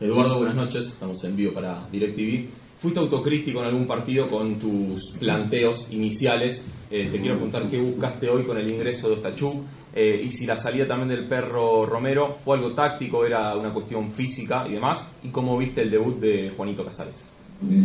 Eduardo, 0.00 0.38
buenas 0.38 0.56
noches. 0.56 0.86
Estamos 0.86 1.22
en 1.24 1.36
vivo 1.36 1.52
para 1.52 1.88
DirecTV. 1.90 2.48
Fuiste 2.78 3.00
autocrítico 3.00 3.60
en 3.60 3.66
algún 3.66 3.86
partido 3.86 4.28
con 4.28 4.58
tus 4.58 5.16
planteos 5.18 5.92
iniciales. 5.92 6.64
Eh, 6.90 7.08
te 7.10 7.18
quiero 7.18 7.34
preguntar 7.34 7.68
qué 7.68 7.80
buscaste 7.80 8.28
hoy 8.28 8.44
con 8.44 8.56
el 8.56 8.72
ingreso 8.72 9.08
de 9.08 9.14
Ostachuk 9.14 9.64
eh, 9.92 10.22
y 10.22 10.30
si 10.30 10.46
la 10.46 10.56
salida 10.56 10.86
también 10.86 11.08
del 11.08 11.26
perro 11.26 11.84
Romero 11.84 12.36
fue 12.44 12.56
algo 12.56 12.72
táctico, 12.72 13.24
era 13.24 13.56
una 13.56 13.72
cuestión 13.72 14.12
física 14.12 14.66
y 14.68 14.74
demás. 14.74 15.10
Y 15.24 15.30
cómo 15.30 15.58
viste 15.58 15.82
el 15.82 15.90
debut 15.90 16.20
de 16.20 16.52
Juanito 16.56 16.84
Casares. 16.84 17.24
Eh, 17.68 17.82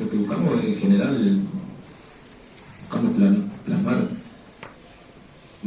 lo 0.00 0.10
que 0.10 0.16
buscamos 0.16 0.64
en 0.64 0.74
general, 0.74 1.40
buscamos 2.80 3.12
plasmar, 3.64 4.08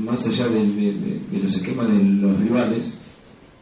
más 0.03 0.25
allá 0.27 0.47
de, 0.47 1.19
los 1.41 1.55
esquemas 1.55 1.87
de 1.89 2.03
los 2.03 2.39
rivales, 2.39 2.97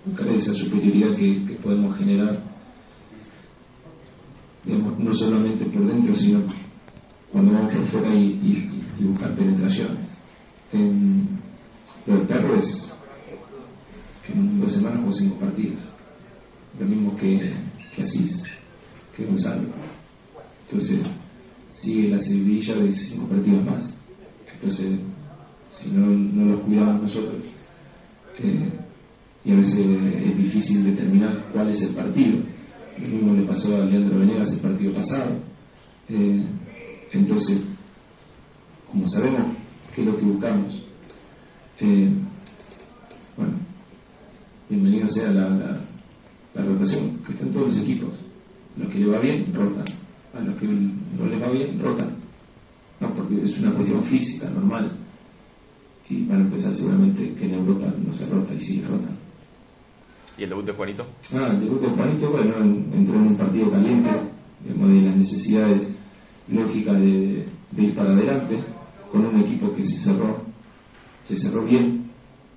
buscar 0.06 0.28
esa 0.30 0.54
superioridad 0.54 1.16
que, 1.16 1.58
podemos 1.62 1.98
generar, 1.98 2.44
no 4.66 5.14
solamente 5.14 5.66
por 5.66 5.86
dentro, 5.88 6.16
sino 6.16 6.42
cuando 7.32 7.54
vamos 7.54 7.74
por 7.74 7.86
fuera 7.88 8.16
y, 8.16 8.74
y- 9.00 9.04
buscar 9.04 9.36
penetraciones. 9.36 10.18
En, 10.74 11.28
lo 12.06 12.28
perro 12.28 12.58
es 12.58 12.92
en 14.28 14.60
dos 14.60 14.74
semanas 14.74 15.00
jugó 15.00 15.14
cinco 15.14 15.40
partidos, 15.40 15.80
lo 16.80 16.86
mismo 16.86 17.16
que, 17.16 17.54
Asís 18.02 18.44
que 19.16 19.26
Gonzalo. 19.26 19.68
Entonces, 20.68 21.00
sigue 21.68 22.10
la 22.10 22.20
seguidilla 22.20 22.76
de 22.76 22.92
cinco 22.92 23.28
partidos 23.28 23.66
más. 23.66 23.98
Entonces, 24.54 25.00
si 25.78 25.92
no, 25.92 26.08
no 26.08 26.52
los 26.54 26.62
cuidamos 26.62 27.04
nosotros, 27.04 27.36
eh, 28.40 28.70
y 29.46 29.52
a 29.52 29.56
veces 29.56 29.86
es 29.86 30.38
difícil 30.38 30.84
determinar 30.84 31.50
cuál 31.54 31.70
es 31.70 31.82
el 31.84 31.96
partido. 31.96 32.40
Lo 33.00 33.08
mismo 33.08 33.34
le 33.36 33.44
pasó 33.44 33.76
a 33.76 33.86
Leandro 33.86 34.20
Venegas 34.20 34.54
el 34.54 34.60
partido 34.60 34.92
pasado. 34.94 35.36
Eh, 36.10 36.44
entonces, 37.14 37.64
como 38.92 39.08
sabemos 39.08 39.56
qué 39.94 40.02
es 40.02 40.08
lo 40.08 40.18
que 40.18 40.26
buscamos, 40.26 40.84
eh, 41.80 42.12
bueno, 43.38 43.54
bienvenido 44.68 45.08
sea 45.08 45.32
la, 45.32 45.48
la, 45.48 45.80
la 46.56 46.66
rotación, 46.66 47.20
que 47.20 47.34
está 47.34 47.46
en 47.46 47.54
todos 47.54 47.68
los 47.68 47.82
equipos. 47.82 48.10
A 48.76 48.80
los 48.80 48.92
que 48.92 49.00
le 49.00 49.08
va 49.08 49.20
bien, 49.20 49.54
rotan. 49.54 49.86
A 50.34 50.40
los 50.42 50.60
que 50.60 50.68
no 50.68 51.26
les 51.26 51.42
va 51.42 51.52
bien, 51.52 51.80
rotan. 51.80 52.16
No, 53.00 53.14
porque 53.14 53.44
es 53.44 53.60
una 53.60 53.74
cuestión 53.76 54.04
física, 54.04 54.50
normal. 54.50 54.92
Y 56.10 56.24
van 56.26 56.38
a 56.42 56.44
empezar 56.46 56.74
seguramente 56.74 57.34
que 57.34 57.46
en 57.46 57.56
Europa 57.56 57.94
no 58.06 58.14
se 58.14 58.30
rota 58.34 58.54
y 58.54 58.60
sí 58.60 58.82
rotan. 58.82 59.18
¿Y 60.38 60.44
el 60.44 60.50
debut 60.50 60.66
de 60.66 60.72
Juanito? 60.74 61.06
Ah, 61.34 61.50
el 61.52 61.60
debut 61.62 61.82
de 61.82 61.88
Juanito, 61.90 62.32
bueno, 62.32 62.58
en- 62.64 62.94
entró 62.94 63.16
en 63.16 63.22
un 63.32 63.36
partido 63.38 63.70
caliente, 63.72 64.10
digamos, 64.64 64.90
de 64.90 65.02
las 65.02 65.16
necesidades 65.18 65.94
lógicas 66.48 67.00
de, 67.00 67.46
de 67.72 67.84
ir 67.84 67.96
para 67.96 68.14
adelante, 68.14 68.58
con 69.12 69.26
un 69.26 69.42
equipo 69.42 69.74
que 69.76 69.84
se 69.84 70.00
cerró, 70.00 70.42
se 71.26 71.36
cerró 71.38 71.66
bien, 71.66 72.04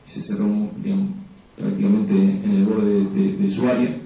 se 0.05 0.23
cerró, 0.23 0.47
digamos, 0.83 1.11
prácticamente 1.57 2.15
en 2.15 2.51
el 2.55 2.65
borde 2.67 3.05
de, 3.11 3.33
de 3.37 3.49
su 3.51 3.67
área. 3.67 3.97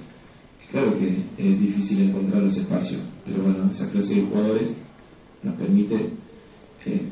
Claro 0.70 0.94
que 0.98 1.22
es 1.36 1.60
difícil 1.60 2.08
encontrar 2.08 2.42
los 2.42 2.56
espacios, 2.56 3.02
pero 3.26 3.42
bueno, 3.42 3.68
esa 3.70 3.90
clase 3.90 4.16
de 4.16 4.22
jugadores 4.22 4.76
nos 5.42 5.54
permite 5.56 6.10
eh, 6.86 7.02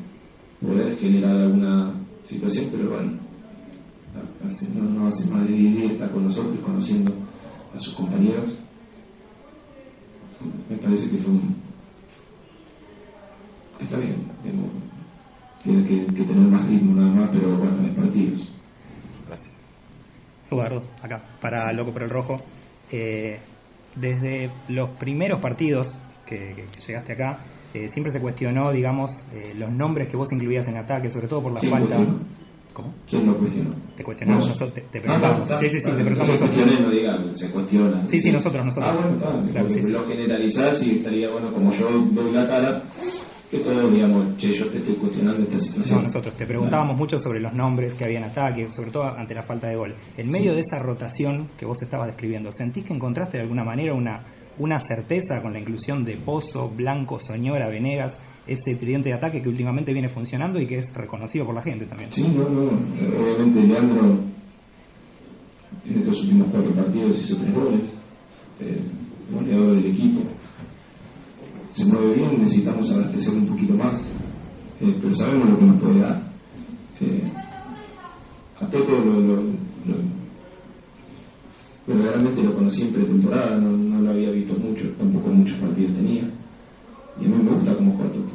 poder 0.61 0.97
generar 0.97 1.35
alguna 1.37 1.93
situación, 2.23 2.69
pero 2.71 2.89
bueno, 2.91 3.13
hace- 4.45 4.69
no, 4.73 4.83
no 4.83 5.07
hace 5.07 5.29
más 5.29 5.47
de 5.47 5.53
10 5.53 5.75
días 5.75 5.91
está 5.93 6.09
con 6.11 6.23
nosotros, 6.23 6.57
conociendo 6.63 7.13
a 7.73 7.77
sus 7.77 7.93
compañeros. 7.95 8.53
Me 10.69 10.77
parece 10.77 11.09
que 11.09 11.17
fue 11.17 11.33
un. 11.33 11.55
está 13.79 13.97
bien, 13.97 14.27
digamos, 14.43 14.69
tiene 15.63 15.83
que, 15.85 16.05
que 16.07 16.23
tener 16.23 16.47
más 16.49 16.67
ritmo 16.67 16.95
nada 16.99 17.13
más, 17.13 17.29
pero 17.31 17.57
bueno, 17.57 17.85
es 17.87 17.95
partidos. 17.95 18.51
Gracias. 19.27 19.55
Eduardo, 20.51 20.83
acá, 21.01 21.21
para 21.41 21.71
Loco 21.73 21.91
por 21.91 22.03
el 22.03 22.09
Rojo. 22.09 22.41
Eh, 22.91 23.39
desde 23.95 24.51
los 24.69 24.89
primeros 24.91 25.39
partidos 25.39 25.95
que, 26.25 26.53
que- 26.55 26.65
que 26.65 26.81
llegaste 26.87 27.13
acá, 27.13 27.39
eh, 27.73 27.87
siempre 27.89 28.11
se 28.11 28.19
cuestionó, 28.19 28.71
digamos, 28.71 29.11
eh, 29.33 29.53
los 29.57 29.71
nombres 29.71 30.07
que 30.09 30.17
vos 30.17 30.31
incluías 30.31 30.67
en 30.67 30.77
ataque, 30.77 31.09
sobre 31.09 31.27
todo 31.27 31.41
por 31.43 31.51
la 31.53 31.59
¿Quién 31.59 31.71
falta. 31.71 31.97
¿Cómo? 32.73 32.91
¿Quién 33.07 33.27
lo 33.27 33.37
cuestionó? 33.37 33.69
Te 33.95 34.03
cuestionamos 34.03 34.47
nosotros, 34.47 34.73
te, 34.73 34.81
te 34.81 34.97
Ah, 34.97 35.01
preguntamos. 35.01 35.41
está, 35.43 35.59
sí, 35.59 35.69
sí, 35.69 35.75
te 35.83 35.91
preguntamos 36.03 36.41
nosotros. 36.41 36.67
no 37.27 37.35
se 37.35 37.51
cuestiona. 37.51 38.05
Sí, 38.07 38.19
sí, 38.19 38.31
nosotros, 38.31 38.65
nosotros. 38.65 38.91
Ah, 38.91 38.95
bueno, 38.99 39.17
está. 39.17 39.51
Claro, 39.51 39.69
sí. 39.69 39.81
lo 39.83 40.05
generalizás 40.07 40.83
y 40.87 40.97
estaría 40.97 41.29
bueno, 41.29 41.53
como 41.53 41.71
yo 41.71 41.89
doy 41.91 42.31
la 42.31 42.47
cara, 42.47 42.81
que 43.51 43.59
todos 43.59 43.93
digamos, 43.93 44.35
che, 44.37 44.51
yo 44.53 44.65
te 44.69 44.79
estoy 44.79 44.95
cuestionando 44.95 45.43
esta 45.43 45.59
situación. 45.59 45.97
No, 45.99 46.03
nosotros 46.05 46.33
te 46.33 46.47
preguntábamos 46.47 46.97
mucho 46.97 47.19
sobre 47.19 47.39
los 47.39 47.53
nombres 47.53 47.93
que 47.93 48.05
había 48.05 48.17
en 48.17 48.23
ataque, 48.23 48.67
sobre 48.71 48.89
todo 48.89 49.03
ante 49.03 49.35
la 49.35 49.43
falta 49.43 49.67
de 49.67 49.75
gol. 49.75 49.93
En 50.17 50.31
medio 50.31 50.55
de 50.55 50.61
esa 50.61 50.79
rotación 50.79 51.49
que 51.59 51.67
vos 51.67 51.79
estabas 51.83 52.07
describiendo, 52.07 52.51
¿sentís 52.51 52.85
que 52.85 52.93
encontraste 52.93 53.37
de 53.37 53.43
alguna 53.43 53.63
manera 53.63 53.93
una, 53.93 54.23
una 54.59 54.79
certeza 54.79 55.41
con 55.41 55.53
la 55.53 55.59
inclusión 55.59 56.03
de 56.05 56.17
Pozo, 56.17 56.69
Blanco, 56.69 57.19
Soñora, 57.19 57.69
Venegas, 57.69 58.19
ese 58.45 58.75
tridente 58.75 59.09
de 59.09 59.15
ataque 59.15 59.41
que 59.41 59.49
últimamente 59.49 59.93
viene 59.93 60.09
funcionando 60.09 60.59
y 60.59 60.67
que 60.67 60.77
es 60.77 60.93
reconocido 60.93 61.45
por 61.45 61.55
la 61.55 61.61
gente 61.61 61.85
también? 61.85 62.11
Sí, 62.11 62.27
no, 62.27 62.47
no. 62.49 62.71
Obviamente 63.21 63.61
Leandro 63.61 64.19
en 65.85 65.97
estos 65.99 66.21
últimos 66.23 66.47
cuatro 66.51 66.71
partidos 66.71 67.19
hizo 67.23 67.37
tres 67.37 67.53
goles, 67.53 67.93
eh, 68.59 68.79
goleador 69.31 69.75
del 69.75 69.85
equipo. 69.87 70.21
Se 71.71 71.85
mueve 71.85 72.15
bien, 72.15 72.39
necesitamos 72.41 72.91
abastecer 72.91 73.33
un 73.33 73.47
poquito 73.47 73.73
más, 73.73 74.09
eh, 74.81 74.93
pero 75.01 75.13
sabemos 75.15 75.49
lo 75.49 75.57
que 75.59 75.65
nos 75.65 75.81
puede 75.81 75.99
dar. 75.99 76.21
Eh, 77.01 77.23
a 78.59 78.67
Toto 78.67 78.91
lo, 78.91 79.19
lo- 79.19 79.41
lo- 79.41 80.22
verdaderamente 81.85 82.43
lo 82.43 82.53
conocí 82.55 82.83
en 82.83 82.93
pretemporada, 82.93 83.59
no, 83.59 83.71
no 83.71 84.01
lo 84.01 84.11
había 84.11 84.31
visto 84.31 84.53
mucho, 84.57 84.89
tampoco 84.97 85.29
muchos 85.29 85.57
partidos 85.57 85.93
tenía. 85.93 86.29
Y 87.19 87.25
a 87.25 87.27
mí 87.27 87.43
me 87.43 87.51
gusta 87.51 87.75
cómo 87.75 87.95
juega 87.97 88.13
Toto. 88.13 88.33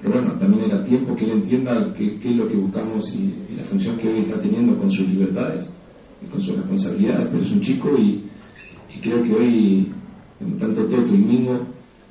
Pero 0.00 0.14
bueno, 0.14 0.38
también 0.38 0.64
era 0.64 0.84
tiempo 0.84 1.14
que 1.14 1.24
él 1.24 1.32
entienda 1.32 1.94
qué, 1.94 2.18
es 2.22 2.36
lo 2.36 2.48
que 2.48 2.56
buscamos 2.56 3.14
y, 3.14 3.34
y 3.50 3.56
la 3.56 3.62
función 3.64 3.96
que 3.98 4.08
hoy 4.08 4.20
está 4.20 4.40
teniendo 4.40 4.76
con 4.76 4.90
sus 4.90 5.08
libertades 5.08 5.70
y 6.20 6.26
con 6.26 6.40
sus 6.40 6.56
responsabilidades. 6.56 7.28
Pero 7.30 7.42
es 7.42 7.52
un 7.52 7.60
chico 7.60 7.96
y, 7.98 8.24
y 8.94 9.00
creo 9.00 9.22
que 9.22 9.34
hoy, 9.34 9.92
tanto 10.58 10.86
Toto 10.86 11.14
y 11.14 11.18
Mingo, 11.18 11.60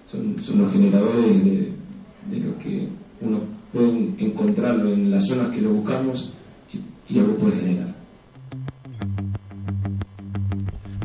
son, 0.06 0.42
son 0.42 0.62
los 0.62 0.72
generadores 0.72 1.44
de, 1.44 1.72
de 2.30 2.40
lo 2.40 2.58
que 2.60 2.88
uno 3.22 3.40
puede 3.74 4.14
encontrarlo 4.20 4.94
en 4.94 5.12
las 5.12 5.26
zonas 5.28 5.54
que 5.54 5.62
lo 5.62 5.74
buscamos 5.74 6.34
y 7.10 7.20
algo 7.20 7.36
puede 7.36 7.58
generar. 7.58 8.01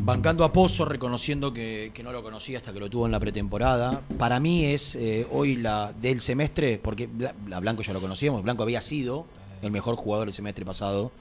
Bancando 0.07 0.45
a 0.45 0.53
Pozo, 0.53 0.85
reconociendo 0.85 1.51
que, 1.51 1.91
que 1.93 2.01
no 2.01 2.13
lo 2.13 2.23
conocía 2.23 2.59
hasta 2.59 2.71
que 2.71 2.79
lo 2.79 2.89
tuvo 2.89 3.07
en 3.07 3.11
la 3.11 3.19
pretemporada. 3.19 4.03
Para 4.17 4.39
mí 4.39 4.63
es 4.63 4.95
eh, 4.95 5.27
hoy 5.29 5.57
la 5.57 5.91
del 5.91 6.21
semestre, 6.21 6.77
porque 6.77 7.09
a 7.51 7.59
Blanco 7.59 7.81
ya 7.81 7.91
lo 7.91 7.99
conocíamos, 7.99 8.41
Blanco 8.41 8.63
había 8.63 8.79
sido 8.79 9.25
el 9.61 9.69
mejor 9.69 9.97
jugador 9.97 10.27
del 10.27 10.33
semestre 10.33 10.63
pasado, 10.63 11.11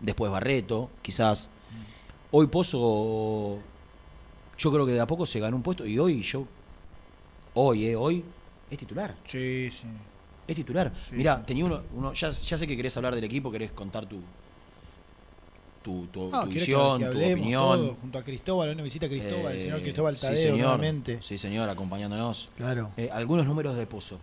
después 0.00 0.30
Barreto, 0.30 0.88
quizás. 1.02 1.50
Hoy 2.30 2.46
Pozo, 2.46 3.58
yo 4.56 4.70
creo 4.70 4.86
que 4.86 4.92
de 4.92 5.00
a 5.00 5.06
poco 5.08 5.26
se 5.26 5.40
ganó 5.40 5.56
un 5.56 5.64
puesto 5.64 5.84
y 5.84 5.98
hoy 5.98 6.22
yo, 6.22 6.46
hoy, 7.54 7.86
eh, 7.86 7.96
hoy, 7.96 8.24
es 8.70 8.78
titular. 8.78 9.16
Sí, 9.24 9.68
sí. 9.72 9.88
Es 10.46 10.54
titular. 10.54 10.92
Sí, 11.10 11.16
Mira, 11.16 11.38
sí. 11.38 11.42
tenía 11.46 11.64
uno, 11.64 11.80
uno 11.92 12.12
ya, 12.12 12.30
ya 12.30 12.56
sé 12.56 12.68
que 12.68 12.76
querés 12.76 12.96
hablar 12.96 13.16
del 13.16 13.24
equipo, 13.24 13.50
querés 13.50 13.72
contar 13.72 14.06
tu, 14.06 14.20
tu, 15.82 16.06
tu, 16.06 16.30
No, 16.30 16.42
tu 16.44 16.48
que- 16.48 16.54
visión, 16.54 16.98
que 17.00 17.06
tu 17.06 17.18
opinión. 17.32 17.62
todo, 17.62 17.94
junto 18.00 18.18
a 18.18 18.22
Cristóbal, 18.22 18.70
una 18.74 18.82
visita 18.82 19.06
a 19.06 19.08
Cristóbal, 19.08 19.54
el 19.54 19.62
señor 19.62 19.78
Eh, 19.78 19.82
Cristóbal 19.82 20.16
sí, 20.16 20.22
Tadeo 20.26 20.38
señor. 20.38 20.58
nuevamente. 20.58 21.22
Sí, 21.22 21.38
señor, 21.38 21.68
acompañándonos. 21.68 22.48
Claro. 22.56 22.90
Eh, 22.96 23.08
algunos 23.12 23.46
números 23.46 23.76
de 23.76 23.86
Pozo. 23.86 24.18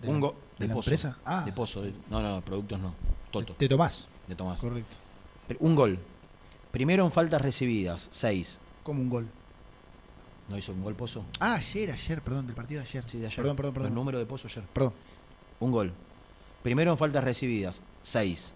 ¿De 0.00 0.08
Un 0.08 0.20
la- 0.20 0.32
de 0.58 0.68
la 0.68 0.74
Pozo. 0.74 0.90
empresa? 0.90 1.18
Ah. 1.24 1.42
De 1.44 1.52
Pozo. 1.52 1.82
de- 1.82 1.92
no, 2.08 2.20
no, 2.22 2.40
productos 2.40 2.78
no. 2.80 2.94
Toto. 3.30 3.54
De 3.58 3.68
Tomás. 3.68 4.08
De 4.26 4.34
Tomás. 4.34 4.60
Correcto. 4.60 4.96
Un 5.58 5.74
gol. 5.74 5.98
Primero 6.70 7.04
en 7.04 7.10
faltas 7.10 7.42
recibidas, 7.42 8.08
6. 8.10 8.58
Como 8.82 9.00
un 9.02 9.10
gol. 9.10 9.26
¿No 10.48 10.56
hizo 10.58 10.72
un 10.72 10.82
gol 10.82 10.94
Pozo? 10.94 11.24
Ah, 11.38 11.54
ayer, 11.54 11.90
ayer, 11.92 12.22
perdón, 12.22 12.46
del 12.46 12.56
partido 12.56 12.80
de 12.80 12.86
ayer. 12.88 13.04
Sí, 13.06 13.18
de 13.18 13.26
ayer. 13.26 13.36
Perdón, 13.36 13.56
perdón, 13.56 13.74
perdón. 13.74 13.88
El 13.90 13.94
número 13.94 14.18
de 14.18 14.26
Pozo 14.26 14.48
ayer. 14.48 14.64
Perdón. 14.72 14.92
Un 15.60 15.70
gol. 15.70 15.92
Primero 16.62 16.90
en 16.92 16.98
faltas 16.98 17.22
recibidas, 17.24 17.82
6. 18.02 18.54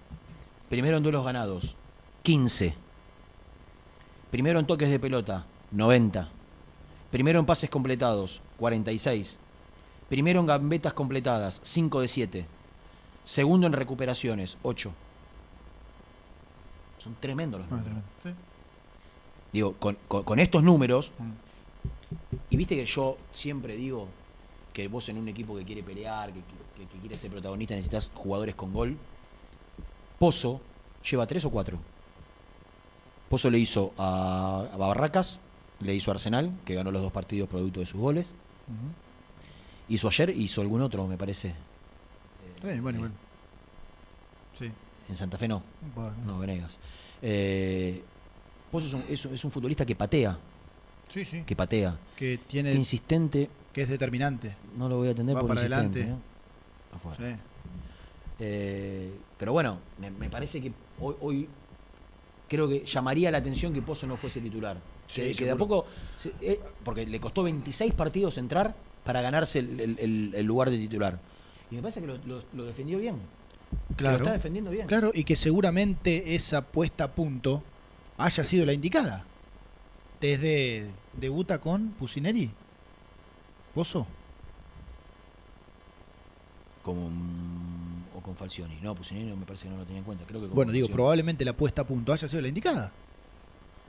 Primero 0.75 0.97
en 0.97 1.05
duelos 1.05 1.25
ganados, 1.25 1.77
15. 2.25 2.75
Primero 4.33 4.59
en 4.59 4.66
toques 4.66 4.91
de 4.91 4.99
pelota, 4.99 5.47
90. 5.70 6.29
Primero 7.12 7.39
en 7.39 7.47
pases 7.47 7.70
completados, 7.70 8.43
46. 8.59 9.39
Primero 10.09 10.41
en 10.41 10.47
gambetas 10.47 10.93
completadas, 10.93 11.61
5 11.62 12.01
de 12.01 12.09
7. 12.09 12.47
Segundo 13.22 13.68
en 13.68 13.72
recuperaciones, 13.72 14.59
8. 14.64 14.93
Son 16.99 17.14
tremendos 17.20 17.61
los 17.61 17.68
Ah, 17.70 17.77
números. 17.77 18.03
tremendo. 18.22 18.41
Sí. 18.41 18.45
Digo, 19.53 19.75
con, 19.75 19.97
con- 20.09 20.25
con 20.25 20.41
estos 20.41 20.64
números, 20.64 21.12
Mm. 21.16 21.31
y 22.51 22.57
viste 22.57 22.75
que 22.75 22.85
yo 22.85 23.16
siempre 23.31 23.77
digo 23.77 24.09
que 24.72 24.89
vos 24.89 25.09
en 25.09 25.18
un 25.18 25.29
equipo 25.29 25.57
que 25.57 25.62
quiere 25.64 25.85
pelear, 25.85 26.33
que, 26.33 26.41
que- 26.41 26.87
que 26.89 26.99
quiere 26.99 27.16
ser 27.16 27.31
protagonista, 27.31 27.77
necesitas 27.77 28.11
jugadores 28.12 28.57
con 28.57 28.72
gol. 28.72 28.97
Pozo 30.25 30.59
lleva 31.11 31.27
tres 31.27 31.45
o 31.45 31.51
cuatro. 31.51 31.79
Pozo 33.29 33.51
le 33.51 33.59
hizo 33.59 33.93
a, 33.99 34.66
a 34.72 34.77
Barracas, 34.79 35.39
le 35.81 35.95
hizo 35.95 36.11
a 36.11 36.14
Arsenal, 36.14 36.51
que 36.64 36.75
ganó 36.75 36.91
los 36.91 37.03
dos 37.03 37.12
partidos 37.12 37.47
producto 37.47 37.81
de 37.81 37.85
sus 37.85 38.01
goles. 38.01 38.33
Hizo 39.91 40.09
ayer, 40.09 40.31
hizo 40.31 40.62
algún 40.62 40.81
otro, 40.81 41.07
me 41.07 41.18
parece. 41.18 41.53
Bien, 42.62 42.81
bueno, 42.83 43.01
bueno. 43.01 43.14
Sí. 44.59 44.70
En 45.11 45.14
Santa 45.16 45.37
Fe 45.37 45.47
no. 45.47 45.62
Bueno. 45.95 46.14
No, 46.25 46.39
Venegas. 46.39 46.79
Eh, 47.20 48.03
Pozo 48.72 48.87
es 48.87 48.95
un, 48.95 49.05
es 49.07 49.27
un- 49.27 49.35
es 49.35 49.45
un 49.45 49.51
futbolista 49.51 49.85
que 49.85 49.95
patea. 49.95 50.39
Sí, 51.11 51.22
sí. 51.27 51.43
Que 51.45 51.55
patea. 51.55 51.99
Que 52.16 52.39
tiene. 52.39 52.70
Que 52.70 52.77
insistente. 52.79 53.51
Que 53.75 53.83
es 53.83 53.91
determinante. 53.91 54.57
No 54.79 54.89
lo 54.89 54.97
voy 54.97 55.09
a 55.09 55.11
atender 55.11 55.37
Va 55.37 55.41
por 55.41 55.49
para 55.51 55.61
insistente, 55.61 56.01
adelante. 56.01 56.22
¿eh? 56.25 56.97
Afuera. 56.97 57.18
Sí. 57.18 57.41
Eh, 58.47 59.11
pero 59.39 59.53
bueno, 59.55 59.79
me, 59.99 60.11
me 60.11 60.29
parece 60.29 60.61
que 60.61 60.71
hoy, 61.01 61.15
hoy 61.23 61.49
creo 62.47 62.69
que 62.69 62.85
llamaría 62.85 63.31
la 63.31 63.39
atención 63.39 63.73
que 63.73 63.81
Pozo 63.81 64.07
no 64.07 64.17
fuese 64.19 64.41
titular. 64.43 64.77
Sí, 65.09 65.23
que, 65.23 65.33
que 65.35 65.45
de 65.47 65.51
a 65.53 65.57
poco, 65.57 65.87
se- 66.17 66.33
eh, 66.43 66.61
porque 66.85 67.07
le 67.07 67.19
costó 67.21 67.43
26 67.43 67.95
partidos 67.95 68.37
entrar 68.37 68.75
para 69.03 69.23
ganarse 69.23 69.61
el, 69.61 69.81
el- 69.81 69.99
el- 69.99 70.33
el 70.35 70.47
lugar 70.47 70.69
de 70.71 70.77
titular. 70.77 71.19
Y 71.71 71.77
me 71.77 71.81
parece 71.83 72.01
que 72.03 72.07
lo, 72.07 72.19
lo- 72.27 72.43
lo 72.53 72.65
defendió 72.67 72.99
bien. 72.99 73.17
Claro. 73.97 74.19
Lo 74.19 74.25
está 74.25 74.33
defendiendo 74.35 74.71
bien. 74.71 74.87
Claro, 74.87 75.11
y 75.15 75.25
que 75.25 75.37
seguramente 75.37 76.35
esa 76.35 76.63
puesta 76.67 77.05
a 77.05 77.13
punto 77.13 77.63
haya 78.19 78.45
sido 78.45 78.67
la 78.67 78.73
indicada. 78.75 79.25
Desde 80.21 80.91
debuta 81.15 81.61
con 81.61 81.89
Pusineri. 81.93 82.51
Pozo. 83.75 84.07
Con, 86.83 86.97
o 86.99 87.64
con 88.35 88.39
Falcioni. 88.47 88.78
No, 88.82 88.95
Pusineri 88.95 89.26
no 89.28 89.37
me 89.37 89.47
parece 89.47 89.64
que 89.64 89.70
no 89.70 89.76
lo 89.78 89.85
tenía 89.85 89.99
en 89.99 90.05
cuenta. 90.05 90.24
Creo 90.26 90.41
que 90.41 90.49
Bueno, 90.49 90.72
digo, 90.72 90.89
probablemente 90.89 91.45
la 91.45 91.53
puesta 91.55 91.82
a 91.82 91.87
punto 91.87 92.12
haya 92.12 92.26
sido 92.28 92.43
la 92.43 92.49
indicada. 92.49 92.93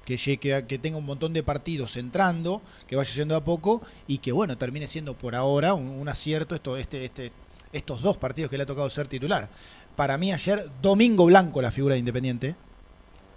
Que, 0.05 0.17
llegue 0.17 0.53
a- 0.53 0.67
que 0.67 0.77
tenga 0.77 0.97
un 0.97 1.05
montón 1.05 1.33
de 1.33 1.41
partidos 1.41 1.97
entrando, 1.97 2.61
que 2.87 2.95
vaya 2.95 3.11
yendo 3.11 3.35
a 3.35 3.43
poco 3.43 3.81
y 4.07 4.19
que, 4.19 4.31
bueno, 4.31 4.55
termine 4.57 4.85
siendo 4.87 5.15
por 5.15 5.33
ahora 5.35 5.73
un, 5.73 5.87
un 5.87 6.07
acierto 6.07 6.53
esto, 6.53 6.77
este, 6.77 7.05
este, 7.05 7.31
estos 7.73 8.01
dos 8.03 8.15
partidos 8.17 8.51
que 8.51 8.57
le 8.57 8.63
ha 8.63 8.67
tocado 8.67 8.89
ser 8.89 9.07
titular. 9.07 9.49
Para 9.95 10.17
mí 10.17 10.31
ayer, 10.31 10.69
Domingo 10.81 11.25
Blanco, 11.25 11.61
la 11.61 11.71
figura 11.71 11.93
de 11.95 11.99
Independiente, 11.99 12.55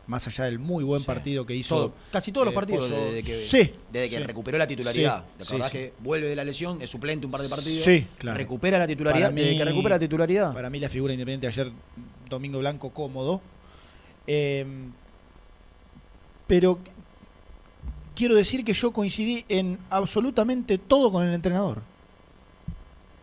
más 0.08 0.26
allá 0.26 0.46
del 0.46 0.58
muy 0.58 0.82
buen 0.82 1.04
partido 1.04 1.46
que 1.46 1.54
hizo. 1.54 1.76
Todo- 1.76 1.92
casi 2.10 2.32
todos 2.32 2.46
los 2.46 2.52
eh, 2.52 2.56
partidos 2.56 2.90
desde 2.90 3.22
que, 3.22 3.40
Sí, 3.42 3.72
desde 3.92 4.08
que 4.10 4.16
sí. 4.18 4.22
recuperó 4.24 4.58
la 4.58 4.66
titularidad. 4.66 5.22
Sí, 5.24 5.32
¿Te 5.38 5.44
sí, 5.44 5.48
acordás 5.52 5.70
sí. 5.70 5.76
que 5.78 5.92
vuelve 6.00 6.28
de 6.28 6.34
la 6.36 6.44
lesión, 6.44 6.82
es 6.82 6.90
suplente 6.90 7.26
un 7.26 7.30
par 7.32 7.42
de 7.42 7.48
partidos? 7.48 7.84
Sí, 7.84 8.06
claro. 8.18 8.36
Recupera 8.38 8.78
la 8.78 8.86
titularidad. 8.86 9.26
Para 9.28 9.34
desde 9.34 9.50
mí- 9.52 9.58
que 9.58 9.64
recupera 9.64 9.94
la 9.96 10.00
titularidad. 10.00 10.52
Para 10.54 10.70
mí 10.70 10.80
la 10.80 10.88
figura 10.88 11.12
independiente 11.12 11.46
ayer, 11.46 11.70
Domingo 12.28 12.58
Blanco 12.58 12.90
cómodo. 12.90 13.40
Eh, 14.26 14.66
pero 16.46 16.78
quiero 18.14 18.34
decir 18.34 18.64
que 18.64 18.72
yo 18.72 18.92
coincidí 18.92 19.44
en 19.48 19.78
absolutamente 19.90 20.78
todo 20.78 21.12
con 21.12 21.26
el 21.26 21.34
entrenador. 21.34 21.82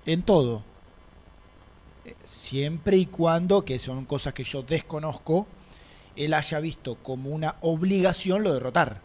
En 0.05 0.21
todo. 0.21 0.61
Eh, 2.05 2.13
Siempre 2.23 2.97
y 2.97 3.07
cuando, 3.07 3.65
que 3.65 3.79
son 3.79 4.05
cosas 4.05 4.33
que 4.35 4.43
yo 4.43 4.61
desconozco, 4.61 5.47
él 6.15 6.33
haya 6.33 6.59
visto 6.59 6.95
como 6.95 7.29
una 7.29 7.55
obligación 7.61 8.43
lo 8.43 8.53
de 8.53 8.59
rotar. 8.59 9.01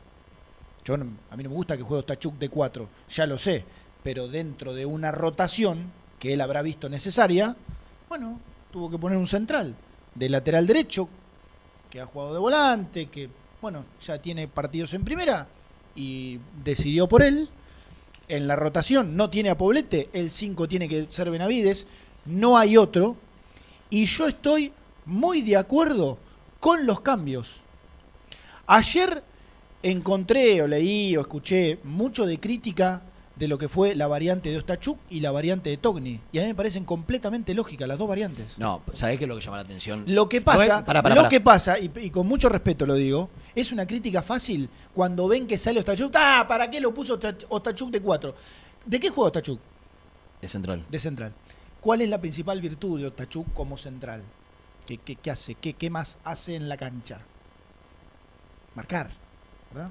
Yo 0.85 0.95
a 0.95 0.99
mí 1.37 1.43
no 1.43 1.51
me 1.51 1.57
gusta 1.57 1.77
que 1.77 1.83
juegue 1.83 2.03
Tachuk 2.05 2.39
de 2.39 2.49
4, 2.49 2.89
ya 3.11 3.27
lo 3.27 3.39
sé, 3.39 3.65
pero 4.03 4.29
dentro 4.29 4.75
de 4.75 4.87
una 4.87 5.13
rotación 5.13 5.93
que 6.19 6.33
él 6.33 6.41
habrá 6.41 6.63
visto 6.63 6.89
necesaria, 6.89 7.55
bueno, 8.09 8.41
tuvo 8.71 8.91
que 8.91 8.99
poner 8.99 9.19
un 9.19 9.27
central 9.27 9.75
de 10.15 10.29
lateral 10.29 10.67
derecho 10.67 11.09
que 11.91 12.01
ha 12.01 12.07
jugado 12.07 12.33
de 12.33 12.39
volante, 12.39 13.07
que 13.07 13.29
bueno, 13.61 13.85
ya 14.01 14.21
tiene 14.21 14.49
partidos 14.49 14.95
en 14.95 15.05
primera 15.05 15.47
y 15.95 16.39
decidió 16.65 17.09
por 17.09 17.23
él. 17.23 17.49
En 18.29 18.47
la 18.47 18.57
rotación 18.57 19.17
no 19.17 19.29
tiene 19.29 19.51
a 19.51 19.59
Poblete, 19.59 20.09
el 20.13 20.31
5 20.31 20.69
tiene 20.69 20.89
que 20.89 21.07
ser 21.11 21.31
Benavides, 21.31 21.87
no 22.27 22.57
hay 22.57 22.77
otro. 22.77 23.17
Y 23.91 24.05
yo 24.05 24.29
estoy 24.29 24.73
muy 25.05 25.43
de 25.43 25.57
acuerdo 25.57 26.17
con 26.61 26.87
los 26.87 27.01
cambios. 27.01 27.61
Ayer 28.67 29.23
encontré 29.83 30.63
o 30.63 30.67
leí 30.69 31.17
o 31.17 31.21
escuché 31.23 31.79
mucho 31.85 32.27
de 32.27 32.39
crítica 32.39 33.03
de 33.37 33.49
lo 33.49 33.57
que 33.57 33.69
fue 33.69 33.95
la 33.95 34.07
variante 34.07 34.51
de 34.51 34.59
Ostachuk 34.59 34.99
y 35.09 35.21
la 35.21 35.31
variante 35.31 35.71
de 35.71 35.79
Togni. 35.79 36.21
Y 36.31 36.39
a 36.39 36.43
mí 36.43 36.49
me 36.49 36.55
parecen 36.55 36.85
completamente 36.85 37.55
lógicas 37.55 37.89
las 37.89 37.97
dos 37.99 38.07
variantes. 38.07 38.59
No, 38.59 38.83
¿sabés 38.93 39.19
qué 39.19 39.25
es 39.25 39.29
lo 39.29 39.37
que 39.37 39.41
llama 39.41 39.57
la 39.57 39.63
atención? 39.63 40.05
Lo 40.07 40.29
que 40.29 40.43
pasa, 40.43 40.63
es- 40.65 40.69
pará, 40.85 41.03
pará, 41.03 41.15
lo 41.15 41.21
pará. 41.23 41.29
que 41.31 41.41
pasa, 41.41 41.79
y, 41.79 41.91
y 42.03 42.11
con 42.11 42.27
mucho 42.27 42.51
respeto 42.51 42.85
lo 42.85 42.95
digo, 42.95 43.31
es 43.55 43.73
una 43.73 43.87
crítica 43.87 44.21
fácil 44.21 44.69
cuando 44.95 45.27
ven 45.27 45.47
que 45.47 45.57
sale 45.57 45.79
Ostachuk. 45.81 46.13
Ah, 46.17 46.45
¿para 46.47 46.71
qué 46.71 46.81
lo 46.81 46.93
puso 46.93 47.19
Ostach- 47.19 47.47
Ostachuk 47.49 47.91
de 47.91 48.03
4? 48.03 48.35
¿De 48.85 49.01
qué 49.01 49.09
juega 49.09 49.29
Ostachuk? 49.29 49.59
Es 50.43 50.51
central. 50.51 50.85
De 50.91 50.99
central. 50.99 51.33
¿Cuál 51.81 52.03
es 52.03 52.11
la 52.11 52.21
principal 52.21 52.61
virtud 52.61 53.01
de 53.01 53.07
Ostachuk 53.07 53.51
como 53.55 53.79
central? 53.79 54.23
¿Qué, 54.91 54.99
qué- 54.99 55.15
qué 55.17 55.31
hace? 55.31 55.55
¿Qué, 55.55 55.75
¿Qué 55.75 55.89
más 55.89 56.19
hace 56.25 56.57
en 56.57 56.69
la 56.69 56.77
cancha? 56.77 57.21
Marcar. 58.75 59.09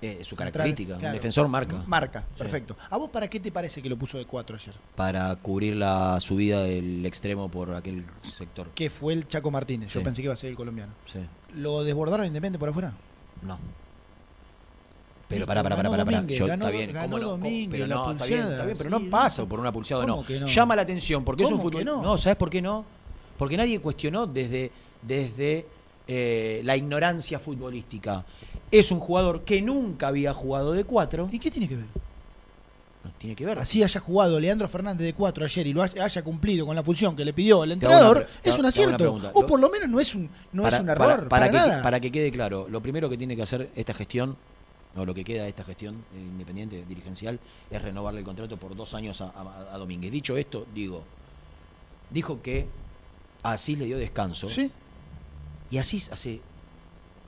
Eh, 0.02 0.18
es 0.20 0.28
su 0.28 0.36
Central, 0.36 0.52
característica. 0.52 0.96
Un 0.96 1.00
claro. 1.00 1.14
defensor 1.14 1.48
marca. 1.48 1.82
Marca, 1.88 2.26
Sí. 2.34 2.40
perfecto. 2.40 2.76
¿A 2.90 2.98
vos 2.98 3.10
para 3.10 3.30
qué 3.30 3.40
te 3.40 3.50
parece 3.50 3.82
que 3.82 3.88
lo 3.88 3.96
puso 3.96 4.18
de 4.18 4.26
4 4.26 4.58
ayer? 4.58 4.76
Para 4.98 5.34
cubrir 5.38 5.78
la 5.78 6.20
subida 6.20 6.64
del 6.64 7.06
extremo 7.06 7.48
por 7.48 7.74
aquel 7.74 8.04
sector. 8.38 8.68
Que 8.76 8.90
fue 8.90 9.14
el 9.14 9.26
Chaco 9.26 9.50
Martínez. 9.52 9.94
Yo 9.94 10.02
Sí. 10.02 10.04
pensé 10.04 10.22
que 10.22 10.26
iba 10.26 10.34
a 10.34 10.38
ser 10.38 10.50
el 10.50 10.58
colombiano. 10.58 10.92
Sí. 11.12 11.20
¿Lo 11.56 11.84
desbordaron 11.86 12.26
Independiente 12.26 12.60
por 12.60 12.68
afuera? 12.68 12.92
No. 13.42 13.58
Pero 15.30 15.46
pará, 15.46 15.64
pará, 15.64 15.76
pará, 15.78 15.90
pará, 15.92 16.26
Yo- 16.28 16.46
ganó- 16.48 16.66
está 16.66 16.76
bien, 16.76 16.92
ganó 16.92 17.16
¿cómo 17.20 17.38
no? 17.38 17.40
Pero 17.70 17.88
no, 17.88 18.12
está 18.12 18.26
bien, 18.26 18.40
pulseada, 18.42 18.52
está 18.52 18.66
bien, 18.66 18.78
pero 18.78 18.98
sí, 18.98 19.04
no 19.06 19.10
pasa 19.12 19.46
por 19.46 19.60
una 19.62 19.72
pulseada, 19.72 20.04
¿Cómo 20.06 20.26
no. 20.28 20.40
no? 20.42 20.48
Llama 20.48 20.76
la 20.76 20.82
atención 20.82 21.24
porque 21.24 21.44
es 21.44 21.52
un 21.52 21.58
¿Cómo 21.60 21.70
que 21.70 21.78
fútbol. 21.86 22.02
no? 22.04 22.18
¿sabes 22.18 22.36
por 22.36 22.50
qué 22.50 22.62
no? 22.62 22.84
Porque 23.38 23.56
nadie 23.56 23.80
cuestionó 23.80 24.26
desde, 24.28 24.72
desde 25.02 25.66
eh, 26.08 26.62
la 26.64 26.76
ignorancia 26.78 27.40
futbolística. 27.40 28.26
Es 28.72 28.92
un 28.92 29.00
jugador 29.00 29.42
que 29.44 29.62
nunca 29.62 30.08
había 30.08 30.34
jugado 30.34 30.74
de 30.74 30.84
cuatro. 30.84 31.28
¿Y 31.32 31.40
qué 31.40 31.50
tiene 31.50 31.68
que 31.68 31.76
ver? 31.76 31.86
No, 33.04 33.12
tiene 33.18 33.36
que 33.36 33.46
ver. 33.46 33.58
Así 33.60 33.82
haya 33.82 34.00
jugado 34.02 34.40
Leandro 34.40 34.68
Fernández 34.68 35.06
de 35.06 35.14
4 35.14 35.46
ayer 35.46 35.68
y 35.68 35.74
lo 35.74 35.82
haya, 35.82 36.04
haya 36.04 36.22
cumplido 36.24 36.66
con 36.66 36.76
la 36.76 36.84
función 36.84 37.16
que 37.16 37.24
le 37.24 37.32
pidió 37.34 37.64
el 37.64 37.70
una 37.70 37.74
entrenador, 37.74 38.28
es 38.44 38.54
un 38.56 38.60
una 38.60 38.70
acierto. 38.70 39.18
O 39.34 39.46
por 39.46 39.60
lo 39.60 39.70
menos 39.70 39.90
no 39.90 40.00
es 40.02 40.14
un, 40.16 40.30
no 40.52 40.64
Para- 40.64 40.78
es 40.78 40.84
un 40.84 40.90
error. 40.90 41.08
Para, 41.08 41.30
Para, 41.30 41.46
que, 41.50 41.58
nada. 41.58 41.82
para 41.82 42.00
que 42.02 42.12
quede 42.12 42.30
claro, 42.32 42.68
lo 42.70 42.82
primero 42.82 43.10
que 43.10 43.18
tiene 43.18 43.36
que 43.38 43.42
hacer 43.44 43.70
esta 43.76 43.94
gestión, 43.94 44.36
o 44.98 45.06
lo 45.06 45.14
que 45.14 45.24
queda 45.24 45.44
de 45.44 45.50
esta 45.50 45.64
gestión 45.64 45.96
eh, 46.14 46.20
independiente, 46.20 46.84
dirigencial, 46.90 47.40
es 47.72 47.82
renovarle 47.82 48.20
el 48.20 48.26
contrato 48.26 48.58
por 48.58 48.76
dos 48.76 48.94
años 48.94 49.22
a, 49.22 49.28
a- 49.28 49.74
a 49.74 49.78
Domínguez. 49.78 50.12
Dicho 50.12 50.36
esto, 50.36 50.66
digo, 50.76 51.04
dijo 52.10 52.42
que 52.42 52.68
así 53.44 53.76
le 53.78 53.86
dio 53.86 53.98
descanso. 53.98 54.50
Sí. 54.50 54.70
Y 55.72 55.78
así 55.78 55.98
hace 56.12 56.42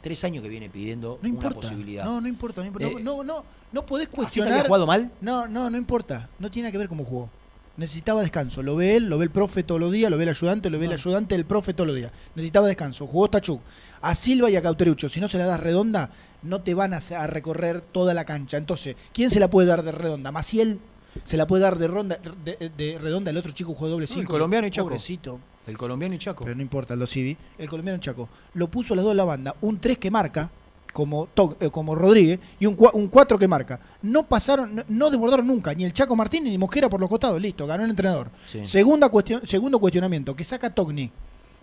tres 0.01 0.23
años 0.23 0.41
que 0.43 0.49
viene 0.49 0.69
pidiendo 0.69 1.19
No 1.21 1.29
una 1.29 1.49
posibilidad. 1.51 2.03
No, 2.03 2.19
no 2.19 2.27
importa, 2.27 2.61
no 2.61 2.67
importa. 2.67 2.87
Eh, 2.87 2.95
no, 3.01 3.23
no, 3.23 3.43
no 3.71 3.85
podés 3.85 4.07
¿Así 4.07 4.11
se 4.11 4.15
cuestionar. 4.15 4.53
había 4.53 4.65
jugado 4.65 4.87
mal? 4.87 5.11
No, 5.21 5.47
no, 5.47 5.69
no 5.69 5.77
importa. 5.77 6.27
No 6.39 6.49
tiene 6.49 6.65
nada 6.67 6.71
que 6.71 6.77
ver 6.79 6.87
cómo 6.87 7.05
jugó. 7.05 7.29
necesitaba 7.77 8.21
descanso. 8.21 8.63
Lo 8.63 8.75
ve 8.75 8.95
él, 8.95 9.05
lo 9.05 9.17
ve 9.17 9.25
el 9.25 9.31
profe 9.31 9.63
todos 9.63 9.79
los 9.79 9.91
días, 9.91 10.09
lo 10.09 10.17
ve 10.17 10.23
el 10.23 10.29
ayudante, 10.29 10.69
lo 10.69 10.79
ve 10.79 10.85
el 10.87 10.93
ayudante 10.93 11.35
del 11.35 11.45
profe 11.45 11.73
todos 11.73 11.87
los 11.87 11.95
días. 11.95 12.11
Necesitaba 12.35 12.67
descanso. 12.67 13.07
Jugó 13.07 13.29
Tachuk. 13.29 13.61
A 14.01 14.15
Silva 14.15 14.49
y 14.49 14.55
a 14.55 14.61
Cauterucho, 14.61 15.09
si 15.09 15.21
no 15.21 15.27
se 15.27 15.37
la 15.37 15.45
das 15.45 15.59
redonda, 15.59 16.09
no 16.41 16.61
te 16.61 16.73
van 16.73 16.93
a, 16.93 17.27
recorrer 17.27 17.81
toda 17.81 18.15
la 18.15 18.25
cancha. 18.25 18.57
Entonces, 18.57 18.95
¿quién 19.13 19.29
se 19.29 19.39
la 19.39 19.49
puede 19.49 19.67
dar 19.67 19.83
de 19.83 19.91
redonda? 19.91 20.31
Maciel. 20.31 20.79
Se 21.23 21.35
la 21.37 21.45
puede 21.45 21.61
dar 21.61 21.77
de, 21.77 21.87
ronda, 21.87 22.17
de, 22.45 22.71
de 22.75 22.97
redonda. 22.97 23.31
El 23.31 23.37
otro 23.37 23.51
chico 23.51 23.73
jugó 23.73 23.89
doble 23.89 24.07
cinco. 24.07 24.21
el 24.21 24.27
colombiano 24.27 24.65
y 24.65 24.71
Chaco. 24.71 24.87
Pobrecito. 24.87 25.39
El 25.71 25.77
colombiano 25.77 26.13
y 26.13 26.17
Chaco. 26.19 26.43
Pero 26.43 26.55
no 26.55 26.61
importa, 26.61 26.93
el 26.93 27.07
Civi. 27.07 27.35
El 27.57 27.69
colombiano 27.69 27.99
Chaco. 27.99 28.27
Lo 28.55 28.67
puso 28.69 28.93
a 28.93 28.95
las 28.97 29.03
dos 29.03 29.11
de 29.13 29.15
la 29.17 29.23
banda. 29.25 29.55
Un 29.61 29.79
3 29.79 29.97
que 29.97 30.11
marca, 30.11 30.49
como, 30.93 31.29
eh, 31.59 31.69
como 31.71 31.95
Rodríguez, 31.95 32.39
y 32.59 32.65
un 32.65 32.75
4 32.75 33.39
que 33.39 33.47
marca. 33.47 33.79
No 34.01 34.23
pasaron, 34.27 34.75
no, 34.75 34.83
no 34.89 35.09
desbordaron 35.09 35.47
nunca, 35.47 35.73
ni 35.73 35.85
el 35.85 35.93
Chaco 35.93 36.15
Martínez 36.15 36.51
ni 36.51 36.57
Mosquera 36.57 36.89
por 36.89 36.99
los 36.99 37.09
costados. 37.09 37.41
Listo, 37.41 37.65
ganó 37.65 37.85
el 37.85 37.89
entrenador. 37.89 38.27
Sí. 38.45 38.65
Segunda 38.65 39.07
cuestión, 39.09 39.47
segundo 39.47 39.79
cuestionamiento, 39.79 40.35
que 40.35 40.43
saca 40.43 40.69
Togni, 40.69 41.09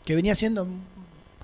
que 0.04 0.14
venía 0.14 0.32
haciendo. 0.32 0.66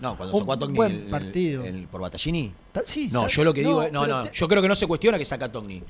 No, 0.01 0.17
cuando 0.17 0.35
Un 0.35 0.41
sacó 0.43 0.53
a 0.55 0.59
Togni 0.59 0.77
buen 0.77 0.93
el- 0.93 1.03
partido. 1.05 1.62
el- 1.65 1.87
por 1.87 2.01
Battaglini. 2.01 2.53
Ta- 2.73 2.83
sí, 2.85 3.09
no, 3.12 3.29
yo 3.29 3.45
lo 3.45 3.53
que 3.55 3.62
no, 3.62 3.69
digo 3.69 3.83
es, 3.85 3.93
no, 3.93 4.07
no, 4.07 4.23
te- 4.25 4.31
yo 4.35 4.49
creo 4.49 4.61
que 4.61 4.67
no 4.69 4.75
se 4.75 4.87
cuestiona 4.89 5.19
que 5.19 5.25
saca 5.25 5.45
a 5.45 5.53
Togni. 5.53 5.81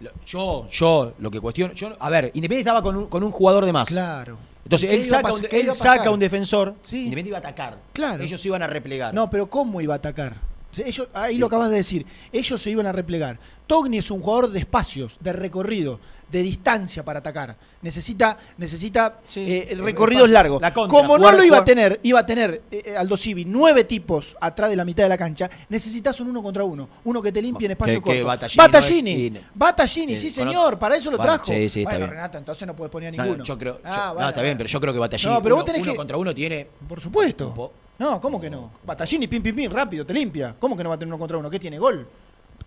Lo- 0.00 0.10
Yo, 0.26 0.68
yo, 0.70 1.14
lo 1.18 1.30
que 1.30 1.40
cuestiono, 1.40 1.72
yo, 1.74 1.96
a 1.98 2.10
ver, 2.10 2.26
Independiente 2.34 2.58
estaba 2.68 2.82
con 2.82 2.96
un, 2.96 3.06
con 3.06 3.22
un 3.22 3.30
jugador 3.32 3.64
de 3.64 3.72
más. 3.72 3.88
Claro. 3.88 4.36
Entonces, 4.66 4.90
¿Qué 4.90 4.96
él 4.96 5.04
saca, 5.04 5.32
un, 5.32 5.46
él 5.48 5.72
saca 5.72 6.10
un 6.10 6.18
defensor, 6.18 6.74
Sí. 6.82 7.04
Independiente 7.04 7.28
iba 7.28 7.36
a 7.36 7.40
atacar. 7.40 7.78
Claro. 7.92 8.24
Ellos 8.24 8.44
iban 8.44 8.62
a 8.62 8.66
replegar. 8.66 9.14
No, 9.14 9.30
pero 9.30 9.48
¿cómo 9.48 9.80
iba 9.80 9.94
a 9.94 9.98
atacar? 9.98 10.34
Ellos, 10.76 11.08
ahí 11.14 11.38
lo 11.38 11.46
acabas 11.46 11.70
de 11.70 11.76
decir. 11.76 12.04
Ellos 12.32 12.60
se 12.60 12.70
iban 12.70 12.84
a 12.86 12.92
replegar. 12.92 13.38
Togni 13.68 13.98
es 13.98 14.10
un 14.10 14.20
jugador 14.20 14.50
de 14.50 14.58
espacios, 14.58 15.18
de 15.20 15.32
recorrido, 15.32 16.00
de 16.30 16.42
distancia 16.42 17.04
para 17.04 17.20
atacar. 17.20 17.56
Necesita, 17.82 18.36
necesita 18.58 19.20
eh, 19.36 19.68
el 19.70 19.78
recorridos 19.78 20.22
espacio, 20.24 20.32
largos. 20.34 20.60
la 20.60 20.74
contra, 20.74 20.98
Como 21.00 21.18
no 21.18 21.30
lo 21.30 21.44
iba 21.44 21.58
a 21.58 21.64
tener, 21.64 22.00
iba 22.02 22.18
a 22.20 22.26
tener 22.26 22.62
eh, 22.70 22.96
Aldo 22.98 23.16
Civi 23.16 23.44
nueve 23.44 23.84
tipos 23.84 24.36
atrás 24.40 24.68
de 24.70 24.76
la 24.76 24.84
mitad 24.84 25.04
de 25.04 25.08
la 25.08 25.16
cancha. 25.18 25.48
Necesitas 25.68 26.18
un 26.20 26.28
uno 26.30 26.42
contra 26.42 26.64
uno. 26.64 26.88
Uno 27.04 27.22
que 27.22 27.30
te 27.30 27.40
limpie 27.40 27.66
en 27.66 27.72
espacio 27.72 28.02
corto. 28.02 28.24
Battaglini 28.24 28.56
Battaglini. 28.58 29.30
no 29.30 29.36
es- 29.38 29.42
y- 29.44 29.46
Battaglini, 29.54 30.16
Sí, 30.16 30.22
sí, 30.22 30.30
señor. 30.32 30.78
Para 30.78 30.96
eso 30.96 31.10
lo 31.10 31.16
Bueno, 31.16 31.32
trajo. 31.34 31.46
sí, 31.46 31.68
sí, 31.68 31.80
está 31.82 31.90
bueno, 31.92 32.06
bien. 32.06 32.10
Renato, 32.16 32.38
entonces 32.38 32.66
no 32.66 32.74
puedes 32.74 32.90
poner 32.90 33.14
a 33.14 33.16
No, 33.16 33.22
ninguno. 33.22 33.44
yo 33.44 33.56
creo, 33.58 33.80
Ah, 33.84 34.12
yo- 34.14 34.20
no, 34.20 34.28
está 34.28 34.42
bien, 34.42 34.56
pero 34.58 34.68
yo 34.68 34.80
creo 34.80 34.92
que 34.92 34.98
Battaglini 34.98 35.32
No, 35.34 35.42
pero 35.42 35.54
vos 35.54 35.62
uno, 35.62 35.66
tenés 35.72 35.82
uno 35.82 35.92
que- 35.92 35.96
contra 35.96 36.16
uno 36.18 36.34
tiene 36.34 36.66
Por 36.88 37.00
supuesto. 37.00 37.72
No, 37.98 38.20
¿cómo 38.20 38.40
que 38.40 38.50
no? 38.50 38.72
Battaglini, 38.84 39.26
pim, 39.26 39.42
pim, 39.42 39.54
pim, 39.54 39.70
rápido, 39.72 40.04
te 40.04 40.12
limpia. 40.12 40.54
¿Cómo 40.58 40.76
que 40.76 40.82
no 40.82 40.90
va 40.90 40.96
a 40.96 40.98
tener 40.98 41.12
uno 41.14 41.18
contra 41.18 41.38
uno? 41.38 41.48
¿Qué 41.48 41.58
tiene? 41.58 41.78
Gol. 41.78 42.06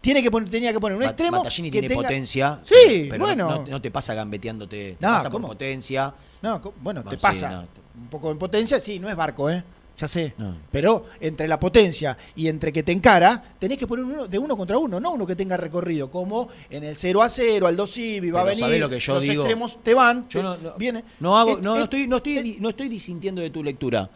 Tiene 0.02 0.24
que 0.24 0.32
poner, 0.32 0.50
tenía 0.50 0.72
que 0.72 0.80
poner 0.80 0.96
un 0.98 1.04
Bat- 1.04 1.10
extremo. 1.12 1.38
Battaglini 1.38 1.72
que 1.72 1.80
tiene 1.80 1.94
tenga- 1.96 2.04
potencia. 2.08 2.60
Sí, 2.64 3.08
pero 3.10 3.26
bueno. 3.26 3.50
No, 3.50 3.66
no 3.68 3.82
te 3.82 3.92
pasa 3.92 4.14
gambeteándote. 4.14 4.96
Te 5.00 5.06
No, 5.06 5.14
pasa 5.14 5.30
¿cómo? 5.30 5.48
por 5.48 5.58
potencia. 5.58 6.14
No, 6.42 6.62
bueno, 6.82 7.02
No, 7.04 7.10
te 7.10 7.18
pasa. 7.18 7.66
Un 7.98 8.08
poco 8.08 8.32
en 8.32 8.38
potencia, 8.38 8.80
sí, 8.80 8.98
no 8.98 9.10
es 9.10 9.16
barco, 9.16 9.50
¿eh? 9.50 9.62
Ya 9.98 10.08
sé. 10.08 10.34
Pero 10.72 11.08
entre 11.20 11.46
la 11.46 11.60
potencia 11.60 12.18
y 12.38 12.48
entre 12.48 12.72
que 12.72 12.84
te 12.84 12.94
encara, 12.94 13.44
tenés 13.60 13.78
que 13.78 13.86
poner 13.86 14.06
uno 14.06 14.28
de 14.28 14.40
uno 14.40 14.56
contra 14.56 14.78
uno, 14.78 14.98
no 15.02 15.12
uno 15.12 15.28
que 15.28 15.36
tenga 15.36 15.58
recorrido, 15.58 16.10
como 16.10 16.48
en 16.70 16.86
el 16.86 16.96
0 16.96 17.22
a 17.22 17.28
0, 17.28 17.68
al 17.68 17.76
2 17.76 17.92
Civi, 17.92 18.32
va 18.32 18.40
a 18.40 18.44
venir, 18.46 18.62
¿sabés 18.62 18.80
lo 18.80 18.88
que 18.88 18.98
yo 19.02 19.16
los 19.16 19.24
digo? 19.24 19.44
extremos 19.44 19.78
te 19.84 19.94
van, 19.94 20.30
Yo 20.30 20.56
te- 20.56 20.70
viene. 20.78 21.04
No 21.20 21.38
hago, 21.38 21.52
Et- 21.58 21.60
no, 21.62 21.72
no 21.72 21.78
et- 21.80 21.84
estoy, 21.84 22.08
no 22.08 22.16
estoy, 22.18 22.42
di- 22.42 22.58
no 22.62 22.70
estoy 22.70 22.88
disintiendo 22.88 23.42
de 23.42 23.50
tu 23.50 23.62
lectura. 23.62 24.10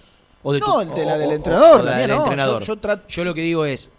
O 0.43 0.53
de 0.53 0.61
tu- 0.61 0.65
No, 0.67 0.79
de 0.85 1.05
la 1.05 1.15
o- 1.15 1.17
del 1.17 1.31
entrenador, 1.33 1.81
o 1.81 1.83
la 1.83 1.97
del 1.97 2.11
entrenador. 2.11 2.63
yo- 2.63 2.79
yo 2.79 2.99
Yo 3.09 3.23
lo 3.25 3.33
que 3.33 3.41
digo 3.41 3.65
es, 3.65 3.91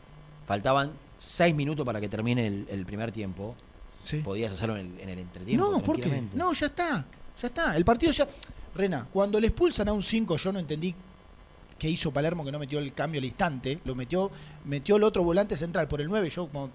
faltaban 0.46 0.90
seis 1.24 1.54
minutos 1.54 1.84
para 1.86 2.00
que 2.00 2.08
termine 2.08 2.46
el, 2.46 2.66
el 2.68 2.84
primer 2.84 3.10
tiempo. 3.10 3.54
Sí. 4.04 4.18
Podías 4.18 4.52
hacerlo 4.52 4.76
en 4.76 4.86
el, 4.94 5.00
en 5.00 5.08
el 5.08 5.18
entretiempo. 5.20 5.70
No, 5.70 5.82
¿por 5.82 5.98
qué? 6.00 6.22
No, 6.34 6.52
ya 6.52 6.66
está. 6.66 7.04
Ya 7.40 7.48
está. 7.48 7.76
El 7.76 7.84
partido 7.84 8.12
ya. 8.12 8.28
Rena, 8.74 9.06
cuando 9.12 9.40
le 9.40 9.46
expulsan 9.46 9.88
a 9.88 9.92
un 9.92 10.02
5, 10.02 10.36
yo 10.36 10.52
no 10.52 10.58
entendí 10.58 10.94
qué 11.78 11.88
hizo 11.88 12.10
Palermo 12.10 12.44
que 12.44 12.52
no 12.52 12.58
metió 12.58 12.78
el 12.78 12.92
cambio 12.92 13.20
al 13.20 13.24
instante. 13.24 13.78
Lo 13.84 13.94
metió, 13.94 14.30
metió 14.64 14.96
el 14.96 15.04
otro 15.04 15.22
volante 15.22 15.56
central 15.56 15.88
por 15.88 16.00
el 16.00 16.08
9. 16.08 16.28
Yo 16.28 16.48
como 16.48 16.70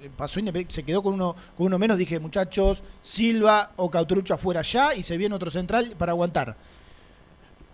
eh, 0.00 0.10
pasó 0.14 0.40
se 0.68 0.82
quedó 0.82 1.02
con 1.02 1.14
uno, 1.14 1.34
con 1.56 1.66
uno 1.66 1.78
menos, 1.78 1.96
dije, 1.96 2.18
muchachos, 2.20 2.82
Silva 3.00 3.72
o 3.76 3.90
Cauterucho 3.90 4.34
afuera 4.34 4.62
ya 4.62 4.94
y 4.94 5.02
se 5.02 5.16
viene 5.16 5.34
otro 5.34 5.50
central 5.50 5.94
para 5.96 6.12
aguantar. 6.12 6.56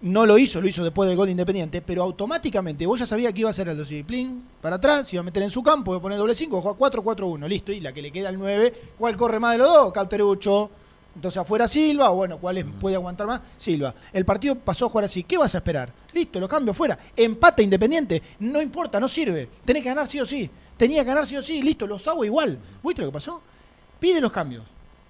No 0.05 0.27
lo 0.27 0.37
hizo, 0.37 0.61
lo 0.61 0.69
hizo 0.69 0.85
después 0.85 1.09
del 1.09 1.17
gol 1.17 1.31
independiente, 1.31 1.81
pero 1.81 2.03
automáticamente 2.03 2.85
vos 2.85 3.01
ya 3.01 3.07
sabías 3.07 3.33
que 3.33 3.41
iba 3.41 3.49
a 3.49 3.53
hacer 3.53 3.69
el 3.69 3.79
disciplín 3.79 4.45
para 4.61 4.77
atrás, 4.77 5.09
se 5.09 5.17
iba 5.17 5.21
a 5.21 5.25
meter 5.25 5.43
en 5.43 5.51
su 5.51 5.63
campo, 5.63 5.93
iba 5.93 5.99
a 5.99 6.03
poner 6.03 6.19
doble 6.19 6.35
5, 6.35 6.61
juega 6.61 6.77
4-4-1, 6.79 7.49
listo, 7.49 7.73
y 7.73 7.81
la 7.81 7.91
que 7.93 8.03
le 8.03 8.13
queda 8.13 8.29
al 8.29 8.39
9, 8.39 8.75
¿cuál 8.99 9.17
corre 9.17 9.41
más 9.41 9.53
de 9.53 9.59
los 9.59 9.69
dos? 9.73 9.93
Cauterucho. 9.93 10.71
Entonces 11.15 11.41
afuera 11.41 11.67
Silva, 11.69 12.11
o 12.11 12.17
bueno, 12.17 12.37
¿cuál 12.39 12.59
es- 12.59 12.67
puede 12.81 12.97
aguantar 12.97 13.27
más? 13.27 13.41
Silva. 13.57 13.95
El 14.13 14.27
partido 14.27 14.57
pasó 14.57 14.85
a 14.87 14.89
jugar 14.91 15.05
así. 15.07 15.23
¿Qué 15.23 15.39
vas 15.39 15.55
a 15.55 15.59
esperar? 15.59 15.91
Listo, 16.13 16.39
lo 16.39 16.49
cambio 16.49 16.73
afuera. 16.73 16.99
Empate 17.17 17.63
independiente. 17.63 18.21
No 18.41 18.61
importa, 18.61 18.99
no 19.01 19.09
sirve. 19.09 19.49
Tenés 19.65 19.85
que 19.85 19.89
ganar 19.89 20.07
sí 20.09 20.21
o 20.21 20.27
sí. 20.27 20.51
Tenía 20.77 21.03
que 21.03 21.09
ganar 21.09 21.25
sí 21.25 21.37
o 21.37 21.43
sí. 21.43 21.63
Listo, 21.63 21.87
los 21.87 22.07
hago 22.09 22.25
igual. 22.25 22.59
¿Viste 22.83 23.01
lo 23.03 23.09
que 23.09 23.13
pasó? 23.13 23.41
Pide 24.01 24.21
los 24.21 24.33
cambios. 24.33 24.65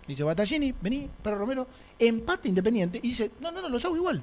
Dice 0.07 0.23
Battaglini, 0.23 0.75
vení, 0.81 1.09
Perro 1.23 1.39
Romero. 1.39 1.67
Empate 1.99 2.49
independiente. 2.51 2.99
Y 2.99 3.09
dice, 3.09 3.31
no, 3.41 3.51
no, 3.51 3.63
no, 3.63 3.71
los 3.71 3.83
hago 3.87 3.97
igual. 3.97 4.23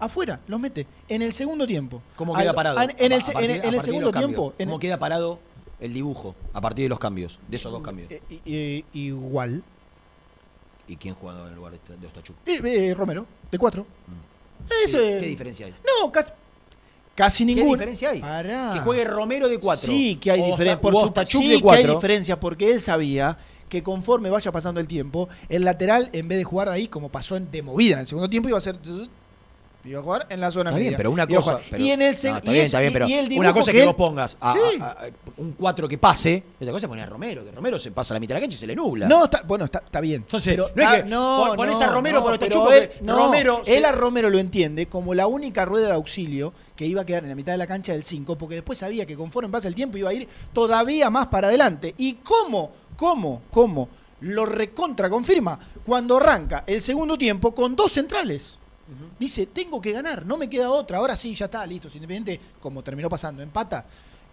Afuera, 0.00 0.40
los 0.46 0.60
mete. 0.60 0.86
En 1.08 1.22
el 1.22 1.32
segundo 1.32 1.66
tiempo. 1.66 2.00
¿Cómo 2.16 2.34
Al- 2.36 2.42
queda 2.42 2.52
parado? 2.54 2.80
En, 2.80 2.90
el, 3.12 3.20
partir- 3.22 3.50
en 3.50 3.64
en 3.64 3.72
de 3.72 3.80
segundo 3.80 4.10
tiempo. 4.12 4.54
en 4.58 4.66
¿Cómo 4.68 4.76
el- 4.76 4.80
queda 4.80 4.98
parado 4.98 5.38
el 5.80 5.92
dibujo 5.92 6.34
a 6.52 6.60
partir 6.60 6.84
de 6.84 6.88
los 6.88 6.98
cambios? 6.98 7.38
De 7.48 7.56
esos 7.56 7.72
dos 7.72 7.82
cambios. 7.82 8.10
eh, 8.10 8.22
eh, 8.46 8.84
igual. 8.92 9.62
¿Y 10.86 10.96
quién 10.96 11.14
juega 11.14 11.42
en 11.42 11.48
el 11.48 11.54
lugar 11.56 11.72
de 11.72 11.96
de 11.96 12.06
Ostachuk? 12.06 12.36
Eh, 12.46 12.60
eh, 12.90 12.94
Romero, 12.94 13.26
de 13.50 13.58
4. 13.58 13.86
Ese- 14.84 14.98
¿Qué, 14.98 15.18
qué 15.20 15.26
diferencia 15.26 15.66
hay? 15.66 15.74
No, 16.02 16.10
casi, 16.10 16.30
casi 17.14 17.44
¿Qué 17.44 17.54
ninguna. 17.54 17.72
diferencia 17.74 18.10
hay? 18.10 18.20
Pará. 18.20 18.70
Que 18.74 18.80
juegue 18.80 19.04
Romero 19.04 19.48
de 19.48 19.58
4. 19.58 19.86
Sí, 19.92 20.16
que 20.16 20.30
hay 20.30 20.42
diferencia. 20.42 20.80
Por 20.80 20.94
Ostachuk 20.94 21.42
sí 21.42 21.48
de 21.48 21.50
que 21.50 21.54
hay 21.56 21.60
4. 21.82 21.94
diferencias 21.96 22.38
porque 22.38 22.70
él 22.72 22.80
sabía 22.80 23.36
que 23.68 23.82
conforme 23.82 24.30
vaya 24.30 24.50
pasando 24.50 24.80
el 24.80 24.86
tiempo, 24.86 25.28
el 25.50 25.64
lateral, 25.64 26.08
en 26.14 26.26
vez 26.26 26.38
de 26.38 26.44
jugar 26.44 26.68
ahí, 26.70 26.88
como 26.88 27.10
pasó 27.10 27.36
en 27.36 27.50
de 27.50 27.60
movida 27.62 27.94
en 27.94 28.00
el 28.00 28.06
segundo 28.06 28.30
tiempo, 28.30 28.48
iba 28.48 28.56
a 28.56 28.62
ser. 28.62 28.78
Iba 29.84 30.00
a 30.00 30.02
jugar 30.02 30.26
en 30.28 30.40
la 30.40 30.50
zona 30.50 30.70
Está 30.70 30.80
bien, 30.80 30.94
pero 30.96 31.10
una 31.10 31.26
cosa. 31.26 31.60
pero- 31.70 31.82
y 31.82 31.90
en 31.92 32.02
el 32.02 32.08
no, 32.12 32.12
está 32.36 32.38
y 32.42 32.52
bien, 32.52 32.56
es- 32.56 32.66
está 32.66 32.80
bien, 32.80 32.92
pero 32.92 33.08
y 33.08 33.12
el 33.14 33.38
una 33.38 33.52
cosa 33.52 33.70
es 33.70 33.74
que 33.74 33.80
que 33.80 33.86
vos 33.86 33.94
pongas 33.94 34.36
a, 34.40 34.52
Sí. 34.52 34.58
a- 34.80 34.84
a- 34.86 34.96
un 35.36 35.52
4 35.52 35.88
que 35.88 35.96
pase, 35.96 36.42
y 36.60 36.64
otra 36.64 36.72
cosa 36.72 36.86
es 36.86 36.88
poner 36.88 37.04
a 37.04 37.06
Romero, 37.06 37.44
que 37.44 37.52
Romero 37.52 37.78
se 37.78 37.92
pasa 37.92 38.12
a 38.12 38.16
la 38.16 38.20
mitad 38.20 38.34
de 38.34 38.40
la 38.40 38.40
cancha 38.42 38.56
y 38.56 38.58
se 38.58 38.66
le 38.66 38.74
nubla. 38.74 39.06
No, 39.08 39.24
está, 39.24 39.42
bueno, 39.46 39.64
está, 39.66 39.78
está 39.78 40.00
bien. 40.00 40.22
Entonces, 40.22 40.54
Pero- 40.54 40.70
no 40.74 40.82
es 40.82 41.02
que 41.04 41.08
pon- 41.08 41.56
pones 41.56 41.78
no, 41.78 41.84
a 41.84 41.88
Romero 41.88 42.18
no, 42.18 42.24
por 42.24 42.32
él- 42.34 42.38
porque 42.40 42.98
no, 43.02 43.16
Romero 43.16 43.62
Él 43.64 43.84
a 43.84 43.92
Romero 43.92 44.28
lo 44.30 44.38
entiende 44.38 44.86
como 44.88 45.14
la 45.14 45.26
única 45.28 45.64
rueda 45.64 45.86
de 45.86 45.92
auxilio 45.94 46.52
que 46.74 46.84
iba 46.84 47.02
a 47.02 47.06
quedar 47.06 47.22
en 47.22 47.28
la 47.30 47.34
mitad 47.36 47.52
de 47.52 47.58
la 47.58 47.66
cancha 47.68 47.92
del 47.92 48.02
5, 48.02 48.36
porque 48.36 48.56
después 48.56 48.78
sabía 48.78 49.06
que 49.06 49.16
conforme 49.16 49.48
pasa 49.48 49.68
el 49.68 49.74
tiempo 49.76 49.96
iba 49.96 50.10
a 50.10 50.14
ir 50.14 50.28
todavía 50.52 51.08
más 51.08 51.28
para 51.28 51.48
adelante. 51.48 51.94
¿Y 51.96 52.14
cómo? 52.14 52.72
¿Cómo? 52.96 53.42
¿Cómo? 53.52 53.88
Lo 54.20 54.44
recontra 54.44 55.08
confirma 55.08 55.56
cuando 55.86 56.16
arranca 56.16 56.64
el 56.66 56.82
segundo 56.82 57.16
tiempo 57.16 57.54
con 57.54 57.76
dos 57.76 57.92
centrales. 57.92 58.57
Dice, 59.18 59.46
tengo 59.46 59.80
que 59.80 59.92
ganar, 59.92 60.24
no 60.24 60.36
me 60.36 60.48
queda 60.48 60.70
otra. 60.70 60.98
Ahora 60.98 61.16
sí, 61.16 61.34
ya 61.34 61.46
está, 61.46 61.66
listo. 61.66 61.88
Si 61.88 61.98
Independiente, 61.98 62.40
como 62.60 62.82
terminó 62.82 63.08
pasando, 63.08 63.42
empata. 63.42 63.84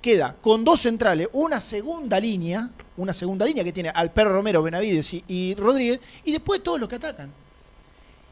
Queda 0.01 0.35
con 0.39 0.63
dos 0.63 0.81
centrales, 0.81 1.29
una 1.33 1.59
segunda 1.59 2.19
línea, 2.19 2.69
una 2.97 3.13
segunda 3.13 3.45
línea 3.45 3.63
que 3.63 3.73
tiene 3.73 3.89
al 3.89 4.11
Perro 4.11 4.33
Romero, 4.33 4.61
Benavides 4.61 5.13
y, 5.15 5.23
y 5.27 5.55
Rodríguez, 5.55 5.99
y 6.23 6.31
después 6.31 6.61
todos 6.61 6.79
los 6.79 6.87
que 6.87 6.95
atacan. 6.95 7.31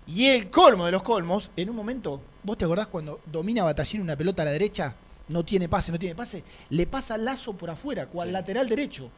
Y 0.05 0.27
el 0.27 0.49
colmo 0.49 0.85
de 0.85 0.91
los 0.91 1.01
colmos, 1.01 1.49
en 1.55 1.69
un 1.69 1.75
momento, 1.75 2.21
¿vos 2.43 2.57
te 2.57 2.65
acordás 2.65 2.87
cuando 2.87 3.21
domina 3.25 3.63
Batallín 3.63 4.01
una 4.01 4.15
pelota 4.15 4.41
a 4.41 4.45
la 4.45 4.51
derecha? 4.51 4.95
No 5.29 5.43
tiene 5.45 5.69
pase, 5.69 5.91
no 5.91 5.97
tiene 5.97 6.13
pase. 6.15 6.43
Le 6.69 6.85
pasa 6.85 7.17
Lazo 7.17 7.53
por 7.53 7.69
afuera, 7.69 8.07
cual 8.07 8.31
lateral 8.31 8.67
derecho. 8.67 9.09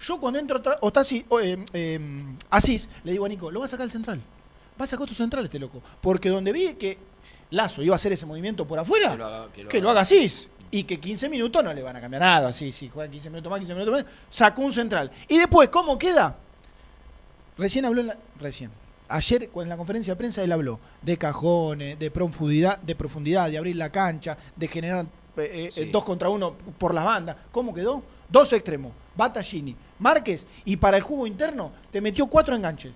Yo 0.00 0.18
cuando 0.18 0.38
entro 0.38 0.60
o 0.80 0.88
está 0.88 1.00
así, 1.00 1.24
o, 1.28 1.40
eh, 1.40 1.62
eh, 1.72 2.00
Asís, 2.50 2.88
le 3.04 3.12
digo 3.12 3.24
a 3.24 3.28
Nico, 3.28 3.50
lo 3.50 3.60
va 3.60 3.66
a 3.66 3.68
sacar 3.68 3.84
al 3.84 3.90
central. 3.90 4.20
Va 4.80 4.84
a 4.84 5.02
otro 5.02 5.14
central 5.14 5.44
este 5.44 5.58
loco. 5.58 5.82
Porque 6.00 6.28
donde 6.28 6.52
vi 6.52 6.74
que 6.74 6.96
Lazo 7.50 7.82
iba 7.82 7.94
a 7.94 7.96
hacer 7.96 8.12
ese 8.12 8.24
movimiento 8.26 8.66
por 8.66 8.78
afuera, 8.78 9.10
Que 9.12 9.18
lo 9.18 9.26
haga- 9.26 9.48
que 9.52 9.62
lo 9.64 9.68
que 9.68 9.80
lo 9.80 9.90
haga. 9.90 10.00
haga 10.00 10.02
Asís. 10.02 10.48
Y 10.70 10.84
que 10.84 11.00
15 11.00 11.28
minutos 11.28 11.64
no 11.64 11.74
le 11.74 11.82
van 11.82 11.96
a 11.96 12.00
cambiar 12.00 12.22
nada. 12.22 12.52
Sí, 12.52 12.70
sí, 12.70 12.88
juegan 12.88 13.10
15 13.10 13.28
minutos 13.28 13.50
más, 13.50 13.58
15 13.58 13.74
minutos 13.74 13.94
menos. 13.94 14.10
Sacó 14.30 14.62
un 14.62 14.72
central. 14.72 15.10
Y 15.28 15.36
después, 15.38 15.68
¿cómo 15.68 15.98
queda? 15.98 16.36
Recién 17.58 17.84
habló 17.84 18.00
en 18.00 18.06
la, 18.08 18.16
recién. 18.38 18.70
Ayer, 19.08 19.50
en 19.54 19.68
la 19.68 19.76
conferencia 19.76 20.12
de 20.14 20.16
prensa, 20.16 20.42
él 20.42 20.52
habló 20.52 20.78
de 21.02 21.18
cajones, 21.18 21.98
de 21.98 22.10
profundidad, 22.12 22.78
de 22.78 22.94
profundidad, 22.94 23.50
de 23.50 23.58
abrir 23.58 23.74
la 23.76 23.90
cancha, 23.90 24.38
de 24.54 24.68
generar 24.68 25.04
eh, 25.36 25.68
eh, 25.76 25.90
dos 25.92 26.04
contra 26.04 26.28
uno 26.28 26.54
por 26.78 26.94
las 26.94 27.04
bandas. 27.04 27.36
¿Cómo 27.50 27.74
quedó? 27.74 28.02
Dos 28.28 28.52
extremos, 28.52 28.92
Battaglini, 29.16 29.74
Márquez, 29.98 30.46
y 30.64 30.76
para 30.76 30.96
el 30.96 31.02
juego 31.02 31.26
interno 31.26 31.72
te 31.90 32.00
metió 32.00 32.28
cuatro 32.28 32.54
enganches. 32.54 32.92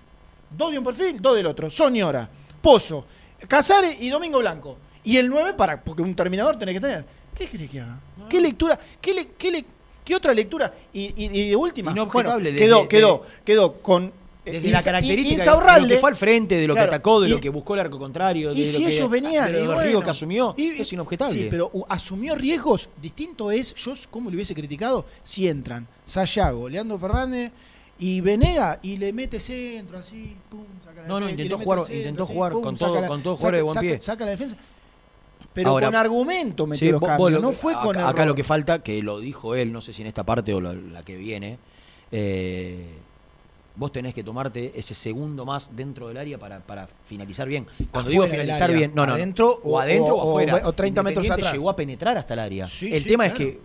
Dos 0.49 0.71
de 0.71 0.77
un 0.79 0.83
perfil, 0.83 1.17
dos 1.21 1.35
del 1.35 1.45
otro. 1.47 1.69
Soñora, 1.69 2.29
Pozo, 2.61 3.05
Casares 3.47 4.01
y 4.01 4.09
Domingo 4.09 4.39
Blanco. 4.39 4.77
Y 5.03 5.17
el 5.17 5.29
9 5.29 5.53
para, 5.53 5.81
porque 5.83 6.01
un 6.01 6.15
terminador 6.15 6.57
tenés 6.57 6.73
que 6.75 6.79
tener. 6.81 7.05
¿Qué 7.35 7.47
querés 7.47 7.69
que 7.69 7.79
haga? 7.81 7.99
¿Qué 8.29 8.41
lectura? 8.41 8.79
¿Qué, 9.01 9.13
le- 9.13 9.27
qué 9.37 9.51
le- 9.51 9.65
qué 10.03 10.15
otra 10.15 10.33
lectura? 10.33 10.73
Y, 10.93 11.13
y- 11.15 11.41
y 11.41 11.49
de 11.49 11.55
última, 11.55 11.91
bueno, 11.91 12.03
Inobjetable 12.03 12.51
de- 12.53 12.57
quedó, 12.59 12.87
quedó, 12.87 13.23
quedó 13.43 13.73
con 13.81 14.11
Desde 14.45 14.69
la 14.69 14.81
característica 14.81 15.43
de 15.75 15.81
lo 15.81 15.87
que 15.87 15.97
fue 15.97 16.09
al 16.11 16.15
frente, 16.15 16.55
de 16.55 16.67
lo 16.67 16.73
Claro, 16.75 16.89
que 16.89 16.95
atacó, 16.95 17.19
de 17.19 17.27
y- 17.27 17.31
lo 17.31 17.41
que 17.41 17.49
buscó 17.49 17.73
el 17.73 17.81
arco 17.81 17.97
contrario, 17.99 18.53
de 18.53 18.59
Y 18.61 18.65
lo 18.65 18.71
si 18.71 18.83
que, 18.85 18.95
ellos 18.95 19.09
venían, 19.09 19.47
de 19.47 19.53
los 19.53 19.61
y 19.61 19.65
riesgos 19.65 19.83
bueno, 19.83 20.01
que 20.03 20.09
asumió, 20.11 20.53
y- 20.57 20.67
es 20.81 20.93
inobjetable. 20.93 21.33
Sí, 21.33 21.47
pero 21.49 21.71
asumió 21.89 22.35
riesgos. 22.35 22.89
Distinto 23.01 23.51
es, 23.51 23.73
yo 23.75 23.93
como 24.09 24.29
le 24.29 24.35
hubiese 24.37 24.53
criticado, 24.55 25.05
si 25.23 25.47
entran 25.47 25.87
Sayago, 26.05 26.69
Leandro 26.69 26.97
Fernández 26.99 27.51
y 27.99 28.19
Venega 28.21 28.79
y 28.83 28.97
le 28.97 29.13
mete 29.13 29.39
centro 29.39 29.99
así, 29.99 30.35
pum, 30.49 30.65
saca 30.83 31.01
la 31.01 31.07
No, 31.07 31.19
no, 31.19 31.29
intentó 31.29 31.57
jugar- 31.57 31.79
centro, 31.79 31.95
intentó 31.97 32.23
así, 32.23 32.33
jugar 32.33 32.51
pum, 32.53 32.61
con 32.63 32.77
saca 32.77 32.91
todo- 32.91 33.01
la- 33.01 33.07
con 33.07 33.21
todo 33.23 33.37
saca- 33.37 33.39
jugadores 33.39 33.59
de 33.59 33.63
buen 33.63 33.73
saca- 33.73 33.81
pie. 33.81 33.99
Saca 33.99 34.25
la 34.25 34.31
defensa. 34.31 34.55
Pero 35.53 35.69
Ahora, 35.69 35.87
con 35.87 35.95
argumento 35.95 36.67
metió 36.67 36.85
Sí, 36.87 36.91
los 36.91 37.01
cambios, 37.01 37.31
lo 37.31 37.39
no 37.39 37.51
fue 37.53 37.73
acá, 37.73 37.83
con 37.83 37.97
acá 37.97 38.25
lo 38.25 38.35
que 38.35 38.43
falta, 38.43 38.83
que 38.83 39.01
lo 39.01 39.19
dijo 39.21 39.55
él, 39.55 39.71
no 39.71 39.79
sé 39.79 39.93
si 39.93 40.01
en 40.01 40.09
esta 40.09 40.23
parte 40.25 40.53
o 40.53 40.59
la, 40.59 40.73
la 40.73 41.03
que 41.03 41.15
viene, 41.15 41.57
eh, 42.11 42.85
vos 43.77 43.91
tenés 43.93 44.13
que 44.13 44.23
tomarte 44.23 44.73
ese 44.75 44.93
segundo 44.93 45.45
más 45.45 45.73
dentro 45.75 46.09
del 46.09 46.17
área 46.17 46.37
para, 46.37 46.59
para 46.59 46.87
finalizar 47.07 47.47
bien. 47.47 47.65
Cuando 47.91 48.09
digo 48.11 48.23
Afuera 48.23 48.37
del 48.39 48.47
finalizar 48.47 48.69
área, 48.69 48.77
bien, 48.77 48.91
no, 48.93 49.05
no, 49.05 49.13
adentro 49.13 49.59
o, 49.63 49.75
o- 49.75 49.79
adentro 49.79 50.15
o, 50.15 50.23
o- 50.25 50.29
afuera. 50.31 50.61
o 50.67 50.73
30 50.73 51.03
metros 51.03 51.29
atrás. 51.29 51.53
llegó 51.53 51.69
a 51.69 51.75
penetrar 51.75 52.17
hasta 52.17 52.33
el 52.33 52.39
área. 52.41 52.67
Sí, 52.67 52.93
el 52.93 53.03
sí, 53.03 53.07
tema 53.09 53.23
claro. 53.29 53.39
es 53.39 53.39
que 53.55 53.59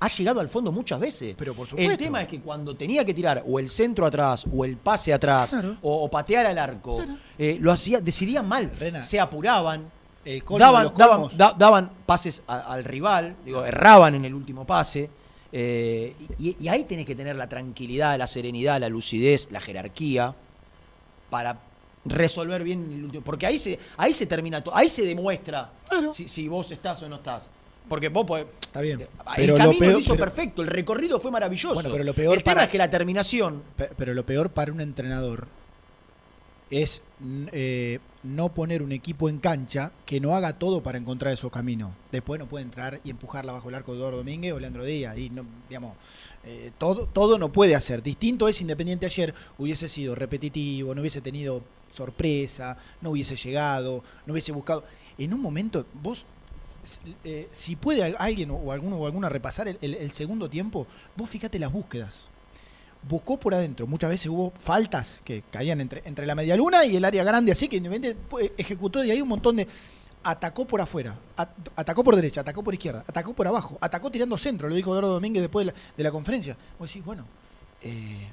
ha 0.00 0.08
llegado 0.08 0.40
al 0.40 0.48
fondo 0.48 0.72
muchas 0.72 0.98
veces. 0.98 1.34
Pero 1.38 1.54
por 1.54 1.64
El 1.66 1.70
supuesto. 1.70 1.96
tema 1.98 2.22
es 2.22 2.28
que 2.28 2.40
cuando 2.40 2.74
tenía 2.74 3.04
que 3.04 3.12
tirar 3.14 3.44
o 3.46 3.58
el 3.58 3.68
centro 3.68 4.06
atrás 4.06 4.46
o 4.52 4.64
el 4.64 4.76
pase 4.78 5.12
atrás 5.12 5.50
Claro. 5.50 5.76
o, 5.82 6.04
o 6.04 6.10
patear 6.10 6.46
al 6.46 6.58
arco, 6.58 7.04
eh, 7.38 7.58
lo 7.60 7.70
hacía, 7.70 8.00
decidían 8.00 8.48
mal, 8.48 8.70
Rena, 8.78 9.00
se 9.00 9.20
apuraban, 9.20 9.90
el 10.24 10.42
daban, 10.58 10.84
los 10.84 10.94
daban, 10.96 11.14
colmos. 11.16 11.36
da- 11.36 11.54
daban 11.56 11.90
pases 12.06 12.42
a- 12.46 12.72
al 12.72 12.84
rival, 12.84 13.36
digo, 13.44 13.64
erraban 13.64 14.14
en 14.14 14.24
el 14.24 14.34
último 14.34 14.66
pase. 14.66 15.10
eh, 15.52 16.14
y, 16.38 16.56
y 16.60 16.68
ahí 16.68 16.84
tenés 16.84 17.04
que 17.04 17.14
tener 17.16 17.34
la 17.36 17.48
tranquilidad, 17.48 18.16
la 18.16 18.26
serenidad, 18.28 18.78
la 18.80 18.88
lucidez, 18.88 19.48
la 19.50 19.60
jerarquía 19.60 20.32
para 21.28 21.58
resolver 22.04 22.62
bien 22.62 22.88
el 22.92 23.04
último. 23.04 23.24
Porque 23.24 23.46
ahí 23.46 23.58
se, 23.58 23.78
ahí 23.96 24.12
se 24.12 24.26
termina 24.26 24.62
todo, 24.62 24.74
ahí 24.76 24.88
se 24.88 25.04
demuestra 25.04 25.70
si, 26.14 26.28
si 26.28 26.48
vos 26.48 26.70
estás 26.70 27.02
o 27.02 27.08
no 27.08 27.16
estás. 27.16 27.48
Porque 27.90 28.08
vos 28.08 28.24
podés. 28.24 28.46
Está 28.62 28.80
bien. 28.80 29.00
El 29.00 29.08
Pero 29.36 29.52
lo 29.54 29.58
camino 29.58 29.78
peor- 29.80 29.92
lo 29.94 29.98
hizo 29.98 30.12
pero- 30.14 30.24
perfecto, 30.26 30.62
el 30.62 30.68
recorrido 30.68 31.18
fue 31.18 31.30
maravilloso. 31.32 31.74
Bueno, 31.74 31.90
pero 31.90 32.04
lo 32.04 32.14
peor 32.14 32.36
el 32.38 32.42
tema 32.44 32.54
para- 32.54 32.64
es 32.66 32.70
que 32.70 32.78
la 32.78 32.88
terminación. 32.88 33.62
Pe- 33.76 33.90
Pero 33.96 34.14
lo 34.14 34.24
peor 34.24 34.50
para 34.50 34.72
un 34.72 34.80
entrenador 34.80 35.48
es 36.70 37.02
eh, 37.52 37.98
no 38.22 38.50
poner 38.54 38.80
un 38.82 38.92
equipo 38.92 39.28
en 39.28 39.38
cancha 39.40 39.90
que 40.06 40.20
no 40.20 40.36
haga 40.36 40.52
todo 40.56 40.82
para 40.84 40.98
encontrar 40.98 41.32
esos 41.34 41.50
caminos. 41.50 41.90
Después 42.12 42.38
no 42.38 42.46
puede 42.46 42.64
entrar 42.64 43.00
y 43.02 43.10
empujarla 43.10 43.52
bajo 43.52 43.68
el 43.70 43.74
arco 43.74 43.92
de 43.92 43.98
Eduardo 43.98 44.18
Domínguez 44.18 44.52
o 44.52 44.60
Leandro 44.60 44.84
Díaz. 44.84 45.18
Y 45.18 45.30
no, 45.30 45.44
digamos, 45.68 45.96
eh, 46.44 46.70
todo, 46.78 47.06
todo 47.06 47.38
no 47.38 47.50
puede 47.50 47.74
hacer. 47.74 48.04
Distinto 48.04 48.46
es 48.46 48.60
Independiente 48.60 49.04
ayer, 49.06 49.34
hubiese 49.58 49.88
sido 49.88 50.14
repetitivo, 50.14 50.94
no 50.94 51.00
hubiese 51.00 51.20
tenido 51.20 51.60
sorpresa, 51.92 52.76
no 53.00 53.10
hubiese 53.10 53.34
llegado, 53.34 54.04
no 54.26 54.32
hubiese 54.32 54.52
buscado. 54.52 54.84
En 55.18 55.34
un 55.34 55.40
momento, 55.42 55.84
vos 56.00 56.24
eh, 57.24 57.48
si 57.52 57.76
puede 57.76 58.02
al- 58.04 58.16
alguien 58.18 58.50
o 58.50 58.72
alguno 58.72 58.96
o 58.96 59.06
alguna 59.06 59.28
repasar 59.28 59.68
el, 59.68 59.78
el- 59.80 59.94
el 59.94 60.10
segundo 60.12 60.48
tiempo, 60.48 60.86
vos 61.16 61.28
fíjate 61.28 61.58
las 61.58 61.72
búsquedas. 61.72 62.26
Buscó 63.08 63.38
por 63.40 63.54
adentro, 63.54 63.86
muchas 63.86 64.10
veces 64.10 64.26
hubo 64.26 64.52
faltas 64.58 65.22
que 65.24 65.42
caían 65.50 65.80
entre, 65.80 66.02
entre 66.04 66.26
la 66.26 66.34
media 66.34 66.54
luna 66.56 66.84
y 66.84 66.96
el 66.96 67.04
área 67.04 67.24
grande, 67.24 67.50
así 67.52 67.66
que 67.66 67.76
Independiente 67.78 68.20
pues, 68.28 68.52
ejecutó 68.58 69.00
de 69.00 69.10
ahí 69.12 69.22
un 69.22 69.28
montón 69.28 69.56
de. 69.56 69.66
Atacó 70.22 70.66
por 70.66 70.82
afuera, 70.82 71.16
at- 71.34 71.48
atacó 71.76 72.04
por 72.04 72.14
derecha, 72.14 72.42
atacó 72.42 72.62
por 72.62 72.74
izquierda, 72.74 73.02
atacó 73.06 73.32
por 73.32 73.46
abajo, 73.46 73.78
atacó 73.80 74.10
tirando 74.10 74.36
centro, 74.36 74.68
lo 74.68 74.74
dijo 74.74 74.90
Eduardo 74.90 75.14
Domínguez 75.14 75.40
después 75.42 75.64
de 75.64 75.72
la, 75.72 75.78
de 75.96 76.04
la 76.04 76.10
conferencia. 76.10 76.58
Vos 76.78 76.90
decís, 76.90 77.02
bueno, 77.02 77.24
eh, 77.80 78.28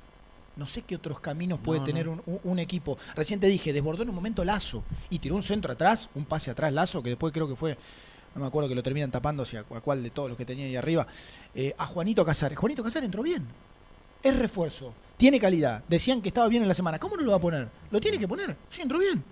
no 0.57 0.65
sé 0.65 0.81
qué 0.81 0.97
otros 0.97 1.21
caminos 1.21 1.59
puede 1.61 1.79
No, 1.79 1.85
tener 1.85 2.05
no. 2.07 2.11
Un, 2.11 2.21
un- 2.25 2.39
un 2.43 2.59
equipo. 2.59 2.97
Recién 3.15 3.39
te 3.39 3.47
dije, 3.47 3.71
desbordó 3.71 4.03
en 4.03 4.09
un 4.09 4.15
momento 4.15 4.43
Lazo 4.43 4.83
y 5.09 5.19
tiró 5.19 5.35
un 5.35 5.43
centro 5.43 5.71
atrás, 5.71 6.09
un 6.13 6.25
pase 6.25 6.51
atrás 6.51 6.73
Lazo, 6.73 7.01
que 7.01 7.11
después 7.11 7.31
creo 7.31 7.47
que 7.47 7.55
fue, 7.55 7.77
no 8.37 8.43
me 8.43 8.47
acuerdo 8.47 8.69
que 8.69 8.75
lo 8.75 8.83
terminan 8.83 9.11
tapando 9.11 9.43
hacia 9.43 9.59
a 9.61 9.63
cuál 9.81 10.01
de 10.03 10.09
todos 10.11 10.29
los 10.29 10.37
que 10.37 10.45
tenía 10.45 10.65
ahí 10.65 10.75
arriba, 10.75 11.05
eh, 11.55 11.73
a 11.77 11.85
Juanito 11.87 12.23
Casares. 12.23 12.57
Juanito 12.57 12.83
Casares 12.83 13.05
entró 13.07 13.23
bien. 13.23 13.45
Es 14.23 14.35
refuerzo, 14.37 14.93
tiene 15.17 15.39
calidad. 15.39 15.83
Decían 15.87 16.21
que 16.21 16.29
estaba 16.29 16.47
bien 16.47 16.63
en 16.63 16.67
la 16.69 16.73
semana. 16.73 16.97
¿Cómo 16.99 17.15
no 17.15 17.23
lo 17.23 17.31
va 17.31 17.37
a 17.37 17.41
poner? 17.41 17.67
Lo 17.91 17.99
tiene 18.01 18.17
que 18.17 18.27
poner. 18.27 18.55
Sí, 18.69 18.81
entró 18.81 18.97
bien. 18.99 19.23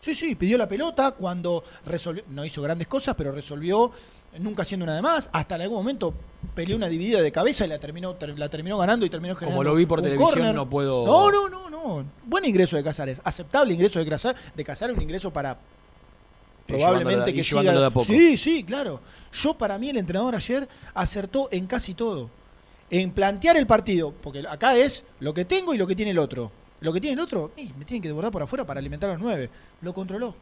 Sí, 0.00 0.14
sí, 0.14 0.34
pidió 0.34 0.56
la 0.58 0.68
pelota 0.68 1.10
cuando 1.12 1.64
resolvió, 1.86 2.22
no 2.28 2.44
hizo 2.44 2.62
grandes 2.62 2.86
cosas, 2.86 3.14
pero 3.16 3.32
resolvió, 3.32 3.90
nunca 4.38 4.62
haciendo 4.62 4.84
una 4.84 4.94
de 4.94 5.02
más. 5.02 5.28
Hasta 5.32 5.56
en 5.56 5.62
algún 5.62 5.78
momento 5.78 6.14
peleó 6.54 6.76
una 6.76 6.88
dividida 6.88 7.20
de 7.20 7.32
cabeza 7.32 7.64
y 7.64 7.68
la 7.68 7.78
terminó, 7.80 8.14
ter- 8.14 8.38
la 8.38 8.48
terminó 8.48 8.78
ganando 8.78 9.04
y 9.06 9.10
terminó 9.10 9.34
generando 9.34 9.56
Como 9.58 9.64
lo 9.68 9.74
vi 9.74 9.86
por 9.86 10.00
televisión, 10.00 10.54
no 10.54 10.70
puedo. 10.70 11.04
No, 11.04 11.30
no, 11.32 11.48
no, 11.48 11.68
no. 11.70 12.04
Buen 12.26 12.44
ingreso 12.44 12.76
de 12.76 12.84
Casares. 12.84 13.20
Aceptable 13.24 13.74
ingreso 13.74 13.98
de 13.98 14.06
Casares. 14.08 14.40
De 14.54 14.62
Casares, 14.64 14.94
un 14.96 15.02
ingreso 15.02 15.32
para 15.32 15.58
probablemente 16.68 17.32
que 17.34 17.42
siga- 17.42 17.72
de 17.72 17.84
a 17.86 17.90
poco. 17.90 18.06
Sí, 18.06 18.36
sí, 18.36 18.62
claro. 18.64 19.00
Yo 19.32 19.54
para 19.54 19.78
mí 19.78 19.88
el 19.90 19.96
entrenador 19.96 20.34
ayer 20.34 20.68
acertó 20.94 21.48
en 21.50 21.66
casi 21.66 21.94
todo. 21.94 22.30
En 22.90 23.10
plantear 23.10 23.56
el 23.56 23.66
partido, 23.66 24.12
porque 24.22 24.44
acá 24.48 24.76
es 24.76 25.04
lo 25.20 25.34
que 25.34 25.44
tengo 25.44 25.74
y 25.74 25.78
lo 25.78 25.86
que 25.86 25.94
tiene 25.96 26.12
el 26.12 26.18
otro. 26.18 26.50
Lo 26.80 26.92
que 26.92 27.00
tiene 27.00 27.14
el 27.14 27.20
otro, 27.20 27.50
ey, 27.56 27.72
me 27.76 27.84
tienen 27.84 28.00
que 28.02 28.08
desbordar 28.08 28.30
por 28.32 28.42
afuera 28.42 28.64
para 28.64 28.78
alimentar 28.80 29.10
a 29.10 29.14
los 29.14 29.22
nueve. 29.22 29.50
Lo 29.82 29.92
controló. 29.92 30.34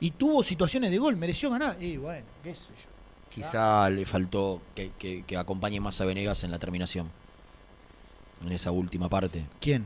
Y 0.00 0.12
tuvo 0.12 0.42
situaciones 0.42 0.90
de 0.90 0.98
gol, 0.98 1.16
mereció 1.16 1.50
ganar. 1.50 1.80
Y 1.82 1.96
bueno, 1.98 2.24
qué 2.42 2.54
sé 2.54 2.62
yo. 2.68 2.88
Quizá 3.34 3.88
le 3.90 4.04
faltó 4.06 4.60
que, 4.74 4.90
que- 4.98 5.22
que 5.24 5.36
acompañe 5.36 5.78
más 5.78 6.00
a 6.00 6.04
Venegas 6.06 6.42
en 6.42 6.50
la 6.50 6.58
terminación. 6.58 7.08
En 8.44 8.50
esa 8.52 8.70
última 8.70 9.08
parte. 9.08 9.44
¿Quién? 9.60 9.84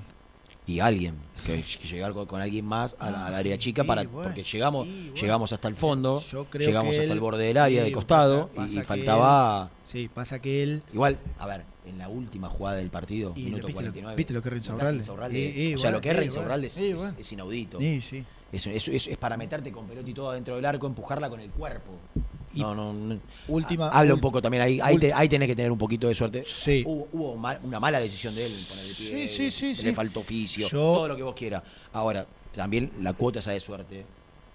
Y 0.66 0.80
alguien. 0.80 1.14
Que, 1.44 1.62
que 1.62 1.88
llegar 1.88 2.12
con, 2.14 2.24
con 2.26 2.40
alguien 2.40 2.64
más 2.64 2.96
a 2.98 3.10
la- 3.10 3.26
al 3.26 3.34
área 3.34 3.58
chica 3.58 3.84
para 3.84 4.04
bueno, 4.04 4.22
porque 4.28 4.44
llegamos 4.44 4.86
bueno. 4.86 5.14
llegamos 5.14 5.52
hasta 5.52 5.68
el 5.68 5.74
fondo, 5.76 6.22
llegamos 6.58 6.90
hasta 6.92 7.04
él- 7.04 7.10
el 7.10 7.20
borde 7.20 7.44
del 7.44 7.58
área 7.58 7.82
sí, 7.82 7.88
de 7.88 7.92
costado 7.92 8.48
pasa- 8.48 8.56
pasa 8.62 8.80
y 8.80 8.82
faltaba 8.84 9.70
él- 9.70 9.78
sí, 9.84 10.10
pasa 10.12 10.40
que 10.40 10.62
él 10.62 10.82
igual, 10.94 11.18
a 11.38 11.46
ver, 11.46 11.64
en 11.86 11.98
la 11.98 12.08
última 12.08 12.48
jugada 12.48 12.78
del 12.78 12.88
partido, 12.88 13.34
Y 13.36 13.44
minuto 13.44 13.66
viste 13.66 13.82
lo- 13.82 13.88
49. 13.92 14.16
viste 14.16 14.32
lo 14.32 14.40
que 14.42 14.48
es 14.48 14.52
Reinsaurralde. 14.54 15.38
Y 15.38 15.74
o 15.74 15.78
sea, 15.78 15.90
bueno, 15.90 15.96
lo 15.98 16.00
que 16.00 16.10
es 16.10 16.16
Reinsaurralde 16.16 16.66
es, 16.68 16.96
bueno. 16.96 17.14
es 17.18 17.32
inaudito. 17.32 17.78
Sí, 17.78 18.00
sí. 18.00 18.24
Es, 18.54 18.66
es- 18.66 18.88
es- 18.88 19.06
es 19.08 19.16
para 19.18 19.36
meterte 19.36 19.72
con 19.72 19.86
pelota 19.86 20.08
y 20.08 20.14
todo 20.14 20.30
adentro 20.30 20.54
del 20.56 20.64
arco, 20.64 20.86
empujarla 20.86 21.28
con 21.28 21.40
el 21.40 21.50
cuerpo. 21.50 21.92
No, 22.54 22.72
no, 22.74 22.92
no. 22.92 23.18
Última- 23.48 23.88
Habla 23.88 24.14
un 24.14 24.20
poco 24.20 24.40
también 24.40 24.62
ahí. 24.62 24.78
Ahí, 24.80 24.96
te- 24.96 25.12
ahí 25.12 25.28
tenés 25.28 25.48
que 25.48 25.56
tener 25.56 25.72
un 25.72 25.78
poquito 25.78 26.06
de 26.06 26.14
suerte. 26.14 26.44
Sí. 26.46 26.84
Hubo, 26.86 27.08
hubo 27.12 27.32
una 27.64 27.80
mala 27.80 27.98
decisión 27.98 28.32
de 28.34 28.46
él 28.46 28.52
poner 28.68 28.84
el 28.86 28.94
pie. 28.94 29.26
Sí, 29.28 29.50
sí, 29.50 29.74
sí, 29.74 29.82
Le 29.82 29.90
sí. 29.90 29.94
faltó 29.94 30.20
oficio. 30.20 30.68
Yo- 30.68 30.78
Todo 30.78 31.08
lo 31.08 31.16
que 31.16 31.22
vos 31.24 31.34
quieras. 31.34 31.64
Ahora, 31.92 32.26
también 32.52 32.92
la 33.00 33.12
cuota 33.14 33.40
esa 33.40 33.50
de 33.50 33.58
suerte 33.58 34.06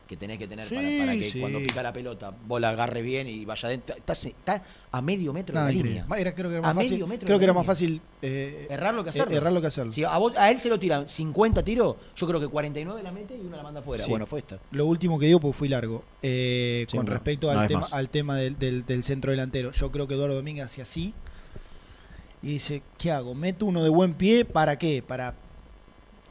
que 0.09 0.17
tenés 0.17 0.39
que 0.39 0.47
tener 0.47 0.67
para, 0.67 0.81
Sí, 0.81 0.97
para 0.99 1.11
que 1.13 1.29
sí. 1.29 1.39
cuando 1.39 1.59
pica 1.59 1.83
la 1.83 1.93
pelota 1.93 2.33
vos 2.47 2.59
la 2.59 2.69
agarres 2.69 3.03
bien 3.03 3.27
y 3.27 3.45
vaya 3.45 3.67
adentro. 3.67 3.95
Estás- 3.95 4.25
Está, 4.25 4.63
a 4.91 5.01
medio 5.03 5.31
metro 5.31 5.53
Nada, 5.53 5.67
de 5.67 5.73
la 5.75 5.83
línea. 5.83 6.05
Era- 6.17 6.33
creo 6.33 6.49
que 6.49 6.55
era 6.57 6.63
A 6.67 6.73
más 6.73 6.75
fácil, 6.77 6.91
medio 6.93 7.05
metro 7.07 7.25
creo 7.27 7.37
que 7.37 7.45
la 7.45 7.51
era 7.51 7.53
más 7.53 7.61
línea. 7.61 7.99
fácil 7.99 8.01
eh, 8.23 8.67
Errarlo 8.71 9.03
que 9.03 9.09
eh, 9.09 9.11
hacerlo. 9.11 9.37
errarlo 9.37 9.61
que 9.61 9.67
hacerlo. 9.67 9.91
Si 9.91 10.03
a, 10.03 10.17
vos- 10.17 10.35
a 10.35 10.49
él 10.49 10.57
se 10.57 10.67
lo 10.67 10.79
tiran 10.79 11.07
50 11.07 11.61
tiros, 11.63 11.95
yo 12.15 12.27
creo 12.27 12.39
que 12.39 12.47
49 12.47 13.03
la 13.03 13.11
mete 13.11 13.37
y 13.37 13.41
una 13.41 13.57
la 13.57 13.63
manda 13.63 13.81
afuera. 13.81 14.03
Sí. 14.03 14.09
Bueno, 14.09 14.25
fue 14.25 14.39
esta. 14.39 14.57
Lo 14.71 14.87
último 14.87 15.19
que 15.19 15.27
digo, 15.27 15.39
pues 15.39 15.55
fui 15.55 15.69
largo. 15.69 16.03
Eh, 16.23 16.87
con 16.91 17.05
respecto 17.05 17.51
al 17.51 17.67
tema, 17.67 17.81
más. 17.81 17.93
al 17.93 18.09
tema 18.09 18.35
del, 18.35 18.57
del- 18.57 18.85
del 18.87 19.03
centro 19.03 19.29
delantero, 19.29 19.69
yo 19.71 19.91
creo 19.91 20.07
que 20.07 20.15
Eduardo 20.15 20.35
Domínguez 20.35 20.65
hace 20.65 20.81
así 20.81 21.13
y 22.41 22.47
dice, 22.53 22.81
¿qué 22.97 23.11
hago? 23.11 23.35
¿Meto 23.35 23.67
uno 23.67 23.83
de 23.83 23.89
buen 23.89 24.15
pie? 24.15 24.43
¿Para 24.43 24.79
qué? 24.79 25.03
Para 25.05 25.35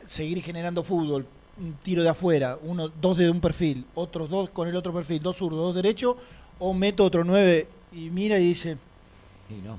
seguir 0.05 0.43
generando 0.43 0.83
fútbol, 0.83 1.27
un 1.61 1.75
tiro 1.83 2.03
de 2.03 2.09
afuera, 2.09 2.59
uno, 2.63 2.89
dos 2.89 3.17
de 3.19 3.31
un 3.31 3.41
perfil, 3.41 3.85
otros 3.95 4.29
dos 4.31 4.51
con 4.51 4.69
el 4.69 4.77
otro 4.77 4.93
perfil, 4.93 5.21
dos 5.23 5.37
zurdos, 5.37 5.59
dos 5.61 5.75
derechos, 5.75 6.17
o 6.59 6.73
meto 6.75 7.05
otro 7.05 7.25
nueve 7.25 7.67
y 7.93 8.11
mira 8.11 8.39
y 8.39 8.45
dice, 8.49 8.77
Y 9.51 9.55
no. 9.67 9.79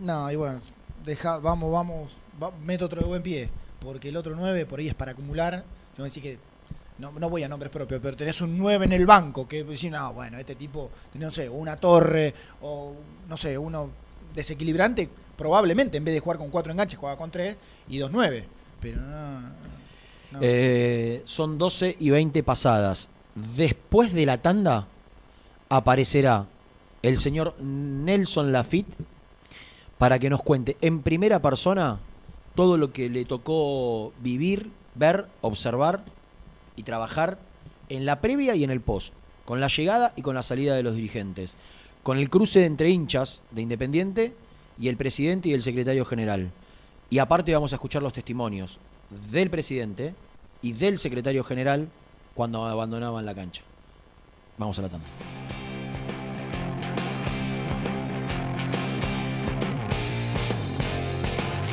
no, 0.00 0.30
y 0.30 0.36
bueno, 0.36 0.60
deja, 1.04 1.38
vamos, 1.38 1.72
vamos, 1.72 2.12
va- 2.42 2.52
meto 2.64 2.86
otro 2.86 3.00
de 3.00 3.06
buen 3.06 3.22
pie, 3.22 3.48
porque 3.80 4.08
el 4.08 4.16
otro 4.16 4.34
9 4.36 4.66
por 4.66 4.78
ahí 4.80 4.88
es 4.88 4.94
para 4.94 5.12
acumular. 5.12 5.64
Yo 5.96 6.02
me 6.02 6.08
decís 6.08 6.22
que 6.22 6.38
no, 6.98 7.12
no 7.12 7.28
voy 7.30 7.42
a 7.42 7.48
nombres 7.48 7.70
propios, 7.70 8.00
pero 8.02 8.16
tenés 8.16 8.40
un 8.40 8.56
9 8.58 8.84
en 8.86 8.92
el 8.92 9.06
banco 9.06 9.46
que 9.48 9.64
decís, 9.64 9.90
no, 9.90 10.12
bueno, 10.12 10.38
este 10.38 10.54
tipo, 10.54 10.90
tenés, 11.12 11.26
no 11.26 11.32
sé, 11.32 11.48
una 11.48 11.76
torre 11.76 12.34
o 12.62 12.94
no 13.28 13.36
sé, 13.36 13.56
uno 13.58 13.90
desequilibrante, 14.34 15.08
probablemente 15.36 15.96
en 15.98 16.04
vez 16.04 16.14
de 16.14 16.20
jugar 16.20 16.38
con 16.38 16.50
cuatro 16.50 16.72
enganches, 16.72 16.98
juega 16.98 17.16
con 17.16 17.30
tres 17.30 17.56
y 17.88 17.98
dos 17.98 18.10
9. 18.10 18.44
Pero 18.80 19.00
no. 19.00 19.75
Eh, 20.40 21.22
son 21.24 21.58
12 21.58 21.96
y 21.98 22.10
20 22.10 22.42
pasadas. 22.42 23.08
Después 23.34 24.12
de 24.12 24.26
la 24.26 24.38
tanda 24.38 24.86
aparecerá 25.68 26.46
el 27.02 27.16
señor 27.16 27.54
Nelson 27.60 28.52
Lafitte 28.52 28.94
para 29.98 30.18
que 30.18 30.30
nos 30.30 30.42
cuente 30.42 30.76
en 30.80 31.02
primera 31.02 31.40
persona 31.40 31.98
todo 32.54 32.78
lo 32.78 32.92
que 32.92 33.08
le 33.08 33.24
tocó 33.24 34.12
vivir, 34.20 34.70
ver, 34.94 35.26
observar 35.40 36.04
y 36.74 36.82
trabajar 36.82 37.38
en 37.88 38.06
la 38.06 38.20
previa 38.20 38.54
y 38.54 38.64
en 38.64 38.70
el 38.70 38.80
post, 38.80 39.14
con 39.44 39.60
la 39.60 39.68
llegada 39.68 40.12
y 40.16 40.22
con 40.22 40.34
la 40.34 40.42
salida 40.42 40.74
de 40.74 40.82
los 40.82 40.96
dirigentes, 40.96 41.56
con 42.02 42.18
el 42.18 42.30
cruce 42.30 42.64
entre 42.64 42.90
hinchas 42.90 43.42
de 43.50 43.62
Independiente 43.62 44.34
y 44.78 44.88
el 44.88 44.96
presidente 44.96 45.48
y 45.48 45.52
el 45.52 45.62
secretario 45.62 46.04
general. 46.04 46.50
Y 47.10 47.18
aparte 47.18 47.52
vamos 47.52 47.72
a 47.72 47.76
escuchar 47.76 48.02
los 48.02 48.12
testimonios 48.12 48.78
del 49.30 49.50
presidente 49.50 50.14
y 50.66 50.72
del 50.72 50.98
secretario 50.98 51.44
general 51.44 51.88
cuando 52.34 52.64
abandonaban 52.64 53.24
la 53.24 53.36
cancha. 53.36 53.62
Vamos 54.58 54.76
a 54.80 54.82
la 54.82 54.88
tanda. 54.88 55.06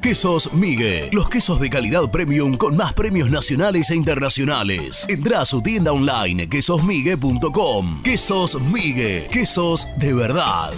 Quesos 0.00 0.52
Migue, 0.54 1.10
los 1.12 1.28
quesos 1.28 1.60
de 1.60 1.68
calidad 1.68 2.10
premium 2.10 2.56
con 2.56 2.74
más 2.74 2.94
premios 2.94 3.30
nacionales 3.30 3.90
e 3.90 3.94
internacionales. 3.94 5.04
Entrá 5.08 5.42
a 5.42 5.44
su 5.44 5.60
tienda 5.60 5.92
online 5.92 6.48
quesosmigue.com. 6.48 8.02
Quesos 8.02 8.58
Migue, 8.62 9.28
quesos 9.30 9.86
de 9.98 10.14
verdad. 10.14 10.72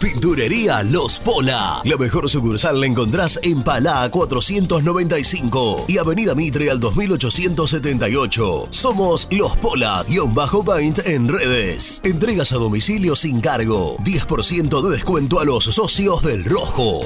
Pinturería 0.00 0.82
Los 0.82 1.18
Pola. 1.18 1.82
La 1.84 1.96
mejor 1.98 2.30
sucursal 2.30 2.80
la 2.80 2.86
encontrás 2.86 3.38
en 3.42 3.62
Palá 3.62 4.08
495 4.08 5.84
y 5.88 5.98
Avenida 5.98 6.34
Mitre 6.34 6.70
al 6.70 6.80
2878. 6.80 8.68
Somos 8.70 9.28
Los 9.30 9.54
Pola, 9.58 10.02
guion 10.08 10.32
bajo 10.32 10.64
paint 10.64 11.00
en 11.04 11.28
redes. 11.28 12.00
Entregas 12.04 12.52
a 12.52 12.56
domicilio 12.56 13.14
sin 13.14 13.42
cargo. 13.42 13.98
10% 13.98 14.82
de 14.82 14.90
descuento 14.90 15.38
a 15.38 15.44
los 15.44 15.64
socios 15.64 16.22
del 16.22 16.46
Rojo. 16.46 17.02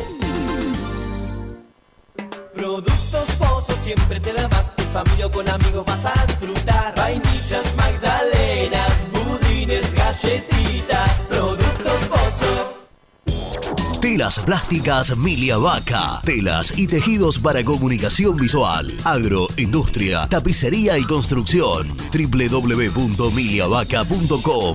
Productos 2.55 3.27
Pozos 3.39 3.79
siempre 3.83 4.21
te 4.21 4.33
da 4.33 4.49
más. 4.49 4.73
En 4.79 4.87
familia 4.93 5.27
o 5.27 5.31
con 5.31 5.47
amigos 5.49 5.85
vas 5.87 6.07
a 6.07 6.27
disfrutar. 6.27 6.95
Vainillas, 6.97 7.65
magdalenas, 7.77 8.93
budines, 9.13 9.93
galletitas. 9.95 11.11
Productos 11.29 12.01
Pozo. 12.09 12.75
Telas 14.01 14.39
plásticas 14.39 15.15
Milia 15.17 15.59
Vaca. 15.59 16.21
Telas 16.25 16.79
y 16.79 16.87
tejidos 16.87 17.39
para 17.39 17.65
comunicación 17.65 18.37
visual. 18.37 18.93
Agro, 19.05 19.49
industria, 19.57 20.29
tapicería 20.29 20.97
y 20.99 21.05
construcción. 21.05 21.97
www.miliavaca.com 22.13 24.75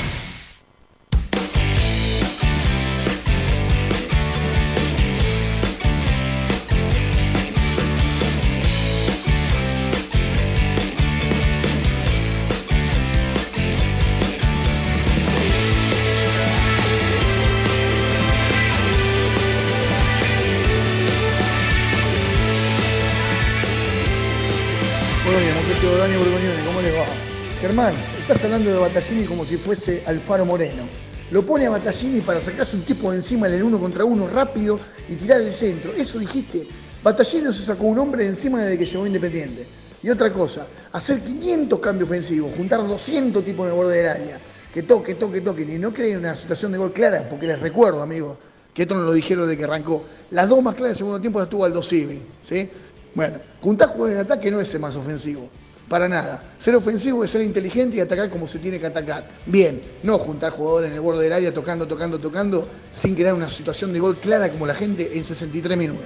Germán, 27.71 27.93
estás 28.19 28.43
hablando 28.43 28.69
de 28.69 28.79
Battaglini 28.79 29.23
como 29.23 29.45
si 29.45 29.55
fuese 29.55 30.03
Alfaro 30.05 30.45
Moreno. 30.45 30.83
Lo 31.31 31.41
pone 31.43 31.67
a 31.67 31.69
Battaglini 31.69 32.19
para 32.19 32.41
sacarse 32.41 32.75
un 32.75 32.81
tipo 32.81 33.09
de 33.11 33.15
encima 33.15 33.47
en 33.47 33.53
el 33.53 33.63
uno 33.63 33.79
contra 33.79 34.03
uno 34.03 34.27
rápido 34.27 34.77
y 35.07 35.15
tirar 35.15 35.39
el 35.39 35.53
centro. 35.53 35.93
Eso 35.93 36.19
dijiste. 36.19 36.67
Battaglini 37.01 37.45
no 37.45 37.53
se 37.53 37.63
sacó 37.63 37.85
un 37.85 37.97
hombre 37.97 38.23
de 38.23 38.29
encima 38.31 38.59
desde 38.59 38.77
que 38.77 38.85
llegó 38.85 39.07
Independiente. 39.07 39.65
Y 40.03 40.09
otra 40.09 40.33
cosa, 40.33 40.67
hacer 40.91 41.21
500 41.21 41.79
cambios 41.79 42.09
ofensivos, 42.09 42.51
juntar 42.57 42.85
200 42.85 43.41
tipos 43.41 43.63
en 43.63 43.71
el 43.71 43.77
borde 43.77 43.99
del 43.99 44.09
área, 44.09 44.39
que 44.73 44.83
toque, 44.83 45.15
toque, 45.15 45.39
toque, 45.39 45.61
y 45.61 45.79
no 45.79 45.93
creen 45.93 46.17
una 46.17 46.35
situación 46.35 46.73
de 46.73 46.77
gol 46.77 46.91
clara, 46.91 47.25
porque 47.29 47.47
les 47.47 47.61
recuerdo, 47.61 48.01
amigos, 48.01 48.37
que 48.73 48.81
esto 48.81 48.95
no 48.95 49.03
lo 49.03 49.13
dijeron 49.13 49.47
de 49.47 49.57
que 49.57 49.63
arrancó. 49.63 50.03
Las 50.31 50.49
dos 50.49 50.61
más 50.61 50.75
claras 50.75 50.89
del 50.89 50.97
segundo 50.97 51.21
tiempo 51.21 51.39
las 51.39 51.47
tuvo 51.47 51.63
Aldo 51.63 51.81
Civi, 51.81 52.21
¿sí? 52.41 52.69
Bueno, 53.15 53.37
juntar 53.61 53.87
jugadores 53.87 54.15
en 54.15 54.25
ataque 54.25 54.51
no 54.51 54.59
es 54.59 54.67
ser 54.67 54.81
más 54.81 54.97
ofensivo. 54.97 55.49
Para 55.91 56.07
nada. 56.07 56.41
Ser 56.57 56.73
ofensivo 56.73 57.21
es 57.25 57.31
ser 57.31 57.41
inteligente 57.41 57.97
y 57.97 57.99
atacar 57.99 58.29
como 58.29 58.47
se 58.47 58.59
tiene 58.59 58.79
que 58.79 58.85
atacar. 58.85 59.27
Bien, 59.45 59.81
no 60.03 60.17
juntar 60.17 60.53
jugadores 60.53 60.89
en 60.89 60.95
el 60.95 61.01
borde 61.01 61.25
del 61.25 61.33
área 61.33 61.53
tocando, 61.53 61.85
tocando, 61.85 62.17
tocando, 62.17 62.65
sin 62.93 63.13
crear 63.13 63.33
una 63.33 63.49
situación 63.49 63.91
de 63.91 63.99
gol 63.99 64.15
clara 64.15 64.47
como 64.47 64.65
la 64.65 64.73
gente 64.73 65.17
en 65.17 65.25
63 65.25 65.77
minutos. 65.77 66.05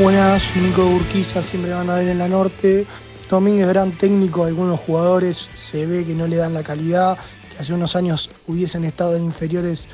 Buenas, 0.00 0.42
Nico 0.56 0.84
Urquiza, 0.84 1.44
siempre 1.44 1.70
van 1.70 1.90
a 1.90 1.94
ver 1.94 2.08
en 2.08 2.18
la 2.18 2.26
norte. 2.26 2.84
Domínguez, 3.30 3.68
gran 3.68 3.96
técnico, 3.96 4.42
algunos 4.42 4.80
jugadores 4.80 5.48
se 5.54 5.86
ve 5.86 6.04
que 6.04 6.16
no 6.16 6.26
le 6.26 6.38
dan 6.38 6.54
la 6.54 6.64
calidad, 6.64 7.18
que 7.52 7.62
hace 7.62 7.72
unos 7.72 7.94
años 7.94 8.30
hubiesen 8.48 8.84
estado 8.84 9.14
en 9.14 9.22
inferiores 9.22 9.86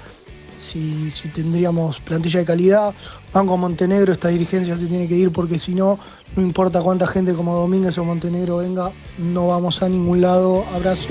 si, 0.57 1.11
si 1.11 1.28
tendríamos 1.28 2.01
plantilla 2.01 2.41
de 2.41 2.47
calidad. 2.47 2.95
Banco 3.35 3.56
Montenegro, 3.56 4.12
esta 4.12 4.28
dirigencia 4.28 4.78
se 4.78 4.86
tiene 4.86 5.09
que 5.09 5.16
ir 5.16 5.32
porque 5.32 5.59
si 5.59 5.74
no, 5.74 5.98
no 6.36 6.43
importa 6.43 6.81
cuánta 6.82 7.09
gente 7.09 7.35
como 7.35 7.56
Domínguez 7.56 7.98
o 7.98 8.05
Montenegro 8.05 8.59
venga, 8.59 8.93
no 9.19 9.48
vamos 9.48 9.82
a 9.82 9.89
ningún 9.89 10.20
lado. 10.20 10.65
Abrazo. 10.73 11.09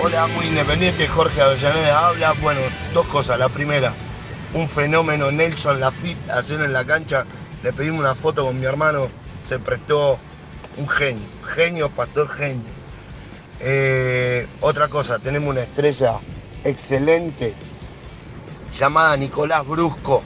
Hola, 0.00 0.28
muy 0.28 0.46
independiente, 0.46 1.08
Jorge 1.08 1.42
Avellaneda 1.42 2.06
habla. 2.06 2.34
Bueno, 2.40 2.60
dos 2.94 3.06
cosas. 3.06 3.36
La 3.40 3.48
primera, 3.48 3.92
un 4.54 4.68
fenómeno 4.68 5.32
Nelson 5.32 5.80
Lafitte 5.80 6.30
ayer 6.30 6.60
en 6.60 6.72
la 6.72 6.84
cancha. 6.84 7.26
Le 7.64 7.72
pedimos 7.72 7.98
una 7.98 8.14
foto 8.14 8.46
con 8.46 8.60
mi 8.60 8.64
hermano, 8.64 9.08
se 9.42 9.58
prestó 9.58 10.20
un 10.76 10.88
genio, 10.88 11.26
genio, 11.42 11.90
pastor 11.90 12.28
genio. 12.28 12.62
Eh, 13.58 14.46
otra 14.60 14.86
cosa, 14.86 15.18
tenemos 15.18 15.50
una 15.50 15.62
estrella 15.62 16.20
excelente 16.62 17.56
llamada 18.72 19.16
Nicolás 19.16 19.66
Brusco. 19.66 20.22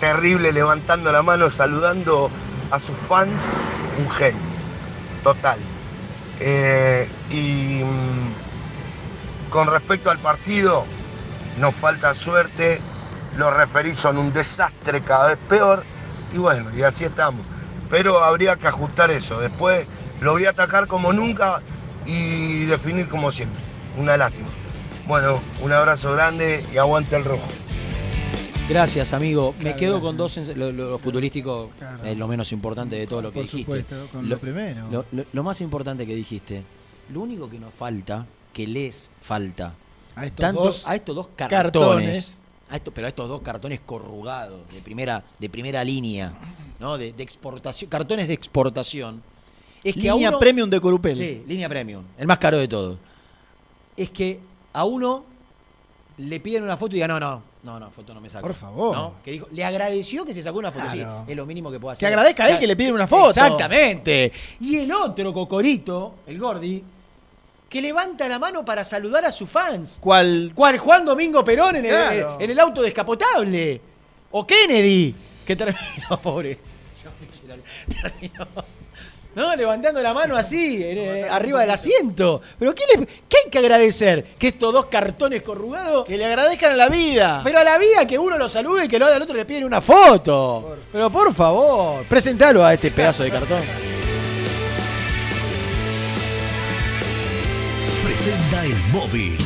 Terrible 0.00 0.52
levantando 0.52 1.10
la 1.10 1.22
mano, 1.22 1.50
saludando 1.50 2.30
a 2.70 2.78
sus 2.78 2.96
fans, 2.96 3.56
un 3.98 4.08
genio, 4.10 4.40
total. 5.24 5.58
Eh, 6.40 7.08
y 7.30 7.82
mm, 7.82 9.50
con 9.50 9.66
respecto 9.68 10.10
al 10.10 10.18
partido, 10.18 10.84
nos 11.58 11.74
falta 11.74 12.14
suerte, 12.14 12.80
los 13.36 13.52
referís 13.52 13.98
son 13.98 14.18
un 14.18 14.32
desastre 14.32 15.00
cada 15.00 15.28
vez 15.28 15.38
peor, 15.48 15.84
y 16.32 16.38
bueno, 16.38 16.70
y 16.76 16.82
así 16.82 17.04
estamos. 17.04 17.40
Pero 17.90 18.22
habría 18.22 18.56
que 18.56 18.68
ajustar 18.68 19.10
eso. 19.10 19.40
Después 19.40 19.86
lo 20.20 20.32
voy 20.32 20.46
a 20.46 20.50
atacar 20.50 20.86
como 20.86 21.12
nunca 21.12 21.62
y 22.06 22.66
definir 22.66 23.08
como 23.08 23.32
siempre. 23.32 23.62
Una 23.96 24.16
lástima. 24.16 24.48
Bueno, 25.08 25.40
un 25.62 25.72
abrazo 25.72 26.12
grande 26.12 26.62
y 26.72 26.76
aguante 26.76 27.16
el 27.16 27.24
rojo. 27.24 27.48
Gracias, 28.68 29.14
amigo. 29.14 29.54
Me 29.60 29.74
quedo 29.74 30.00
gracias. 30.00 30.02
con 30.02 30.16
dos. 30.18 30.56
Lo, 30.56 30.70
lo- 30.70 30.98
futbolístico 30.98 31.70
es 32.04 32.18
lo 32.18 32.28
menos 32.28 32.52
importante 32.52 32.96
de 32.96 33.06
todo 33.06 33.22
lo 33.22 33.30
que 33.32 33.40
Por 33.40 33.42
dijiste. 33.44 33.62
supuesto, 33.82 34.08
con 34.12 34.28
lo 34.28 34.38
primero. 34.38 34.86
Lo, 34.90 35.04
lo- 35.12 35.24
lo 35.32 35.42
más 35.42 35.60
importante 35.62 36.06
que 36.06 36.14
dijiste. 36.14 36.62
Lo 37.12 37.20
único 37.22 37.48
que 37.48 37.58
nos 37.58 37.72
falta, 37.72 38.26
que 38.52 38.66
les 38.66 39.10
falta 39.22 39.72
A 40.14 40.26
estos 40.26 40.40
tanto- 40.44 40.64
dos 40.64 40.86
a 40.86 40.94
estos 40.94 41.16
dos 41.16 41.28
cartones, 41.34 41.62
cartones. 41.72 42.38
a 42.68 42.76
esto- 42.76 42.90
pero 42.92 43.06
a 43.06 43.08
estos 43.08 43.28
dos 43.30 43.40
cartones 43.40 43.80
corrugados 43.86 44.60
de 44.70 44.82
primera, 44.82 45.24
de 45.38 45.48
primera 45.48 45.82
línea, 45.82 46.34
¿no? 46.78 46.98
De, 46.98 47.14
de 47.14 47.22
exportación, 47.22 47.88
cartones 47.90 48.28
de 48.28 48.34
exportación. 48.34 49.22
Es 49.82 49.94
que 49.94 50.10
a 50.10 50.12
Línea 50.12 50.28
uno- 50.28 50.38
premium 50.38 50.68
de 50.68 50.78
Corupel. 50.82 51.16
Sí, 51.16 51.42
línea 51.46 51.66
premium, 51.70 52.04
el 52.18 52.26
más 52.26 52.36
caro 52.36 52.58
de 52.58 52.68
todo. 52.68 52.98
Es 53.96 54.10
que 54.10 54.40
a 54.78 54.84
uno 54.84 55.24
le 56.18 56.40
piden 56.40 56.62
una 56.64 56.76
foto 56.76 56.92
y 56.92 56.94
diga, 56.94 57.08
no, 57.08 57.18
no, 57.20 57.42
no, 57.62 57.78
no, 57.80 57.90
foto 57.90 58.12
no 58.14 58.20
me 58.20 58.28
saco. 58.28 58.46
Por 58.46 58.54
favor. 58.54 58.96
¿No? 58.96 59.14
Que 59.24 59.32
dijo, 59.32 59.46
le 59.52 59.64
agradeció 59.64 60.24
que 60.24 60.34
se 60.34 60.42
sacó 60.42 60.58
una 60.58 60.70
foto. 60.70 60.86
Claro. 60.92 61.22
Sí, 61.26 61.30
es 61.32 61.36
lo 61.36 61.46
mínimo 61.46 61.70
que 61.70 61.78
puede 61.80 61.94
Que 61.96 62.06
hacer. 62.06 62.08
agradezca 62.08 62.44
a 62.44 62.50
él 62.50 62.58
que 62.58 62.66
le 62.66 62.76
piden 62.76 62.94
una 62.94 63.06
foto. 63.06 63.28
Exactamente. 63.30 64.32
Y 64.60 64.76
el 64.78 64.92
otro 64.92 65.32
cocorito, 65.32 66.14
el 66.26 66.38
Gordi, 66.38 66.82
que 67.68 67.82
levanta 67.82 68.28
la 68.28 68.38
mano 68.38 68.64
para 68.64 68.84
saludar 68.84 69.24
a 69.26 69.30
sus 69.32 69.48
fans. 69.48 69.98
¿Cuál? 70.00 70.52
¿Cuál? 70.54 70.78
Juan 70.78 71.04
Domingo 71.04 71.44
Perón 71.44 71.76
en, 71.76 71.82
Claro. 71.84 72.36
el, 72.38 72.44
en 72.44 72.50
el 72.50 72.58
auto 72.60 72.82
descapotable. 72.82 73.80
O 74.30 74.46
Kennedy, 74.46 75.14
que 75.46 75.54
terminó, 75.56 76.20
pobre. 76.22 76.58
Terminó, 78.00 78.46
¿No? 79.34 79.54
Levantando 79.54 80.02
la 80.02 80.12
mano 80.14 80.36
así, 80.36 80.78
eh, 80.82 81.26
arriba 81.30 81.60
del 81.60 81.70
asiento. 81.70 82.40
¿Pero 82.58 82.74
qué, 82.74 82.84
le- 82.96 83.06
qué 83.28 83.36
hay 83.44 83.50
que 83.50 83.58
agradecer? 83.58 84.24
¿Que 84.38 84.48
estos 84.48 84.72
dos 84.72 84.86
cartones 84.86 85.42
corrugados? 85.42 86.06
Que 86.06 86.16
le 86.16 86.24
agradezcan 86.24 86.72
a 86.72 86.76
la 86.76 86.88
vida. 86.88 87.40
Pero 87.44 87.58
a 87.60 87.64
la 87.64 87.78
vida 87.78 88.06
que 88.06 88.18
uno 88.18 88.36
lo 88.36 88.48
salude 88.48 88.86
y 88.86 88.88
que 88.88 88.98
lo 88.98 89.06
al 89.06 89.22
otro 89.22 89.34
le 89.36 89.44
piden 89.44 89.64
una 89.64 89.80
foto. 89.80 90.76
Pero 90.90 91.10
por 91.10 91.32
favor, 91.32 92.04
presentalo 92.06 92.64
a 92.64 92.74
este 92.74 92.90
pedazo 92.90 93.22
de 93.22 93.30
cartón. 93.30 93.62
Presenta 98.02 98.64
el 98.64 98.76
móvil. 98.92 99.36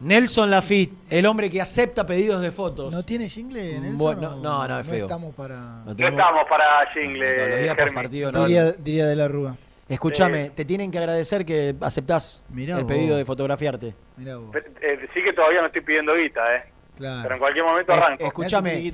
Nelson 0.00 0.50
Lafitte, 0.50 0.92
el 1.10 1.26
hombre 1.26 1.48
que 1.50 1.60
acepta 1.60 2.06
pedidos 2.06 2.40
de 2.42 2.52
fotos. 2.52 2.92
¿No 2.92 3.02
tiene 3.04 3.28
jingle, 3.28 3.80
Nelson? 3.80 3.98
Bueno, 3.98 4.34
o 4.34 4.36
no, 4.42 4.68
no, 4.68 4.78
es 4.78 4.86
feo. 4.86 5.06
estamos 5.06 5.34
para... 5.34 5.82
No 5.84 5.94
No 5.94 6.08
estamos 6.08 6.42
para 6.48 6.64
todos 6.64 6.84
los 6.84 6.94
jingle, 6.94 7.62
días 7.62 7.74
por 7.74 7.84
Germi. 7.84 7.94
partido, 7.94 8.30
no. 8.30 8.44
Diría, 8.44 8.70
diría 8.72 9.06
de 9.06 9.16
la 9.16 9.26
Rúa. 9.26 9.56
Escúchame, 9.88 10.50
te 10.50 10.64
tienen 10.64 10.90
que 10.90 10.98
agradecer 10.98 11.44
que 11.44 11.74
aceptás 11.80 12.42
Mirá 12.48 12.78
el 12.78 12.84
vos. 12.84 12.92
pedido 12.92 13.16
de 13.16 13.24
fotografiarte. 13.24 13.94
Mirá 14.16 14.36
vos. 14.38 14.54
Eh, 14.80 15.08
sí 15.12 15.22
que 15.22 15.32
todavía 15.32 15.60
no 15.60 15.66
estoy 15.66 15.82
pidiendo 15.82 16.14
guita, 16.14 16.56
¿eh? 16.56 16.64
Claro. 16.96 17.20
Pero 17.24 17.34
en 17.34 17.38
cualquier 17.40 17.64
momento 17.64 17.92
Es- 17.92 17.98
arranco. 17.98 18.24
escúchame, 18.24 18.90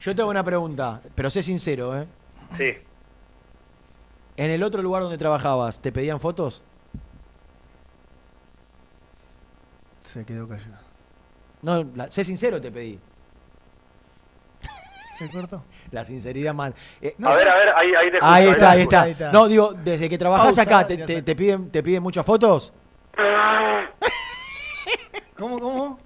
yo 0.00 0.14
te 0.14 0.20
hago 0.22 0.30
una 0.30 0.44
pregunta, 0.44 1.00
pero 1.14 1.30
sé 1.30 1.42
sincero, 1.42 1.98
¿eh? 1.98 2.06
Sí. 2.58 2.72
¿En 4.36 4.50
el 4.50 4.62
otro 4.62 4.82
lugar 4.82 5.02
donde 5.02 5.16
trabajabas, 5.16 5.80
te 5.80 5.92
pedían 5.92 6.20
fotos? 6.20 6.62
Se 10.00 10.24
quedó 10.24 10.46
callado. 10.48 10.82
No, 11.62 11.84
la- 11.94 12.10
sé 12.10 12.24
sincero 12.24 12.60
te 12.60 12.70
pedí. 12.70 12.98
¿Se 15.18 15.30
cortó? 15.30 15.64
La 15.90 16.04
sinceridad 16.04 16.54
más. 16.54 16.72
eh, 17.00 17.14
a 17.22 17.34
ver, 17.34 17.48
a 17.48 17.54
ver, 17.56 17.68
ahí, 17.76 17.94
ahí 17.94 18.10
te 18.10 18.16
escucho, 18.16 18.32
Ahí 18.32 18.48
está, 18.48 18.70
ahí 18.72 18.80
escucho. 18.82 19.04
está. 19.04 19.32
No, 19.32 19.48
digo, 19.48 19.72
desde 19.72 20.08
que 20.08 20.18
trabajás 20.18 20.46
Pausa, 20.46 20.62
acá, 20.62 20.86
¿te, 20.86 20.96
te- 20.98 21.12
está. 21.14 21.24
te 21.24 21.36
piden, 21.36 21.70
¿te 21.70 21.82
piden 21.82 22.02
muchas 22.02 22.24
fotos? 22.26 22.72
¿Cómo, 25.38 25.58
cómo? 25.58 25.98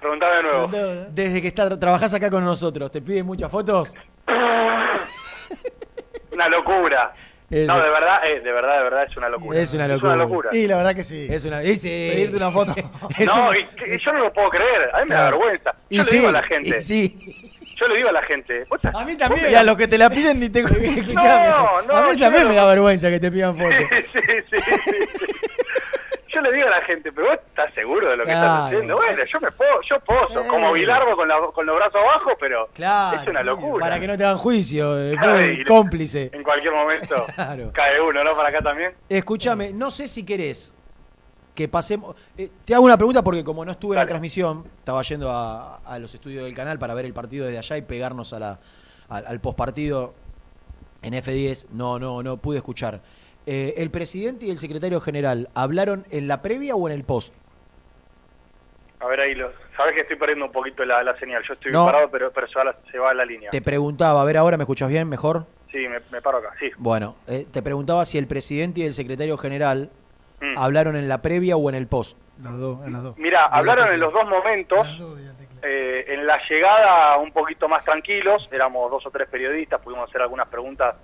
Preguntame 0.00 0.36
de 0.36 0.42
nuevo. 0.42 0.68
Desde 1.10 1.42
que 1.42 1.48
está, 1.48 1.78
trabajás 1.78 2.14
acá 2.14 2.30
con 2.30 2.44
nosotros, 2.44 2.90
¿te 2.90 3.02
piden 3.02 3.26
muchas 3.26 3.50
fotos? 3.50 3.94
Una 6.32 6.48
locura. 6.48 7.12
Eso. 7.50 7.66
No, 7.74 7.82
de 7.82 7.88
verdad, 7.88 8.20
eh, 8.26 8.40
de 8.40 8.52
verdad, 8.52 8.76
de 8.76 8.82
verdad 8.84 9.04
es 9.04 9.16
una 9.16 9.28
locura. 9.30 9.58
Es 9.58 9.72
una 9.74 9.88
locura. 9.88 10.10
Es 10.12 10.16
una 10.16 10.24
locura. 10.24 10.50
Y 10.52 10.66
la 10.66 10.76
verdad 10.76 10.94
que 10.94 11.02
sí. 11.02 11.26
Es 11.30 11.44
una. 11.46 11.62
y 11.64 11.76
sí. 11.76 11.88
Pedirte 12.12 12.36
una 12.36 12.50
foto. 12.50 12.74
No, 13.26 13.48
un- 13.48 13.56
y, 13.56 13.66
y 13.94 13.96
yo 13.96 14.12
no 14.12 14.18
lo 14.20 14.30
puedo 14.32 14.50
creer. 14.50 14.94
A 14.94 15.00
mí 15.02 15.08
me 15.08 15.14
da 15.14 15.30
vergüenza. 15.30 15.74
Y 15.88 15.96
Yo 15.96 16.02
le 16.02 16.08
sí, 16.10 16.16
digo 16.18 16.28
a 16.28 16.32
la 16.32 16.42
gente. 16.42 16.76
y 16.76 16.80
sí. 16.82 17.57
Yo 17.80 17.86
le 17.88 17.96
digo 17.96 18.08
a 18.08 18.12
la 18.12 18.22
gente. 18.22 18.66
A 18.92 19.04
mí 19.04 19.12
Y 19.12 19.16
también. 19.16 19.54
a 19.56 19.62
los 19.62 19.76
que 19.76 19.86
te 19.86 19.98
la 19.98 20.10
piden 20.10 20.40
ni 20.40 20.48
te... 20.48 20.62
No, 20.62 21.82
no, 21.82 21.96
a 21.96 22.02
mí 22.10 22.16
también 22.18 22.44
no- 22.44 22.48
me 22.50 22.56
da 22.56 22.66
vergüenza 22.66 23.08
que 23.10 23.20
te 23.20 23.30
pidan 23.30 23.56
fotos. 23.56 23.72
sí, 24.12 24.20
sí, 24.50 24.60
sí, 24.62 24.78
sí. 24.84 25.26
Yo 26.34 26.42
le 26.42 26.52
digo 26.52 26.68
a 26.68 26.70
la 26.70 26.82
gente, 26.82 27.10
pero 27.10 27.28
vos 27.28 27.38
estás 27.48 27.72
seguro 27.72 28.10
de 28.10 28.16
lo 28.18 28.24
que 28.24 28.30
Claro. 28.30 28.46
estás 28.46 28.62
haciendo. 28.66 28.96
Bueno, 28.96 29.24
yo 29.24 29.40
me 29.40 29.50
puedo, 29.52 29.80
yo 29.88 29.98
poso, 30.00 30.46
como. 30.48 30.72
Bilardo 30.72 31.16
con, 31.16 31.26
la- 31.26 31.40
con 31.54 31.64
los 31.66 31.76
brazos 31.76 31.96
abajo, 32.00 32.32
pero 32.38 32.68
Claro. 32.74 33.18
es 33.20 33.26
una 33.28 33.42
locura. 33.42 33.80
Para 33.84 33.98
que 33.98 34.06
no 34.06 34.16
te 34.16 34.24
hagan 34.24 34.38
juicio, 34.38 35.12
y- 35.12 35.64
cómplice. 35.64 36.30
En 36.32 36.42
cualquier 36.42 36.74
momento 36.74 37.26
Claro. 37.34 37.70
cae 37.72 38.00
uno, 38.00 38.22
¿no? 38.22 38.34
Para 38.36 38.50
acá 38.50 38.60
también. 38.60 38.92
Escúchame, 39.08 39.72
no 39.72 39.90
sé 39.90 40.06
si 40.06 40.24
querés 40.24 40.74
que 41.58 41.66
pasemos. 41.66 42.14
eh, 42.36 42.50
te 42.64 42.72
hago 42.72 42.84
una 42.84 42.96
pregunta 42.96 43.20
porque, 43.24 43.42
como 43.42 43.64
no 43.64 43.72
estuve 43.72 43.96
en 43.96 43.98
la 44.00 44.06
transmisión, 44.06 44.64
estaba 44.78 45.02
yendo 45.02 45.28
a, 45.28 45.78
a 45.78 45.98
los 45.98 46.14
estudios 46.14 46.44
del 46.44 46.54
canal 46.54 46.78
para 46.78 46.94
ver 46.94 47.04
el 47.04 47.12
partido 47.12 47.46
desde 47.46 47.58
allá 47.58 47.76
y 47.78 47.82
pegarnos 47.82 48.32
a 48.32 48.38
la, 48.38 48.60
al, 49.08 49.26
al 49.26 49.40
postpartido 49.40 50.14
en 51.02 51.14
F10. 51.14 51.66
No, 51.72 51.98
no, 51.98 52.22
no 52.22 52.36
pude 52.36 52.58
escuchar. 52.58 53.00
Eh, 53.44 53.74
¿El 53.76 53.90
presidente 53.90 54.46
y 54.46 54.50
el 54.50 54.58
secretario 54.58 55.00
general 55.00 55.48
hablaron 55.54 56.06
en 56.10 56.28
la 56.28 56.42
previa 56.42 56.76
o 56.76 56.88
en 56.88 56.94
el 56.94 57.02
post? 57.02 57.34
A 59.00 59.06
ver 59.08 59.18
ahí, 59.18 59.34
lo, 59.34 59.50
sabes 59.76 59.94
que 59.96 60.02
estoy 60.02 60.14
perdiendo 60.16 60.44
un 60.44 60.52
poquito 60.52 60.84
la, 60.84 61.02
la 61.02 61.18
señal. 61.18 61.42
Yo 61.48 61.54
estoy 61.54 61.72
No. 61.72 61.86
parado, 61.86 62.08
pero, 62.08 62.30
pero 62.32 62.46
se, 62.46 62.54
va 62.56 62.66
la, 62.66 62.76
se 62.92 62.98
va 63.00 63.12
la 63.14 63.24
línea. 63.24 63.50
Te 63.50 63.60
preguntaba, 63.62 64.22
a 64.22 64.24
ver 64.24 64.36
ahora, 64.36 64.56
¿me 64.56 64.62
escuchas 64.62 64.88
bien? 64.88 65.08
¿Mejor? 65.08 65.44
Sí, 65.72 65.78
me, 65.88 65.98
me 66.12 66.22
paro 66.22 66.38
acá, 66.38 66.50
sí. 66.60 66.70
Bueno, 66.78 67.16
eh, 67.26 67.46
te 67.50 67.62
preguntaba 67.62 68.04
si 68.04 68.16
el 68.16 68.28
presidente 68.28 68.82
y 68.82 68.84
el 68.84 68.94
secretario 68.94 69.36
general 69.36 69.90
Mm. 70.40 70.56
hablaron 70.56 70.96
en 70.96 71.08
la 71.08 71.20
previa 71.20 71.56
o 71.56 71.68
en 71.68 71.74
el 71.74 71.86
post. 71.86 72.18
Las 72.42 72.56
dos, 72.58 72.86
en 72.86 72.92
las 72.92 73.02
dos. 73.02 73.18
Mira, 73.18 73.46
hablaron 73.46 73.92
en 73.92 74.00
los 74.00 74.12
dos 74.12 74.26
momentos. 74.28 74.86
Eh, 75.60 76.04
en 76.08 76.24
la 76.24 76.38
llegada 76.48 77.16
un 77.18 77.32
poquito 77.32 77.68
más 77.68 77.84
tranquilos, 77.84 78.48
éramos 78.52 78.88
dos 78.92 79.04
o 79.06 79.10
tres 79.10 79.28
periodistas, 79.28 79.80
pudimos 79.80 80.08
hacer 80.08 80.22
algunas 80.22 80.46
preguntas 80.46 80.94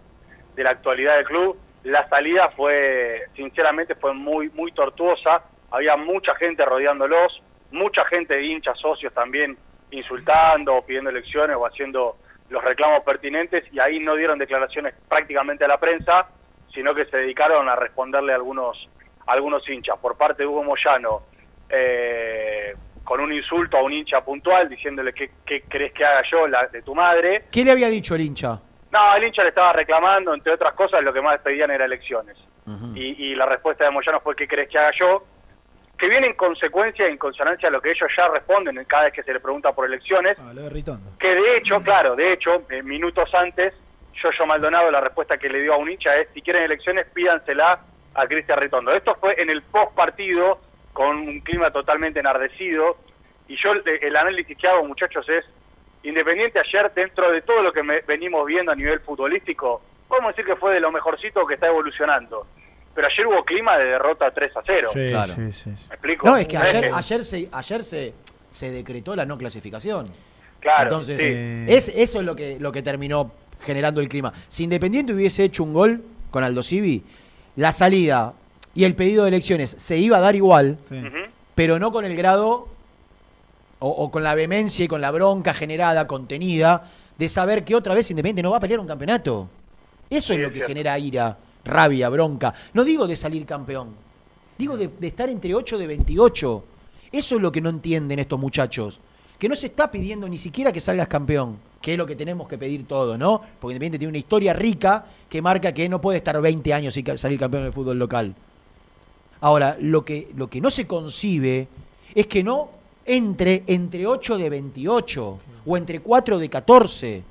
de 0.54 0.62
la 0.62 0.70
actualidad 0.70 1.16
del 1.16 1.24
club. 1.24 1.58
La 1.82 2.08
salida 2.08 2.50
fue, 2.50 3.24
sinceramente, 3.34 3.96
fue 3.96 4.14
muy, 4.14 4.50
muy 4.50 4.70
tortuosa. 4.70 5.42
Había 5.72 5.96
mucha 5.96 6.36
gente 6.36 6.64
rodeándolos, 6.64 7.42
mucha 7.72 8.04
gente 8.04 8.34
de 8.34 8.44
hinchas, 8.44 8.78
socios 8.78 9.12
también 9.12 9.58
insultando, 9.90 10.76
o 10.76 10.86
pidiendo 10.86 11.10
elecciones 11.10 11.56
o 11.56 11.66
haciendo 11.66 12.16
los 12.48 12.62
reclamos 12.62 13.02
pertinentes 13.02 13.64
y 13.72 13.80
ahí 13.80 13.98
no 13.98 14.14
dieron 14.14 14.38
declaraciones 14.38 14.94
prácticamente 15.08 15.64
a 15.64 15.68
la 15.68 15.78
prensa, 15.78 16.28
sino 16.72 16.94
que 16.94 17.06
se 17.06 17.16
dedicaron 17.16 17.68
a 17.68 17.76
responderle 17.76 18.32
a 18.32 18.36
algunos, 18.36 18.88
algunos 19.26 19.68
hinchas. 19.68 19.98
Por 19.98 20.16
parte 20.16 20.42
de 20.42 20.46
Hugo 20.46 20.64
Moyano, 20.64 21.22
eh, 21.68 22.74
con 23.04 23.20
un 23.20 23.32
insulto 23.32 23.76
a 23.76 23.82
un 23.82 23.92
hincha 23.92 24.24
puntual, 24.24 24.68
diciéndole 24.68 25.12
qué, 25.12 25.30
qué 25.44 25.62
crees 25.62 25.92
que 25.92 26.04
haga 26.04 26.22
yo 26.30 26.46
la, 26.46 26.66
de 26.66 26.82
tu 26.82 26.94
madre. 26.94 27.44
¿Qué 27.50 27.64
le 27.64 27.72
había 27.72 27.88
dicho 27.88 28.14
el 28.14 28.22
hincha? 28.22 28.60
No, 28.90 29.16
el 29.16 29.24
hincha 29.24 29.42
le 29.42 29.48
estaba 29.48 29.72
reclamando, 29.72 30.32
entre 30.32 30.52
otras 30.52 30.72
cosas, 30.74 31.02
lo 31.02 31.12
que 31.12 31.20
más 31.20 31.40
pedían 31.40 31.70
era 31.70 31.84
elecciones. 31.84 32.36
y, 32.94 33.26
y 33.26 33.34
la 33.34 33.44
respuesta 33.44 33.84
de 33.84 33.90
Moyano 33.90 34.20
fue 34.20 34.34
¿qué 34.34 34.48
crees 34.48 34.70
que 34.70 34.78
haga 34.78 34.92
yo? 34.98 35.24
Que 35.98 36.08
viene 36.08 36.28
en 36.28 36.34
consecuencia, 36.34 37.06
en 37.06 37.18
consonancia 37.18 37.68
a 37.68 37.72
lo 37.72 37.80
que 37.80 37.90
ellos 37.90 38.08
ya 38.16 38.28
responden 38.28 38.82
cada 38.84 39.04
vez 39.04 39.12
que 39.12 39.22
se 39.22 39.32
le 39.32 39.40
pregunta 39.40 39.72
por 39.72 39.86
elecciones. 39.86 40.36
Ah, 40.40 40.52
lo 40.54 40.62
de 40.62 40.70
Ritondo. 40.70 41.18
Que 41.18 41.34
de 41.34 41.56
hecho, 41.56 41.82
claro, 41.82 42.16
de 42.16 42.32
hecho, 42.32 42.64
eh, 42.70 42.82
minutos 42.82 43.32
antes, 43.34 43.74
Yoyo 44.14 44.46
Maldonado, 44.46 44.90
la 44.90 45.00
respuesta 45.00 45.36
que 45.38 45.48
le 45.48 45.60
dio 45.60 45.74
a 45.74 45.76
un 45.76 45.90
hincha 45.90 46.16
es, 46.16 46.28
si 46.32 46.40
quieren 46.40 46.62
elecciones, 46.62 47.06
pídansela 47.12 47.80
a 48.14 48.26
Cristian 48.26 48.58
Ritondo. 48.60 48.92
Esto 48.92 49.16
fue 49.20 49.40
en 49.40 49.50
el 49.50 49.62
post 49.62 49.92
partido, 49.94 50.58
con 50.92 51.16
un 51.16 51.40
clima 51.40 51.70
totalmente 51.70 52.20
enardecido, 52.20 52.96
y 53.48 53.56
yo 53.62 53.74
eh, 53.74 53.98
el 54.02 54.16
análisis 54.16 54.56
que 54.56 54.68
hago, 54.68 54.84
muchachos, 54.84 55.28
es, 55.28 55.44
Independiente 56.06 56.58
ayer, 56.60 56.92
dentro 56.94 57.30
de 57.32 57.40
todo 57.40 57.62
lo 57.62 57.72
que 57.72 57.82
me- 57.82 58.00
venimos 58.02 58.44
viendo 58.44 58.70
a 58.70 58.74
nivel 58.74 59.00
futbolístico, 59.00 59.80
podemos 60.06 60.32
decir 60.36 60.44
que 60.44 60.54
fue 60.54 60.74
de 60.74 60.80
lo 60.80 60.92
mejorcito 60.92 61.46
que 61.46 61.54
está 61.54 61.68
evolucionando. 61.68 62.46
Pero 62.94 63.06
ayer 63.06 63.26
hubo 63.26 63.42
clima 63.42 63.78
de 63.78 63.86
derrota 63.86 64.30
3 64.30 64.54
a 64.54 64.60
0. 64.66 64.90
Sí, 64.92 65.08
Claro. 65.08 65.32
sí, 65.34 65.52
sí, 65.52 65.70
sí. 65.74 65.86
¿Me 65.88 65.94
explico? 65.94 66.26
No, 66.28 66.36
es 66.36 66.46
que 66.46 66.56
¿Sabes 66.58 66.74
ayer, 66.74 66.90
que- 66.90 66.94
ayer, 66.94 67.24
se, 67.24 67.48
ayer 67.50 67.82
se, 67.82 68.14
se 68.50 68.70
decretó 68.70 69.16
la 69.16 69.24
no 69.24 69.38
clasificación. 69.38 70.04
Claro, 70.60 70.82
Entonces, 70.82 71.18
sí. 71.18 71.26
eh, 71.26 71.66
es, 71.70 71.88
eso 71.88 72.20
es 72.20 72.26
lo 72.26 72.36
que, 72.36 72.58
lo 72.60 72.70
que 72.70 72.82
terminó 72.82 73.32
generando 73.62 74.02
el 74.02 74.10
clima. 74.10 74.30
Si 74.48 74.64
Independiente 74.64 75.14
hubiese 75.14 75.42
hecho 75.44 75.64
un 75.64 75.72
gol 75.72 76.04
con 76.30 76.44
Aldo 76.44 76.62
Civi, 76.62 77.02
la 77.56 77.72
salida 77.72 78.34
y 78.74 78.84
el 78.84 78.94
pedido 78.94 79.24
de 79.24 79.28
elecciones 79.28 79.76
se 79.78 79.96
iba 79.98 80.18
a 80.18 80.20
dar 80.20 80.34
igual, 80.34 80.78
pero 81.54 81.78
no 81.78 81.92
con 81.92 82.04
el 82.04 82.16
grado 82.16 82.68
o, 83.78 83.88
o 83.88 84.10
con 84.10 84.22
la 84.22 84.34
vehemencia 84.34 84.84
y 84.84 84.88
con 84.88 85.00
la 85.00 85.10
bronca 85.10 85.54
generada, 85.54 86.06
contenida, 86.06 86.90
de 87.16 87.28
saber 87.28 87.64
que 87.64 87.74
otra 87.76 87.94
vez 87.94 88.10
Independiente 88.10 88.42
no 88.42 88.50
va 88.50 88.56
a 88.56 88.60
pelear 88.60 88.80
un 88.80 88.86
campeonato. 88.86 89.48
Eso 90.10 90.32
es 90.32 90.40
lo 90.40 90.50
que 90.50 90.60
genera 90.62 90.98
ira 90.98 91.38
rabia, 91.64 92.08
bronca. 92.08 92.52
No 92.72 92.84
digo 92.84 93.06
de 93.06 93.16
salir 93.16 93.46
campeón, 93.46 93.94
digo 94.58 94.76
de, 94.76 94.88
de 94.88 95.06
estar 95.06 95.28
entre 95.28 95.54
8 95.54 95.78
de 95.78 95.86
28. 95.86 96.64
Eso 97.12 97.36
es 97.36 97.42
lo 97.42 97.52
que 97.52 97.60
no 97.60 97.70
entienden 97.70 98.18
estos 98.18 98.38
muchachos. 98.40 99.00
Que 99.38 99.48
no 99.48 99.54
se 99.54 99.66
está 99.66 99.90
pidiendo 99.90 100.28
ni 100.28 100.38
siquiera 100.38 100.72
que 100.72 100.80
salgas 100.80 101.08
campeón, 101.08 101.58
que 101.80 101.92
es 101.92 101.98
lo 101.98 102.06
que 102.06 102.16
tenemos 102.16 102.48
que 102.48 102.56
pedir 102.56 102.86
todo, 102.86 103.18
¿no? 103.18 103.40
Porque 103.60 103.72
Independiente 103.74 103.98
tiene 103.98 104.10
una 104.10 104.18
historia 104.18 104.52
rica 104.52 105.04
que 105.28 105.42
marca 105.42 105.72
que 105.72 105.88
no 105.88 106.00
puede 106.00 106.18
estar 106.18 106.40
20 106.40 106.72
años 106.72 106.94
sin 106.94 107.18
salir 107.18 107.38
campeón 107.38 107.64
del 107.64 107.72
fútbol 107.72 107.98
local. 107.98 108.34
Ahora, 109.40 109.76
lo 109.80 110.04
que, 110.04 110.28
lo 110.36 110.48
que 110.48 110.60
no 110.60 110.70
se 110.70 110.86
concibe 110.86 111.68
es 112.14 112.26
que 112.26 112.42
no 112.42 112.70
entre 113.06 113.62
entre 113.66 114.06
8 114.06 114.38
de 114.38 114.50
28 114.50 115.38
o 115.66 115.76
entre 115.76 116.00
4 116.00 116.38
de 116.38 116.48
14. 116.48 117.22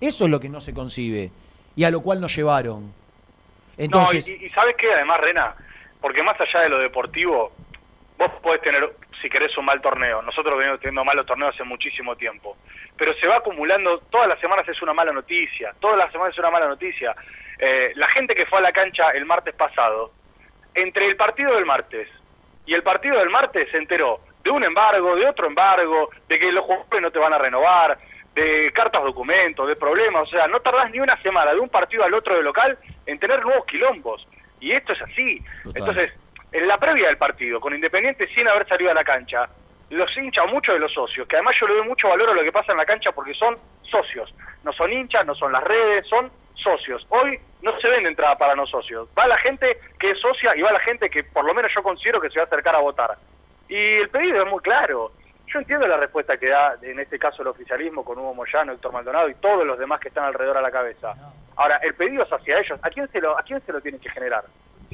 Eso 0.00 0.24
es 0.24 0.30
lo 0.30 0.40
que 0.40 0.48
no 0.48 0.60
se 0.60 0.74
concibe 0.74 1.30
y 1.76 1.84
a 1.84 1.90
lo 1.90 2.00
cual 2.00 2.20
nos 2.20 2.34
llevaron. 2.34 2.92
Entonces, 3.76 4.26
No, 4.26 4.34
y, 4.34 4.46
y 4.46 4.48
sabes 4.50 4.76
qué, 4.76 4.92
además, 4.92 5.20
Rena, 5.20 5.54
porque 6.00 6.22
más 6.22 6.38
allá 6.40 6.60
de 6.60 6.68
lo 6.68 6.78
deportivo, 6.78 7.52
vos 8.18 8.30
podés 8.42 8.60
tener, 8.60 8.94
si 9.22 9.30
querés, 9.30 9.56
un 9.56 9.64
mal 9.64 9.80
torneo. 9.80 10.20
Nosotros 10.20 10.58
venimos 10.58 10.80
teniendo 10.80 11.04
malos 11.04 11.24
torneos 11.24 11.54
hace 11.54 11.64
muchísimo 11.64 12.16
tiempo. 12.16 12.56
Pero 12.96 13.14
se 13.14 13.26
va 13.26 13.36
acumulando, 13.36 14.00
todas 14.10 14.28
las 14.28 14.40
semanas 14.40 14.68
es 14.68 14.82
una 14.82 14.92
mala 14.92 15.12
noticia, 15.12 15.74
todas 15.80 15.96
las 15.96 16.10
semanas 16.12 16.34
es 16.34 16.38
una 16.38 16.50
mala 16.50 16.66
noticia. 16.66 17.14
Eh, 17.58 17.92
la 17.94 18.08
gente 18.08 18.34
que 18.34 18.44
fue 18.46 18.58
a 18.58 18.62
la 18.62 18.72
cancha 18.72 19.10
el 19.10 19.24
martes 19.24 19.54
pasado, 19.54 20.12
entre 20.74 21.06
el 21.06 21.16
partido 21.16 21.54
del 21.54 21.64
martes 21.64 22.08
y 22.66 22.74
el 22.74 22.82
partido 22.82 23.18
del 23.18 23.30
martes 23.30 23.70
se 23.70 23.78
enteró 23.78 24.20
de 24.42 24.50
un 24.50 24.64
embargo, 24.64 25.14
de 25.14 25.26
otro 25.26 25.46
embargo, 25.46 26.10
de 26.28 26.38
que 26.38 26.50
los 26.50 26.64
jugadores 26.64 27.02
no 27.02 27.10
te 27.10 27.18
van 27.18 27.32
a 27.32 27.38
renovar, 27.38 27.98
de 28.34 28.72
cartas 28.72 29.04
documentos, 29.04 29.68
de 29.68 29.76
problemas, 29.76 30.22
o 30.22 30.26
sea, 30.26 30.48
no 30.48 30.60
tardás 30.60 30.90
ni 30.90 30.98
una 30.98 31.20
semana 31.22 31.52
de 31.52 31.60
un 31.60 31.68
partido 31.68 32.04
al 32.04 32.14
otro 32.14 32.34
de 32.34 32.42
local 32.42 32.78
en 33.06 33.18
tener 33.18 33.42
nuevos 33.42 33.66
quilombos. 33.66 34.26
Y 34.58 34.72
esto 34.72 34.92
es 34.92 35.02
así. 35.02 35.42
Entonces, 35.74 36.12
en 36.52 36.68
la 36.68 36.78
previa 36.78 37.06
del 37.06 37.16
partido, 37.16 37.60
con 37.60 37.74
Independiente 37.74 38.28
sin 38.34 38.46
haber 38.46 38.66
salido 38.68 38.90
a 38.90 38.94
la 38.94 39.04
cancha, 39.04 39.48
los 39.90 40.16
hinchas, 40.16 40.50
muchos 40.50 40.74
de 40.74 40.80
los 40.80 40.92
socios, 40.92 41.26
que 41.26 41.36
además 41.36 41.56
yo 41.60 41.66
le 41.66 41.74
doy 41.74 41.88
mucho 41.88 42.08
valor 42.08 42.30
a 42.30 42.34
lo 42.34 42.42
que 42.42 42.52
pasa 42.52 42.72
en 42.72 42.78
la 42.78 42.86
cancha 42.86 43.12
porque 43.12 43.34
son 43.34 43.56
socios, 43.82 44.34
no 44.62 44.72
son 44.72 44.92
hinchas, 44.92 45.26
no 45.26 45.34
son 45.34 45.52
las 45.52 45.62
redes, 45.64 46.06
son 46.06 46.30
socios. 46.54 47.06
Hoy 47.10 47.38
no 47.60 47.78
se 47.80 47.88
vende 47.88 48.08
entrada 48.08 48.36
para 48.38 48.54
no 48.54 48.66
socios. 48.66 49.08
Va 49.18 49.26
la 49.26 49.38
gente 49.38 49.78
que 49.98 50.10
es 50.10 50.20
socia 50.20 50.56
y 50.56 50.62
va 50.62 50.72
la 50.72 50.80
gente 50.80 51.10
que 51.10 51.24
por 51.24 51.44
lo 51.44 51.54
menos 51.54 51.72
yo 51.74 51.82
considero 51.82 52.20
que 52.20 52.30
se 52.30 52.38
va 52.38 52.44
a 52.44 52.46
acercar 52.46 52.74
a 52.74 52.80
votar. 52.80 53.16
Y 53.68 53.76
el 53.76 54.08
pedido 54.08 54.42
es 54.42 54.50
muy 54.50 54.60
claro. 54.60 55.12
Yo 55.46 55.58
entiendo 55.58 55.86
la 55.86 55.98
respuesta 55.98 56.38
que 56.38 56.48
da, 56.48 56.76
en 56.80 56.98
este 56.98 57.18
caso, 57.18 57.42
el 57.42 57.48
oficialismo 57.48 58.04
con 58.04 58.18
Hugo 58.18 58.34
Moyano, 58.34 58.72
Héctor 58.72 58.92
Maldonado 58.92 59.28
y 59.28 59.34
todos 59.34 59.66
los 59.66 59.78
demás 59.78 60.00
que 60.00 60.08
están 60.08 60.24
alrededor 60.24 60.56
a 60.56 60.62
la 60.62 60.70
cabeza. 60.70 61.14
Ahora, 61.56 61.76
el 61.82 61.94
pedido 61.94 62.22
es 62.22 62.32
hacia 62.32 62.58
ellos. 62.58 62.78
¿A 62.82 62.88
quién 62.88 63.08
se 63.08 63.20
lo, 63.20 63.38
a 63.38 63.42
quién 63.42 63.60
se 63.66 63.72
lo 63.72 63.80
tienen 63.80 64.00
que 64.00 64.08
generar? 64.10 64.44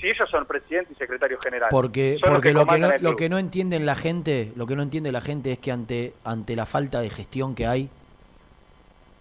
Si 0.00 0.08
ellos 0.08 0.28
son 0.30 0.46
presidente 0.46 0.92
y 0.92 0.96
secretario 0.96 1.38
general. 1.42 1.68
porque, 1.70 2.18
porque 2.20 2.52
lo, 2.52 2.66
que 2.66 2.78
no, 2.78 2.86
el 2.86 2.92
lo 3.02 3.10
club. 3.10 3.16
que 3.16 3.28
no 3.28 3.38
entienden 3.38 3.86
la 3.86 3.94
gente, 3.94 4.52
lo 4.56 4.66
que 4.66 4.76
no 4.76 4.82
entiende 4.82 5.12
la 5.12 5.20
gente 5.20 5.52
es 5.52 5.58
que 5.58 5.72
ante, 5.72 6.14
ante 6.24 6.56
la 6.56 6.66
falta 6.66 7.00
de 7.00 7.10
gestión 7.10 7.54
que 7.54 7.66
hay, 7.66 7.88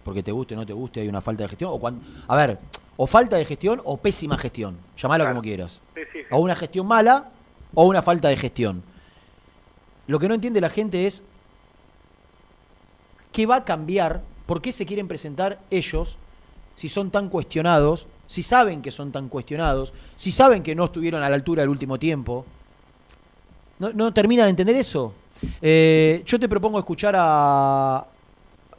porque 0.04 0.22
te 0.22 0.32
guste 0.32 0.54
o 0.54 0.58
no 0.58 0.66
te 0.66 0.72
guste, 0.72 1.00
hay 1.00 1.08
una 1.08 1.20
falta 1.20 1.42
de 1.42 1.48
gestión, 1.48 1.70
o 1.72 1.80
a 2.28 2.36
ver, 2.36 2.58
o 2.96 3.06
falta 3.06 3.36
de 3.36 3.44
gestión 3.44 3.80
o 3.84 3.96
pésima 3.96 4.38
gestión, 4.38 4.78
llamala 4.96 5.28
como 5.28 5.42
quieras. 5.42 5.80
Sí, 5.94 6.00
sí, 6.12 6.18
sí. 6.20 6.26
O 6.30 6.38
una 6.38 6.56
gestión 6.56 6.86
mala 6.86 7.30
o 7.74 7.84
una 7.86 8.02
falta 8.02 8.28
de 8.28 8.36
gestión. 8.36 8.82
Lo 10.06 10.18
que 10.18 10.28
no 10.28 10.34
entiende 10.34 10.60
la 10.60 10.70
gente 10.70 11.06
es 11.06 11.22
qué 13.32 13.46
va 13.46 13.56
a 13.56 13.64
cambiar, 13.64 14.22
por 14.46 14.62
qué 14.62 14.72
se 14.72 14.86
quieren 14.86 15.06
presentar 15.06 15.58
ellos 15.70 16.16
si 16.76 16.88
son 16.88 17.10
tan 17.10 17.28
cuestionados, 17.28 18.06
si 18.28 18.42
saben 18.42 18.82
que 18.82 18.90
son 18.92 19.10
tan 19.10 19.28
cuestionados, 19.28 19.92
si 20.14 20.30
saben 20.30 20.62
que 20.62 20.74
no 20.74 20.84
estuvieron 20.84 21.22
a 21.22 21.28
la 21.30 21.34
altura 21.34 21.62
del 21.62 21.70
último 21.70 21.98
tiempo. 21.98 22.44
¿No, 23.78 23.90
no 23.92 24.12
termina 24.12 24.44
de 24.44 24.50
entender 24.50 24.76
eso? 24.76 25.14
Eh, 25.62 26.22
yo 26.26 26.38
te 26.38 26.48
propongo 26.48 26.78
escuchar 26.78 27.14
a... 27.16 28.04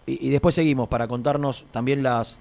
Y, 0.05 0.27
y 0.27 0.29
después 0.29 0.53
seguimos 0.53 0.87
para 0.87 1.07
contarnos 1.07 1.65
también 1.71 2.03
las, 2.03 2.37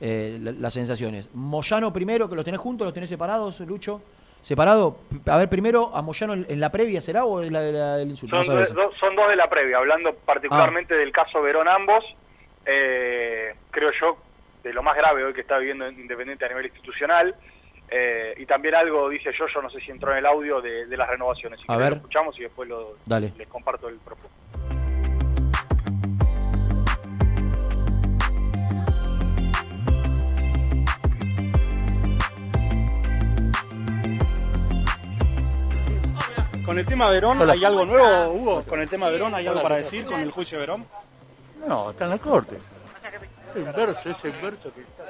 eh, 0.00 0.38
la- 0.42 0.52
las 0.52 0.72
sensaciones. 0.74 1.28
Moyano 1.34 1.92
primero, 1.92 2.28
que 2.28 2.34
los 2.34 2.44
tenés 2.44 2.60
juntos, 2.60 2.84
los 2.86 2.94
tenés 2.94 3.08
separados, 3.08 3.60
Lucho. 3.60 4.00
¿Separado? 4.40 4.98
A 5.26 5.36
ver, 5.36 5.48
primero, 5.48 5.94
a 5.94 6.00
Moyano 6.02 6.32
en, 6.32 6.46
en 6.48 6.60
la 6.60 6.70
previa 6.72 7.00
será 7.00 7.24
o 7.24 7.42
en 7.42 7.52
la, 7.52 7.60
de 7.60 7.72
la- 7.72 7.96
del 7.98 8.10
insulto? 8.10 8.42
Son, 8.42 8.54
No 8.54 8.60
dos- 8.60 8.74
dos- 8.74 8.94
son 8.98 9.14
dos 9.14 9.28
de 9.28 9.36
la 9.36 9.48
previa, 9.50 9.78
hablando 9.78 10.14
particularmente 10.14 10.94
del 10.94 11.12
caso 11.12 11.42
Verón 11.42 11.68
ambos, 11.68 12.04
eh, 12.64 13.54
creo 13.70 13.90
yo, 14.00 14.16
de 14.68 14.74
lo 14.74 14.82
más 14.82 14.94
grave 14.96 15.24
hoy 15.24 15.32
que 15.32 15.40
está 15.40 15.56
viviendo 15.56 15.88
Independiente 15.88 16.44
a 16.44 16.48
nivel 16.48 16.66
institucional, 16.66 17.34
eh, 17.90 18.34
y 18.36 18.44
también 18.44 18.74
algo, 18.74 19.08
dice 19.08 19.30
yo, 19.36 19.46
yo 19.52 19.62
no 19.62 19.70
sé 19.70 19.80
si 19.80 19.90
entró 19.90 20.12
en 20.12 20.18
el 20.18 20.26
audio 20.26 20.60
de, 20.60 20.84
de 20.86 20.96
las 20.96 21.08
renovaciones, 21.08 21.58
si 21.58 21.64
A 21.68 21.76
ver. 21.78 21.90
lo 21.92 21.96
escuchamos 21.96 22.38
y 22.38 22.42
después 22.42 22.68
lo, 22.68 22.96
Dale. 23.06 23.32
les 23.38 23.48
comparto 23.48 23.88
el 23.88 23.96
propósito. 23.96 24.34
Con 36.64 36.78
el 36.78 36.84
tema 36.84 37.08
Verón. 37.08 37.50
¿hay 37.50 37.64
algo 37.64 37.86
nuevo, 37.86 38.32
Hugo? 38.32 38.62
Con 38.64 38.80
el 38.80 38.88
tema 38.88 39.08
Verón, 39.08 39.34
¿hay 39.34 39.46
algo 39.46 39.62
para 39.62 39.76
decir 39.76 40.04
con 40.04 40.20
el 40.20 40.30
juicio 40.30 40.58
de 40.58 40.66
Verón? 40.66 40.84
No, 41.66 41.90
está 41.90 42.04
en 42.04 42.10
la 42.10 42.18
corte. 42.18 42.58
Es 43.54 43.64
un 43.66 43.72
verso, 43.72 44.10
ese 44.10 44.30
verso 44.30 44.72
que 44.74 44.80
está. 44.82 45.04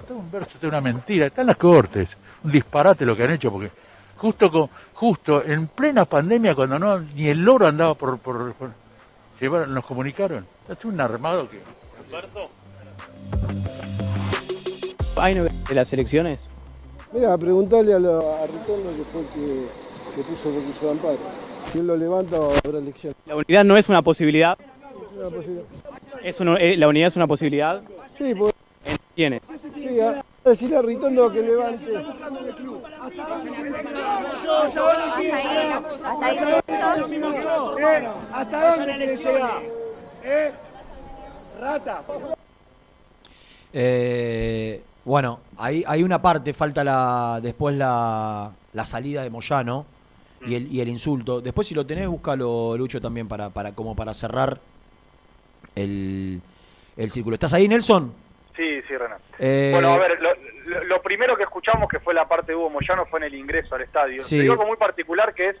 está 0.00 0.14
un 0.14 0.30
verso, 0.30 0.50
está 0.54 0.68
una 0.68 0.80
mentira, 0.80 1.26
está 1.26 1.40
en 1.42 1.48
las 1.48 1.56
cortes. 1.56 2.16
Un 2.44 2.52
disparate 2.52 3.04
lo 3.04 3.16
que 3.16 3.24
han 3.24 3.32
hecho, 3.32 3.50
porque 3.52 3.70
justo 4.16 4.50
con, 4.50 4.68
justo 4.94 5.42
en 5.44 5.66
plena 5.68 6.04
pandemia, 6.04 6.54
cuando 6.54 6.78
no 6.78 6.98
ni 7.00 7.28
el 7.28 7.42
loro 7.44 7.66
andaba 7.66 7.94
por. 7.94 8.18
por, 8.18 8.52
por- 8.54 8.70
llevaron, 9.40 9.72
nos 9.74 9.84
comunicaron. 9.84 10.46
Es 10.68 10.84
un 10.84 11.00
armado 11.00 11.48
que. 11.48 11.60
¿Hay 15.16 15.34
novedades 15.34 15.64
de 15.68 15.74
las 15.74 15.92
elecciones? 15.92 16.48
Mira, 17.12 17.36
preguntarle 17.36 17.94
a, 17.94 17.98
lo- 17.98 18.34
a 18.36 18.46
Ritondo 18.46 18.90
que 18.96 19.04
fue 19.12 19.20
el 19.20 19.26
que, 19.28 19.66
que 20.16 20.22
puso 20.22 20.48
el 20.48 20.54
recurso 20.56 20.84
de 20.86 20.90
amparo. 20.92 21.18
Si 21.72 21.78
él 21.78 21.86
lo 21.86 21.96
levanta, 21.96 22.36
habrá 22.36 22.78
elección. 22.78 23.14
La 23.26 23.36
unidad 23.36 23.64
no 23.64 23.76
es 23.76 23.88
una 23.88 24.00
posibilidad. 24.02 24.56
Es 25.10 25.16
una 25.16 25.28
posibilidad. 25.28 25.64
Es 26.22 26.40
uno- 26.40 26.56
eh, 26.56 26.76
la 26.76 26.88
unidad 26.88 27.08
es 27.08 27.16
una 27.16 27.26
posibilidad. 27.26 27.80
Sí, 28.16 28.34
pues, 28.34 28.52
¿En 28.84 28.96
quiénes? 29.14 29.42
sí, 29.74 30.00
a, 30.00 30.22
a 30.44 30.48
decirle 30.48 30.76
a 30.76 30.82
Ritondo 30.82 31.30
que 31.30 31.42
levante. 31.42 31.92
¿Hasta 38.32 38.76
dónde? 38.76 39.14
¿Eh? 40.24 40.52
Ratas. 41.60 42.04
Eh, 43.72 44.82
bueno, 45.04 45.40
hay, 45.56 45.84
hay 45.86 46.02
una 46.02 46.20
parte, 46.20 46.52
falta 46.52 46.84
la 46.84 47.40
después 47.42 47.76
la, 47.76 48.50
la 48.72 48.84
salida 48.84 49.22
de 49.22 49.30
Moyano 49.30 49.86
y 50.46 50.54
el, 50.54 50.72
y 50.72 50.80
el 50.80 50.88
insulto. 50.88 51.40
Después 51.40 51.66
si 51.66 51.74
lo 51.74 51.86
tenés, 51.86 52.08
búscalo, 52.08 52.76
Lucho, 52.76 53.00
también 53.00 53.28
para, 53.28 53.50
para 53.50 53.72
como 53.72 53.94
para 53.94 54.12
cerrar 54.14 54.58
el, 55.82 56.40
el 56.96 57.10
círculo. 57.10 57.34
¿Estás 57.34 57.52
ahí, 57.52 57.68
Nelson? 57.68 58.14
Sí, 58.56 58.82
sí, 58.86 58.96
Renan. 58.96 59.18
Eh, 59.38 59.70
Bueno, 59.72 59.94
a 59.94 59.98
ver, 59.98 60.20
lo, 60.20 60.30
lo- 60.66 60.84
lo 60.84 61.02
primero 61.02 61.36
que 61.36 61.44
escuchamos 61.44 61.88
que 61.88 61.98
fue 62.00 62.12
la 62.14 62.28
parte 62.28 62.52
de 62.52 62.56
Hugo 62.56 62.70
Moyano 62.70 63.06
fue 63.06 63.20
en 63.20 63.24
el 63.24 63.34
ingreso 63.34 63.74
al 63.74 63.82
estadio. 63.82 64.20
Sí. 64.20 64.36
Te 64.36 64.42
digo 64.42 64.52
algo 64.54 64.66
muy 64.66 64.76
particular 64.76 65.34
que 65.34 65.48
es 65.50 65.56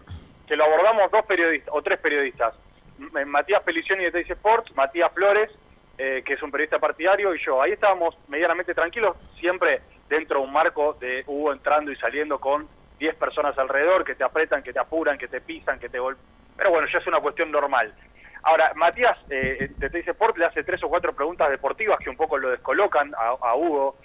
que 0.46 0.56
lo 0.56 0.64
abordamos 0.64 1.10
dos 1.10 1.24
periodistas, 1.26 1.72
o 1.74 1.80
tres 1.82 1.98
periodistas. 2.00 2.54
M- 2.98 3.24
Matías 3.24 3.62
Pelicioni 3.62 4.04
de 4.04 4.10
Teis 4.12 4.28
Sports, 4.30 4.74
Matías 4.76 5.10
Flores, 5.12 5.48
eh, 5.96 6.22
que 6.24 6.34
es 6.34 6.42
un 6.42 6.50
periodista 6.50 6.78
partidario, 6.78 7.34
y 7.34 7.38
yo. 7.44 7.62
Ahí 7.62 7.72
estábamos 7.72 8.16
medianamente 8.28 8.74
tranquilos, 8.74 9.16
siempre 9.38 9.80
dentro 10.08 10.40
de 10.40 10.46
un 10.46 10.52
marco 10.52 10.94
de 11.00 11.22
Hugo 11.26 11.52
entrando 11.52 11.92
y 11.92 11.96
saliendo 11.96 12.38
con 12.40 12.68
10 12.98 13.14
personas 13.14 13.56
alrededor 13.58 14.04
que 14.04 14.14
te 14.14 14.24
apretan, 14.24 14.62
que 14.62 14.72
te 14.72 14.78
apuran, 14.80 15.16
que 15.16 15.28
te 15.28 15.40
pisan, 15.40 15.78
que 15.78 15.88
te 15.88 15.98
golpean. 15.98 16.26
Pero 16.56 16.70
bueno, 16.70 16.86
ya 16.92 16.98
es 16.98 17.06
una 17.06 17.20
cuestión 17.20 17.50
normal. 17.50 17.94
Ahora, 18.42 18.72
Matías 18.74 19.16
eh, 19.28 19.70
de 19.76 19.90
Teis 19.90 20.08
Sport 20.08 20.36
le 20.38 20.46
hace 20.46 20.64
tres 20.64 20.82
o 20.84 20.88
cuatro 20.88 21.12
preguntas 21.14 21.50
deportivas 21.50 21.98
que 21.98 22.10
un 22.10 22.16
poco 22.16 22.38
lo 22.38 22.50
descolocan 22.50 23.12
a, 23.16 23.28
a 23.48 23.54
Hugo, 23.54 23.96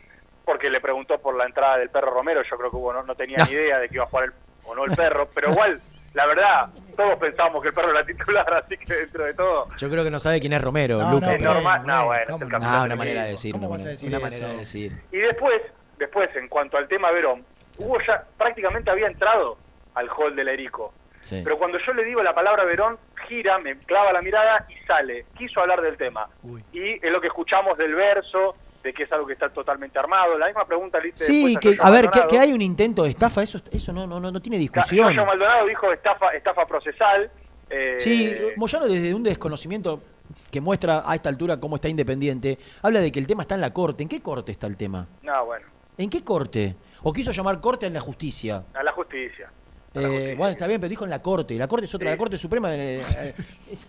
porque 0.44 0.70
le 0.70 0.82
preguntó 0.82 1.18
por 1.20 1.36
la 1.36 1.46
entrada 1.46 1.78
del 1.78 1.90
perro 1.90 2.12
Romero, 2.12 2.42
yo 2.44 2.58
creo 2.58 2.70
que 2.70 2.76
Hugo 2.78 2.94
no, 2.94 3.04
no 3.04 3.16
tenía 3.16 3.38
ni 3.46 3.52
idea 3.54 3.80
de 3.80 3.88
que 3.90 3.96
iba 3.96 4.04
a 4.04 4.08
jugar 4.08 4.26
el, 4.26 4.34
o 4.66 4.76
no 4.76 4.84
el 4.86 4.96
perro, 4.96 5.28
pero 5.34 5.52
igual, 5.52 5.80
la 6.14 6.26
verdad, 6.28 6.68
todos 6.96 7.16
pensábamos 7.18 7.62
que 7.62 7.70
el 7.70 7.74
perro 7.74 7.92
era 7.92 8.06
titular, 8.06 8.54
así 8.66 8.78
que 8.78 8.94
dentro 8.94 9.24
de 9.26 9.34
todo... 9.34 9.68
Yo 9.78 9.90
creo 9.90 10.04
que 10.04 10.12
no 10.12 10.20
sabe 10.20 10.40
quién 10.40 10.54
es 10.54 10.62
Romero, 10.62 10.98
No, 11.00 11.12
Lucas. 11.14 11.32
no, 11.32 11.38
pero- 11.38 11.54
normal, 11.56 11.88
no, 11.88 12.06
bueno, 12.06 12.24
es 12.36 12.42
el 12.42 12.50
capitán 12.50 12.64
Ah, 12.64 12.80
una 12.80 12.88
del 12.90 12.98
manera 12.98 13.24
de 13.24 13.32
equipo. 13.32 13.38
decir. 13.38 13.56
Una, 13.56 13.60
¿Cómo 13.62 13.70
vas 13.72 13.82
a 13.82 13.84
manera, 13.86 13.92
decir 13.92 14.10
una 14.10 14.18
eso? 14.18 14.26
manera 14.26 14.48
de 14.50 14.58
decir. 14.58 15.02
Y 15.12 15.18
después, 15.18 15.62
después, 15.98 16.36
en 16.36 16.48
cuanto 16.50 16.78
al 16.78 16.88
tema 16.88 17.12
Verón, 17.12 17.46
Hugo 17.78 17.98
ya 18.06 18.24
prácticamente 18.38 18.92
había 18.92 19.08
entrado 19.08 19.58
al 19.96 20.10
hall 20.10 20.36
del 20.36 20.48
Erico. 20.50 20.94
Sí. 21.26 21.42
Pero 21.44 21.58
cuando 21.58 21.80
yo 21.80 21.92
le 21.94 22.04
digo 22.04 22.22
la 22.22 22.36
palabra 22.36 22.64
Verón, 22.66 23.00
gira, 23.28 23.58
me 23.58 23.76
clava 23.80 24.14
la 24.14 24.22
mirada 24.22 24.68
y 24.70 24.86
sale. 24.86 25.26
Quiso 25.36 25.60
hablar 25.60 25.82
del 25.82 25.98
tema. 25.98 26.30
Y 26.72 27.04
es 27.04 27.12
lo 27.12 27.20
que 27.20 27.28
escuchamos 27.28 27.76
del 27.80 27.96
verso, 27.96 28.56
de 28.84 28.94
que 28.94 29.04
es 29.04 29.12
algo 29.12 29.26
que 29.26 29.34
está 29.34 29.50
totalmente 29.50 29.98
armado. 29.98 30.38
La 30.38 30.46
misma 30.46 30.66
pregunta 30.66 31.00
le 31.00 31.08
hice 31.10 31.26
Sí, 31.26 31.58
que, 31.60 31.70
Yoyo 31.70 31.84
a 31.84 31.90
ver, 31.90 32.10
que, 32.30 32.38
hay 32.38 32.54
un 32.54 32.62
intento 32.62 33.04
de 33.04 33.10
estafa, 33.10 33.42
eso, 33.42 33.60
eso 33.72 33.92
no, 33.92 34.06
no, 34.06 34.20
no, 34.20 34.30
no 34.32 34.40
tiene 34.40 34.60
discusión. 34.60 35.08
Yoyo 35.10 35.26
Maldonado 35.26 35.66
dijo 35.66 35.92
estafa, 35.92 36.30
estafa 36.36 36.68
procesal. 36.68 37.32
eh, 37.72 37.96
Sí, 37.98 38.36
Moyano 38.58 38.88
desde 38.88 39.12
un 39.16 39.24
desconocimiento 39.24 40.02
que 40.52 40.62
muestra 40.62 41.04
a 41.10 41.16
esta 41.16 41.30
altura 41.30 41.60
cómo 41.60 41.78
está 41.78 41.90
Independiente, 41.90 42.60
habla 42.84 43.00
de 43.00 43.12
que 43.12 43.18
el 43.18 43.26
tema 43.26 43.42
está 43.42 43.56
en 43.56 43.62
la 43.62 43.74
corte. 43.74 44.04
¿En 44.04 44.10
qué 44.10 44.22
corte 44.22 44.52
está 44.52 44.68
el 44.68 44.78
tema? 44.78 45.08
No, 45.24 45.46
bueno, 45.46 45.66
¿En 45.98 46.10
qué 46.10 46.24
corte? 46.24 46.76
¿O 47.04 47.14
quiso 47.14 47.32
llamar 47.32 47.62
corte 47.62 47.86
en 47.86 47.94
la 47.94 48.02
justicia? 48.02 48.64
a 48.74 48.84
la 48.84 48.92
justicia. 48.92 49.50
Eh, 49.96 50.36
bueno, 50.38 50.52
está 50.52 50.68
bien, 50.68 50.80
pero 50.80 50.90
dijo 50.90 51.04
en 51.06 51.10
la 51.10 51.22
corte. 51.22 51.56
La 51.56 51.68
corte 51.68 51.86
es 51.86 51.96
otra, 51.96 52.10
la 52.12 52.18
Corte 52.18 52.38
Suprema 52.38 52.74
eh, 52.76 53.02
eh, 53.18 53.34
es, 53.72 53.88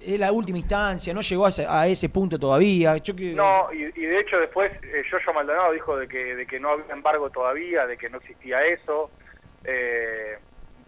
es 0.00 0.18
la 0.18 0.32
última 0.32 0.58
instancia, 0.58 1.12
no 1.14 1.20
llegó 1.20 1.46
a 1.46 1.48
ese, 1.50 1.66
a 1.68 1.86
ese 1.86 2.08
punto 2.08 2.38
todavía. 2.38 2.96
Yo 2.98 3.14
que- 3.14 3.32
No, 3.34 3.72
y, 3.72 3.84
y 3.84 4.06
de 4.06 4.20
hecho 4.20 4.38
después 4.38 4.72
eh, 4.82 5.02
Yoyo 5.10 5.32
Maldonado 5.34 5.72
dijo 5.72 5.96
de 5.96 6.08
que, 6.08 6.34
de 6.36 6.46
que 6.46 6.58
no 6.60 6.70
había 6.70 6.92
embargo 6.94 7.30
todavía, 7.30 7.86
de 7.86 7.96
que 7.96 8.08
no 8.10 8.18
existía 8.18 8.64
eso. 8.66 9.10
Eh, 9.64 10.38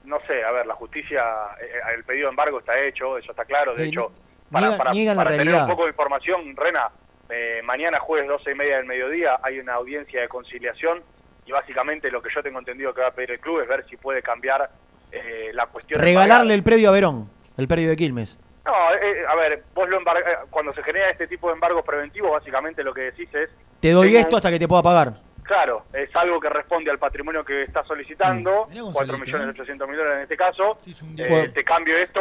no 0.04 0.18
sé, 0.26 0.42
a 0.42 0.50
ver, 0.50 0.66
la 0.66 0.74
justicia, 0.74 1.22
eh, 1.60 1.94
el 1.96 2.04
pedido 2.04 2.26
de 2.26 2.30
embargo 2.30 2.58
está 2.58 2.78
hecho, 2.80 3.16
eso 3.18 3.30
está 3.30 3.44
claro. 3.44 3.74
De 3.74 3.84
hecho, 3.86 4.12
no- 4.50 4.58
niegan- 4.60 4.92
niegan 4.92 5.16
la 5.16 5.22
para 5.24 5.30
tener 5.36 5.46
realidad. 5.46 5.64
un 5.68 5.70
poco 5.70 5.84
de 5.84 5.90
información, 5.90 6.56
Rena, 6.56 6.88
eh, 7.30 7.60
mañana 7.64 8.00
jueves 8.00 8.28
12 8.28 8.50
y 8.50 8.54
media 8.54 8.76
del 8.78 8.86
mediodía 8.86 9.38
hay 9.42 9.58
una 9.60 9.74
audiencia 9.74 10.20
de 10.20 10.28
conciliación 10.28 11.02
y 11.46 11.52
básicamente 11.52 12.10
lo 12.10 12.22
que 12.22 12.30
yo 12.34 12.42
tengo 12.42 12.58
entendido 12.58 12.94
que 12.94 13.00
va 13.02 13.08
a 13.08 13.12
pedir 13.12 13.32
el 13.32 13.40
club 13.40 13.60
es 13.60 13.68
ver 13.68 13.84
si 13.88 13.96
puede 13.96 14.22
cambiar 14.22 14.70
eh, 15.10 15.50
la 15.52 15.66
cuestión. 15.66 16.00
de 16.00 16.04
Regalarle 16.06 16.54
el 16.54 16.62
predio 16.62 16.88
a 16.88 16.92
Verón, 16.92 17.28
el 17.56 17.68
predio 17.68 17.90
de 17.90 17.96
Quilmes. 17.96 18.38
no, 18.64 18.72
eh, 18.94 19.24
a 19.28 19.34
ver, 19.34 19.64
vos 19.74 19.88
lo 19.88 20.00
embar- 20.00 20.18
eh, 20.20 20.36
cuando 20.50 20.72
se 20.72 20.82
genera 20.82 21.10
este 21.10 21.26
tipo 21.26 21.48
de 21.48 21.54
embargos 21.54 21.84
preventivos, 21.84 22.30
básicamente 22.30 22.82
lo 22.84 22.94
que 22.94 23.02
decís 23.02 23.28
es, 23.34 23.50
Te 23.80 23.90
doy 23.90 24.08
Tengo 24.08 24.20
esto 24.20 24.30
un- 24.30 24.36
hasta 24.36 24.50
que 24.50 24.58
te 24.60 24.68
pueda 24.68 24.82
pagar. 24.82 25.14
claro, 25.42 25.84
es 25.92 26.14
algo 26.14 26.38
que 26.40 26.48
responde 26.48 26.88
al 26.90 26.98
patrimonio 27.00 27.44
que 27.44 27.64
está 27.64 27.82
solicitando, 27.84 28.66
Mirá, 28.70 28.82
Gonzalito, 28.82 28.92
4 29.14 29.18
millones 29.18 29.48
800 29.48 29.88
mil 29.88 29.96
dólares 29.98 30.16
en 30.18 30.22
este 30.22 30.36
caso, 30.36 30.78
eh, 30.86 31.26
Puedo- 31.28 31.52
te 31.52 31.64
cambio 31.64 31.96
esto... 31.98 32.20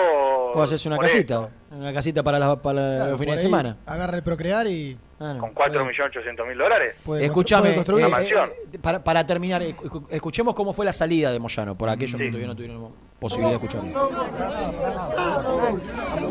Puedo 0.54 0.64
hacerse 0.64 0.88
una 0.90 0.98
casita. 0.98 1.48
Una 1.72 1.94
casita 1.94 2.24
para, 2.24 2.40
la- 2.40 2.56
para 2.62 2.82
Claro, 2.82 3.12
los 3.12 3.20
fines 3.20 3.34
por 3.34 3.38
de 3.38 3.42
semana. 3.44 3.78
Agarra 3.86 4.18
el 4.18 4.24
procrear 4.24 4.66
y. 4.68 4.98
Con 5.40 5.52
4 5.54 5.86
millones 5.86 6.16
800 6.18 6.48
mil 6.48 6.58
dólares. 6.58 6.96
Puede 7.06 7.26
Escúchame. 7.26 7.80
Una 7.80 8.08
eh, 8.08 8.10
mansión. 8.10 8.50
eh, 8.74 8.80
para, 8.80 9.04
para 9.04 9.24
terminar, 9.26 9.62
escu- 9.62 10.06
escuchemos 10.10 10.56
cómo 10.56 10.74
fue 10.74 10.84
la 10.86 10.94
salida 10.94 11.32
de 11.32 11.38
Moyano, 11.40 11.76
por 11.76 11.90
aquellos 11.90 12.16
que 12.20 12.28
todavía 12.28 12.48
no 12.48 12.56
tuvieron 12.56 12.90
posibilidad 13.20 13.60
de 13.60 13.66
escucharlo. 13.68 14.12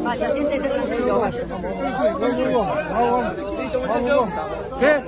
Vaya, 0.02 0.32
siéntete 0.32 0.68
tranquilo, 0.68 1.20
vaya. 1.20 1.44
¿Qué? 4.80 5.02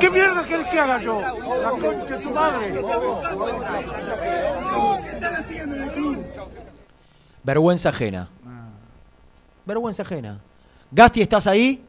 ¿Qué 0.00 0.10
mierda 0.10 0.44
querés 0.44 0.66
que 0.68 0.80
haga 0.80 0.98
yo? 1.02 1.20
La 1.20 1.70
concha 1.70 2.16
de 2.16 2.22
tu 2.22 2.30
madre. 2.30 2.82
Vergüenza 7.44 7.88
ajena. 7.90 8.28
Vergüenza 9.66 10.02
ajena. 10.02 10.40
Gasti, 10.92 11.22
¿estás 11.22 11.46
ahí? 11.46 11.82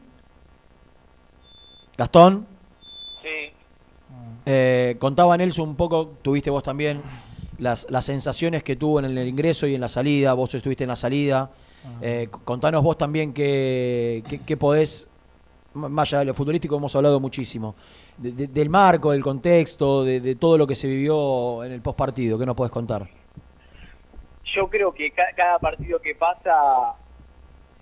Gastón. 1.96 2.46
Sí. 3.22 3.52
Eh, 4.46 4.96
contaba 4.98 5.36
Nelson 5.36 5.68
un 5.70 5.76
poco, 5.76 6.14
tuviste 6.22 6.50
vos 6.50 6.62
también, 6.62 7.02
las, 7.58 7.86
las 7.90 8.04
sensaciones 8.04 8.62
que 8.62 8.76
tuvo 8.76 8.98
en 8.98 9.06
el 9.06 9.28
ingreso 9.28 9.66
y 9.66 9.74
en 9.74 9.80
la 9.80 9.88
salida, 9.88 10.32
vos 10.34 10.54
estuviste 10.54 10.84
en 10.84 10.88
la 10.88 10.96
salida. 10.96 11.50
Eh, 12.00 12.28
contanos 12.44 12.82
vos 12.82 12.96
también 12.96 13.34
qué 13.34 14.22
qué- 14.28 14.40
qué 14.40 14.56
podés, 14.56 15.06
más 15.74 16.08
allá 16.08 16.20
de 16.20 16.24
lo 16.26 16.34
futbolístico 16.34 16.76
hemos 16.76 16.96
hablado 16.96 17.20
muchísimo, 17.20 17.74
de- 18.16 18.32
de- 18.32 18.46
del 18.46 18.70
marco, 18.70 19.12
del 19.12 19.22
contexto, 19.22 20.02
de, 20.02 20.18
de 20.20 20.34
todo 20.34 20.56
lo 20.56 20.66
que 20.66 20.74
se 20.74 20.88
vivió 20.88 21.62
en 21.62 21.72
el 21.72 21.82
postpartido, 21.82 22.38
¿qué 22.38 22.46
nos 22.46 22.56
podés 22.56 22.72
contar? 22.72 23.06
Yo 24.56 24.68
creo 24.70 24.94
que 24.94 25.10
ca- 25.10 25.34
cada 25.36 25.58
partido 25.58 26.00
que 26.00 26.14
pasa 26.14 26.94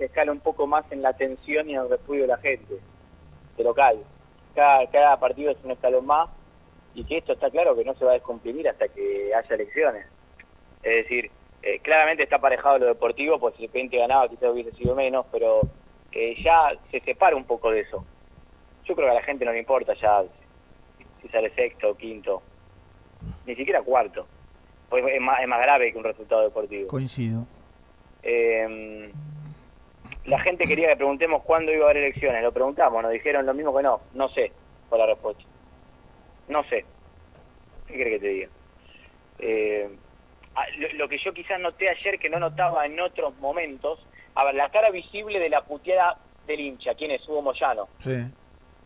se 0.03 0.07
escala 0.07 0.33
un 0.33 0.41
poco 0.41 0.67
más 0.67 0.85
en 0.91 1.01
la 1.01 1.13
tensión 1.13 1.71
y 1.71 1.75
en 1.75 1.83
el 1.83 1.89
repudio 1.89 2.23
de 2.23 2.27
la 2.27 2.39
gente, 2.39 2.75
de 3.57 3.63
local. 3.63 4.03
Cada, 4.53 4.85
cada 4.89 5.21
partido 5.21 5.53
es 5.53 5.59
un 5.63 5.71
escalón 5.71 6.07
más 6.07 6.29
y 6.93 7.05
que 7.05 7.19
esto 7.19 7.35
está 7.35 7.51
claro 7.51 7.77
que 7.77 7.85
no 7.85 7.95
se 7.95 8.05
va 8.05 8.11
a 8.11 8.15
descomprimir 8.15 8.69
hasta 8.69 8.89
que 8.89 9.33
haya 9.33 9.55
elecciones. 9.55 10.05
Es 10.83 11.05
decir, 11.05 11.31
eh, 11.63 11.79
claramente 11.79 12.25
está 12.25 12.37
aparejado 12.37 12.79
lo 12.79 12.87
deportivo, 12.87 13.39
pues 13.39 13.55
si 13.55 13.67
el 13.67 13.71
cliente 13.71 13.97
ganaba 13.97 14.29
quizás 14.29 14.51
hubiese 14.51 14.73
sido 14.73 14.97
menos, 14.97 15.25
pero 15.31 15.61
eh, 16.11 16.35
ya 16.43 16.73
se 16.91 16.99
separa 16.99 17.37
un 17.37 17.45
poco 17.45 17.71
de 17.71 17.83
eso. 17.83 18.05
Yo 18.85 18.97
creo 18.97 19.07
que 19.07 19.13
a 19.13 19.21
la 19.21 19.23
gente 19.23 19.45
no 19.45 19.53
le 19.53 19.61
importa 19.61 19.95
ya 19.95 20.25
si 21.21 21.29
sale 21.29 21.55
sexto 21.55 21.91
o 21.91 21.95
quinto, 21.95 22.43
ni 23.47 23.55
siquiera 23.55 23.81
cuarto. 23.83 24.27
Pues 24.91 25.05
es 25.07 25.21
más, 25.21 25.41
es 25.41 25.47
más 25.47 25.61
grave 25.61 25.93
que 25.93 25.99
un 25.99 26.05
resultado 26.05 26.43
deportivo. 26.43 26.89
Coincido. 26.89 27.47
Eh, 28.25 29.13
la 30.25 30.39
gente 30.41 30.65
quería 30.67 30.89
que 30.89 30.97
preguntemos 30.97 31.43
cuándo 31.43 31.73
iba 31.73 31.87
a 31.87 31.91
haber 31.91 32.05
elecciones. 32.05 32.43
Lo 32.43 32.53
preguntamos, 32.53 33.03
nos 33.03 33.13
dijeron 33.13 33.45
lo 33.47 33.55
mismo 33.55 33.77
que 33.77 33.83
no. 33.83 34.01
No 34.15 34.29
sé, 34.31 34.53
fue 34.89 34.99
la 34.99 35.07
respuesta. 35.07 35.43
No 36.49 36.63
sé. 36.65 36.85
¿Qué 37.87 37.95
crees 37.95 38.11
que 38.15 38.19
te 38.21 38.29
diga? 38.29 38.49
Eh, 39.39 39.89
lo, 40.79 40.89
lo 40.95 41.09
que 41.09 41.19
yo 41.19 41.33
quizás 41.33 41.59
noté 41.61 41.89
ayer 41.89 42.19
que 42.19 42.29
no 42.31 42.39
notaba 42.39 42.87
en 42.87 42.99
otros 43.01 43.35
momentos, 43.39 44.05
a 44.35 44.45
ver, 44.45 44.55
la 44.55 44.71
cara 44.71 44.91
visible 44.91 45.39
de 45.39 45.49
la 45.49 45.63
puteada 45.63 46.19
del 46.47 46.61
hincha, 46.61 46.95
¿quién 46.95 47.11
es? 47.11 47.27
Hugo 47.29 47.43
Moyano, 47.43 47.89
Sí. 47.99 48.17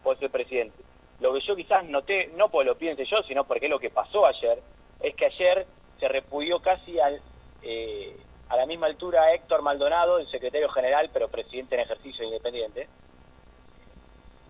pues 0.02 0.20
el 0.22 0.30
presidente. 0.30 0.82
Lo 1.20 1.32
que 1.32 1.40
yo 1.40 1.56
quizás 1.56 1.84
noté, 1.84 2.30
no 2.36 2.48
porque 2.50 2.68
lo 2.68 2.76
piense 2.78 3.04
yo, 3.06 3.22
sino 3.22 3.44
porque 3.44 3.68
lo 3.68 3.78
que 3.78 3.90
pasó 3.90 4.26
ayer, 4.26 4.58
es 5.00 5.14
que 5.14 5.26
ayer 5.26 5.66
se 5.98 6.08
repudió 6.08 6.60
casi 6.60 6.98
al, 7.00 7.20
eh, 7.62 8.16
a 8.48 8.56
la 8.56 8.66
misma 8.66 8.86
altura 8.86 9.22
a 9.22 9.34
Héctor 9.34 9.62
Maldonado, 9.62 10.18
el 10.18 10.28
secretario 10.30 10.68
general, 10.70 11.10
pero 11.12 11.28
presidente 11.28 11.74
en 11.74 11.80
ejercicio 11.82 12.24
independiente, 12.24 12.88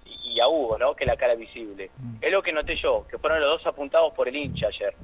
y, 0.05 0.35
y 0.35 0.41
a 0.41 0.49
Hugo, 0.49 0.79
¿no? 0.79 0.95
Que 0.95 1.05
es 1.05 1.09
la 1.09 1.17
cara 1.17 1.35
visible. 1.35 1.91
Es 2.21 2.31
lo 2.33 2.43
que 2.43 2.53
noté 2.53 2.77
yo, 2.77 3.07
que 3.11 3.19
fueron 3.19 3.41
los 3.41 3.59
dos 3.59 3.67
apuntados 3.67 4.13
por 4.15 4.29
el 4.29 4.37
hincha 4.37 4.67
ayer. 4.69 4.95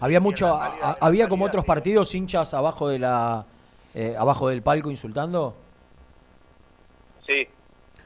Había 0.00 0.20
mucho, 0.20 0.48
a- 0.48 0.66
a- 0.66 0.96
había 1.00 1.28
como 1.28 1.46
otros 1.46 1.64
partidos 1.64 2.14
hinchas 2.14 2.52
abajo 2.52 2.88
de 2.88 2.98
la, 2.98 3.46
eh, 3.94 4.14
abajo 4.18 4.48
del 4.48 4.60
palco 4.62 4.90
insultando. 4.90 5.54
Sí. 7.26 7.48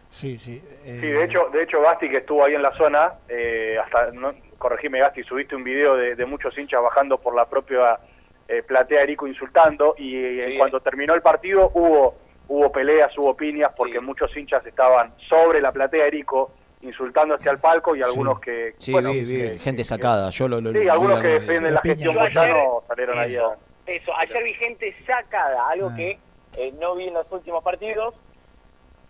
Sí, 0.09 0.39
sí. 0.39 0.63
eh, 0.85 0.99
Sí, 1.01 1.07
de 1.09 1.25
hecho, 1.25 1.49
de 1.53 1.63
hecho 1.63 1.81
Gasti 1.83 2.09
que 2.09 2.19
estuvo 2.19 2.45
ahí 2.45 2.55
en 2.55 2.63
la 2.63 2.73
zona, 2.77 3.15
eh, 3.29 3.77
hasta, 3.85 4.11
no, 4.13 4.33
corregime 4.59 5.01
Gasti, 5.01 5.23
subiste 5.25 5.55
un 5.57 5.65
video 5.65 5.97
de, 5.97 6.15
de 6.17 6.27
muchos 6.27 6.57
hinchas 6.57 6.83
bajando 6.83 7.19
por 7.19 7.35
la 7.35 7.47
propia 7.47 7.99
eh, 8.51 8.63
platea 8.63 9.03
Erico 9.03 9.27
insultando 9.27 9.95
y 9.97 10.15
eh, 10.17 10.55
cuando 10.59 10.81
terminó 10.81 11.15
el 11.15 11.23
partido 11.23 11.71
hubo 11.75 12.17
hubo 12.49 12.73
peleas, 12.73 13.17
hubo 13.17 13.37
piñas 13.37 13.71
porque 13.77 14.01
muchos 14.01 14.37
hinchas 14.37 14.67
estaban 14.67 15.15
sobre 15.29 15.61
la 15.61 15.71
platea 15.71 16.05
Erico 16.07 16.53
insultando 16.83 17.35
hacia 17.37 17.53
el 17.53 17.59
palco 17.59 17.95
y 17.95 18.03
algunos 18.03 18.41
que 18.41 18.75
Sí, 18.79 18.91
bueno, 18.91 19.13
vi, 19.13 19.21
vi, 19.21 19.37
que- 19.43 19.59
gente 19.61 19.85
sacada. 19.85 20.31
Yo 20.31 20.49
lo, 20.49 20.61
lo- 20.61 20.73
sí, 20.73 20.85
lo- 20.85 20.93
algunos 20.93 21.17
lo- 21.17 21.23
que 21.23 21.29
defienden 21.29 21.75
la 21.75 21.81
gestión 21.81 22.15
Moyano 22.17 22.83
salieron 22.89 23.19
ahí 23.19 23.37
a... 23.37 23.43
Eso, 23.87 24.13
ayer 24.17 24.43
vi 24.43 24.55
gente 24.55 24.95
sacada, 25.07 25.69
algo 25.69 25.95
que 25.95 26.19
eh, 26.57 26.73
no 26.81 26.97
vi 26.97 27.07
en 27.09 27.15
los 27.15 27.31
últimos 27.31 27.63
partidos. 27.63 28.15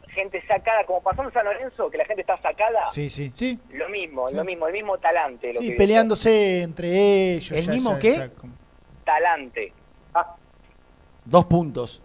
Gente 0.08 0.42
sacada, 0.46 0.84
como 0.86 1.00
pasó 1.02 1.22
en 1.22 1.32
San 1.32 1.44
Lorenzo, 1.44 1.88
que 1.88 1.96
la 1.98 2.04
gente 2.04 2.22
está 2.22 2.36
sacada. 2.42 2.90
Sí, 2.90 3.08
sí, 3.08 3.30
sí. 3.32 3.58
Lo 3.70 3.88
mismo, 3.88 4.28
lo 4.28 4.42
mismo, 4.44 4.66
el 4.66 4.72
mismo 4.72 4.98
talante. 4.98 5.52
Lo 5.54 5.60
Sí, 5.60 5.70
que 5.70 5.76
peleándose 5.76 6.62
entre 6.62 7.34
ellos. 7.36 7.52
¿El 7.52 7.64
ya- 7.66 7.72
mismo 7.72 7.92
ya- 7.92 7.98
qué? 8.00 8.12
ya 8.16 8.28
como- 8.30 8.54
Talante. 9.10 9.72
Dos 11.24 11.44
puntos. 11.46 12.00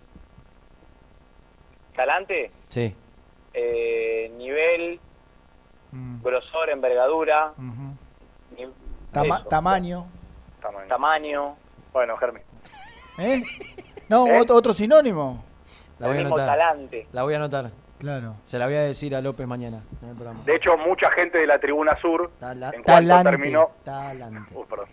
Talante, 1.95 2.51
Sí. 2.67 2.95
eh, 3.53 4.31
nivel, 4.37 4.99
grosor, 6.23 6.69
envergadura, 6.71 7.53
ni- 8.57 8.65
Tama- 9.11 9.37
eso. 9.39 9.47
tamaño. 9.47 10.05
tamaño. 10.89 11.55
Bueno, 11.93 12.17
Germi. 12.17 12.39
¿Eh? 13.19 13.43
No, 14.09 14.25
¿Eh? 14.27 14.39
ot- 14.41 14.49
otro 14.51 14.73
sinónimo. 14.73 15.43
La 15.99 16.07
voy 16.07 16.17
a 16.17 16.21
anotar. 16.21 16.47
talante. 16.47 17.07
La 17.13 17.21
voy 17.23 17.33
a 17.35 17.37
anotar. 17.37 17.69
Claro. 17.99 18.35
Se 18.43 18.57
la 18.59 18.65
voy 18.65 18.75
a 18.75 18.81
decir 18.81 19.15
a 19.15 19.21
López 19.21 19.47
mañana 19.47 19.81
en 20.01 20.09
el 20.09 20.15
programa. 20.15 20.41
De 20.43 20.55
hecho, 20.55 20.75
mucha 20.77 21.09
gente 21.11 21.37
de 21.37 21.47
la 21.47 21.59
tribuna 21.59 21.95
sur, 22.01 22.29
Tala- 22.39 22.71
en 22.73 22.83
talante, 22.83 23.29
terminó, 23.29 23.69
talante. 23.85 24.53
Uh, 24.53 24.65
perdón. 24.65 24.87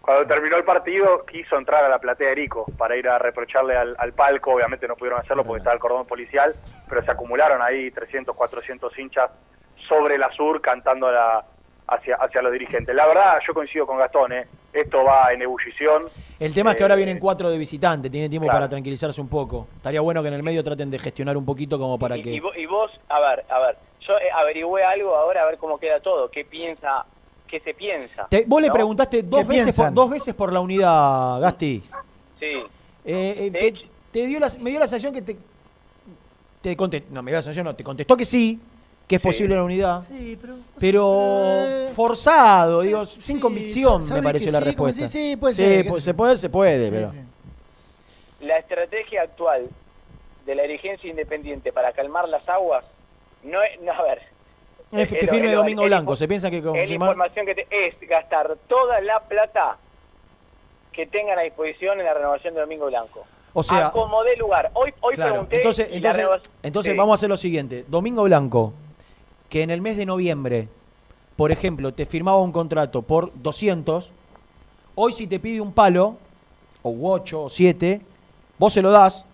Cuando 0.00 0.26
terminó 0.26 0.56
el 0.56 0.64
partido, 0.64 1.24
quiso 1.26 1.56
entrar 1.58 1.84
a 1.84 1.88
la 1.88 1.98
platea 1.98 2.26
de 2.28 2.32
Erico 2.32 2.64
para 2.78 2.96
ir 2.96 3.06
a 3.08 3.18
reprocharle 3.18 3.76
al, 3.76 3.94
al 3.98 4.12
palco. 4.12 4.54
Obviamente 4.54 4.88
no 4.88 4.96
pudieron 4.96 5.20
hacerlo 5.20 5.44
porque 5.44 5.58
estaba 5.58 5.74
el 5.74 5.80
cordón 5.80 6.06
policial, 6.06 6.54
pero 6.88 7.02
se 7.04 7.10
acumularon 7.10 7.60
ahí 7.62 7.90
300, 7.90 8.34
400 8.34 8.98
hinchas 8.98 9.30
sobre 9.88 10.16
la 10.18 10.30
sur 10.32 10.60
cantando 10.60 11.08
a 11.08 11.12
la- 11.12 11.44
hacia, 11.88 12.14
hacia 12.16 12.40
los 12.40 12.52
dirigentes. 12.52 12.94
La 12.94 13.06
verdad, 13.06 13.38
yo 13.46 13.52
coincido 13.52 13.84
con 13.86 13.98
Gastón, 13.98 14.32
¿eh? 14.32 14.46
esto 14.72 15.02
va 15.04 15.32
en 15.32 15.42
ebullición. 15.42 16.04
El 16.38 16.54
tema 16.54 16.70
es 16.70 16.76
que 16.76 16.82
ahora 16.84 16.94
Eh, 16.94 16.98
vienen 16.98 17.18
cuatro 17.18 17.50
de 17.50 17.58
visitante, 17.58 18.08
tiene 18.08 18.28
tiempo 18.28 18.46
claro. 18.46 18.58
para 18.60 18.68
tranquilizarse 18.68 19.20
un 19.20 19.28
poco. 19.28 19.66
Estaría 19.76 20.00
bueno 20.00 20.22
que 20.22 20.28
en 20.28 20.34
el 20.34 20.42
medio 20.44 20.62
traten 20.62 20.88
de 20.88 20.98
gestionar 21.00 21.36
un 21.36 21.44
poquito 21.44 21.78
como 21.78 21.98
para 21.98 22.16
Y, 22.16 22.22
que... 22.22 22.30
y 22.30 22.40
vo- 22.40 22.56
y 22.56 22.64
vos, 22.66 22.90
a 23.08 23.18
ver, 23.20 23.44
a 23.50 23.58
ver, 23.58 23.76
yo 24.00 24.06
yo 24.14 24.18
eh, 24.18 24.30
averigüé 24.32 24.82
algo 24.84 25.14
ahora 25.16 25.42
a 25.42 25.46
ver 25.46 25.58
cómo 25.58 25.78
queda 25.78 25.98
todo, 26.00 26.30
qué 26.30 26.44
piensa, 26.44 27.04
qué 27.50 27.60
se 27.60 27.74
piensa. 27.74 28.26
Te- 28.28 28.44
vos 28.46 28.62
le 28.62 28.70
preguntaste 28.70 29.22
dos 29.22 29.46
veces, 29.46 29.76
por, 29.76 29.92
dos 29.92 30.10
veces 30.10 30.34
por 30.34 30.52
la 30.52 30.60
unidad, 30.60 31.40
Gasti. 31.40 31.82
Sí. 32.38 32.46
Eh, 33.04 33.34
eh, 33.46 33.50
te, 33.50 33.74
te 34.12 34.26
dio 34.26 34.38
la, 34.38 34.48
me 34.60 34.70
dio 34.70 34.78
la 34.78 34.86
sensación 34.86 35.12
que 35.12 35.22
te, 35.22 35.36
te 36.62 36.76
contestó, 36.76 37.08
no, 37.12 37.22
me 37.22 37.30
dio 37.30 37.38
la 37.38 37.42
sensación, 37.42 37.64
no, 37.64 37.74
te 37.74 37.82
contestó 37.84 38.16
que 38.16 38.24
sí, 38.24 38.60
que 39.08 39.16
es 39.16 39.20
posible 39.20 39.56
la 39.56 39.64
unidad. 39.64 40.02
Sí, 40.06 40.38
pero... 40.40 40.54
Pero 40.78 41.92
forzado, 41.94 42.82
digo, 42.82 43.04
sin 43.04 43.40
convicción 43.40 44.02
me 44.12 44.22
pareció 44.22 44.52
la 44.52 44.58
sí, 44.60 44.64
respuesta. 44.64 45.08
si 45.08 45.30
sí, 45.30 45.36
puede 45.36 45.54
Sí, 45.54 45.62
ser, 45.64 45.84
qué 45.84 45.90
pues, 45.90 46.04
se 46.04 46.14
puede, 46.14 46.36
se 46.36 46.48
puede, 46.48 46.90
pero... 46.90 47.12
La 48.40 48.56
estrategia 48.58 49.22
actual 49.22 49.68
de 50.46 50.54
la 50.54 50.62
dirigencia 50.62 51.10
independiente 51.10 51.72
para 51.72 51.92
calmar 51.92 52.28
las 52.28 52.48
aguas 52.48 52.84
no 53.42 53.60
es, 53.62 53.80
no, 53.82 53.92
a 53.92 54.02
ver. 54.02 54.22
Es 54.92 55.12
que 55.12 55.26
firme 55.28 55.52
Domingo 55.52 55.82
el- 55.82 55.88
Blanco, 55.88 56.16
se 56.16 56.26
piensa 56.26 56.50
que 56.50 56.58
Es 56.58 56.64
la 56.64 56.94
información 56.94 57.46
que 57.46 57.54
te- 57.54 57.66
es 57.70 57.94
gastar 58.08 58.56
toda 58.68 59.00
la 59.00 59.20
plata 59.20 59.76
que 60.92 61.06
tengan 61.06 61.38
a 61.38 61.42
disposición 61.42 61.98
en 62.00 62.06
la 62.06 62.14
renovación 62.14 62.54
de 62.54 62.60
Domingo 62.60 62.86
Blanco. 62.86 63.24
O 63.52 63.62
sea- 63.62 63.88
a 63.88 63.92
como 63.92 64.22
dé 64.24 64.36
lugar. 64.36 64.70
Hoy, 64.74 64.92
hoy 65.00 65.14
Claro, 65.14 65.32
pregunté 65.32 65.56
entonces, 65.58 65.88
entonces, 65.90 66.16
renovación- 66.16 66.54
entonces 66.62 66.92
Sí. 66.92 66.98
vamos 66.98 67.12
a 67.12 67.14
hacer 67.16 67.28
lo 67.28 67.36
siguiente. 67.36 67.84
Domingo 67.88 68.24
Blanco, 68.24 68.72
que 69.48 69.62
en 69.62 69.70
el 69.70 69.80
mes 69.80 69.96
de 69.96 70.06
noviembre, 70.06 70.68
por 71.36 71.52
ejemplo, 71.52 71.94
te 71.94 72.06
firmaba 72.06 72.38
un 72.38 72.52
contrato 72.52 73.02
por 73.02 73.30
200, 73.34 74.12
hoy 74.94 75.12
si 75.12 75.26
te 75.26 75.38
pide 75.40 75.60
un 75.60 75.72
palo, 75.72 76.16
o 76.82 77.10
8 77.12 77.44
o 77.44 77.48
7, 77.50 78.00
vos 78.58 78.72
se 78.72 78.82
lo 78.82 78.90
das 78.90 79.24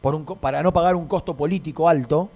por 0.00 0.14
un, 0.14 0.24
para 0.24 0.62
no 0.62 0.72
pagar 0.72 0.94
un 0.96 1.06
costo 1.06 1.34
político 1.34 1.88
alto. 1.88 2.28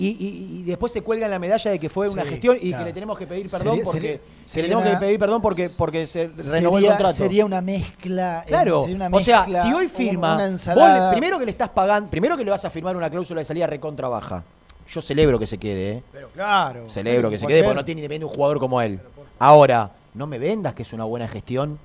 Y, 0.00 0.08
y- 0.18 0.60
y 0.60 0.62
después 0.64 0.92
se 0.92 1.02
cuelga 1.02 1.26
en 1.26 1.30
la 1.30 1.38
medalla 1.38 1.70
de 1.70 1.78
que 1.78 1.88
fue 1.88 2.08
una 2.08 2.22
Sí, 2.22 2.28
gestión 2.30 2.56
y 2.60 2.68
claro. 2.70 2.78
que 2.84 2.88
le 2.88 2.92
tenemos 2.94 3.18
que 3.18 3.26
pedir 3.26 3.48
Sería- 3.48 3.64
perdón 3.64 3.80
porque 3.84 4.20
sería- 4.46 4.62
le 4.62 4.68
tenemos 4.68 4.84
una- 4.84 4.90
que 4.98 5.04
pedir 5.06 5.18
perdón 5.18 5.42
porque 5.42 5.70
porque 5.76 6.06
se 6.06 6.30
renovó 6.52 6.78
el 6.78 6.86
contrato. 6.86 7.12
Sería 7.12 7.44
una 7.44 7.60
mezcla. 7.60 8.42
Claro, 8.46 8.80
sería 8.80 8.96
una 8.96 9.08
o 9.14 9.20
sea, 9.20 9.46
si 9.62 9.72
hoy 9.72 9.88
firma, 9.88 10.36
vos 10.48 10.66
le- 10.66 11.10
primero 11.12 11.38
que 11.38 11.44
le 11.44 11.50
estás 11.50 11.68
pagando, 11.68 12.08
primero 12.10 12.36
que 12.36 12.44
le 12.44 12.50
vas 12.50 12.64
a 12.64 12.70
firmar 12.70 12.96
una 12.96 13.10
cláusula 13.10 13.40
de 13.40 13.44
salida 13.44 13.66
recontra 13.66 14.08
baja. 14.08 14.42
Yo 14.88 15.00
celebro 15.00 15.38
que 15.38 15.46
se 15.46 15.58
quede, 15.58 15.90
¿eh? 15.92 16.02
Pero 16.12 16.28
claro. 16.30 16.88
Celebro 16.88 17.30
que 17.30 17.38
se 17.38 17.46
quede 17.46 17.58
ayer. 17.58 17.64
porque 17.66 17.76
no 17.80 17.84
tiene 17.84 18.00
independiente 18.00 18.24
un 18.26 18.32
jugador 18.34 18.58
como 18.58 18.80
él. 18.80 18.98
Ahora, 19.38 19.90
no 20.14 20.26
me 20.26 20.38
vendas 20.38 20.74
que 20.74 20.82
es 20.82 20.92
una 20.92 21.04
buena 21.04 21.28
gestión 21.28 21.78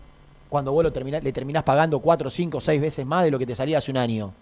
cuando 0.50 0.72
vos 0.72 0.84
lo 0.84 0.92
terminás- 0.94 1.22
le 1.24 1.32
terminás 1.34 1.64
pagando 1.64 2.00
4, 2.00 2.30
5, 2.30 2.60
6 2.62 2.80
veces 2.82 3.06
más 3.06 3.24
de 3.26 3.32
lo 3.32 3.38
que 3.38 3.46
te 3.46 3.54
salía 3.56 3.78
hace 3.78 3.92
un 3.92 3.98
año. 3.98 4.34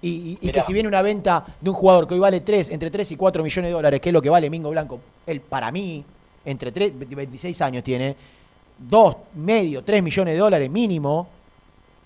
Y, 0.00 0.08
y- 0.08 0.38
y 0.40 0.50
que 0.52 0.62
si 0.62 0.72
viene 0.72 0.88
una 0.88 1.02
venta 1.02 1.44
de 1.60 1.70
un 1.70 1.74
jugador 1.74 2.06
que 2.06 2.14
hoy 2.14 2.20
vale 2.20 2.40
3, 2.40 2.70
entre 2.70 2.90
3 2.90 3.10
y 3.12 3.16
4 3.16 3.42
millones 3.42 3.68
de 3.68 3.72
dólares, 3.72 4.00
que 4.00 4.10
es 4.10 4.12
lo 4.12 4.22
que 4.22 4.30
vale 4.30 4.48
Mingo 4.48 4.70
Blanco, 4.70 5.00
él 5.26 5.40
para 5.40 5.72
mí, 5.72 6.04
entre 6.44 6.70
3, 6.70 6.92
26 6.96 7.60
años 7.62 7.82
tiene, 7.82 8.14
2, 8.78 9.16
medio, 9.34 9.82
3 9.82 10.02
millones 10.02 10.34
de 10.34 10.38
dólares 10.38 10.70
mínimo, 10.70 11.28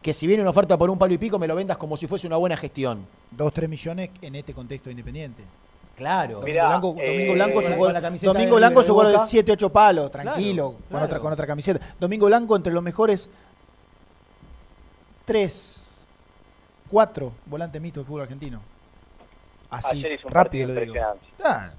que 0.01 0.13
si 0.15 0.27
viene 0.27 0.43
una 0.43 0.51
oferta 0.51 0.77
por 0.79 0.89
un 0.91 0.99
palo 0.99 1.13
y 1.15 1.19
pico 1.19 1.39
me 1.39 1.47
lo 1.47 1.55
vendas 1.55 1.77
como 1.77 1.97
si 1.97 2.07
fuese 2.07 2.27
una 2.27 2.37
buena 2.39 2.57
gestión. 2.57 3.07
Dos, 3.31 3.53
tres 3.53 3.69
millones 3.69 4.11
en 4.23 4.35
este 4.37 4.53
contexto 4.55 4.91
independiente. 4.91 5.43
Claro. 5.95 6.41
Domingo 6.41 6.47
Mirá, 6.47 6.69
Blanco, 6.69 6.97
eh, 6.99 7.07
Domingo 7.13 7.33
Blanco 7.35 7.77
gol- 7.77 7.93
la 7.93 8.01
camiseta 8.01 8.33
Domingo 8.33 8.57
Blanco 8.57 8.81
de 8.81 8.87
de 8.87 8.93
Boca. 8.93 9.19
7, 9.19 9.53
8 9.53 9.69
palos, 9.71 10.11
tranquilo, 10.11 10.71
Claro, 10.71 10.91
con, 10.91 11.03
otra, 11.03 11.21
con 11.21 11.33
otra 11.35 11.47
camiseta. 11.47 11.95
Domingo 12.01 12.27
Blanco 12.27 12.57
entre 12.57 12.73
los 12.73 12.83
mejores 12.83 13.29
3, 15.25 15.82
4 16.93 17.33
volantes 17.47 17.81
mixtos 17.81 18.05
de 18.05 18.07
fútbol 18.07 18.23
argentino. 18.23 18.61
Así, 19.71 19.97
Ayer 19.97 20.13
hizo 20.13 20.29
un 20.29 20.35
rápido 20.35 20.69
lo 20.69 20.81
digo. 20.81 20.95
Ah, 21.43 21.71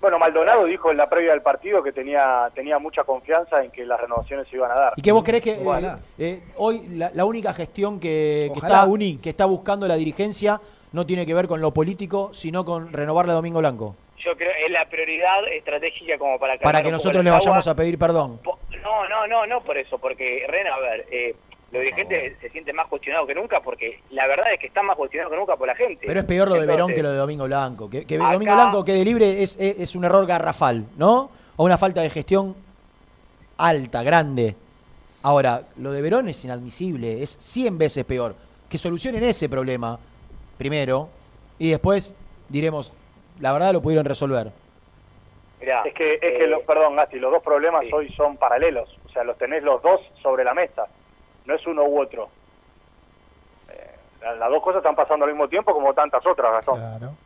Bueno, 0.00 0.18
Maldonado 0.18 0.64
dijo 0.64 0.90
en 0.90 0.96
la 0.96 1.08
previa 1.08 1.30
del 1.30 1.42
partido 1.42 1.80
que 1.80 1.92
tenía, 1.92 2.50
tenía 2.56 2.80
mucha 2.80 3.04
confianza 3.04 3.62
en 3.62 3.70
que 3.70 3.86
las 3.86 4.00
renovaciones 4.00 4.48
se 4.48 4.56
iban 4.56 4.72
a 4.72 4.76
dar. 4.76 4.92
¿Y 4.96 5.02
qué 5.02 5.12
vos 5.12 5.22
crees 5.22 5.44
que 5.44 5.52
eh, 5.52 5.96
eh, 6.18 6.42
hoy 6.56 6.88
la, 6.88 7.12
la 7.14 7.24
única 7.24 7.52
gestión 7.52 8.00
que, 8.00 8.50
que 8.52 8.58
está, 8.58 8.84
Uni. 8.86 9.18
que 9.18 9.30
está 9.30 9.44
buscando 9.44 9.86
la 9.86 9.94
dirigencia 9.94 10.60
no 10.90 11.06
tiene 11.06 11.24
que 11.24 11.34
ver 11.34 11.46
con 11.46 11.60
lo 11.60 11.72
político, 11.72 12.30
sino 12.32 12.64
con 12.64 12.92
renovarle 12.92 13.30
a 13.30 13.36
Domingo 13.36 13.60
Blanco? 13.60 13.94
Yo 14.18 14.36
creo 14.36 14.50
que 14.52 14.64
es 14.66 14.72
la 14.72 14.84
prioridad 14.86 15.46
estratégica 15.52 16.18
como 16.18 16.40
para 16.40 16.58
Para 16.58 16.82
que 16.82 16.88
un 16.88 16.92
poco 16.94 16.98
nosotros 17.04 17.24
le 17.24 17.30
vayamos 17.30 17.68
a 17.68 17.76
pedir 17.76 17.96
perdón. 17.96 18.40
No, 18.82 19.08
no, 19.08 19.26
no, 19.28 19.46
no 19.46 19.60
por 19.62 19.78
eso, 19.78 19.98
porque 19.98 20.44
Ren, 20.48 20.66
a 20.66 20.78
ver, 20.78 21.06
eh, 21.12 21.36
los 21.70 21.82
dirigentes 21.82 22.38
se 22.40 22.48
sienten 22.50 22.74
más 22.76 22.86
cuestionados 22.88 23.26
que 23.28 23.34
nunca 23.34 23.60
porque 23.60 24.00
la 24.10 24.26
verdad 24.26 24.52
es 24.54 24.58
que 24.60 24.68
están 24.68 24.86
más 24.86 24.96
cuestionados 24.96 25.30
que 25.32 25.38
nunca 25.38 25.56
por 25.56 25.66
la 25.66 25.74
gente. 25.74 26.06
Pero 26.06 26.20
es 26.20 26.26
peor 26.26 26.48
lo 26.48 26.54
de 26.54 26.66
Verón 26.66 26.92
que 26.94 27.02
lo 27.02 27.10
de 27.10 27.16
Domingo 27.18 27.44
Blanco. 27.44 27.90
Que, 27.90 28.06
que 28.06 28.16
Acá- 28.16 28.32
Domingo 28.32 28.54
Blanco 28.54 28.84
quede 28.84 29.04
libre 29.04 29.42
es, 29.42 29.56
es, 29.60 29.78
es 29.78 29.94
un 29.94 30.04
error 30.04 30.26
garrafal, 30.26 30.86
¿no? 30.96 31.30
O 31.56 31.64
una 31.64 31.76
falta 31.76 32.00
de 32.00 32.08
gestión 32.10 32.54
alta, 33.58 34.02
grande. 34.02 34.54
Ahora, 35.22 35.62
lo 35.78 35.92
de 35.92 36.00
Verón 36.00 36.28
es 36.28 36.44
inadmisible, 36.44 37.22
es 37.22 37.36
100 37.40 37.76
veces 37.78 38.04
peor. 38.04 38.34
Que 38.68 38.78
solucionen 38.78 39.22
ese 39.24 39.48
problema 39.48 39.98
primero 40.56 41.08
y 41.58 41.70
después 41.70 42.14
diremos, 42.48 42.92
la 43.40 43.52
verdad 43.52 43.72
lo 43.72 43.82
pudieron 43.82 44.04
resolver. 44.04 44.50
mirá, 45.60 45.82
Es 45.82 45.94
que, 45.94 46.14
es 46.14 46.20
que 46.20 46.44
eh, 46.44 46.46
lo- 46.46 46.60
perdón, 46.62 46.96
Gasti, 46.96 47.18
los 47.18 47.32
dos 47.32 47.42
problemas 47.42 47.82
sí. 47.84 47.90
hoy 47.92 48.08
son 48.14 48.36
paralelos. 48.36 48.88
O 49.06 49.10
sea, 49.10 49.24
los 49.24 49.36
tenés 49.38 49.62
los 49.62 49.82
dos 49.82 50.00
sobre 50.22 50.44
la 50.44 50.54
mesa. 50.54 50.86
No 51.48 51.54
es 51.54 51.66
uno 51.66 51.82
u 51.84 51.98
otro. 52.02 52.28
Eh, 53.70 53.94
la- 54.20 54.34
las 54.34 54.50
dos 54.50 54.62
cosas 54.62 54.80
están 54.80 54.94
pasando 54.94 55.24
al 55.24 55.30
mismo 55.32 55.48
tiempo 55.48 55.72
como 55.72 55.94
tantas 55.94 56.24
otras, 56.26 56.52
Gastón. 56.52 56.76
claro. 56.78 57.16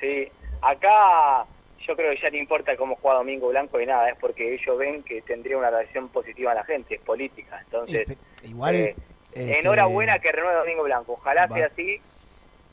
Sí, 0.00 0.28
acá 0.60 1.46
yo 1.86 1.94
creo 1.94 2.10
que 2.12 2.20
ya 2.20 2.30
no 2.30 2.36
importa 2.36 2.76
cómo 2.76 2.96
juega 3.00 3.18
Domingo 3.18 3.48
Blanco 3.48 3.80
y 3.80 3.86
nada, 3.86 4.08
es 4.10 4.16
porque 4.18 4.54
ellos 4.54 4.76
ven 4.76 5.04
que 5.04 5.22
tendría 5.22 5.56
una 5.56 5.70
reacción 5.70 6.08
positiva 6.08 6.50
a 6.50 6.56
la 6.56 6.64
gente, 6.64 6.96
es 6.96 7.00
política. 7.02 7.60
Entonces, 7.64 8.08
igual, 8.42 8.74
eh, 8.74 8.96
este, 9.32 9.60
enhorabuena 9.60 10.18
que 10.18 10.32
renueve 10.32 10.58
Domingo 10.58 10.82
Blanco. 10.82 11.12
Ojalá 11.12 11.46
Va- 11.46 11.56
sea 11.56 11.66
así, 11.66 12.00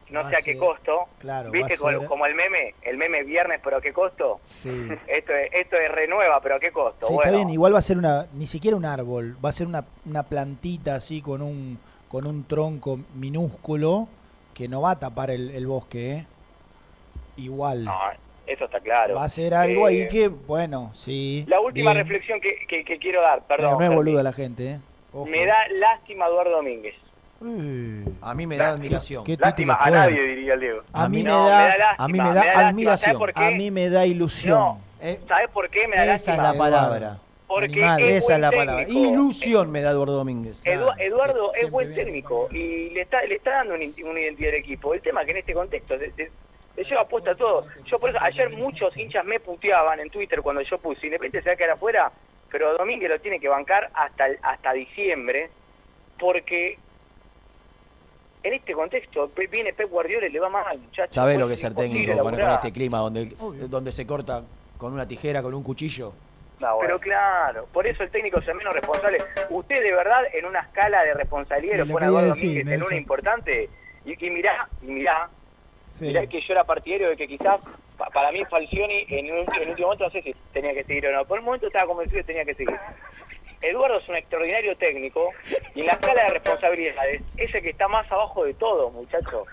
no 0.09 0.29
sé 0.29 0.35
a 0.35 0.39
a 0.39 0.41
qué 0.41 0.57
costo. 0.57 1.05
claro, 1.19 1.51
¿Viste 1.51 1.73
a 1.75 2.07
como, 2.07 2.25
el 2.25 2.35
meme? 2.35 2.75
El 2.81 2.97
meme 2.97 3.23
viernes, 3.23 3.59
pero 3.63 3.77
a 3.77 3.81
qué 3.81 3.91
costo. 3.93 4.39
Sí. 4.43 4.69
Esto 5.07 5.33
es, 5.33 5.53
esto 5.53 5.75
es 5.77 5.91
renueva, 5.91 6.39
pero 6.41 6.55
a 6.55 6.59
qué 6.59 6.71
costo. 6.71 7.07
Sí, 7.07 7.13
bueno, 7.13 7.27
está 7.29 7.35
bien, 7.37 7.49
igual 7.49 7.73
va 7.73 7.79
a 7.79 7.81
ser 7.81 7.97
una, 7.97 8.27
ni 8.33 8.47
siquiera 8.47 8.77
un 8.77 8.85
árbol, 8.85 9.37
va 9.43 9.49
a 9.49 9.51
ser 9.51 9.67
una, 9.67 9.85
una 10.05 10.23
plantita 10.23 10.95
así 10.95 11.21
con 11.21 11.41
un, 11.41 11.79
con 12.07 12.25
un 12.25 12.45
tronco 12.45 12.99
minúsculo 13.15 14.07
que 14.53 14.67
no 14.67 14.81
va 14.81 14.91
a 14.91 14.99
tapar 14.99 15.29
el, 15.31 15.51
el 15.51 15.67
bosque, 15.67 16.11
¿eh? 16.13 16.25
Igual. 17.37 17.83
no, 17.85 17.93
eso 18.47 18.65
está 18.65 18.79
claro. 18.79 19.15
Va 19.15 19.25
a 19.25 19.29
ser 19.29 19.53
algo 19.53 19.85
ahí 19.85 20.01
Eh, 20.01 20.07
que, 20.07 20.27
bueno, 20.29 20.89
sí. 20.93 21.43
La 21.47 21.59
última 21.59 21.91
bien. 21.91 22.03
reflexión 22.03 22.39
que, 22.41 22.65
que- 22.67 22.83
que 22.83 22.97
quiero 22.97 23.21
dar, 23.21 23.43
Pero 23.47 23.61
perdón. 23.63 23.79
no 23.79 23.85
es 23.85 23.95
boluda 23.95 24.23
la 24.23 24.33
gente, 24.33 24.71
¿eh? 24.71 24.79
Ojo. 25.13 25.25
Me 25.27 25.45
da 25.45 25.55
lástima 25.69 26.25
Eduardo 26.27 26.51
Domínguez. 26.57 26.95
A 28.21 28.33
mí 28.33 28.47
me 28.47 28.57
da 28.57 28.69
admiración. 28.69 29.23
Qué 29.23 29.37
Lástima 29.39 29.77
título 29.77 29.97
a 29.97 29.99
nadie, 30.07 30.21
diría 30.23 30.53
el 30.55 30.59
Diego. 30.59 30.81
A 30.93 31.07
mí 31.09 31.23
me 31.23 31.29
da, 31.29 31.77
lástima, 31.77 31.95
a 31.97 32.07
mí 32.07 32.19
me 32.19 32.33
da 32.33 32.67
admiración. 32.67 33.17
A 33.35 33.51
mí 33.51 33.71
me 33.71 33.89
da 33.89 34.05
ilusión. 34.05 34.57
No, 34.57 34.81
Eh, 34.99 35.19
¿sabes 35.27 35.49
por 35.51 35.69
qué 35.69 35.87
me 35.87 35.95
da 35.95 36.15
Esa 36.15 36.31
es 36.33 36.37
la 36.39 36.53
palabra. 36.53 37.17
Porque 37.47 37.65
Animal. 37.81 38.01
es 38.01 38.23
Esa 38.25 38.35
es 38.35 38.41
la 38.41 38.51
palabra. 38.51 38.85
técnico. 38.85 39.09
Ilusión 39.13 39.71
me 39.71 39.81
da 39.81 39.91
Eduardo 39.91 40.13
Domínguez. 40.17 40.61
Edu- 40.65 40.83
Claro, 40.83 40.93
Eduardo 40.97 41.53
es 41.53 41.71
buen 41.71 41.93
técnico 41.95 42.49
y 42.51 42.89
le 42.89 43.01
está, 43.01 43.21
le 43.23 43.35
está 43.35 43.51
dando 43.51 43.75
una, 43.75 43.83
identidad 43.85 44.49
al 44.49 44.55
equipo. 44.59 44.93
El 44.93 45.01
tema 45.01 45.21
es 45.21 45.25
que 45.27 45.31
en 45.31 45.37
este 45.37 45.53
contexto 45.53 45.95
le, 45.95 46.11
le- 46.17 46.31
le 46.75 46.83
lleva 46.83 47.07
puesta 47.07 47.35
todo. 47.35 47.65
Yo 47.85 47.99
por 47.99 48.09
eso 48.09 48.19
ayer 48.21 48.49
muchos 48.49 48.97
hinchas 48.97 49.23
me 49.23 49.39
puteaban 49.39 49.99
en 50.01 50.09
Twitter 50.09 50.41
cuando 50.41 50.61
yo 50.63 50.77
puse 50.79 51.05
Independiente 51.05 51.41
se 51.43 51.49
va 51.49 51.53
a 51.53 51.57
quedar 51.57 51.69
afuera, 51.71 52.11
pero 52.51 52.75
Domínguez 52.77 53.09
lo 53.09 53.19
tiene 53.21 53.39
que 53.39 53.47
bancar 53.47 53.89
hasta 53.93 54.25
el- 54.25 54.39
hasta 54.41 54.73
diciembre 54.73 55.49
porque 56.19 56.77
en 58.47 58.53
este 58.53 58.73
contexto 58.73 59.29
viene 59.51 59.73
Pep 59.73 59.89
Guardiola 59.89 60.27
y 60.27 60.31
le 60.31 60.39
va 60.39 60.49
mal, 60.49 60.77
muchachos. 60.79 61.13
¿Sabés 61.13 61.37
lo 61.37 61.47
que 61.47 61.53
es 61.53 61.59
ser 61.59 61.75
técnico 61.75 62.17
con, 62.19 62.39
este 62.39 62.71
clima 62.71 62.99
donde, 62.99 63.33
donde 63.67 63.91
se 63.91 64.05
corta 64.07 64.43
con 64.77 64.93
una 64.93 65.07
tijera, 65.07 65.41
con 65.41 65.53
un 65.53 65.63
cuchillo? 65.63 66.13
No, 66.59 66.75
bueno. 66.75 66.79
Pero 66.87 66.99
claro, 66.99 67.67
por 67.71 67.85
eso 67.85 68.03
el 68.03 68.09
técnico 68.09 68.39
es 68.39 68.47
el 68.47 68.55
menos 68.55 68.73
responsable. 68.73 69.17
Usted 69.49 69.83
de 69.83 69.91
verdad 69.93 70.23
en 70.33 70.45
una 70.45 70.61
escala 70.61 71.03
de 71.03 71.13
responsabilidad 71.13 71.77
lo 71.77 71.87
pone 71.93 72.05
a 72.05 72.09
Domínguez 72.09 72.67
en 72.67 72.83
una 72.83 72.95
importante. 72.95 73.69
Y, 74.05 74.25
y 74.25 74.29
mirá, 74.29 74.67
y 74.81 74.85
mirá, 74.87 75.29
Sí. 75.89 76.05
mirá 76.05 76.25
que 76.27 76.41
yo 76.41 76.53
era 76.53 76.63
partidario 76.63 77.09
de 77.09 77.15
que 77.17 77.27
quizás 77.27 77.59
pa- 77.97 78.09
para 78.09 78.31
mí 78.31 78.43
Falcioni 78.45 79.05
en 79.09 79.31
un 79.31 79.37
en 79.55 79.69
último 79.69 79.87
momento 79.87 80.03
no 80.05 80.09
sé 80.11 80.21
si 80.21 80.33
tenía 80.51 80.73
que 80.73 80.83
seguir 80.83 81.07
o 81.07 81.11
no. 81.11 81.25
Por 81.25 81.39
un 81.39 81.45
momento 81.45 81.67
estaba 81.67 81.85
convencido 81.85 82.21
que 82.21 82.27
tenía 82.27 82.45
que 82.45 82.53
seguir. 82.55 82.75
Eduardo 83.61 83.97
es 83.99 84.07
un 84.07 84.15
extraordinario 84.15 84.75
técnico 84.77 85.29
y 85.75 85.81
en 85.81 85.87
la 85.87 85.93
escala 85.93 86.23
de 86.23 86.29
responsabilidades 86.29 87.21
es 87.37 87.53
el 87.55 87.61
que 87.61 87.69
está 87.71 87.87
más 87.87 88.09
abajo 88.11 88.43
de 88.45 88.53
todo, 88.53 88.89
muchachos. 88.91 89.47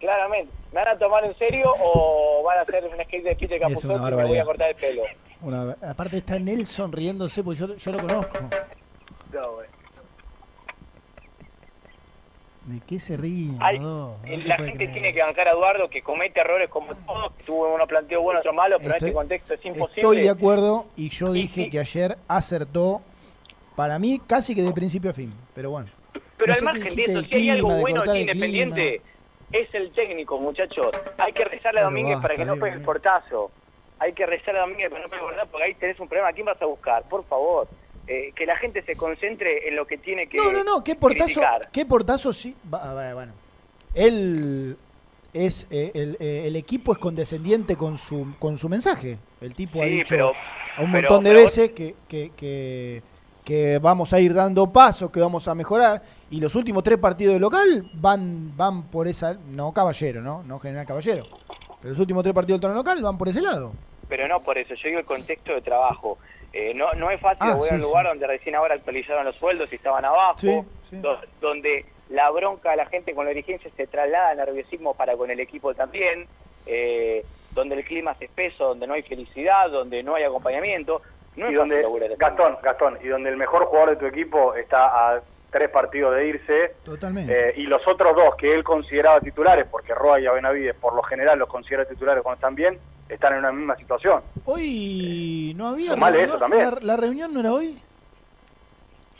Claramente. 0.00 0.52
¿Me 0.72 0.80
van 0.84 0.88
a 0.88 0.98
tomar 0.98 1.24
en 1.24 1.36
serio 1.38 1.72
o 1.80 2.42
van 2.44 2.58
a 2.58 2.62
hacer 2.62 2.84
un 2.84 3.02
skate 3.04 3.24
de 3.24 3.36
Peter 3.36 3.60
Capuzotto 3.60 4.08
y 4.10 4.14
me 4.14 4.24
voy 4.26 4.38
a 4.38 4.44
cortar 4.44 4.68
el 4.70 4.76
pelo? 4.76 5.02
Una- 5.40 5.76
aparte 5.88 6.18
está 6.18 6.38
Nelson 6.38 6.92
riéndose, 6.92 7.42
porque 7.42 7.60
yo, 7.60 7.74
yo 7.76 7.92
lo 7.92 7.98
conozco. 7.98 8.38
No. 9.32 9.58
¿De 12.66 12.80
qué 12.86 13.00
se 13.00 13.16
ríen? 13.16 13.56
Hay- 13.60 13.78
no? 13.78 14.18
No 14.22 14.38
se 14.40 14.48
la 14.48 14.56
gente 14.58 14.86
tiene 14.88 15.12
que 15.14 15.22
bancar 15.22 15.48
a 15.48 15.52
Eduardo 15.52 15.88
que 15.88 16.02
comete 16.02 16.40
errores 16.40 16.68
como 16.68 16.94
todos, 16.94 17.32
que 17.34 17.44
tuvo 17.44 17.74
unos 17.74 17.88
planteos 17.88 18.22
buenos, 18.22 18.40
otros 18.40 18.54
malos, 18.54 18.78
pero 18.82 18.92
Estoy- 18.92 19.06
en 19.06 19.08
este 19.08 19.16
contexto 19.16 19.54
es 19.54 19.64
imposible. 19.64 20.00
Estoy 20.02 20.20
de 20.20 20.30
acuerdo 20.30 20.86
y 20.96 21.08
yo 21.08 21.32
dije 21.32 21.70
que 21.70 21.80
ayer 21.80 22.18
acertó, 22.28 23.00
para 23.78 23.96
mí, 24.00 24.20
casi 24.26 24.56
que 24.56 24.62
de 24.62 24.72
principio 24.72 25.08
a 25.10 25.14
fin. 25.14 25.32
Pero 25.54 25.70
bueno. 25.70 25.88
Pero 26.36 26.52
No 26.52 26.58
al 26.58 26.64
margen 26.64 26.96
de 26.96 27.02
eso, 27.04 27.22
si 27.22 27.34
hay 27.36 27.50
algo 27.50 27.72
de 27.74 27.80
bueno 27.80 28.00
aquí 28.00 28.10
el 28.10 28.16
Independiente, 28.22 29.00
es 29.52 29.72
el 29.72 29.92
técnico, 29.92 30.36
muchachos. 30.40 30.88
Hay 31.16 31.32
que 31.32 31.44
rezarle 31.44 31.78
a 31.78 31.84
Pero 31.84 31.90
Domínguez 31.90 32.18
para 32.20 32.34
que 32.34 32.44
no 32.44 32.56
pegue 32.56 32.74
el 32.74 32.82
portazo. 32.82 33.52
Hay 34.00 34.14
que 34.14 34.26
rezarle 34.26 34.58
a 34.58 34.62
Domínguez 34.62 34.90
para 34.90 35.04
que 35.04 35.06
no 35.06 35.10
pegue 35.10 35.22
el 35.22 35.26
portazo, 35.28 35.48
porque 35.52 35.64
ahí 35.66 35.74
tenés 35.74 36.00
un 36.00 36.08
problema. 36.08 36.28
¿A 36.30 36.32
quién 36.32 36.46
vas 36.46 36.60
a 36.60 36.64
buscar? 36.66 37.04
Por 37.08 37.24
favor. 37.26 37.68
Eh, 38.08 38.32
que 38.34 38.46
la 38.46 38.56
gente 38.56 38.82
se 38.82 38.96
concentre 38.96 39.68
en 39.68 39.76
lo 39.76 39.86
que 39.86 39.96
tiene 39.98 40.26
que 40.26 40.38
No, 40.38 40.50
no, 40.50 40.64
no, 40.64 40.82
qué 40.82 40.96
portazo, 40.96 41.24
criticar. 41.40 41.70
qué 41.70 41.86
portazo 41.86 42.32
sí. 42.32 42.56
bueno, 42.68 43.32
él 43.94 44.76
es 45.32 45.68
eh, 45.70 45.92
el, 45.94 46.16
eh, 46.18 46.46
el 46.48 46.56
equipo 46.56 46.90
es 46.92 46.98
condescendiente 46.98 47.76
con 47.76 47.96
su 47.96 48.34
con 48.40 48.58
su 48.58 48.68
mensaje. 48.68 49.18
El 49.40 49.54
tipo 49.54 49.80
ha 49.82 49.84
Sí, 49.84 49.90
dicho 49.90 50.06
pero- 50.08 50.32
a 50.76 50.82
un 50.82 50.90
pero- 50.90 51.08
montón 51.10 51.24
de 51.24 51.34
veces 51.34 51.70
que, 51.72 51.94
que, 52.08 52.32
que, 52.36 53.02
que 53.48 53.78
vamos 53.78 54.12
a 54.12 54.20
ir 54.20 54.34
dando 54.34 54.70
pasos, 54.70 55.10
que 55.10 55.20
vamos 55.20 55.48
a 55.48 55.54
mejorar. 55.54 56.02
Y 56.30 56.38
los 56.38 56.54
últimos 56.54 56.82
tres 56.82 56.98
partidos 56.98 57.32
de 57.32 57.40
local 57.40 57.90
van 57.94 58.54
van 58.54 58.82
por 58.90 59.08
esa, 59.08 59.38
no 59.48 59.72
caballero, 59.72 60.20
¿no? 60.20 60.42
No 60.42 60.58
general 60.58 60.84
caballero. 60.86 61.24
Pero 61.80 61.88
los 61.92 61.98
últimos 61.98 62.22
tres 62.22 62.34
partidos 62.34 62.60
del 62.60 62.68
torneo 62.68 62.76
local 62.82 63.02
van 63.02 63.16
por 63.16 63.26
ese 63.26 63.40
lado. 63.40 63.72
Pero 64.06 64.28
no 64.28 64.40
por 64.40 64.58
eso, 64.58 64.74
yo 64.74 64.88
digo 64.88 64.98
el 65.00 65.06
contexto 65.06 65.54
de 65.54 65.62
trabajo. 65.62 66.18
Eh, 66.52 66.74
no, 66.74 66.92
no 66.92 67.10
es 67.10 67.18
fácil 67.22 67.38
Ah, 67.40 67.54
volver 67.54 67.72
a 67.72 67.76
un 67.76 67.80
lugar 67.80 68.04
sí. 68.04 68.08
donde 68.10 68.26
recién 68.26 68.54
ahora 68.54 68.74
actualizaron 68.74 69.24
los 69.24 69.36
sueldos 69.36 69.72
y 69.72 69.76
estaban 69.76 70.04
abajo, 70.04 70.36
Sí, 70.38 70.60
sí. 70.90 70.96
do- 70.98 71.18
donde 71.40 71.86
la 72.10 72.28
bronca 72.30 72.72
de 72.72 72.76
la 72.76 72.86
gente 72.86 73.14
con 73.14 73.24
la 73.24 73.30
dirigencia 73.30 73.70
se 73.74 73.86
traslada 73.86 74.28
al 74.30 74.36
nerviosismo 74.36 74.92
para 74.92 75.16
con 75.16 75.30
el 75.30 75.40
equipo 75.40 75.72
también, 75.74 76.26
eh, 76.66 77.24
donde 77.52 77.76
el 77.76 77.84
clima 77.84 78.12
es 78.12 78.20
espeso, 78.22 78.64
donde 78.68 78.86
no 78.86 78.92
hay 78.92 79.02
felicidad, 79.04 79.70
donde 79.70 80.02
no 80.02 80.14
hay 80.16 80.24
acompañamiento. 80.24 81.00
No 81.36 81.50
y 81.50 81.54
donde. 81.54 81.84
Gastón, 82.18 82.56
Gastón, 82.62 82.98
y 83.02 83.08
donde 83.08 83.30
el 83.30 83.36
mejor 83.36 83.64
jugador 83.66 83.90
de 83.90 83.96
tu 83.96 84.06
equipo 84.06 84.54
está 84.54 84.86
a 85.16 85.20
tres 85.50 85.70
partidos 85.70 86.14
de 86.14 86.26
irse, 86.26 86.74
Totalmente. 86.84 87.50
eh, 87.50 87.54
y 87.56 87.62
los 87.62 87.86
otros 87.88 88.14
dos 88.14 88.34
que 88.36 88.54
él 88.54 88.62
consideraba 88.64 89.20
titulares, 89.20 89.66
porque 89.70 89.94
Roa 89.94 90.20
y 90.20 90.26
Benavides 90.28 90.74
por 90.74 90.94
lo 90.94 91.02
general 91.02 91.38
los 91.38 91.48
considera 91.48 91.84
titulares 91.86 92.22
cuando 92.22 92.36
están 92.36 92.54
bien, 92.54 92.78
están 93.08 93.32
en 93.32 93.38
una 93.38 93.52
misma 93.52 93.76
situación. 93.76 94.22
Hoy 94.44 95.54
no 95.56 95.68
había 95.68 95.94
reunión- 95.94 96.28
eso 96.28 96.38
también. 96.38 96.64
La, 96.64 96.78
la 96.82 96.96
reunión 96.96 97.32
no 97.32 97.40
era 97.40 97.52
hoy. 97.52 97.80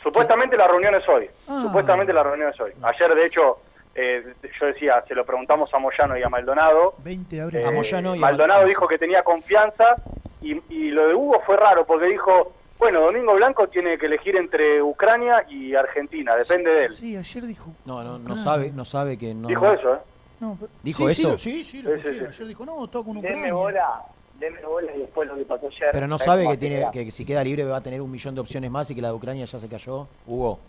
Supuestamente 0.03 0.55
la 0.55 0.67
reunión 0.67 0.95
es 0.95 1.07
hoy. 1.09 1.29
Ah. 1.47 1.61
Supuestamente 1.65 2.13
la 2.13 2.23
reunión 2.23 2.49
es 2.53 2.59
hoy. 2.59 2.71
Ayer, 2.83 3.13
de 3.15 3.25
hecho, 3.25 3.57
eh, 3.95 4.23
yo 4.59 4.65
decía, 4.67 5.03
se 5.07 5.13
lo 5.15 5.25
preguntamos 5.25 5.73
a 5.73 5.79
Moyano 5.79 6.17
y 6.17 6.23
a 6.23 6.29
Maldonado. 6.29 6.93
20 6.99 7.35
de 7.35 7.41
abril. 7.41 7.59
Eh, 7.61 7.65
A 7.65 7.71
Moyano 7.71 8.15
y 8.15 8.17
a 8.17 8.21
Maldonado 8.21 8.21
Maldonado. 8.21 8.65
dijo 8.65 8.87
que 8.87 8.97
tenía 8.97 9.23
confianza 9.23 9.95
y, 10.41 10.61
y 10.69 10.89
lo 10.91 11.07
de 11.07 11.13
Hugo 11.15 11.41
fue 11.45 11.57
raro 11.57 11.85
porque 11.85 12.07
dijo, 12.07 12.53
bueno, 12.77 13.01
Domingo 13.01 13.33
Blanco 13.35 13.67
tiene 13.67 13.97
que 13.97 14.05
elegir 14.05 14.35
entre 14.37 14.81
Ucrania 14.81 15.45
y 15.49 15.75
Argentina, 15.75 16.35
depende 16.35 16.71
de 16.71 16.85
él. 16.85 16.95
Sí, 16.95 17.15
ayer 17.17 17.45
dijo. 17.45 17.71
No, 17.85 18.03
no, 18.03 18.17
no 18.19 18.37
sabe, 18.37 18.71
no 18.71 18.85
sabe 18.85 19.17
que 19.17 19.33
no. 19.33 19.47
Dijo 19.47 19.71
eso, 19.71 19.95
¿eh? 19.95 19.99
No, 20.39 20.55
pero- 20.59 20.71
¿Dijo 20.81 21.09
sí, 21.09 21.11
eso? 21.21 21.37
Sí, 21.37 21.63
sí, 21.65 21.81
lo 21.81 21.95
Sí, 21.97 22.01
sí. 22.03 22.25
Ayer 22.25 22.47
dijo, 22.47 22.65
no, 22.65 22.87
todo 22.87 23.03
con 23.03 23.15
Deme 23.15 23.29
Ucrania. 23.29 23.53
bola, 23.53 24.01
deme 24.39 24.61
bola 24.65 24.95
y 24.95 24.99
después 24.99 25.27
lo 25.27 25.35
que 25.35 25.43
pasó 25.43 25.67
ayer. 25.67 25.89
Pero 25.91 26.07
no 26.07 26.17
¿sabes 26.17 26.45
sabe 26.45 26.55
que 26.55 26.57
tiene 26.65 26.87
que, 26.93 27.05
que 27.05 27.11
si 27.11 27.25
queda 27.25 27.43
libre 27.43 27.65
va 27.65 27.77
a 27.77 27.83
tener 27.83 28.01
un 28.01 28.09
millón 28.09 28.35
de 28.35 28.41
opciones 28.41 28.71
más 28.71 28.89
y 28.89 28.95
que 28.95 29.01
la 29.01 29.09
de 29.09 29.13
Ucrania 29.15 29.43
ya 29.45 29.59
se 29.59 29.67
cayó. 29.67 30.07
Hugo. 30.25 30.59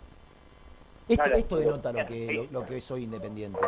Esto, 1.07 1.23
esto 1.33 1.55
denota 1.57 1.91
lo 1.93 2.05
que, 2.05 2.33
lo, 2.51 2.59
lo 2.61 2.65
que 2.65 2.77
es 2.77 2.91
hoy 2.91 3.03
independiente. 3.03 3.59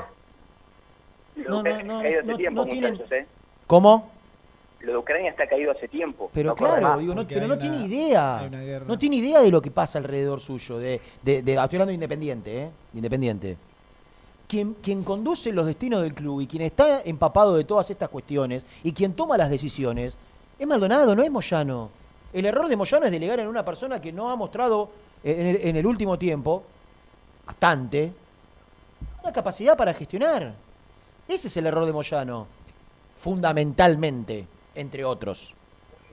Lo 1.35 1.61
No, 1.61 1.63
no, 1.63 1.83
no, 1.83 2.03
no- 2.23 2.35
tiempo, 2.37 2.61
no 2.63 2.67
tienen- 2.69 2.91
muchachos, 2.91 3.11
¿eh? 3.11 3.25
¿Cómo? 3.67 4.11
Lo 4.83 4.91
de 4.91 4.97
Ucrania 4.97 5.31
está 5.31 5.47
caído 5.47 5.71
hace 5.71 5.87
tiempo. 5.87 6.29
Pero 6.33 6.49
no 6.49 6.55
claro, 6.55 6.97
digo, 6.99 7.15
no, 7.15 7.25
pero 7.25 7.47
no 7.47 7.53
una- 7.53 7.59
tiene 7.59 7.85
idea. 7.85 8.49
No 8.85 8.99
tiene 8.99 9.15
idea 9.15 9.39
de 9.41 9.49
lo 9.49 9.61
que 9.61 9.71
pasa 9.71 9.97
alrededor 9.97 10.39
suyo. 10.41 10.77
De, 10.77 10.99
de, 11.21 11.41
de- 11.41 11.53
estoy 11.53 11.61
hablando 11.77 11.87
de 11.87 11.93
Independiente, 11.93 12.63
¿eh? 12.63 12.69
Independiente. 12.93 13.57
Quien, 14.47 14.73
quien 14.75 15.03
conduce 15.03 15.51
los 15.53 15.65
destinos 15.65 16.01
del 16.03 16.13
club 16.13 16.41
y 16.41 16.47
quien 16.47 16.63
está 16.63 17.01
empapado 17.03 17.55
de 17.55 17.63
todas 17.63 17.89
estas 17.89 18.09
cuestiones 18.09 18.65
y 18.83 18.91
quien 18.91 19.13
toma 19.13 19.37
las 19.37 19.49
decisiones 19.49 20.15
es 20.59 20.67
Maldonado, 20.67 21.15
no 21.15 21.23
es 21.23 21.31
Moyano. 21.31 21.89
El 22.33 22.45
error 22.45 22.67
de 22.67 22.75
Moyano 22.75 23.05
es 23.05 23.11
delegar 23.11 23.39
en 23.39 23.47
una 23.47 23.63
persona 23.63 24.01
que 24.01 24.11
no 24.11 24.29
ha 24.29 24.35
mostrado 24.35 24.89
eh, 25.23 25.35
en 25.39 25.47
el, 25.47 25.67
en 25.69 25.75
el 25.77 25.87
último 25.87 26.19
tiempo, 26.19 26.61
bastante, 27.47 28.11
una 29.23 29.31
capacidad 29.31 29.77
para 29.77 29.93
gestionar. 29.93 30.53
Ese 31.27 31.47
es 31.47 31.57
el 31.57 31.65
error 31.67 31.85
de 31.85 31.93
Moyano, 31.93 32.45
fundamentalmente, 33.17 34.45
entre 34.75 35.03
otros. 35.05 35.53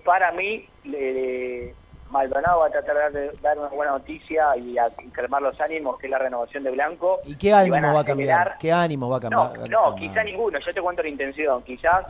Para 0.04 0.32
mí, 0.32 0.66
le- 0.84 1.74
Maldonado 2.10 2.60
va 2.60 2.66
a 2.66 2.70
tratar 2.70 3.12
de 3.12 3.30
dar 3.40 3.56
una 3.56 3.68
buena 3.68 3.92
noticia 3.92 4.56
y, 4.56 4.76
a, 4.78 4.88
calmar 5.12 5.42
los 5.42 5.60
ánimos, 5.60 5.96
que 5.98 6.08
es 6.08 6.10
la 6.10 6.18
renovación 6.18 6.64
de 6.64 6.70
Blanco. 6.72 7.20
¿Y 7.24 7.36
qué 7.36 7.52
ánimo 7.52 7.76
va 7.94 8.00
a 8.00 8.04
cambiar? 8.04 8.28
generar- 8.38 8.58
¿Qué 8.58 8.72
ánimo 8.72 9.08
va 9.08 9.18
a 9.18 9.20
No, 9.30 9.52
cambiar? 9.52 9.70
no, 9.70 9.94
quizá 9.94 10.24
ninguno. 10.24 10.58
Yo 10.58 10.74
te 10.74 10.82
cuento 10.82 11.02
la 11.02 11.08
intención. 11.08 11.62
Quizás 11.62 12.06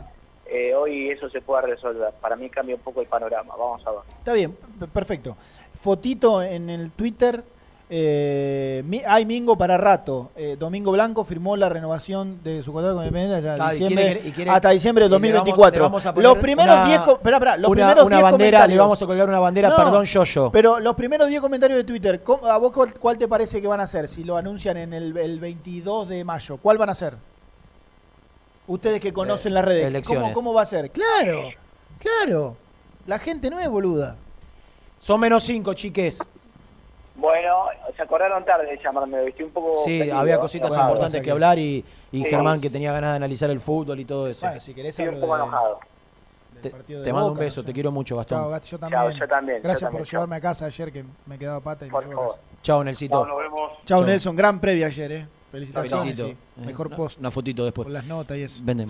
eh, 0.47 0.73
hoy 0.73 1.09
eso 1.11 1.29
se 1.29 1.39
pueda 1.41 1.61
resolver. 1.61 2.11
Para 2.19 2.35
mí 2.35 2.49
cambia 2.49 2.75
un 2.75 2.81
poco 2.81 3.01
el 3.01 3.07
panorama. 3.07 3.53
Vamos 3.55 3.85
a 3.85 3.91
ver. 3.91 3.99
Está 4.17 4.33
bien, 4.33 4.57
perfecto. 4.91 5.37
Fotito 5.75 6.41
en 6.41 6.69
el 6.71 6.91
Twitter. 6.91 7.43
Eh, 7.93 9.03
hay 9.05 9.25
Mingo 9.25 9.57
para 9.57 9.77
rato. 9.77 10.31
Eh, 10.37 10.55
Domingo 10.57 10.93
Blanco 10.93 11.25
firmó 11.25 11.57
la 11.57 11.67
renovación 11.67 12.41
de 12.41 12.63
su 12.63 12.71
contrato 12.71 12.95
con 12.95 13.03
Independiente 13.05 13.49
hasta, 13.49 13.69
diciembre, 13.71 14.03
quiere- 14.13 14.29
y 14.29 14.31
quiere- 14.31 14.49
hasta 14.51 14.69
diciembre 14.69 15.03
de 15.03 15.07
y 15.07 15.09
le 15.09 15.13
vamos- 15.15 15.21
2024. 15.43 15.75
le 15.77 15.81
vamos 15.83 16.05
a 16.05 16.13
poner 16.13 16.29
los 16.29 16.37
primeros 16.37 16.73
una- 16.73 16.85
10 16.85 17.01
co- 17.01 17.11
espera, 17.15 17.35
espera, 17.35 17.57
los 17.57 17.69
una, 17.69 17.75
primeros 17.87 18.05
una 18.05 18.15
10 18.15 18.23
bandera, 18.31 18.67
le 18.67 18.77
vamos 18.77 19.01
a 19.01 19.05
colgar 19.05 19.27
una 19.27 19.39
bandera, 19.41 19.69
No, 19.71 19.75
perdón, 19.75 20.05
yo, 20.05 20.23
yo. 20.23 20.49
Pero 20.53 20.79
los 20.79 20.95
primeros 20.95 21.27
10 21.27 21.41
comentarios 21.41 21.77
de 21.79 21.83
Twitter, 21.83 22.23
¿cómo- 22.23 22.45
¿a 22.47 22.57
vos 22.57 22.71
cuál, 22.71 22.97
cuál 22.97 23.17
te 23.17 23.27
parece 23.27 23.61
que 23.61 23.67
van 23.67 23.81
a 23.81 23.83
hacer? 23.83 24.07
Si 24.07 24.23
lo 24.23 24.37
anuncian 24.37 24.77
en 24.77 24.93
el, 24.93 25.17
el 25.17 25.39
22 25.41 26.07
de 26.07 26.23
mayo, 26.23 26.55
¿cuál 26.61 26.77
van 26.77 26.91
a 26.91 26.95
ser? 26.95 27.15
Ustedes 28.67 29.01
que 29.01 29.11
conocen 29.11 29.51
Eh, 29.51 29.55
las 29.55 29.65
redes. 29.65 30.07
¿cómo, 30.07 30.31
¿cómo 30.31 30.53
va 30.53 30.61
a 30.61 30.65
ser? 30.65 30.91
Claro, 30.91 31.49
claro. 31.99 32.55
La 33.05 33.19
gente 33.19 33.49
no 33.49 33.59
es 33.59 33.67
boluda. 33.69 34.15
Son 34.97 35.19
menos 35.19 35.43
cinco, 35.43 35.73
chiques. 35.73 36.19
Bueno, 37.21 37.65
se 37.95 38.01
acordaron 38.01 38.43
tarde 38.43 38.65
de 38.65 38.79
llamarme. 38.83 39.17
Me 39.17 39.23
vestí 39.25 39.43
un 39.43 39.51
poco. 39.51 39.77
Sí, 39.85 39.99
perdido. 39.99 40.17
había 40.17 40.39
cositas 40.39 40.75
importantes 40.77 41.21
que, 41.21 41.25
que- 41.25 41.31
hablar 41.31 41.57
y, 41.59 41.85
y 42.11 42.23
Sí. 42.23 42.29
Germán 42.29 42.59
que 42.59 42.69
tenía 42.69 42.91
ganas 42.91 43.11
de 43.11 43.15
analizar 43.17 43.49
el 43.51 43.59
fútbol 43.59 43.99
y 43.99 44.05
todo 44.05 44.27
eso. 44.27 44.45
Bueno, 44.47 44.59
si 44.59 44.73
querés 44.73 44.89
Estoy 44.89 45.07
un 45.07 45.15
hablo 45.15 45.21
poco 45.27 45.35
de- 45.37 45.43
enojado. 45.43 45.79
te 46.61 46.69
partido 46.71 46.99
de 46.99 47.05
te 47.05 47.13
mando 47.13 47.31
un 47.31 47.37
beso, 47.37 47.61
no 47.61 47.63
sé. 47.63 47.67
te 47.67 47.73
quiero 47.73 47.91
mucho, 47.91 48.17
Gastón. 48.17 48.37
Chao, 48.39 48.51
yo 48.51 48.59
Chao, 48.59 48.79
también. 48.79 49.19
yo 49.19 49.27
también, 49.27 49.57
yo 49.59 49.63
Gracias 49.63 49.81
también, 49.81 49.99
por 50.01 50.07
chao. 50.07 50.19
llevarme 50.19 50.35
a 50.35 50.41
casa 50.41 50.65
ayer 50.65 50.91
que 50.91 51.05
me 51.27 51.37
quedaba 51.39 51.59
pata 51.61 51.85
y 51.85 51.89
Por 51.89 52.03
favor. 52.11 52.35
Chao, 52.63 52.83
Nelsito. 52.83 53.17
Chao, 53.17 53.25
nos 53.27 53.37
vemos. 53.37 53.71
Chao. 53.85 54.03
Nelson. 54.05 54.35
Gran 54.35 54.59
previa 54.59 54.87
ayer, 54.87 55.11
¿eh? 55.11 55.27
Felicitaciones. 55.51 56.03
Felicito. 56.03 56.27
sí. 56.27 56.61
Eh, 56.61 56.65
Mejor 56.65 56.87
una- 56.87 56.95
post. 56.95 57.19
Una 57.19 57.29
fotito 57.31 57.63
después. 57.65 57.85
Con 57.85 57.93
las 57.93 58.05
notas 58.05 58.37
y 58.37 58.41
eso. 58.43 58.61
Venden. 58.63 58.89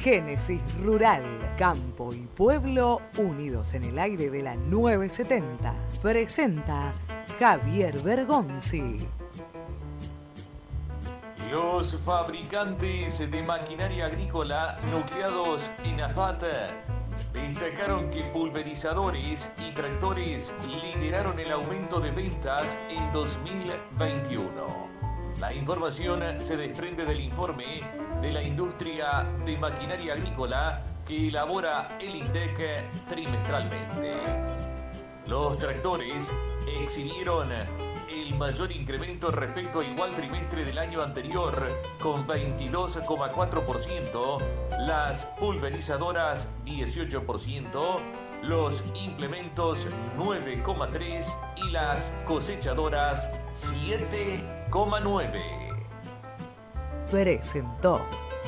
Génesis 0.00 0.60
Rural, 0.80 1.24
Campo 1.58 2.12
y 2.12 2.20
Pueblo 2.20 3.02
unidos 3.16 3.74
en 3.74 3.82
el 3.82 3.98
aire 3.98 4.30
de 4.30 4.42
la 4.44 4.54
970. 4.54 5.74
Presenta 6.00 6.92
Javier 7.40 7.98
Bergonzi. 8.00 9.08
Los 11.50 11.98
fabricantes 12.04 13.18
de 13.18 13.42
maquinaria 13.42 14.06
agrícola 14.06 14.78
nucleados 14.88 15.72
en 15.82 16.00
AFAT 16.00 16.44
destacaron 17.32 18.08
que 18.10 18.22
pulverizadores 18.24 19.50
y 19.58 19.72
tractores 19.72 20.54
lideraron 20.68 21.40
el 21.40 21.50
aumento 21.50 21.98
de 21.98 22.12
ventas 22.12 22.78
en 22.88 23.12
2021. 23.12 24.97
La 25.40 25.52
información 25.54 26.20
se 26.40 26.56
desprende 26.56 27.04
del 27.04 27.20
informe 27.20 27.80
de 28.20 28.32
la 28.32 28.42
industria 28.42 29.24
de 29.46 29.56
maquinaria 29.56 30.14
agrícola 30.14 30.82
que 31.06 31.28
elabora 31.28 31.96
el 32.00 32.16
INDEC 32.16 32.84
trimestralmente. 33.08 34.16
Los 35.28 35.56
tractores 35.58 36.32
exhibieron 36.82 37.52
el 37.52 38.34
mayor 38.34 38.72
incremento 38.72 39.30
respecto 39.30 39.78
al 39.78 39.92
igual 39.92 40.12
trimestre 40.16 40.64
del 40.64 40.78
año 40.78 41.02
anterior, 41.02 41.68
con 42.02 42.26
22,4%, 42.26 44.38
las 44.80 45.24
pulverizadoras 45.38 46.48
18%, 46.66 48.00
los 48.42 48.82
implementos 48.94 49.86
9,3% 50.16 51.36
y 51.56 51.70
las 51.70 52.12
cosechadoras 52.26 53.30
7,9%. 53.52 55.40
Presentó 57.10 58.00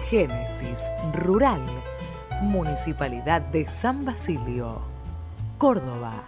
Génesis 0.09 0.91
Rural, 1.15 1.61
Municipalidad 2.43 3.41
de 3.41 3.67
San 3.69 4.05
Basilio, 4.05 4.83
Córdoba. 5.59 6.25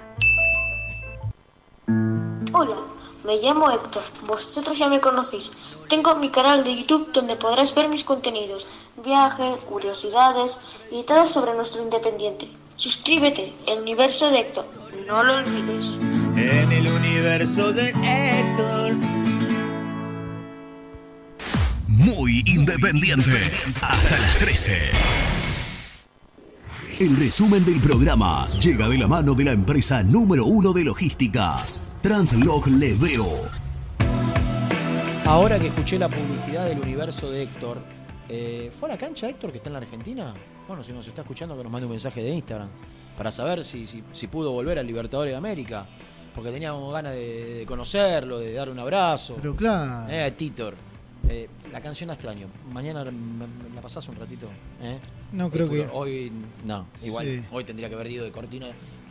Hola, 2.53 2.77
me 3.25 3.37
llamo 3.37 3.71
Héctor, 3.71 4.03
vosotros 4.27 4.79
ya 4.79 4.89
me 4.89 5.01
conocéis. 5.01 5.53
Tengo 5.89 6.15
mi 6.17 6.31
canal 6.31 6.65
de 6.65 6.75
YouTube 6.75 7.13
donde 7.13 7.37
podrás 7.37 7.75
ver 7.75 7.89
mis 7.89 8.05
contenidos, 8.05 8.67
viajes, 9.05 9.61
curiosidades 9.63 10.61
y 10.91 11.03
todo 11.03 11.27
sobre 11.27 11.55
nuestro 11.55 11.83
independiente. 11.83 12.49
Suscríbete, 12.77 13.53
el 13.67 13.83
universo 13.83 14.31
de 14.31 14.41
Héctor, 14.41 14.67
no 15.07 15.23
lo 15.23 15.37
olvides. 15.37 16.01
En 16.37 16.73
el 16.73 16.89
universo 16.89 17.73
de 17.73 17.91
Héctor. 17.91 18.95
Muy 21.87 22.43
independiente. 22.47 23.51
Hasta 23.81 24.19
las 24.19 24.39
13. 24.39 24.91
El 26.99 27.17
resumen 27.17 27.65
del 27.65 27.81
programa 27.81 28.49
llega 28.59 28.89
de 28.89 28.99
la 28.99 29.09
mano 29.09 29.35
de 29.35 29.45
la 29.45 29.53
empresa 29.53 30.03
número 30.03 30.47
uno 30.47 30.73
de 30.73 30.85
logística, 30.85 31.57
Translog 32.01 32.69
Leveo. 32.69 33.49
Ahora 35.25 35.59
que 35.59 35.69
escuché 35.69 35.99
la 35.99 36.09
publicidad 36.09 36.67
del 36.67 36.81
universo 36.81 37.31
de 37.31 37.43
Héctor, 37.43 37.79
eh, 38.29 38.71
¿fue 38.79 38.89
a 38.89 38.93
la 38.93 38.99
cancha 38.99 39.29
Héctor 39.29 39.51
que 39.53 39.59
está 39.59 39.69
en 39.71 39.75
la 39.75 39.79
Argentina? 39.81 40.33
Bueno, 40.69 40.83
si 40.83 40.93
nos 40.93 41.07
está 41.07 41.23
escuchando 41.23 41.57
que 41.57 41.63
nos 41.63 41.73
mande 41.73 41.87
un 41.87 41.93
mensaje 41.93 42.23
de 42.23 42.31
Instagram 42.31 42.69
para 43.17 43.31
saber 43.31 43.65
si, 43.65 43.87
si, 43.87 44.03
si 44.13 44.27
pudo 44.27 44.53
volver 44.53 44.79
al 44.79 44.87
Libertadores 44.87 45.33
de 45.33 45.37
América. 45.37 45.87
Porque 46.35 46.51
teníamos 46.51 46.91
ganas 46.95 47.13
de, 47.13 47.59
de 47.59 47.67
conocerlo, 47.67 48.39
de 48.39 48.55
darle 48.55 48.73
un 48.73 48.79
abrazo. 48.79 49.35
Pero 49.37 49.55
claro. 49.55 50.11
Eh, 50.11 50.23
a 50.25 50.31
Titor. 50.35 50.75
Eh, 51.29 51.47
la 51.71 51.81
canción 51.83 52.09
a 52.09 52.15
extraño. 52.15 52.47
Mañana 52.73 53.05
la 53.05 53.81
pasás 53.83 54.09
un 54.09 54.17
ratito. 54.17 54.47
¿eh? 54.83 54.99
No, 55.33 55.51
creo 55.51 55.69
que- 55.69 55.87
Hoy, 55.93 56.33
no, 56.65 56.87
igual. 57.03 57.27
Sí. 57.27 57.45
Hoy 57.53 57.65
tendría 57.65 57.89
que 57.91 57.95
haber 57.97 58.07
ido 58.11 58.25
de 58.25 58.33
cortina 58.33 58.69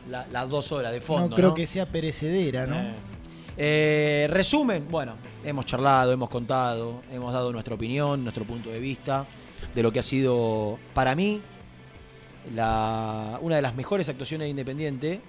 la- 0.09 0.25
las 0.31 0.49
dos 0.49 0.71
horas 0.71 0.91
de 0.91 0.99
fondo. 0.99 1.29
no 1.29 1.35
creo 1.35 1.49
¿no? 1.49 1.53
que 1.55 1.67
sea 1.67 1.85
perecedera, 1.85 2.65
¿no? 2.65 2.75
Eh. 2.79 2.91
Eh, 3.57 4.27
resumen, 4.29 4.87
bueno, 4.89 5.15
hemos 5.43 5.65
charlado, 5.65 6.11
hemos 6.11 6.29
contado, 6.29 7.01
hemos 7.11 7.33
dado 7.33 7.51
nuestra 7.51 7.75
opinión, 7.75 8.23
nuestro 8.23 8.45
punto 8.45 8.69
de 8.69 8.79
vista 8.79 9.25
de 9.75 9.83
lo 9.83 9.91
que 9.91 9.99
ha 9.99 10.03
sido 10.03 10.79
para 10.93 11.15
mí 11.15 11.41
una 12.49 13.55
de 13.55 13.61
las 13.61 13.75
mejores 13.75 14.09
actuaciones 14.09 14.45
de 14.45 14.49
Independiente. 14.49 15.21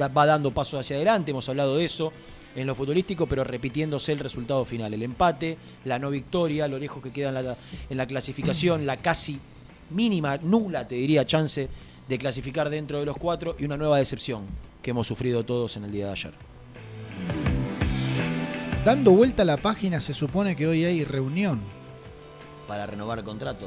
Va 0.00 0.26
dando 0.26 0.52
pasos 0.52 0.80
hacia 0.80 0.96
adelante, 0.96 1.30
hemos 1.30 1.48
hablado 1.48 1.76
de 1.76 1.84
eso 1.84 2.12
en 2.54 2.66
lo 2.66 2.74
futbolístico, 2.74 3.26
pero 3.26 3.42
repitiéndose 3.42 4.12
el 4.12 4.18
resultado 4.18 4.64
final, 4.64 4.92
el 4.92 5.02
empate, 5.02 5.56
la 5.84 5.98
no 5.98 6.10
victoria, 6.10 6.68
lo 6.68 6.78
lejos 6.78 7.02
que 7.02 7.10
queda 7.10 7.56
en 7.88 7.96
la 7.96 8.06
clasificación, 8.06 8.84
la 8.84 8.98
casi 8.98 9.40
mínima, 9.90 10.36
nula, 10.38 10.86
te 10.86 10.96
diría, 10.96 11.24
chance 11.26 11.68
de 12.06 12.18
clasificar 12.18 12.68
dentro 12.68 13.00
de 13.00 13.06
los 13.06 13.16
cuatro 13.16 13.56
y 13.58 13.64
una 13.64 13.76
nueva 13.76 13.98
decepción 13.98 14.46
que 14.82 14.90
hemos 14.90 15.06
sufrido 15.06 15.44
todos 15.44 15.76
en 15.76 15.84
el 15.84 15.92
día 15.92 16.06
de 16.06 16.12
ayer. 16.12 16.47
Dando 18.84 19.10
vuelta 19.12 19.42
a 19.42 19.46
la 19.46 19.56
página, 19.58 20.00
se 20.00 20.14
supone 20.14 20.56
que 20.56 20.66
hoy 20.66 20.84
hay 20.84 21.04
reunión. 21.04 21.60
para 22.66 22.84
renovar 22.86 23.18
el 23.18 23.24
contrato. 23.24 23.66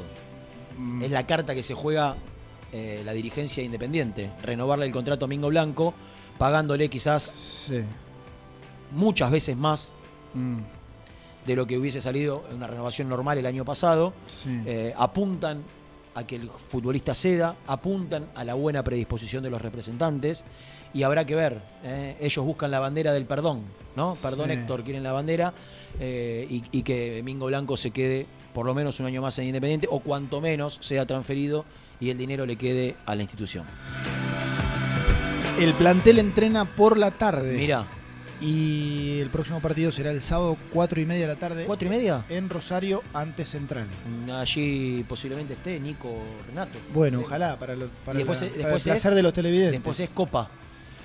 Es 1.02 1.10
la 1.10 1.26
carta 1.26 1.54
que 1.56 1.62
se 1.64 1.74
juega 1.74 2.14
eh, 2.72 3.02
la 3.04 3.12
dirigencia 3.12 3.62
independiente. 3.64 4.30
Renovarle 4.42 4.86
el 4.86 4.92
contrato 4.92 5.24
a 5.24 5.28
Mingo 5.28 5.48
Blanco, 5.48 5.92
pagándole 6.38 6.88
quizás 6.88 7.68
muchas 8.92 9.30
veces 9.30 9.56
más 9.56 9.92
Mm. 10.34 10.60
de 11.46 11.56
lo 11.56 11.66
que 11.66 11.76
hubiese 11.76 12.00
salido 12.00 12.44
en 12.48 12.56
una 12.56 12.66
renovación 12.68 13.08
normal 13.08 13.36
el 13.38 13.44
año 13.46 13.64
pasado. 13.66 14.12
Sí. 14.28 14.62
Eh, 14.64 14.94
apuntan 14.96 15.62
a 16.14 16.24
que 16.24 16.36
el 16.36 16.48
futbolista 16.48 17.12
ceda, 17.12 17.56
apuntan 17.66 18.28
a 18.34 18.44
la 18.44 18.54
buena 18.54 18.82
predisposición 18.84 19.42
de 19.42 19.50
los 19.50 19.60
representantes 19.60 20.44
y 20.94 21.02
habrá 21.04 21.24
que 21.24 21.34
ver. 21.34 21.60
eh, 21.84 22.16
ellos 22.20 22.44
buscan 22.44 22.70
la 22.70 22.80
bandera 22.80 23.12
del 23.12 23.24
perdón, 23.26 23.62
¿no? 23.96 24.16
Perdón, 24.22 24.46
Sí. 24.48 24.52
Héctor, 24.54 24.84
quieren 24.84 25.02
la 25.02 25.12
bandera 25.12 25.52
eh, 26.00 26.46
y, 26.50 26.62
y 26.70 26.82
que 26.82 27.22
Mingo 27.24 27.46
Blanco 27.46 27.76
se 27.76 27.90
quede 27.90 28.26
por 28.54 28.66
lo 28.66 28.74
menos 28.74 29.00
un 29.00 29.06
año 29.06 29.22
más 29.22 29.38
en 29.38 29.46
Independiente 29.46 29.86
o 29.90 30.00
cuanto 30.00 30.40
menos 30.40 30.78
sea 30.80 31.06
transferido 31.06 31.64
y 32.00 32.10
el 32.10 32.18
dinero 32.18 32.44
le 32.46 32.56
quede 32.56 32.94
a 33.06 33.14
la 33.14 33.22
institución. 33.22 33.64
El 35.58 35.74
plantel 35.74 36.18
entrena 36.18 36.64
por 36.64 36.96
la 36.98 37.10
tarde. 37.12 37.54
Mira. 37.56 37.86
Y 38.40 39.20
el 39.20 39.30
próximo 39.30 39.60
partido 39.60 39.92
será 39.92 40.10
el 40.10 40.20
sábado, 40.20 40.56
4 40.72 41.00
y 41.00 41.06
media 41.06 41.28
de 41.28 41.34
la 41.34 41.38
tarde. 41.38 41.64
¿Cuatro 41.64 41.86
y 41.86 41.90
media? 41.90 42.24
En 42.28 42.48
Rosario, 42.48 43.00
ante 43.14 43.44
Central. 43.44 43.86
Allí 44.34 45.04
posiblemente 45.08 45.52
esté 45.54 45.78
Nico 45.78 46.10
Renato. 46.48 46.76
Bueno, 46.92 47.20
ojalá, 47.20 47.56
para, 47.56 47.76
lo- 47.76 47.86
para 48.04 48.18
después, 48.18 48.42
la- 48.42 48.48
para 48.48 48.74
el 48.74 48.82
placer 48.82 49.12
es- 49.12 49.16
de 49.16 49.22
los 49.22 49.32
televidentes. 49.32 49.72
Después 49.74 50.00
es 50.00 50.10
Copa. 50.10 50.48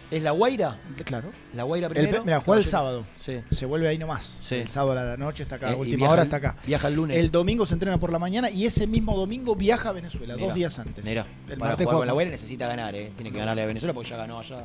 ¿Es 0.09 0.23
la 0.23 0.31
Guaira? 0.31 0.77
Claro. 1.03 1.31
La 1.53 1.63
Guaira 1.63 1.89
primero. 1.89 2.23
mira, 2.23 2.39
juega 2.39 2.61
el 2.61 2.65
sábado. 2.65 3.05
Sí. 3.19 3.41
Se 3.51 3.65
vuelve 3.65 3.89
ahí 3.89 3.97
nomás. 3.97 4.37
Sí. 4.41 4.55
El 4.55 4.67
sábado 4.69 4.97
a 4.97 5.03
la 5.03 5.17
noche 5.17 5.43
está 5.43 5.55
acá. 5.55 5.71
Eh, 5.71 5.75
última 5.75 6.09
hora 6.09 6.21
el- 6.21 6.27
está 6.27 6.37
acá. 6.37 6.55
viaja 6.65 6.87
el 6.87 6.93
lunes. 6.95 7.17
El 7.17 7.29
domingo 7.29 7.65
se 7.65 7.73
entrena 7.73 7.99
por 7.99 8.11
la 8.13 8.17
mañana 8.19 8.49
y 8.49 8.65
ese 8.65 8.87
mismo 8.87 9.17
domingo 9.17 9.53
viaja 9.55 9.89
a 9.89 9.91
Venezuela, 9.91 10.35
Mirá, 10.35 10.47
dos 10.47 10.55
días 10.55 10.79
antes. 10.79 11.03
Mirá, 11.03 11.25
El 11.49 11.57
para 11.57 11.75
jugar 11.75 11.95
con 11.97 12.07
la 12.07 12.13
Guaira 12.13 12.31
necesita 12.31 12.67
ganar, 12.67 12.95
¿eh? 12.95 13.11
Tiene 13.17 13.33
que 13.33 13.37
ganarle 13.37 13.63
a 13.63 13.65
Venezuela 13.65 13.93
porque 13.93 14.09
ya 14.09 14.15
ganó 14.17 14.39
allá. 14.39 14.63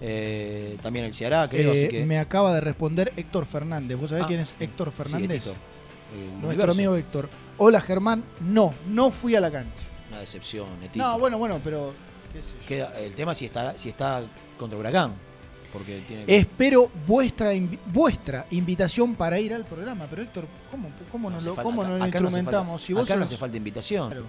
Eh, 0.00 0.76
también 0.80 1.04
el 1.04 1.14
Ceará, 1.14 1.48
creo, 1.48 1.70
Eh, 1.72 1.78
así 1.78 1.88
que. 1.88 2.04
Me 2.04 2.18
acaba 2.18 2.54
de 2.54 2.60
responder 2.60 3.12
Héctor 3.16 3.44
Fernández. 3.46 3.98
¿Vos 3.98 4.10
sabés 4.10 4.24
Ah. 4.24 4.28
quién 4.28 4.40
es 4.40 4.54
Héctor 4.60 4.92
Fernández? 4.92 5.42
Sí, 5.42 5.48
Héctor. 5.50 5.62
El 6.14 6.40
Nuestro 6.40 6.70
amigo 6.72 6.94
Héctor. 6.94 7.28
Hola 7.58 7.80
Germán, 7.80 8.22
no, 8.40 8.72
no 8.88 9.10
fui 9.10 9.34
a 9.34 9.40
la 9.40 9.50
cancha. 9.50 9.70
Una 10.10 10.20
decepción, 10.20 10.66
Netito. 10.80 11.04
No, 11.04 11.18
bueno, 11.18 11.38
bueno, 11.38 11.60
pero 11.64 11.92
qué 12.32 12.40
sé 12.42 12.54
yo. 12.60 12.66
Queda- 12.68 12.92
el 13.00 13.14
tema 13.14 13.34
si 13.34 13.46
está, 13.46 13.76
si 13.76 13.88
está 13.88 14.22
contra 14.56 14.78
Huracán. 14.78 15.12
porque 15.72 16.00
tiene 16.08 16.24
que- 16.24 16.36
Espero 16.38 16.90
vuestra 17.06 17.50
vuestra 17.86 18.46
invitación 18.50 19.14
para 19.14 19.38
ir 19.38 19.52
al 19.52 19.64
programa. 19.64 20.06
Pero 20.08 20.22
Héctor, 20.22 20.46
¿cómo, 20.70 20.88
cómo 21.12 21.28
no, 21.30 21.36
hace 21.36 21.46
lo, 21.46 21.54
falta- 21.54 21.62
cómo 21.64 21.82
acá- 21.82 21.90
lo 21.90 21.94
acá 21.96 22.00
no 22.00 22.06
hace 22.06 22.16
instrumentamos? 22.38 22.66
falta- 22.80 22.86
si 22.86 22.92
vos 22.94 23.04
acá 23.04 23.16
no 23.16 23.24
hace 23.24 23.36
falta 23.36 23.56
invitación. 23.58 24.08
Claro. 24.10 24.24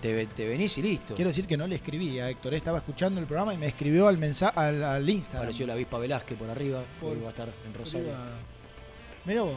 Te, 0.00 0.26
te 0.26 0.46
venís 0.46 0.76
y 0.78 0.82
listo. 0.82 1.14
Quiero 1.14 1.28
decir 1.30 1.46
que 1.46 1.56
no 1.56 1.66
le 1.66 1.74
escribí 1.76 2.18
a 2.20 2.30
Héctor, 2.30 2.54
estaba 2.54 2.78
escuchando 2.78 3.18
el 3.20 3.26
programa 3.26 3.52
y 3.54 3.56
me 3.58 3.66
escribió 3.66 4.08
al 4.08 4.16
mensaje 4.18 4.58
al, 4.58 4.82
al 4.84 5.08
Instagram. 5.08 5.42
Apareció 5.42 5.66
la 5.66 5.72
avispa 5.74 5.98
Velázquez 5.98 6.38
por 6.38 6.48
arriba, 6.50 6.82
Por- 7.00 7.22
va 7.22 7.26
a 7.26 7.30
estar 7.30 7.48
en 7.66 7.74
Rosario. 7.74 8.08
Mira 9.24 9.42
vos, 9.42 9.54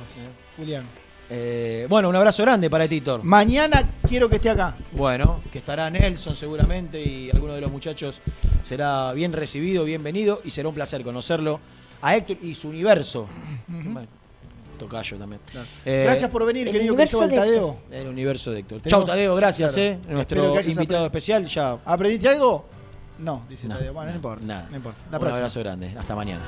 Julián. 0.58 0.86
Eh, 1.32 1.86
bueno, 1.90 2.10
un 2.10 2.16
abrazo 2.16 2.42
grande 2.44 2.70
para 2.70 2.88
Titor. 2.88 3.24
Mañana 3.24 3.88
quiero 4.08 4.28
que 4.30 4.38
esté 4.38 4.50
acá. 4.50 4.76
Bueno, 4.94 5.42
que 5.52 5.60
estará 5.60 5.90
Nelson 5.90 6.36
seguramente 6.36 7.00
y 7.02 7.30
alguno 7.32 7.54
de 7.54 7.62
los 7.62 7.72
muchachos 7.72 8.20
será 8.64 9.14
bien 9.14 9.32
recibido, 9.34 9.84
bienvenido 9.84 10.42
y 10.44 10.50
será 10.50 10.70
un 10.70 10.74
placer 10.76 11.04
conocerlo 11.04 11.60
a 12.02 12.16
Héctor 12.16 12.38
y 12.42 12.56
su 12.56 12.70
universo. 12.70 13.28
Bueno, 13.68 14.08
tocayo 14.80 15.18
también. 15.18 15.40
Eh, 15.86 16.02
Gracias 16.06 16.32
por 16.32 16.46
venir, 16.46 16.66
el 16.68 16.74
querido 16.74 16.94
universo 16.94 17.20
Cristóbal 17.20 17.46
de 17.48 17.52
Tadeo. 17.56 17.78
El 17.92 18.08
universo 18.08 18.52
de 18.52 18.60
Héctor. 18.62 18.82
Chau, 18.88 19.06
Tadeo, 19.06 19.36
gracias, 19.36 19.74
Claro. 19.74 19.88
eh. 19.92 20.00
Nuestro 20.10 20.62
invitado 20.62 21.06
especial 21.06 21.46
ya. 21.46 21.78
¿Aprendiste 21.86 22.28
algo? 22.30 22.66
No, 23.20 23.44
dice 23.50 23.68
No, 23.68 23.76
Tadeo. 23.76 23.94
Bueno, 23.94 24.10
no, 24.12 24.16
importa. 24.16 24.46
Nada. 24.46 24.68
No 24.72 24.78
importa. 24.78 25.00
La 25.12 25.18
un 25.18 25.20
próxima. 25.20 25.38
abrazo 25.38 25.60
grande. 25.60 25.94
Hasta 26.00 26.16
mañana. 26.16 26.46